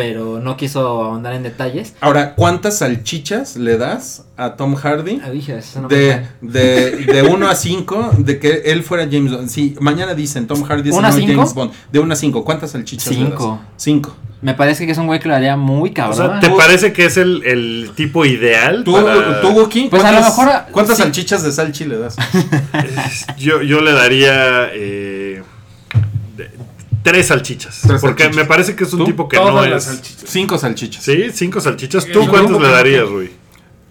pero 0.00 0.40
no 0.40 0.56
quiso 0.56 0.80
ahondar 1.04 1.34
en 1.34 1.42
detalles. 1.42 1.92
Ahora, 2.00 2.34
¿cuántas 2.34 2.78
salchichas 2.78 3.56
le 3.56 3.76
das 3.76 4.24
a 4.38 4.56
Tom 4.56 4.74
Hardy? 4.74 5.20
Ah, 5.22 5.28
dije, 5.28 5.58
eso 5.58 5.82
no 5.82 5.88
me 5.90 5.94
De, 5.94 6.26
de, 6.40 6.90
de 7.04 7.22
1 7.22 7.48
a 7.48 7.54
5, 7.54 8.12
de 8.16 8.38
que 8.38 8.62
él 8.64 8.82
fuera 8.82 9.04
James 9.10 9.30
Bond. 9.30 9.50
Sí, 9.50 9.76
mañana 9.78 10.14
dicen 10.14 10.46
Tom 10.46 10.62
Hardy 10.62 10.88
es 10.88 10.94
el 10.94 10.98
¿Uno 11.00 11.08
a 11.08 11.10
nuevo 11.10 11.26
cinco? 11.26 11.40
James 11.42 11.54
Bond. 11.54 11.72
De 11.92 11.98
1 11.98 12.12
a 12.14 12.16
5, 12.16 12.44
¿cuántas 12.44 12.70
salchichas 12.70 13.08
le 13.14 13.24
das? 13.24 13.28
Cinco. 13.28 13.60
5. 13.76 14.16
Me 14.42 14.54
parece 14.54 14.86
que 14.86 14.92
es 14.92 14.96
un 14.96 15.06
güey 15.06 15.20
que 15.20 15.28
lo 15.28 15.34
haría 15.34 15.54
muy 15.58 15.90
O 15.90 15.92
cabrón. 15.92 16.16
sea, 16.16 16.40
¿te 16.40 16.48
parece 16.48 16.94
que 16.94 17.04
es 17.04 17.18
el, 17.18 17.42
el 17.44 17.90
tipo 17.94 18.24
ideal? 18.24 18.84
¿Tú, 18.84 18.94
para- 18.94 19.42
tú 19.42 19.48
Wookie, 19.50 19.88
Pues 19.90 20.02
a 20.02 20.12
lo 20.12 20.18
¿cuántas- 20.20 20.38
mejor, 20.38 20.62
¿Cuántas 20.72 20.96
sí. 20.96 21.02
salchichas 21.02 21.42
de 21.42 21.52
salchi 21.52 21.84
le 21.84 21.98
das? 21.98 22.16
Yo, 23.36 23.60
yo 23.60 23.80
le 23.82 23.92
daría 23.92 24.70
eh, 24.72 25.19
tres 27.02 27.26
salchichas. 27.28 27.80
Tres 27.86 28.00
porque 28.00 28.24
salchichas. 28.24 28.44
me 28.44 28.48
parece 28.48 28.74
que 28.76 28.84
es 28.84 28.92
un 28.92 29.00
¿Tú? 29.00 29.04
tipo 29.06 29.28
que 29.28 29.36
Todas 29.36 29.54
no 29.54 29.66
las 29.66 29.86
es. 29.86 29.94
salchichas. 29.94 30.24
5 30.30 30.58
salchichas. 30.58 31.04
Sí, 31.04 31.26
cinco 31.32 31.60
salchichas. 31.60 32.06
Eh, 32.06 32.10
¿Tú 32.12 32.24
yo 32.24 32.30
cuántos 32.30 32.60
le 32.60 32.68
darías, 32.68 33.08
Rui? 33.08 33.30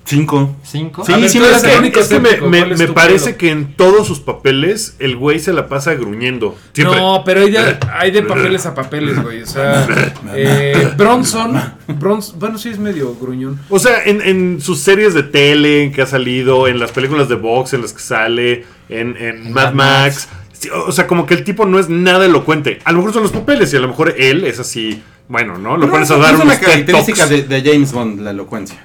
5. 0.05 0.55
¿Cinco? 0.64 1.05
Sí, 1.05 1.12
ver, 1.12 1.30
sí 1.30 1.38
que- 1.39 1.99
Es 1.99 2.07
que 2.07 2.20
me, 2.20 2.30
escéptico, 2.30 2.49
me- 2.49 2.57
¿cuál 2.60 2.72
es 2.72 2.80
me 2.80 2.88
tu 2.88 2.93
parece 2.95 3.36
que 3.36 3.51
en 3.51 3.76
todos 3.76 4.07
sus 4.07 4.20
papeles 4.20 4.95
el 4.97 5.16
güey 5.16 5.38
se 5.39 5.53
la 5.53 5.68
pasa 5.70 5.93
gruñendo. 5.93 6.55
Siempre. 6.74 6.97
No, 6.97 7.22
pero 7.24 7.41
hay 7.41 7.51
de, 7.51 7.78
hay 7.93 8.10
de 8.10 8.24
papeles 8.24 8.66
a 8.66 8.74
papeles, 8.74 9.22
güey. 9.22 9.43
O 9.43 9.45
sea, 9.45 9.88
eh, 10.34 10.93
Bronson, 10.97 11.62
Bronson, 11.88 12.39
bueno, 12.39 12.57
sí 12.57 12.70
es 12.70 12.80
medio 12.80 13.14
gruñón. 13.22 13.60
O 13.70 13.78
sea, 13.78 14.03
en, 14.03 14.22
en 14.22 14.62
sus 14.62 14.80
series 14.80 15.14
de 15.14 15.22
tele 15.22 15.84
en 15.84 15.91
que 15.91 16.01
ha 16.01 16.07
salido, 16.07 16.68
en 16.68 16.80
las 16.80 16.91
películas 16.91 17.30
de 17.30 17.36
box 17.36 17.74
en 17.74 17.84
las 17.84 17.93
que 17.93 18.01
sale, 18.01 18.66
en, 18.89 19.16
en 19.16 19.53
Mad 19.53 19.74
Mad 19.74 19.74
Max. 19.74 20.28
Sí, 20.60 20.70
o 20.70 20.91
sea, 20.91 21.07
como 21.07 21.26
que 21.26 21.34
el 21.34 21.43
tipo 21.43 21.66
no 21.66 21.80
es 21.80 21.89
nada 21.89 22.26
elocuente. 22.26 22.80
A 22.84 22.91
lo 22.91 22.99
mejor 22.99 23.14
son 23.14 23.24
los 23.24 23.32
papeles 23.32 23.74
y 23.74 23.78
a 23.78 23.80
lo 23.80 23.88
mejor 23.88 24.14
él 24.18 24.43
es 24.43 24.60
así. 24.60 25.01
Bueno, 25.28 25.57
¿no? 25.57 25.78
Lo 25.78 25.89
pones 25.89 26.10
a 26.12 26.18
dar 26.18 26.36
es 26.36 26.39
una 26.41 26.60
característica 26.60 27.26
de, 27.28 27.43
de 27.43 27.62
James 27.64 27.91
Bond, 27.91 28.20
la 28.22 28.32
elocuencia. 28.32 28.84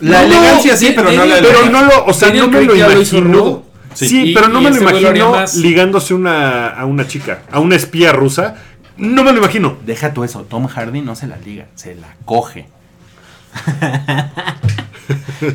La 0.00 0.20
No, 0.22 0.26
elegancia 0.26 0.76
sí, 0.76 0.86
de- 0.88 0.92
pero 0.92 1.12
no 1.12 1.24
la 1.24 1.36
Pero 1.36 1.66
no 1.70 1.82
lo, 1.84 2.04
o 2.06 2.12
sea, 2.12 2.32
no 2.32 2.48
me 2.48 2.62
lo 2.62 2.74
imagino. 2.76 3.62
Sí, 3.94 4.08
Sí. 4.08 4.30
Y- 4.30 4.34
pero 4.34 4.48
no 4.48 4.60
me 4.60 4.70
lo 4.70 4.76
imagino 4.80 5.36
ligándose 5.56 6.14
una, 6.14 6.68
a 6.70 6.84
una 6.84 7.06
chica, 7.06 7.42
a 7.52 7.60
una 7.60 7.76
espía 7.76 8.12
rusa. 8.12 8.56
No 8.96 9.22
me 9.22 9.32
lo 9.32 9.38
imagino. 9.38 9.76
Deja 9.86 10.12
tú 10.12 10.24
eso, 10.24 10.42
Tom 10.42 10.66
Hardy 10.66 11.00
no 11.00 11.14
se 11.14 11.28
la 11.28 11.36
liga, 11.36 11.66
se 11.76 11.94
la 11.94 12.16
coge. 12.24 12.66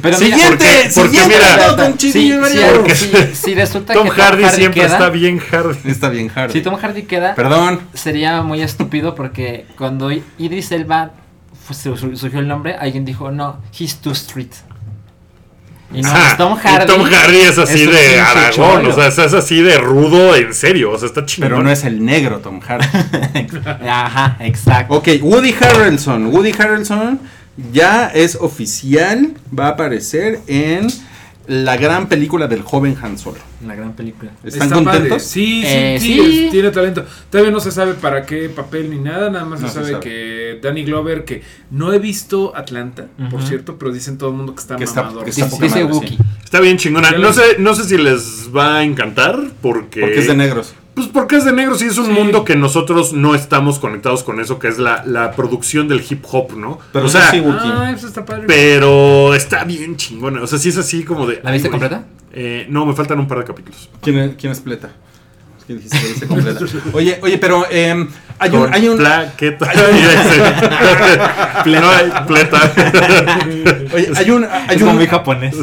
Pero 0.02 0.18
Siguiente, 0.18 0.66
porque- 0.94 1.18
resulta 3.56 3.94
Tom 3.94 4.10
que 4.10 4.22
Hardy 4.22 4.44
siempre 4.50 4.82
queda, 4.82 4.94
está 4.94 5.10
bien 5.10 5.40
Hardy. 5.40 5.78
Está 5.90 6.10
bien 6.10 6.30
Hardy. 6.30 6.54
Si 6.54 6.62
Tom 6.62 6.76
Hardy 6.76 7.04
queda, 7.04 7.34
Perdón. 7.34 7.80
sería 7.94 8.42
muy 8.44 8.62
estúpido 8.62 9.16
porque 9.16 9.66
cuando 9.78 10.12
Idris 10.12 10.72
Elba 10.72 11.12
surgió 11.72 12.40
el 12.40 12.48
nombre, 12.48 12.76
alguien 12.76 13.06
dijo, 13.06 13.32
no, 13.32 13.58
he's 13.78 13.96
too 13.98 14.12
street. 14.12 14.52
Y 15.92 16.02
no, 16.04 16.10
Ah, 16.14 16.28
es 16.32 16.38
Tom 16.38 16.56
y 16.56 16.68
Hardy. 16.68 16.86
Tom 16.86 17.02
Hardy 17.04 17.38
es 17.40 17.58
así 17.58 17.88
un 17.88 17.92
de 17.92 18.20
Aragón, 18.22 18.86
o 18.86 18.94
sea, 18.94 19.08
es, 19.08 19.18
es 19.18 19.34
así 19.34 19.60
de 19.64 19.78
rudo, 19.80 20.36
en 20.36 20.54
serio, 20.54 20.92
o 20.92 20.98
sea, 21.00 21.08
está 21.08 21.26
chingón. 21.26 21.50
Pero 21.50 21.64
no 21.64 21.72
es 21.72 21.84
el 21.84 22.06
negro 22.06 22.38
Tom 22.40 22.60
Hardy. 22.60 22.86
Ajá, 23.90 24.38
exacto. 24.42 24.94
ok, 24.94 25.08
Woody 25.22 25.56
Harrelson. 25.60 26.28
Woody 26.28 26.52
Harrelson 26.58 27.20
ya 27.72 28.08
es 28.08 28.36
oficial. 28.36 29.34
Va 29.58 29.68
a 29.68 29.70
aparecer 29.70 30.40
en 30.48 30.88
la 31.48 31.78
gran 31.78 32.08
película 32.10 32.48
del 32.48 32.62
joven 32.62 32.96
Han 33.02 33.18
Solo. 33.18 33.38
Una 33.64 33.74
gran 33.74 33.94
película. 33.94 34.32
¿Están 34.44 34.64
Está 34.68 34.76
contentos? 34.76 35.10
padre. 35.10 35.20
Sí, 35.20 35.62
sí, 35.62 35.66
Eh, 35.66 35.98
sí, 36.00 36.14
sí. 36.14 36.46
es- 36.46 36.52
tiene 36.52 36.70
talento. 36.70 37.04
Todavía 37.32 37.52
no 37.52 37.60
se 37.60 37.72
sabe 37.72 37.96
para 37.96 38.24
qué 38.26 38.50
papel 38.50 38.90
ni 38.92 39.00
nada, 39.00 39.32
nada 39.32 39.46
más 39.46 39.60
No 39.60 39.68
se 39.68 39.74
se 39.74 39.80
sabe, 39.80 39.92
sabe. 39.94 40.04
que 40.04 40.60
Danny 40.62 40.84
Glover, 40.84 41.26
que 41.26 41.42
no 41.72 41.92
he 41.92 41.98
visto 41.98 42.56
Atlanta, 42.56 43.08
por 43.32 43.42
cierto, 43.42 43.78
pero 43.80 43.92
dicen 43.92 44.18
todo 44.20 44.30
el 44.30 44.36
mundo 44.36 44.54
que 44.54 44.62
está 44.62 44.76
Que 44.76 44.84
está- 44.84 45.02
mamador. 45.02 45.24
que 45.26 45.32
está 45.32 45.48
madre, 45.48 45.70
sí. 46.08 46.18
Está 46.44 46.60
bien 46.60 46.78
chingona. 46.78 47.12
No 47.14 47.34
sé, 47.34 47.42
no 47.58 47.74
sé 47.74 47.84
si 47.86 47.98
les 47.98 48.50
va 48.56 48.78
a 48.78 48.84
encantar 48.84 49.40
porque... 49.62 50.02
Porque 50.02 50.20
es 50.20 50.28
de 50.28 50.36
negros. 50.36 50.76
Pues 51.00 51.12
porque 51.14 51.38
es 51.38 51.46
de 51.46 51.54
negros 51.54 51.82
y 51.82 51.86
es 51.86 51.98
un 51.98 52.08
Sí. 52.08 52.12
mundo 52.12 52.44
que 52.44 52.58
nosotros 52.58 53.14
no 53.14 53.34
estamos 53.36 53.80
conectados 53.80 54.22
con 54.24 54.42
eso, 54.42 54.60
que 54.60 54.68
es 54.68 54.80
la, 54.80 55.04
la 55.06 55.32
producción 55.32 55.88
del 55.88 56.04
hip 56.10 56.26
hop, 56.30 56.58
¿no? 56.58 56.78
Pero 56.92 57.06
o 57.06 57.10
sea, 57.10 57.32
sí. 57.32 57.42
Ah, 57.48 57.94
eso 57.96 58.08
está 58.08 58.26
padre. 58.26 58.44
pero 58.48 59.34
está 59.34 59.64
bien 59.64 59.96
chingona. 59.96 60.42
O 60.42 60.48
sea, 60.48 60.60
sí 60.60 60.68
es 60.70 60.78
así 60.78 61.04
como 61.06 61.26
de... 61.26 61.40
¿La 61.42 61.52
viste 61.52 61.70
completa? 61.70 62.04
Eh, 62.34 62.68
no, 62.70 62.86
me 62.86 62.94
faltan 62.94 63.18
un 63.18 63.28
par 63.30 63.38
de 63.40 63.46
capítulos. 63.46 63.90
¿Quién 64.02 64.18
es, 64.18 64.36
quién 64.36 64.52
es 64.52 64.60
Pleta? 64.60 64.90
Es 65.70 65.70
que 65.70 65.76
dijiste 65.76 66.00
que 66.00 66.08
viste 66.08 66.28
completa. 66.28 66.66
Oye, 66.94 67.20
oye, 67.22 67.38
pero 67.38 67.64
em, 67.70 68.08
hay 68.40 68.56
un, 68.56 68.74
hay 68.74 68.88
un, 68.88 68.98
plaqueta. 68.98 69.70
pleta. 72.28 72.74
oye, 73.94 74.10
hay 74.16 74.32
un, 74.32 74.46
hay 74.46 74.76
Es 74.76 74.80
como 74.80 74.92
un, 74.92 74.98
muy 74.98 75.08
japonés. 75.08 75.56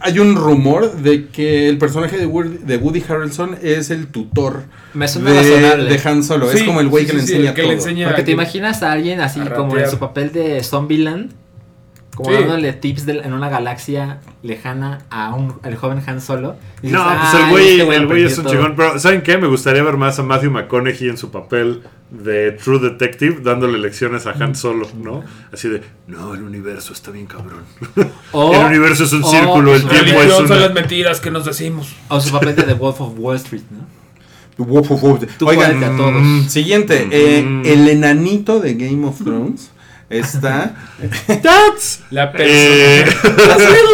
hay 0.00 0.18
un 0.18 0.36
rumor 0.36 0.92
de 0.96 1.28
que 1.28 1.68
el 1.68 1.78
personaje 1.78 2.18
de 2.18 2.26
Woody, 2.26 2.58
de 2.64 2.76
Woody 2.76 3.02
Harrelson 3.08 3.56
es 3.62 3.90
el 3.90 4.08
tutor 4.08 4.64
Me 4.94 5.08
suena 5.08 5.30
de, 5.30 6.00
Han 6.04 6.22
Solo. 6.22 6.50
es 6.50 6.62
como 6.64 6.80
el 6.80 6.88
güey 6.88 7.04
sí, 7.04 7.10
que 7.10 7.16
le 7.16 7.22
sí, 7.22 7.32
enseña 7.32 7.50
el 7.50 7.54
que 7.54 7.62
todo. 7.62 7.70
le 7.70 7.76
enseña- 7.78 8.06
Porque 8.08 8.22
te 8.22 8.32
imaginas 8.32 8.82
a 8.82 8.92
alguien 8.92 9.20
así 9.20 9.40
a 9.40 9.54
como 9.54 9.76
en 9.78 9.90
su 9.90 9.98
papel 9.98 10.32
de 10.32 10.62
Zombieland, 10.62 11.32
como 12.22 12.36
Sí. 12.36 12.42
dándole 12.42 12.72
tips 12.72 13.06
de- 13.06 13.18
en 13.20 13.32
una 13.32 13.48
galaxia 13.48 14.18
lejana 14.42 15.00
a 15.10 15.34
un 15.34 15.54
al 15.62 15.76
joven 15.76 16.02
Han 16.06 16.20
Solo. 16.20 16.56
Y 16.82 16.86
dices, 16.88 16.98
No, 16.98 17.04
pues 17.04 17.18
"Ay, 17.34 17.42
el 17.44 17.50
güey, 17.50 17.80
este 17.80 17.96
el 17.96 18.06
güey 18.06 18.24
es 18.24 18.38
un 18.38 18.44
todo". 18.44 18.52
chingón. 18.54 18.74
Pero, 18.76 18.98
¿saben 18.98 19.22
qué? 19.22 19.38
Me 19.38 19.46
gustaría 19.48 19.82
ver 19.82 19.96
más 19.96 20.18
a 20.18 20.22
Matthew 20.22 20.50
McConaughey 20.50 21.08
en 21.08 21.16
su 21.16 21.30
papel 21.30 21.82
de 22.10 22.52
True 22.52 22.78
Detective, 22.80 23.38
dándole 23.42 23.78
lecciones 23.78 24.26
a 24.26 24.30
Han 24.32 24.54
Solo, 24.56 24.88
¿no? 25.00 25.22
Así 25.52 25.68
de, 25.68 25.82
no, 26.08 26.34
el 26.34 26.42
universo 26.42 26.92
está 26.92 27.10
bien 27.12 27.26
cabrón. 27.26 27.62
O- 28.32 28.52
el 28.54 28.66
universo 28.66 29.04
es 29.04 29.12
un 29.12 29.22
o 29.24 29.30
círculo, 29.30 29.74
el 29.74 29.80
tiempo 29.82 29.96
es 29.96 30.12
Religión 30.14 30.48
son 30.48 30.58
las 30.60 30.70
una... 30.70 30.74
mentiras 30.80 31.20
que 31.20 31.30
nos 31.30 31.44
decimos. 31.44 31.94
O 32.08 32.20
su 32.20 32.32
papel 32.32 32.56
de 32.56 32.62
The 32.64 32.74
Wolf 32.74 33.00
of 33.00 33.12
Wall 33.16 33.36
Street, 33.36 33.62
¿no? 33.70 34.00
Oigan, 34.58 34.84
cuélate 35.38 35.84
a 35.86 35.96
todos. 35.96 36.12
mm, 36.22 36.48
siguiente. 36.48 37.08
eh, 37.10 37.42
Mm. 37.42 37.62
el 37.64 37.88
enanito 37.88 38.60
de 38.60 38.74
Game 38.74 39.06
of 39.06 39.22
Thrones 39.22 39.70
está. 40.10 40.74
That's... 41.42 42.00
La 42.10 42.30
persona. 42.32 42.52
Eh, 42.52 43.04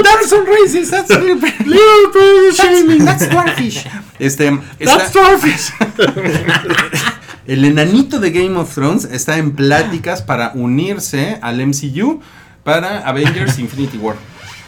that's 0.02 0.28
some 0.28 0.46
racist, 0.46 0.90
that's 0.90 1.10
little 1.10 2.52
shaming. 2.52 3.04
That's 3.04 3.28
dwarfish. 3.28 3.86
Este, 4.18 4.50
That's 4.78 4.80
está- 4.80 5.08
Starfish. 5.08 5.72
el 7.46 7.64
enanito 7.64 8.18
de 8.18 8.30
Game 8.30 8.56
of 8.58 8.74
Thrones 8.74 9.04
está 9.04 9.38
en 9.38 9.52
pláticas 9.54 10.22
para 10.22 10.52
unirse 10.54 11.38
al 11.42 11.64
MCU 11.64 12.20
para 12.64 13.06
Avengers 13.06 13.58
Infinity 13.60 13.98
War. 13.98 14.16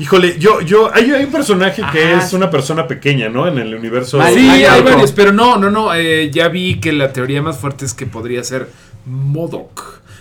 Híjole, 0.00 0.38
yo, 0.38 0.60
yo, 0.60 0.94
hay, 0.94 1.10
hay 1.10 1.24
un 1.24 1.32
personaje 1.32 1.82
que 1.90 2.14
es 2.14 2.32
una 2.32 2.48
persona 2.48 2.86
pequeña, 2.86 3.28
¿no? 3.28 3.48
En 3.48 3.58
el 3.58 3.74
universo. 3.74 4.18
Vale. 4.18 4.36
Sí, 4.36 4.48
Hay 4.64 4.80
varios, 4.82 5.10
pero 5.10 5.32
no, 5.32 5.56
no, 5.56 5.72
no. 5.72 5.92
eh, 5.92 6.30
ya 6.30 6.46
vi 6.46 6.78
que 6.78 6.92
la 6.92 7.12
teoría 7.12 7.42
más 7.42 7.58
fuerte 7.58 7.84
es 7.84 7.94
que 7.94 8.06
podría 8.06 8.44
ser 8.44 8.70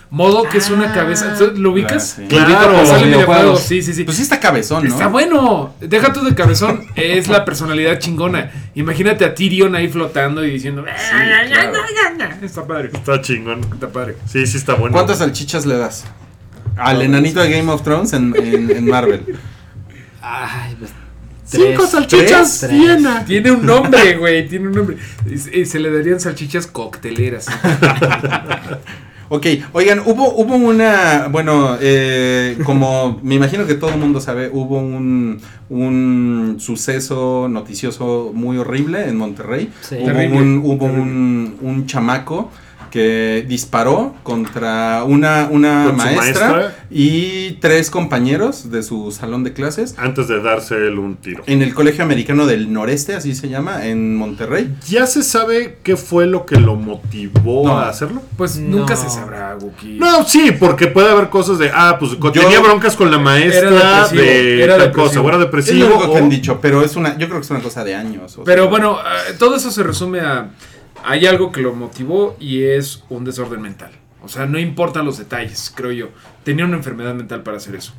Modok. 0.10 0.36
Modok 0.46 0.56
es 0.56 0.70
una 0.70 0.90
Ah. 0.90 0.94
cabeza. 0.94 1.36
¿tú 1.38 1.52
¿Lo 1.56 1.72
ubicas? 1.72 2.14
Ah, 2.18 2.22
sí. 2.22 2.28
Claro, 2.30 2.48
Sale 2.54 2.64
videojuegos, 2.78 3.04
videojuegos. 3.06 3.60
Sí, 3.62 3.82
sí, 3.82 3.94
sí. 3.94 4.04
Pues 4.04 4.18
sí 4.18 4.24
está 4.24 4.40
cabezón, 4.40 4.84
¿no? 4.84 4.90
Está 4.90 5.08
bueno. 5.08 5.74
Deja 5.82 6.14
tú 6.14 6.24
de 6.24 6.34
cabezón. 6.36 6.86
es 6.96 7.28
la 7.28 7.44
personalidad 7.46 8.00
chingona. 8.00 8.52
Imagínate 8.76 9.26
a 9.26 9.34
Tyrion 9.36 9.76
ahí 9.76 9.88
flotando 9.90 10.46
y 10.46 10.52
diciendo. 10.52 10.86
Está 12.42 12.66
padre. 12.68 12.90
Está 12.94 13.22
chingón. 13.22 13.62
Está 13.74 13.90
padre. 13.90 14.16
Sí, 14.28 14.46
sí 14.48 14.58
está 14.58 14.76
bueno. 14.76 14.94
¿Cuántas 14.94 15.18
salchichas 15.20 15.66
le 15.66 15.78
das? 15.78 16.06
Al 16.78 17.02
enanito 17.02 17.42
de 17.42 17.50
Game 17.50 17.72
of 17.72 17.82
Thrones 17.84 18.14
en, 18.14 18.34
en- 18.38 18.70
en 18.72 18.86
Marvel. 18.88 19.38
Ay, 20.22 20.76
pues. 20.78 20.92
Cinco 21.44 21.88
salchichas 21.88 22.60
Tres. 22.60 22.72
Viena. 22.72 23.24
Tiene 23.26 23.52
un 23.52 23.66
nombre, 23.66 24.16
güey. 24.18 24.48
Tiene 24.48 24.68
un 24.68 24.74
nombre. 24.76 24.98
Y- 25.26 25.60
y 25.62 25.66
se 25.66 25.80
le 25.80 25.90
darían 25.92 26.20
salchichas 26.20 26.68
cocteleras. 26.68 27.48
Ok, 29.30 29.46
oigan, 29.74 30.00
hubo, 30.06 30.34
hubo 30.36 30.56
una, 30.56 31.28
bueno, 31.30 31.78
eh, 31.82 32.58
como 32.64 33.20
me 33.24 33.36
imagino 33.36 33.66
que 33.68 33.74
todo 33.74 33.90
el 33.90 33.98
mundo 33.98 34.22
sabe, 34.22 34.50
hubo 34.52 34.80
un, 34.80 35.42
un 35.70 36.56
suceso 36.60 37.48
noticioso 37.50 38.32
muy 38.34 38.58
horrible 38.58 39.08
en 39.08 39.18
Monterrey. 39.18 39.70
Sí. 39.82 39.96
Hubo, 40.00 40.06
Terrible, 40.06 40.38
un, 40.38 40.62
hubo 40.64 40.86
un, 40.86 41.58
un 41.62 41.86
chamaco 41.88 42.52
que 42.92 43.46
disparó 43.48 44.16
contra 44.24 45.04
una, 45.04 45.48
una 45.52 45.92
maestra, 45.92 46.50
maestra. 46.52 46.76
y 46.90 47.52
tres 47.62 47.90
compañeros 47.92 48.72
de 48.72 48.84
su 48.84 49.12
salón 49.12 49.44
de 49.44 49.54
clases 49.54 49.96
Antes 49.98 50.28
de 50.28 50.42
darse 50.42 50.76
él 50.76 50.98
un 51.00 51.18
tiro. 51.18 51.44
en 51.48 51.62
el 51.62 51.74
Colegio 51.74 52.04
Americano 52.04 52.46
del 52.46 52.72
Noreste, 52.72 53.16
así 53.16 53.36
se 53.36 53.50
llama, 53.50 53.86
en 53.86 54.16
Monterrey. 54.16 54.74
¿Ya 54.88 55.06
se 55.08 55.24
sabe 55.24 55.80
qué 55.84 55.98
fue 55.98 56.26
lo 56.28 56.46
que 56.46 56.56
lo 56.60 56.76
motivó 56.76 57.64
No. 57.66 57.78
a 57.78 57.90
hacerlo? 57.90 58.22
Pues 58.38 58.58
No. 58.58 58.78
nunca 58.78 58.96
se 58.96 59.10
sabrá, 59.10 59.58
Wookie. 59.60 59.98
No, 60.00 60.24
sí, 60.24 60.52
porque 60.60 60.88
puede 60.88 61.10
haber 61.10 61.30
cosas 61.30 61.60
de, 61.60 61.72
ah, 61.74 61.98
pues 62.00 62.12
Yo- 62.20 62.32
tenía 62.32 62.60
broncas 62.60 62.96
con 62.96 63.12
la 63.12 63.18
maestra 63.20 63.70
depresivo, 63.70 64.22
de 64.22 64.64
era 64.64 64.78
tal 64.78 64.88
depresivo. 64.88 65.08
cosa, 65.08 65.22
o 65.22 65.28
era 65.28 65.32
Es 65.38 65.40
lo 65.40 65.46
depresivo. 65.46 66.00
que 66.02 66.06
o- 66.08 66.18
han 66.18 66.30
dicho, 66.30 66.60
pero 66.62 66.84
es 66.84 66.96
una, 66.96 67.18
yo 67.18 67.28
creo 67.28 67.40
que 67.40 67.46
es 67.46 67.52
una 67.52 67.62
cosa 67.62 67.84
de 67.84 67.96
años. 67.96 68.38
o 68.38 68.44
Pero 68.44 68.64
sea. 68.64 68.70
bueno, 68.70 68.98
eh, 69.00 69.34
todo 69.38 69.56
eso 69.56 69.72
se 69.72 69.84
resume 69.84 70.20
a. 70.22 70.50
hay 71.04 71.26
algo 71.26 71.52
que 71.52 71.62
lo 71.62 71.74
motivó 71.74 72.36
y 72.40 72.64
es 72.64 73.04
un 73.10 73.24
desorden 73.24 73.62
mental. 73.62 73.92
O 74.24 74.30
sea, 74.30 74.46
no 74.46 74.60
importan 74.60 75.06
los 75.06 75.18
detalles, 75.18 75.72
creo 75.74 75.92
yo. 75.92 76.10
Tenía 76.44 76.66
una 76.66 76.78
enfermedad 76.78 77.14
mental 77.14 77.44
para 77.44 77.58
hacer 77.58 77.76
eso. 77.76 77.94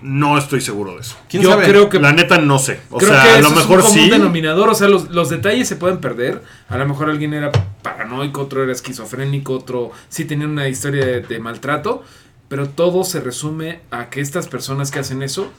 No 0.00 0.38
estoy 0.38 0.60
seguro 0.60 0.94
de 0.94 1.00
eso. 1.00 1.16
¿Quién 1.28 1.42
yo 1.42 1.50
sabe? 1.50 1.64
creo 1.64 1.88
que 1.88 1.98
La 1.98 2.12
neta 2.12 2.38
no 2.38 2.58
sé. 2.58 2.80
O 2.88 2.98
Creo 2.98 3.10
sea, 3.10 3.22
que 3.22 3.28
a 3.30 3.40
lo 3.40 3.50
mejor 3.50 3.80
es 3.80 3.86
un 3.86 3.92
común 3.92 4.04
sí. 4.04 4.10
denominador, 4.10 4.68
o 4.68 4.74
sea, 4.74 4.86
los, 4.88 5.10
los 5.10 5.28
detalles 5.28 5.66
se 5.66 5.74
pueden 5.74 5.98
perder. 5.98 6.42
A 6.68 6.78
lo 6.78 6.86
mejor 6.86 7.10
alguien 7.10 7.34
era 7.34 7.50
paranoico, 7.82 8.42
otro 8.42 8.62
era 8.62 8.70
esquizofrénico, 8.72 9.54
otro 9.54 9.90
sí 10.08 10.24
tenía 10.24 10.46
una 10.46 10.68
historia 10.68 11.04
de, 11.04 11.20
de 11.22 11.38
maltrato, 11.40 12.04
pero 12.48 12.68
todo 12.68 13.02
se 13.02 13.20
resume 13.20 13.80
a 13.90 14.08
que 14.08 14.20
estas 14.20 14.46
personas 14.46 14.92
que 14.92 15.00
hacen 15.00 15.22
eso 15.22 15.50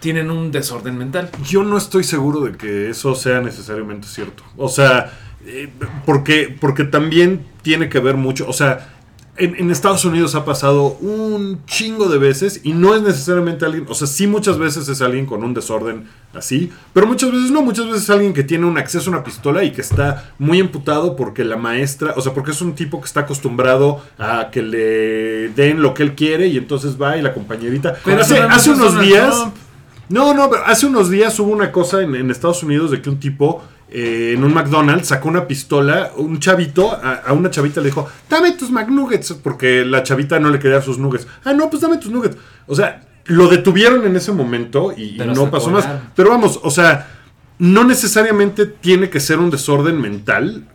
tienen 0.00 0.30
un 0.30 0.50
desorden 0.50 0.96
mental. 0.96 1.30
Yo 1.44 1.62
no 1.62 1.76
estoy 1.76 2.04
seguro 2.04 2.40
de 2.40 2.56
que 2.56 2.90
eso 2.90 3.14
sea 3.14 3.40
necesariamente 3.40 4.08
cierto. 4.08 4.42
O 4.56 4.68
sea, 4.68 5.12
eh, 5.46 5.68
porque, 6.06 6.54
porque 6.60 6.84
también 6.84 7.44
tiene 7.62 7.88
que 7.88 7.98
ver 8.00 8.16
mucho. 8.16 8.48
O 8.48 8.52
sea, 8.52 8.92
en, 9.36 9.56
en 9.56 9.70
Estados 9.70 10.04
Unidos 10.04 10.34
ha 10.34 10.44
pasado 10.44 10.98
un 11.00 11.64
chingo 11.64 12.08
de 12.08 12.18
veces 12.18 12.60
y 12.64 12.74
no 12.74 12.94
es 12.94 13.02
necesariamente 13.02 13.64
alguien. 13.64 13.86
O 13.88 13.94
sea, 13.94 14.06
sí, 14.06 14.26
muchas 14.26 14.58
veces 14.58 14.88
es 14.88 15.00
alguien 15.00 15.24
con 15.24 15.42
un 15.42 15.54
desorden 15.54 16.06
así, 16.34 16.70
pero 16.92 17.06
muchas 17.06 17.32
veces 17.32 17.50
no. 17.50 17.62
Muchas 17.62 17.86
veces 17.86 18.02
es 18.02 18.10
alguien 18.10 18.34
que 18.34 18.44
tiene 18.44 18.66
un 18.66 18.76
acceso 18.76 19.10
a 19.10 19.14
una 19.14 19.24
pistola 19.24 19.64
y 19.64 19.72
que 19.72 19.80
está 19.80 20.32
muy 20.38 20.60
emputado 20.60 21.16
porque 21.16 21.44
la 21.44 21.56
maestra. 21.56 22.12
O 22.16 22.20
sea, 22.20 22.34
porque 22.34 22.50
es 22.50 22.60
un 22.60 22.74
tipo 22.74 23.00
que 23.00 23.06
está 23.06 23.20
acostumbrado 23.20 24.02
a 24.18 24.50
que 24.50 24.62
le 24.62 25.48
den 25.48 25.80
lo 25.80 25.94
que 25.94 26.02
él 26.02 26.14
quiere 26.14 26.48
y 26.48 26.58
entonces 26.58 27.00
va 27.00 27.16
y 27.16 27.22
la 27.22 27.32
compañerita. 27.32 27.96
Pero 28.04 28.20
hace, 28.20 28.38
hace 28.38 28.70
unos 28.70 29.00
días. 29.00 29.46
No, 30.08 30.34
no, 30.34 30.50
pero 30.50 30.66
hace 30.66 30.84
unos 30.84 31.08
días 31.08 31.38
hubo 31.40 31.52
una 31.52 31.72
cosa 31.72 32.02
en, 32.02 32.14
en 32.14 32.30
Estados 32.30 32.62
Unidos 32.62 32.90
de 32.90 33.00
que 33.00 33.08
un 33.08 33.18
tipo 33.18 33.62
eh, 33.92 34.32
en 34.34 34.42
un 34.42 34.54
McDonald's 34.54 35.08
sacó 35.08 35.28
una 35.28 35.46
pistola, 35.46 36.12
un 36.16 36.40
chavito, 36.40 36.92
a, 36.92 37.22
a 37.26 37.32
una 37.32 37.50
chavita 37.50 37.80
le 37.80 37.86
dijo, 37.86 38.08
dame 38.28 38.52
tus 38.52 38.70
McNuggets, 38.70 39.34
porque 39.34 39.84
la 39.84 40.02
chavita 40.02 40.38
no 40.40 40.48
le 40.48 40.58
quería 40.58 40.80
sus 40.80 40.98
nuggets. 40.98 41.26
Ah, 41.44 41.52
no, 41.52 41.68
pues 41.68 41.82
dame 41.82 41.98
tus 41.98 42.10
nuggets. 42.10 42.36
O 42.66 42.74
sea, 42.74 43.02
lo 43.26 43.48
detuvieron 43.48 44.04
en 44.06 44.16
ese 44.16 44.32
momento 44.32 44.92
y, 44.96 45.16
Pero 45.18 45.34
no 45.34 45.50
pasó 45.50 45.70
más. 45.70 45.86
Pero 46.16 46.30
vamos, 46.30 46.58
o 46.62 46.70
sea, 46.70 47.08
no 47.58 47.84
necesariamente 47.84 48.66
tiene 48.66 49.10
que 49.10 49.20
ser 49.20 49.38
un 49.38 49.50
desorden 49.50 50.00
mental. 50.00 50.66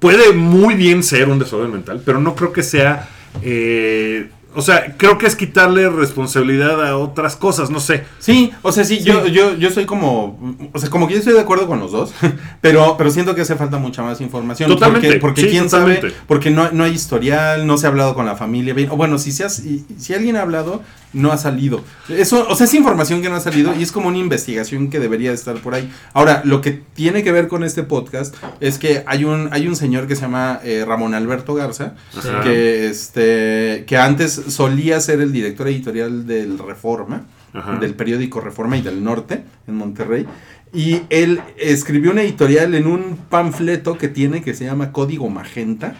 Puede 0.00 0.32
muy 0.32 0.74
bien 0.74 1.02
ser 1.02 1.28
un 1.28 1.38
desorden 1.38 1.72
mental, 1.72 2.02
pero 2.04 2.20
no 2.20 2.34
creo 2.34 2.52
que 2.52 2.62
sea... 2.62 3.08
eh, 3.42 4.30
o 4.56 4.62
sea, 4.62 4.96
creo 4.96 5.18
que 5.18 5.26
es 5.26 5.36
quitarle 5.36 5.88
responsabilidad 5.88 6.84
a 6.86 6.96
otras 6.96 7.36
cosas, 7.36 7.70
no 7.70 7.78
sé. 7.78 8.04
Sí, 8.18 8.52
o 8.62 8.72
sea, 8.72 8.84
sí, 8.84 9.00
Yo, 9.04 9.26
yo, 9.26 9.54
yo 9.56 9.70
soy 9.70 9.84
como, 9.86 10.38
o 10.72 10.78
sea, 10.78 10.90
como 10.90 11.06
que 11.06 11.12
yo 11.14 11.18
estoy 11.20 11.34
de 11.34 11.40
acuerdo 11.40 11.66
con 11.66 11.78
los 11.78 11.92
dos, 11.92 12.12
pero, 12.60 12.96
pero 12.96 13.10
siento 13.10 13.34
que 13.34 13.42
hace 13.42 13.54
falta 13.56 13.78
mucha 13.78 14.02
más 14.02 14.20
información. 14.20 14.68
Totalmente, 14.70 15.06
Porque, 15.08 15.20
porque 15.20 15.40
sí, 15.42 15.48
quién 15.48 15.64
totalmente. 15.64 16.00
sabe, 16.10 16.14
porque 16.26 16.50
no, 16.50 16.70
no 16.72 16.84
hay 16.84 16.92
historial, 16.92 17.66
no 17.66 17.78
se 17.78 17.86
ha 17.86 17.90
hablado 17.90 18.14
con 18.14 18.26
la 18.26 18.34
familia, 18.36 18.74
bien, 18.74 18.90
o 18.90 18.96
bueno, 18.96 19.18
si, 19.18 19.30
se 19.32 19.44
ha- 19.44 19.48
si, 19.48 19.84
si 19.98 20.14
alguien 20.14 20.36
ha 20.36 20.42
hablado, 20.42 20.82
no 21.16 21.32
ha 21.32 21.38
salido. 21.38 21.82
Eso, 22.08 22.46
o 22.48 22.54
sea, 22.54 22.66
es 22.66 22.74
información 22.74 23.22
que 23.22 23.28
no 23.28 23.36
ha 23.36 23.40
salido 23.40 23.74
y 23.74 23.82
es 23.82 23.90
como 23.90 24.08
una 24.08 24.18
investigación 24.18 24.90
que 24.90 25.00
debería 25.00 25.32
estar 25.32 25.56
por 25.56 25.74
ahí. 25.74 25.90
Ahora, 26.12 26.42
lo 26.44 26.60
que 26.60 26.72
tiene 26.72 27.22
que 27.22 27.32
ver 27.32 27.48
con 27.48 27.64
este 27.64 27.82
podcast 27.82 28.34
es 28.60 28.78
que 28.78 29.02
hay 29.06 29.24
un, 29.24 29.48
hay 29.50 29.66
un 29.66 29.76
señor 29.76 30.06
que 30.06 30.14
se 30.14 30.22
llama 30.22 30.60
eh, 30.62 30.84
Ramón 30.86 31.14
Alberto 31.14 31.54
Garza, 31.54 31.94
que, 32.42 32.88
este, 32.88 33.84
que 33.86 33.96
antes 33.96 34.32
solía 34.48 35.00
ser 35.00 35.20
el 35.22 35.32
director 35.32 35.66
editorial 35.68 36.26
del 36.26 36.58
Reforma, 36.58 37.24
Ajá. 37.54 37.76
del 37.78 37.94
periódico 37.94 38.40
Reforma 38.40 38.76
y 38.76 38.82
del 38.82 39.02
Norte, 39.02 39.42
en 39.66 39.74
Monterrey. 39.74 40.26
Y 40.74 41.02
él 41.08 41.40
escribió 41.56 42.10
una 42.10 42.22
editorial 42.22 42.74
en 42.74 42.86
un 42.86 43.18
panfleto 43.30 43.96
que 43.96 44.08
tiene 44.08 44.42
que 44.42 44.52
se 44.52 44.66
llama 44.66 44.92
Código 44.92 45.30
Magenta. 45.30 45.94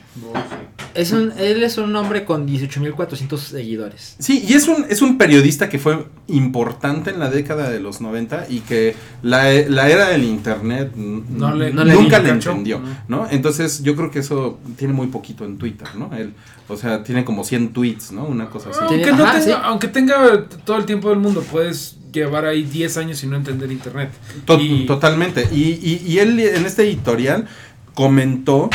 Es 0.96 1.12
un, 1.12 1.32
él 1.38 1.62
es 1.62 1.78
un 1.78 1.94
hombre 1.96 2.24
con 2.24 2.46
18.400 2.48 3.36
seguidores. 3.38 4.16
Sí, 4.18 4.44
y 4.48 4.54
es 4.54 4.66
un, 4.68 4.86
es 4.88 5.02
un 5.02 5.18
periodista 5.18 5.68
que 5.68 5.78
fue 5.78 6.06
importante 6.28 7.10
en 7.10 7.18
la 7.20 7.30
década 7.30 7.68
de 7.70 7.80
los 7.80 8.00
90 8.00 8.46
y 8.48 8.60
que 8.60 8.94
la, 9.22 9.44
la 9.68 9.88
era 9.90 10.08
del 10.08 10.24
internet 10.24 10.92
n- 10.96 11.22
No 11.30 11.54
le- 11.54 11.72
no 11.72 11.84
le 11.84 11.94
nunca 11.94 12.18
le 12.20 12.30
entendió, 12.30 12.80
¿no? 13.08 13.26
Entonces 13.30 13.82
yo 13.82 13.94
creo 13.96 14.10
que 14.10 14.20
eso 14.20 14.58
tiene 14.76 14.92
muy 14.94 15.08
poquito 15.08 15.44
en 15.44 15.58
Twitter, 15.58 15.88
¿no? 15.96 16.10
Él, 16.16 16.32
o 16.68 16.76
sea, 16.76 17.02
tiene 17.04 17.24
como 17.24 17.44
100 17.44 17.72
tweets, 17.72 18.12
¿no? 18.12 18.24
Una 18.24 18.48
cosa 18.50 18.70
así. 18.70 18.78
Aunque, 18.80 18.96
Tiene- 19.04 19.18
no 19.18 19.24
ajá, 19.24 19.38
tenga, 19.40 19.44
sí. 19.56 19.60
aunque 19.64 19.88
tenga 19.88 20.44
todo 20.64 20.76
el 20.78 20.84
tiempo 20.86 21.10
del 21.10 21.18
mundo, 21.18 21.44
puedes 21.50 21.96
llevar 22.12 22.46
ahí 22.46 22.62
10 22.62 22.96
años 22.96 23.22
y 23.22 23.26
no 23.26 23.36
entender 23.36 23.70
internet. 23.70 24.10
To- 24.46 24.58
Y- 24.60 24.86
Totalmente. 24.86 25.46
Y, 25.52 25.62
y, 25.82 26.02
y 26.06 26.18
él 26.18 26.40
en 26.40 26.64
este 26.66 26.82
editorial 26.84 27.46
comentó, 27.94 28.68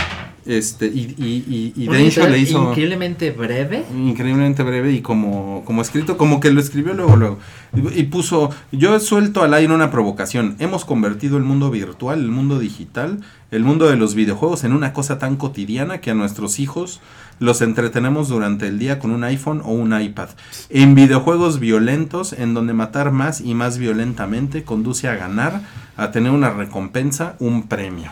este, 0.45 0.87
y, 0.87 1.15
y, 1.17 1.73
y, 1.77 1.83
y 1.83 1.87
de 1.87 2.07
hecho 2.07 2.27
le 2.27 2.39
hizo 2.39 2.69
increíblemente 2.69 3.31
breve. 3.31 3.83
increíblemente 3.95 4.63
breve 4.63 4.91
y 4.91 5.01
como, 5.01 5.63
como 5.65 5.81
escrito, 5.81 6.17
como 6.17 6.39
que 6.39 6.51
lo 6.51 6.59
escribió 6.59 6.93
luego, 6.93 7.15
luego. 7.15 7.39
Y, 7.75 7.99
y 7.99 8.03
puso, 8.03 8.49
yo 8.71 8.99
suelto 8.99 9.43
al 9.43 9.53
aire 9.53 9.73
una 9.73 9.91
provocación. 9.91 10.55
Hemos 10.59 10.85
convertido 10.85 11.37
el 11.37 11.43
mundo 11.43 11.69
virtual, 11.69 12.19
el 12.19 12.29
mundo 12.29 12.59
digital, 12.59 13.19
el 13.51 13.63
mundo 13.63 13.87
de 13.87 13.97
los 13.97 14.15
videojuegos 14.15 14.63
en 14.63 14.73
una 14.73 14.93
cosa 14.93 15.19
tan 15.19 15.35
cotidiana 15.35 15.99
que 15.99 16.11
a 16.11 16.15
nuestros 16.15 16.59
hijos 16.59 17.01
los 17.39 17.61
entretenemos 17.61 18.29
durante 18.29 18.67
el 18.67 18.77
día 18.77 18.99
con 18.99 19.09
un 19.09 19.23
iPhone 19.23 19.61
o 19.65 19.71
un 19.71 19.99
iPad. 19.99 20.29
En 20.69 20.93
videojuegos 20.93 21.59
violentos, 21.59 22.33
en 22.33 22.53
donde 22.53 22.73
matar 22.73 23.11
más 23.11 23.41
y 23.41 23.55
más 23.55 23.79
violentamente 23.79 24.63
conduce 24.63 25.07
a 25.07 25.15
ganar, 25.15 25.61
a 25.97 26.11
tener 26.11 26.31
una 26.31 26.51
recompensa, 26.51 27.35
un 27.39 27.63
premio. 27.67 28.11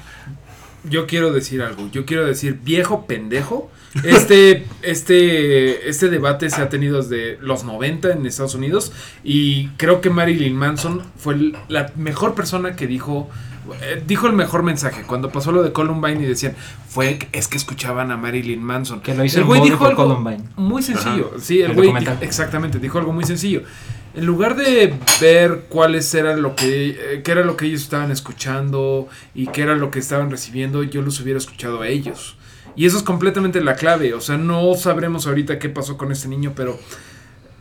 Yo 0.90 1.08
quiero 1.08 1.32
decir 1.32 1.62
algo. 1.62 1.90
Yo 1.92 2.06
quiero 2.06 2.26
decir, 2.26 2.60
viejo 2.64 3.06
pendejo. 3.06 3.70
Este, 4.04 4.68
este, 4.84 5.90
este 5.90 6.10
debate 6.10 6.48
se 6.52 6.62
ha 6.62 6.70
tenido 6.70 7.02
desde 7.02 7.38
los 7.42 7.64
90 7.64 8.12
en 8.12 8.26
Estados 8.28 8.54
Unidos. 8.54 8.92
Y 9.24 9.70
creo 9.78 10.00
que 10.00 10.10
Marilyn 10.12 10.56
Manson 10.56 11.02
fue 11.18 11.54
la 11.70 11.92
mejor 11.96 12.36
persona 12.36 12.76
que 12.76 12.86
dijo. 12.86 13.30
eh, 13.82 14.04
Dijo 14.06 14.28
el 14.28 14.34
mejor 14.34 14.62
mensaje 14.62 15.04
cuando 15.08 15.32
pasó 15.32 15.52
lo 15.52 15.64
de 15.64 15.72
Columbine 15.72 16.22
y 16.22 16.26
decían 16.28 16.56
fue 16.88 17.18
es 17.32 17.48
que 17.48 17.58
escuchaban 17.58 18.12
a 18.12 18.18
Marilyn 18.18 18.62
Manson. 18.62 19.02
Que 19.02 19.16
lo 19.16 19.26
hizo 19.26 19.40
el 19.40 19.46
güey 19.46 19.62
dijo 19.62 19.86
algo 19.88 20.04
Columbine. 20.08 20.44
muy 20.56 20.84
sencillo. 20.84 21.34
Sí, 21.40 21.62
el 21.62 21.72
El 21.72 21.76
güey 21.78 21.92
exactamente 22.22 22.78
dijo 22.78 23.00
algo 23.00 23.12
muy 23.12 23.26
sencillo. 23.26 23.64
En 24.16 24.26
lugar 24.26 24.56
de 24.56 24.94
ver 25.22 25.66
cuáles 25.70 26.14
eran 26.14 26.42
lo 26.42 26.56
que 26.56 26.90
eh, 26.90 27.22
qué 27.24 27.32
era 27.32 27.44
lo 27.44 27.56
que 27.56 27.68
ellos 27.68 27.82
estaban 27.84 28.12
escuchando 28.12 29.08
y 29.36 29.48
qué 29.48 29.62
era 29.62 29.76
lo 29.76 29.92
que 29.92 30.00
estaban 30.00 30.32
recibiendo, 30.32 30.82
yo 30.84 31.02
los 31.02 31.20
hubiera 31.22 31.38
escuchado 31.38 31.82
a 31.82 31.88
ellos. 31.88 32.36
Y 32.76 32.86
eso 32.86 32.98
es 32.98 33.04
completamente 33.04 33.62
la 33.62 33.76
clave. 33.76 34.14
O 34.14 34.22
sea, 34.22 34.38
no 34.38 34.74
sabremos 34.76 35.28
ahorita 35.28 35.60
qué 35.60 35.70
pasó 35.70 35.98
con 35.98 36.12
este 36.12 36.28
niño, 36.28 36.54
pero 36.56 36.80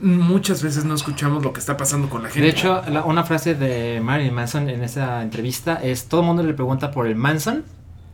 muchas 0.00 0.62
veces 0.62 0.84
no 0.84 0.94
escuchamos 0.94 1.42
lo 1.42 1.52
que 1.52 1.60
está 1.60 1.76
pasando 1.76 2.08
con 2.08 2.22
la 2.22 2.28
gente. 2.30 2.42
De 2.42 2.48
hecho, 2.50 2.82
la- 2.88 3.04
una 3.04 3.24
frase 3.24 3.54
de 3.54 4.00
Marilyn 4.00 4.34
Manson 4.34 4.68
en 4.70 4.82
esa 4.84 5.22
entrevista 5.22 5.74
es: 5.82 6.06
todo 6.06 6.20
el 6.20 6.26
mundo 6.28 6.42
le 6.42 6.54
pregunta 6.54 6.90
por 6.92 7.06
el 7.06 7.14
Manson, 7.16 7.64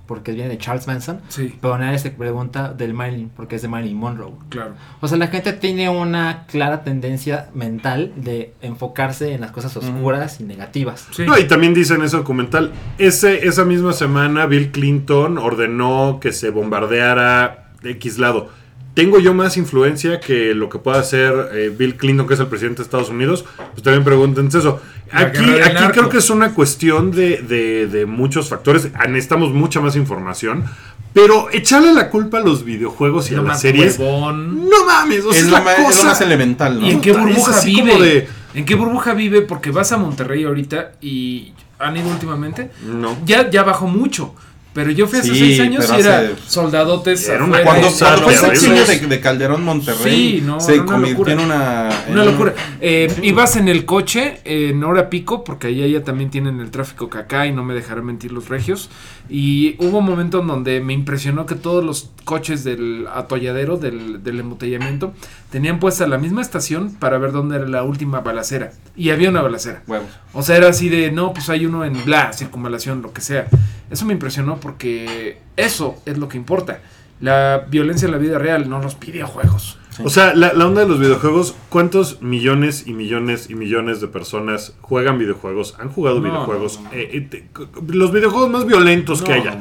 porque 0.07 0.33
viene 0.33 0.49
de 0.49 0.59
Charles 0.59 0.87
Manson, 0.87 1.21
sí, 1.29 1.57
pero 1.61 1.79
nadie 1.79 1.99
se 1.99 2.11
pregunta 2.11 2.73
del 2.73 2.95
Marilyn, 2.95 3.31
porque 3.31 3.57
es 3.57 3.63
de 3.63 3.69
Marilyn 3.69 3.97
Monroe. 3.97 4.33
claro. 4.49 4.75
O 5.01 5.09
sea, 5.09 5.19
la 5.19 5.29
gente 5.29 5.53
tiene 5.53 5.89
una 5.89 6.47
clara 6.47 6.83
tendencia 6.85 7.49
mental 7.55 8.13
de 8.17 8.55
enfocarse 8.61 9.35
en 9.35 9.41
las 9.41 9.51
cosas 9.51 9.77
oscuras 9.77 10.41
y 10.41 10.45
negativas. 10.45 11.09
Sí. 11.11 11.25
No, 11.27 11.39
y 11.39 11.45
también 11.45 11.75
dice 11.75 11.95
en 11.95 12.03
ese 12.03 12.17
documental, 12.17 12.73
ese, 12.99 13.47
esa 13.47 13.65
misma 13.65 13.93
semana 13.93 14.47
Bill 14.47 14.71
Clinton 14.71 15.39
ordenó 15.39 16.19
que 16.21 16.33
se 16.33 16.51
bombardeara 16.51 17.71
X 17.83 18.19
lado. 18.19 18.51
¿Tengo 18.95 19.19
yo 19.19 19.35
más 19.35 19.57
influencia 19.57 20.21
que 20.21 20.55
lo 20.55 20.69
que 20.69 20.79
pueda 20.79 21.01
hacer 21.01 21.33
eh, 21.53 21.75
Bill 21.77 21.97
Clinton, 21.97 22.27
que 22.29 22.35
es 22.35 22.41
el 22.41 22.47
presidente 22.47 22.79
de 22.79 22.85
Estados 22.85 23.11
Unidos? 23.11 23.45
Pues 23.73 23.83
también 23.83 24.05
pregúntense 24.05 24.59
eso. 24.59 24.81
Aquí, 25.11 25.45
creo 25.93 26.09
que 26.09 26.19
es 26.19 26.31
una 26.31 26.55
cuestión 26.55 27.11
de, 27.11 27.39
de- 27.43 27.87
de 27.89 28.07
muchos 28.07 28.49
factores. 28.49 28.89
Ah, 28.95 29.07
Necesitamos 29.09 29.53
mucha 29.53 29.81
más 29.81 29.97
información. 29.97 30.65
Pero 31.13 31.49
echarle 31.53 31.93
la 31.93 32.09
culpa 32.11 32.39
a 32.39 32.41
los 32.41 32.65
videojuegos 32.65 33.31
y 33.31 33.35
Lo 33.35 33.41
a 33.41 33.43
las 33.45 33.49
más 33.55 33.61
series... 33.61 33.99
huevón. 33.99 34.69
No 34.69 34.85
mames, 34.87 35.25
o 35.25 35.33
sea, 35.33 35.41
Es 35.43 35.51
la 35.51 35.61
ma- 35.61 35.73
es 35.75 35.79
lo 35.81 35.85
cosa... 35.87 36.05
más 36.05 36.21
elemental, 36.21 36.81
¿no? 36.81 36.87
¿Y 36.87 36.91
en 36.91 37.01
qué 37.01 37.13
burbuja 37.13 37.61
vive? 37.65 38.01
de- 38.01 38.29
¿En 38.55 38.65
qué 38.65 38.75
burbuja 38.77 39.15
vive? 39.15 39.43
Porque 39.43 39.71
vas 39.71 39.91
a 39.93 39.97
Monterrey 39.97 40.45
ahorita 40.45 40.93
y 41.01 41.53
han 41.79 41.97
ido 41.97 42.09
últimamente. 42.09 42.71
No. 42.87 43.17
Ya, 43.25 43.51
ya 43.51 43.63
bajó 43.65 43.87
mucho. 43.89 44.35
Pero 44.75 44.91
yo 44.91 45.07
fui 45.07 45.21
hace 45.21 45.33
Sí, 45.33 45.39
seis 45.39 45.61
años 45.61 45.89
y 45.97 46.01
era 46.01 46.33
soldadotes. 46.49 47.29
Era 47.29 47.45
una 47.45 47.59
afuera, 47.59 47.65
Cuando, 47.65 47.87
y- 47.87 47.91
cosa 47.93 48.07
cuando 48.07 48.25
fue 48.25 48.33
el 48.35 48.39
horrible. 48.41 48.57
sexenio 48.59 49.09
de, 49.09 49.15
de 49.17 49.21
Calderón 49.21 49.63
Monterrey, 49.65 50.39
Sí, 50.39 50.43
no, 50.45 50.59
se 50.61 50.75
era 50.75 50.83
una 50.83 50.93
convirtió 50.93 51.19
locura. 51.19 51.33
en 51.33 51.41
una... 51.41 51.89
en 52.09 52.13
Una 52.13 52.23
un- 52.23 52.29
locura. 52.33 52.55
Eh, 52.81 53.13
ibas 53.23 53.55
en 53.57 53.69
el 53.69 53.85
coche 53.85 54.41
en 54.45 54.83
hora 54.83 55.09
pico, 55.11 55.45
porque 55.45 55.69
allá 55.69 55.87
ya 55.87 56.03
también 56.03 56.31
tienen 56.31 56.59
el 56.61 56.71
tráfico 56.73 57.09
que 57.09 57.19
acá 57.19 57.47
y 57.47 57.53
no 57.53 57.63
me 57.65 57.73
dejarán 57.75 58.05
mentir 58.05 58.33
los 58.33 58.49
regios. 58.49 58.91
Y 59.29 59.77
hubo 59.79 59.99
un 59.99 60.05
momento 60.07 60.41
en 60.41 60.49
donde 60.49 60.81
me 60.81 60.93
impresionó 60.93 61.47
que 61.47 61.55
todos 61.55 61.85
los 61.85 62.11
coches 62.25 62.65
del 62.65 63.07
atolladero, 63.15 63.77
del, 63.77 64.23
del 64.25 64.41
embotellamiento, 64.41 65.15
tenían 65.51 65.79
puesta 65.79 66.07
la 66.09 66.19
misma 66.19 66.43
estación 66.43 66.95
para 66.95 67.19
ver 67.19 67.31
dónde 67.31 67.57
era 67.57 67.69
la 67.69 67.85
última 67.85 68.21
balacera. 68.21 68.73
Y 68.97 69.11
había 69.11 69.31
una 69.31 69.41
balacera. 69.41 69.83
Huevos. 69.87 70.09
O 70.33 70.43
sea, 70.43 70.57
era 70.57 70.69
así 70.69 70.89
de, 70.89 71.13
no, 71.13 71.33
pues 71.33 71.49
hay 71.49 71.65
uno 71.65 71.85
en 71.85 72.05
bla, 72.05 72.33
circunvalación, 72.33 73.03
lo 73.03 73.13
que 73.13 73.21
sea. 73.21 73.47
Eso 73.91 74.05
me 74.07 74.13
impresionó 74.13 74.59
porque 74.61 75.39
eso 75.57 75.97
es 76.07 76.19
lo 76.19 76.29
que 76.29 76.37
importa. 76.37 76.81
La 77.21 77.67
violencia 77.71 78.07
en 78.07 78.13
la 78.13 78.19
vida 78.19 78.39
real, 78.39 78.69
no 78.69 78.81
los 78.83 78.99
videojuegos. 78.99 79.79
O 80.03 80.11
sea, 80.11 80.35
la, 80.35 80.53
la 80.53 80.67
onda 80.67 80.81
de 80.81 80.89
los 80.89 80.99
videojuegos, 80.99 81.55
¿cuántos 81.69 82.21
millones 82.21 82.85
y 82.89 82.93
millones 82.95 83.49
y 83.49 83.55
millones 83.55 84.01
de 84.01 84.09
personas 84.09 84.75
juegan 84.81 85.19
videojuegos? 85.19 85.77
Han 85.79 85.89
jugado 85.91 86.17
No, 86.19 86.23
videojuegos. 86.25 86.81
no, 86.81 86.89
no. 86.89 86.93
Eh, 86.95 87.11
eh, 87.13 87.21
te- 87.21 87.49
los 87.95 88.11
videojuegos 88.13 88.51
más 88.51 88.67
violentos 88.67 89.23
que 89.23 89.33
haya. 89.33 89.57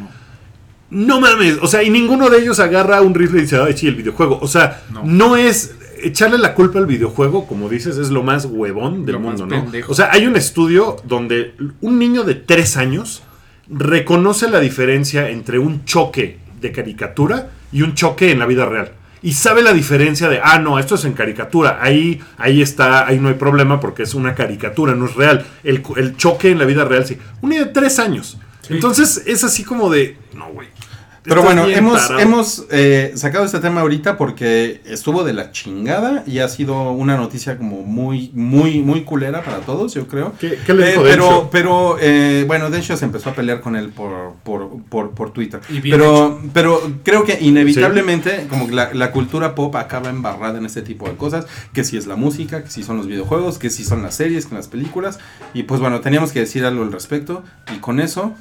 no. 0.90 1.20
Mames, 1.20 1.58
o 1.62 1.68
sea, 1.68 1.84
y 1.84 1.90
ninguno 1.91 2.30
de 2.30 2.40
ellos 2.40 2.60
agarra 2.60 3.02
un 3.02 3.14
rifle 3.14 3.40
y 3.40 3.41
dice, 3.44 3.58
ay, 3.62 3.78
sí, 3.78 3.88
el 3.88 3.95
videojuego. 3.95 4.40
O 4.41 4.48
sea, 4.48 4.82
no, 5.04 5.36
es 5.36 5.76
echarle 6.02 6.38
la 6.40 6.54
culpa 6.56 6.80
al 6.80 6.86
videojuego, 6.88 7.45
como 7.48 7.70
dices, 7.70 7.98
es 7.98 8.10
lo 8.10 8.24
más 8.24 8.45
huevón 8.45 9.06
del 9.06 9.14
Lo 9.14 9.20
mundo, 9.22 9.45
¿no? 9.45 9.62
pendejo. 9.64 9.91
O 9.91 9.95
sea, 9.95 10.10
hay 10.12 10.26
un 10.26 10.36
estudio 10.36 10.98
donde 11.06 11.54
un 11.82 12.00
niño 12.00 12.24
de 12.24 12.36
tres 12.36 12.76
años 12.78 13.22
reconoce 13.69 14.49
la 14.49 14.60
diferencia 14.60 15.30
entre 15.30 15.60
un 15.60 15.85
choque 15.85 16.38
de 16.60 16.72
caricatura 16.72 17.49
y 17.72 17.81
un 17.81 17.94
choque 17.95 18.31
en 18.31 18.40
la 18.40 18.45
vida 18.45 18.65
real. 18.65 18.91
Y 19.22 19.34
sabe 19.34 19.61
la 19.61 19.72
diferencia 19.72 20.27
de, 20.27 20.41
ah, 20.44 20.60
no, 20.60 20.80
esto 20.80 20.95
es 20.95 21.06
en 21.06 21.14
caricatura. 21.14 21.80
Ahí, 21.81 22.22
ahí 22.38 22.61
está, 22.61 23.07
ahí 23.07 23.19
no 23.19 23.30
hay 23.30 23.35
problema 23.35 23.80
porque 23.80 24.03
es 24.03 24.14
una 24.14 24.35
caricatura, 24.35 24.95
no 24.95 25.06
es 25.06 25.15
real. 25.15 25.45
El, 25.64 25.81
el 25.95 26.18
choque 26.18 26.52
en 26.52 26.60
la 26.60 26.65
vida 26.65 26.84
real, 26.84 27.06
sí. 27.06 27.18
Un 27.41 27.52
niño 27.52 27.65
de 27.65 27.72
tres 27.72 27.99
años. 27.99 28.38
Entonces 28.69 29.23
es 29.26 29.44
así 29.44 29.64
como 29.64 29.90
de, 29.90 30.18
no, 30.35 30.49
güey. 30.49 30.68
Pero 31.24 31.41
estás 31.41 31.56
bueno, 31.56 31.70
hemos, 31.70 32.02
tarado". 32.08 32.20
hemos 32.20 32.66
eh, 32.70 33.14
sacado 33.16 33.45
este 33.45 33.60
tema 33.60 33.82
ahorita 33.82 34.18
porque 34.18 34.82
estuvo 34.86 35.24
de 35.24 35.34
la 35.34 35.52
chingada 35.52 36.24
y 36.28 36.40
ha 36.40 36.50
sido 36.50 36.91
una 36.91 37.16
noticia 37.18 37.58
como 37.58 37.84
muy, 37.84 38.30
muy, 38.34 38.82
muy 38.82 39.04
culera 39.04 39.41
para 39.41 39.60
todos, 39.60 39.94
yo 39.94 40.08
creo. 40.08 40.34
¿Qué, 40.40 40.60
qué 40.66 40.74
le 40.74 40.84
Eh, 40.84 40.91
dijo 40.91 41.04
pero, 41.04 41.50
pero 41.52 41.98
eh, 42.02 42.44
bueno, 42.45 42.70
Densho 42.70 42.98
se 42.98 43.06
empezó 43.06 43.30
a 43.30 43.34
pelear 43.36 43.62
con 43.62 43.76
él 43.76 43.90
por, 43.90 44.34
por, 44.44 44.70
por, 44.90 45.12
por 45.12 45.32
Twitter. 45.32 45.62
Y 45.70 45.80
Pero, 45.80 46.41
pero 46.54 46.82
creo 47.04 47.24
que 47.24 47.38
inevitablemente, 47.41 48.48
como 48.50 48.68
que 48.68 48.74
la, 48.74 48.94
la 48.94 49.12
cultura 49.12 49.56
pop 49.56 49.76
acaba 49.76 50.10
embarrada 50.10 50.58
en 50.58 50.66
este 50.66 50.82
tipo 50.82 51.08
de 51.08 51.16
cosas, 51.16 51.45
que 51.74 51.84
si 51.84 51.98
es 51.98 52.06
la 52.06 52.16
música, 52.16 52.64
que 52.64 52.70
si 52.70 52.84
son 52.84 52.98
los 52.98 53.08
videojuegos, 53.08 53.58
que 53.60 53.70
si 53.70 53.84
son 53.84 54.02
las 54.04 54.16
series, 54.16 54.45
que 54.45 54.56
las 54.56 54.68
películas. 54.68 55.20
Y 55.54 55.64
pues 55.64 55.80
bueno, 55.80 56.02
teníamos 56.02 56.32
que 56.32 56.40
decir 56.40 56.66
algo 56.66 56.84
al 56.84 56.91
respecto. 56.91 57.44
Y 57.74 57.80
con 57.80 58.00
eso 58.00 58.34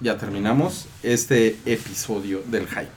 ya 0.00 0.16
terminamos 0.18 0.86
este 1.02 1.56
episodio 1.66 2.42
del 2.46 2.66
hype. 2.68 2.88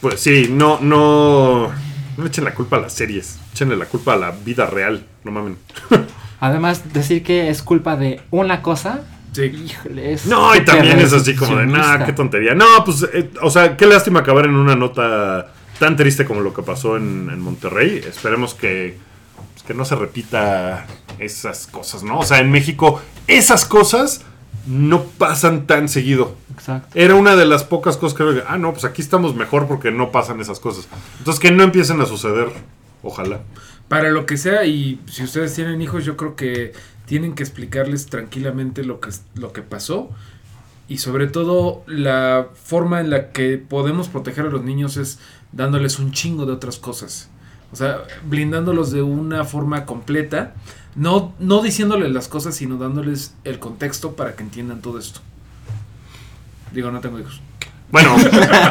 Pues 0.00 0.20
sí, 0.20 0.48
no, 0.50 0.78
no. 0.80 1.70
No 2.16 2.26
echen 2.26 2.44
la 2.44 2.54
culpa 2.54 2.76
a 2.76 2.80
las 2.80 2.92
series. 2.92 3.38
Echenle 3.52 3.76
la 3.76 3.86
culpa 3.86 4.14
a 4.14 4.16
la 4.16 4.30
vida 4.30 4.66
real. 4.66 5.04
No 5.24 5.30
mamen. 5.32 5.56
Además, 6.40 6.92
decir 6.92 7.22
que 7.22 7.48
es 7.48 7.62
culpa 7.62 7.96
de 7.96 8.20
una 8.30 8.62
cosa, 8.62 9.02
Sí. 9.32 9.42
híjole, 9.42 10.12
es 10.12 10.26
No, 10.26 10.54
y 10.54 10.60
también 10.64 11.00
es 11.00 11.12
así 11.12 11.34
como 11.34 11.56
de, 11.56 11.66
nah, 11.66 11.72
reduccionista. 11.72 12.06
qué 12.06 12.12
tontería. 12.12 12.54
No, 12.54 12.84
pues, 12.84 13.04
eh, 13.12 13.30
o 13.42 13.50
sea, 13.50 13.76
qué 13.76 13.86
lástima 13.86 14.20
acabar 14.20 14.44
en 14.44 14.54
una 14.54 14.76
nota 14.76 15.52
tan 15.80 15.96
triste 15.96 16.24
como 16.24 16.40
lo 16.40 16.54
que 16.54 16.62
pasó 16.62 16.96
en, 16.96 17.28
en 17.32 17.40
Monterrey. 17.40 18.00
Esperemos 18.06 18.54
que, 18.54 18.96
pues, 19.54 19.64
que 19.64 19.74
no 19.74 19.84
se 19.84 19.96
repita 19.96 20.86
esas 21.18 21.66
cosas, 21.66 22.04
¿no? 22.04 22.20
O 22.20 22.24
sea, 22.24 22.38
en 22.38 22.52
México, 22.52 23.02
esas 23.26 23.64
cosas 23.64 24.20
no 24.66 25.04
pasan 25.04 25.66
tan 25.66 25.88
seguido. 25.88 26.36
Exacto. 26.52 26.98
Era 26.98 27.14
una 27.14 27.36
de 27.36 27.46
las 27.46 27.64
pocas 27.64 27.96
cosas 27.96 28.16
que, 28.16 28.42
ah, 28.46 28.58
no, 28.58 28.72
pues 28.72 28.84
aquí 28.84 29.02
estamos 29.02 29.34
mejor 29.34 29.66
porque 29.66 29.90
no 29.90 30.10
pasan 30.10 30.40
esas 30.40 30.60
cosas. 30.60 30.88
Entonces, 31.18 31.40
que 31.40 31.50
no 31.50 31.62
empiecen 31.62 32.00
a 32.00 32.06
suceder. 32.06 32.48
Ojalá. 33.02 33.40
Para 33.88 34.10
lo 34.10 34.24
que 34.24 34.36
sea, 34.36 34.64
y 34.64 35.00
si 35.06 35.24
ustedes 35.24 35.54
tienen 35.54 35.82
hijos, 35.82 36.04
yo 36.04 36.16
creo 36.16 36.36
que 36.36 36.72
tienen 37.06 37.34
que 37.34 37.42
explicarles 37.42 38.06
tranquilamente 38.06 38.82
lo 38.82 39.00
que, 39.00 39.10
lo 39.34 39.52
que 39.52 39.62
pasó. 39.62 40.10
Y 40.88 40.98
sobre 40.98 41.26
todo, 41.26 41.82
la 41.86 42.48
forma 42.54 43.00
en 43.00 43.10
la 43.10 43.30
que 43.30 43.58
podemos 43.58 44.08
proteger 44.08 44.46
a 44.46 44.50
los 44.50 44.64
niños 44.64 44.96
es 44.96 45.18
dándoles 45.52 45.98
un 45.98 46.12
chingo 46.12 46.46
de 46.46 46.52
otras 46.52 46.78
cosas. 46.78 47.28
O 47.72 47.76
sea, 47.76 48.04
blindándolos 48.24 48.90
de 48.90 49.02
una 49.02 49.44
forma 49.44 49.84
completa. 49.84 50.54
No, 50.96 51.34
no 51.38 51.62
diciéndoles 51.62 52.12
las 52.12 52.28
cosas, 52.28 52.54
sino 52.54 52.76
dándoles 52.76 53.34
el 53.44 53.58
contexto 53.58 54.12
para 54.12 54.36
que 54.36 54.42
entiendan 54.42 54.80
todo 54.80 54.98
esto. 54.98 55.20
Digo, 56.72 56.90
no 56.90 57.00
tengo 57.00 57.18
hijos. 57.18 57.40
Bueno, 57.90 58.16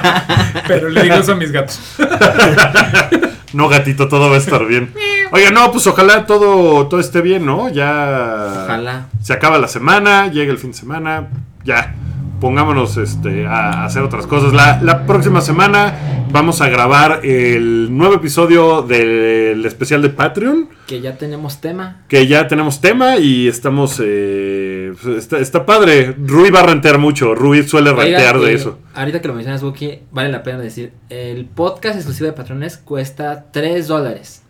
Pero 0.67 0.89
le 0.89 1.03
digo 1.03 1.15
eso 1.15 1.33
a 1.33 1.35
mis 1.35 1.51
gatos. 1.51 1.79
no, 3.53 3.69
gatito, 3.69 4.07
todo 4.07 4.29
va 4.29 4.35
a 4.35 4.39
estar 4.39 4.65
bien. 4.65 4.93
Oiga, 5.31 5.51
no, 5.51 5.71
pues 5.71 5.87
ojalá 5.87 6.25
todo, 6.25 6.87
todo 6.87 6.99
esté 6.99 7.21
bien, 7.21 7.45
¿no? 7.45 7.69
Ya. 7.69 8.63
Ojalá. 8.65 9.07
Se 9.21 9.33
acaba 9.33 9.57
la 9.59 9.67
semana, 9.67 10.27
llega 10.27 10.51
el 10.51 10.59
fin 10.59 10.71
de 10.71 10.77
semana, 10.77 11.29
ya. 11.63 11.95
Pongámonos 12.43 12.97
este, 12.97 13.47
a 13.47 13.85
hacer 13.85 14.01
otras 14.03 14.27
cosas. 14.27 14.51
La, 14.51 14.77
la 14.81 15.05
próxima 15.05 15.39
semana 15.39 16.25
vamos 16.29 16.59
a 16.59 16.67
grabar 16.67 17.21
el 17.23 17.95
nuevo 17.95 18.15
episodio 18.15 18.81
del 18.81 19.65
especial 19.65 20.01
de 20.01 20.09
Patreon. 20.09 20.67
Que 20.85 20.99
ya 20.99 21.17
tenemos 21.17 21.61
tema. 21.61 22.01
Que 22.09 22.27
ya 22.27 22.49
tenemos 22.49 22.81
tema 22.81 23.15
y 23.15 23.47
estamos. 23.47 23.97
eh, 24.03 24.93
pues, 25.01 25.19
está, 25.19 25.39
está 25.39 25.65
padre. 25.65 26.13
Rui 26.21 26.49
va 26.49 26.59
a 26.59 26.63
rentear 26.63 26.97
mucho. 26.97 27.33
Rui 27.33 27.63
suele 27.63 27.93
rentear 27.93 28.37
de 28.41 28.51
eh, 28.51 28.55
eso. 28.55 28.77
Ahorita 28.93 29.21
que 29.21 29.29
lo 29.29 29.35
mencionas, 29.35 29.63
Wookie, 29.63 30.01
vale 30.11 30.27
la 30.29 30.43
pena 30.43 30.59
decir, 30.59 30.91
el 31.09 31.45
podcast 31.45 31.95
exclusivo 31.95 32.25
de 32.25 32.33
patrones 32.33 32.75
cuesta 32.75 33.45
3 33.53 33.87
dólares. 33.87 34.43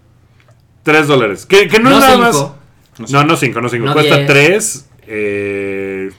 3 0.82 1.07
dólares. 1.07 1.45
Que, 1.45 1.68
que 1.68 1.78
no, 1.78 1.91
No 1.91 1.98
es 1.98 2.02
nada 2.02 2.32
cinco. 2.34 2.57
más. 2.98 3.11
No, 3.11 3.24
no 3.24 3.38
5, 3.38 3.61
no 3.61 3.70
5. 3.70 3.86
No 3.86 3.94
Cuesta 3.94 4.18
diez. 4.18 4.88
3. 5.06 6.15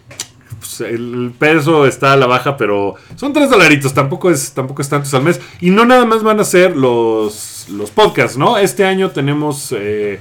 Pues, 0.78 0.90
el 0.92 1.32
peso 1.38 1.86
está 1.86 2.12
a 2.12 2.16
la 2.16 2.26
baja, 2.26 2.56
pero 2.56 2.94
son 3.16 3.32
3 3.32 3.50
dolaritos. 3.50 3.92
Tampoco 3.94 4.30
es, 4.30 4.52
tampoco 4.52 4.82
es 4.82 4.88
tantos 4.88 5.12
al 5.14 5.22
mes. 5.22 5.40
Y 5.60 5.70
no 5.70 5.84
nada 5.84 6.04
más 6.04 6.22
van 6.22 6.40
a 6.40 6.44
ser 6.44 6.76
los, 6.76 7.66
los 7.70 7.90
podcasts, 7.90 8.36
¿no? 8.38 8.58
Este 8.58 8.84
año 8.84 9.10
tenemos 9.10 9.74
eh, 9.76 10.20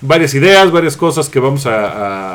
varias 0.00 0.34
ideas, 0.34 0.70
varias 0.70 0.96
cosas 0.96 1.28
que 1.28 1.40
vamos 1.40 1.66
a, 1.66 1.86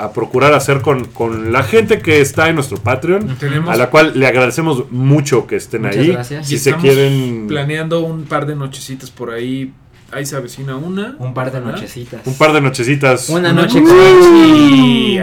a- 0.01 0.03
a 0.05 0.13
procurar 0.13 0.53
hacer 0.53 0.81
con, 0.81 1.05
con 1.05 1.51
la 1.51 1.63
gente 1.63 1.99
que 1.99 2.21
está 2.21 2.49
en 2.49 2.55
nuestro 2.55 2.77
Patreon. 2.77 3.37
Tenemos- 3.37 3.69
A 3.73 3.77
la 3.77 3.89
cual 3.89 4.13
le 4.15 4.25
agradecemos 4.27 4.91
mucho 4.91 5.45
que 5.47 5.55
estén 5.57 5.81
Muchas 5.83 5.97
ahí. 5.97 6.07
gracias. 6.11 6.47
Si 6.47 6.55
Y 6.55 6.57
se 6.57 6.69
estamos 6.71 6.83
quieren. 6.93 7.45
planeando 7.47 7.99
un 8.01 8.23
par 8.23 8.45
de 8.45 8.55
nochecitas 8.55 9.11
por 9.11 9.31
ahí. 9.31 9.73
Ahí 10.11 10.25
se 10.25 10.35
avecina 10.35 10.75
una. 10.75 11.15
Un 11.19 11.35
par 11.35 11.51
de 11.51 11.59
¿verdad? 11.59 11.73
nochecitas. 11.75 12.21
Un 12.25 12.33
par 12.35 12.51
de 12.51 12.61
nochecitas. 12.61 13.29
Una 13.29 13.53
noche 13.53 13.79
noche 13.79 13.93
con... 13.93 15.19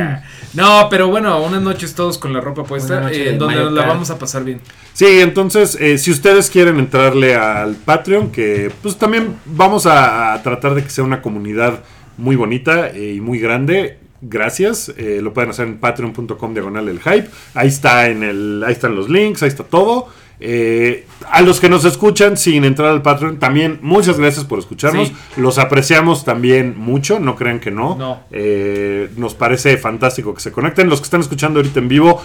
No, 0.54 0.88
pero 0.90 1.08
bueno, 1.08 1.42
unas 1.42 1.62
noches 1.62 1.94
todos 1.94 2.18
con 2.18 2.32
la 2.32 2.40
ropa 2.40 2.64
puesta, 2.64 3.10
eh, 3.12 3.36
donde 3.38 3.56
nos 3.56 3.72
la 3.72 3.86
vamos 3.86 4.10
a 4.10 4.18
pasar 4.18 4.44
bien. 4.44 4.60
Sí, 4.92 5.20
entonces, 5.20 5.76
eh, 5.80 5.98
si 5.98 6.10
ustedes 6.10 6.48
quieren 6.50 6.78
entrarle 6.78 7.34
al 7.34 7.74
Patreon, 7.74 8.30
que 8.30 8.70
pues 8.82 8.96
también 8.96 9.36
vamos 9.44 9.86
a, 9.86 10.32
a 10.32 10.42
tratar 10.42 10.74
de 10.74 10.82
que 10.82 10.90
sea 10.90 11.04
una 11.04 11.20
comunidad 11.20 11.80
muy 12.16 12.36
bonita 12.36 12.88
eh, 12.88 13.14
y 13.16 13.20
muy 13.20 13.38
grande. 13.38 13.98
Gracias. 14.22 14.92
eh, 14.96 15.20
lo 15.22 15.34
pueden 15.34 15.50
hacer 15.50 15.66
en 15.68 15.76
patreon.com 15.78 16.54
diagonal 16.54 16.88
el 16.88 17.00
hype. 17.00 17.28
Ahí 17.54 17.68
está 17.68 18.08
en 18.08 18.22
el, 18.22 18.64
ahí 18.66 18.72
están 18.72 18.96
los 18.96 19.10
links, 19.10 19.42
ahí 19.42 19.48
está 19.48 19.64
todo. 19.64 20.08
Eh, 20.38 21.06
a 21.30 21.40
los 21.40 21.60
que 21.60 21.68
nos 21.68 21.84
escuchan 21.84 22.36
sin 22.36 22.64
entrar 22.64 22.90
al 22.90 23.02
Patreon, 23.02 23.38
también 23.38 23.78
muchas 23.82 24.18
gracias 24.18 24.44
por 24.44 24.58
escucharnos. 24.58 25.08
Sí. 25.08 25.16
Los 25.36 25.58
apreciamos 25.58 26.24
también 26.24 26.76
mucho, 26.76 27.18
no 27.18 27.36
crean 27.36 27.60
que 27.60 27.70
no. 27.70 27.96
No. 27.96 28.20
Eh, 28.30 29.10
nos 29.16 29.34
parece 29.34 29.76
fantástico 29.78 30.34
que 30.34 30.40
se 30.40 30.52
conecten. 30.52 30.88
Los 30.88 31.00
que 31.00 31.04
están 31.04 31.20
escuchando 31.20 31.58
ahorita 31.60 31.80
en 31.80 31.88
vivo, 31.88 32.22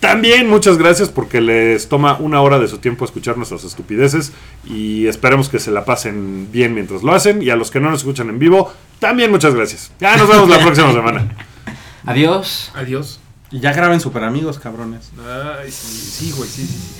también 0.00 0.48
muchas 0.48 0.78
gracias 0.78 1.10
porque 1.10 1.42
les 1.42 1.88
toma 1.88 2.16
una 2.18 2.40
hora 2.40 2.58
de 2.58 2.68
su 2.68 2.78
tiempo 2.78 3.04
escuchar 3.04 3.36
nuestras 3.36 3.64
estupideces 3.64 4.32
y 4.64 5.06
esperemos 5.06 5.50
que 5.50 5.58
se 5.58 5.70
la 5.70 5.84
pasen 5.84 6.50
bien 6.50 6.72
mientras 6.72 7.02
lo 7.02 7.12
hacen. 7.12 7.42
Y 7.42 7.50
a 7.50 7.56
los 7.56 7.70
que 7.70 7.80
no 7.80 7.90
nos 7.90 8.00
escuchan 8.00 8.30
en 8.30 8.38
vivo, 8.38 8.72
también 8.98 9.30
muchas 9.30 9.54
gracias. 9.54 9.92
Ya 10.00 10.16
nos 10.16 10.28
vemos 10.28 10.48
la 10.48 10.58
próxima 10.62 10.92
semana. 10.92 11.36
Adiós. 12.06 12.72
Adiós. 12.74 13.20
Y 13.50 13.60
ya 13.60 13.72
graben 13.72 14.00
super 14.00 14.24
amigos, 14.24 14.58
cabrones. 14.58 15.10
Ay, 15.18 15.70
sí, 15.70 15.96
sí, 15.96 16.32
güey, 16.36 16.48
sí, 16.48 16.64
sí, 16.64 16.72
sí. 16.72 16.99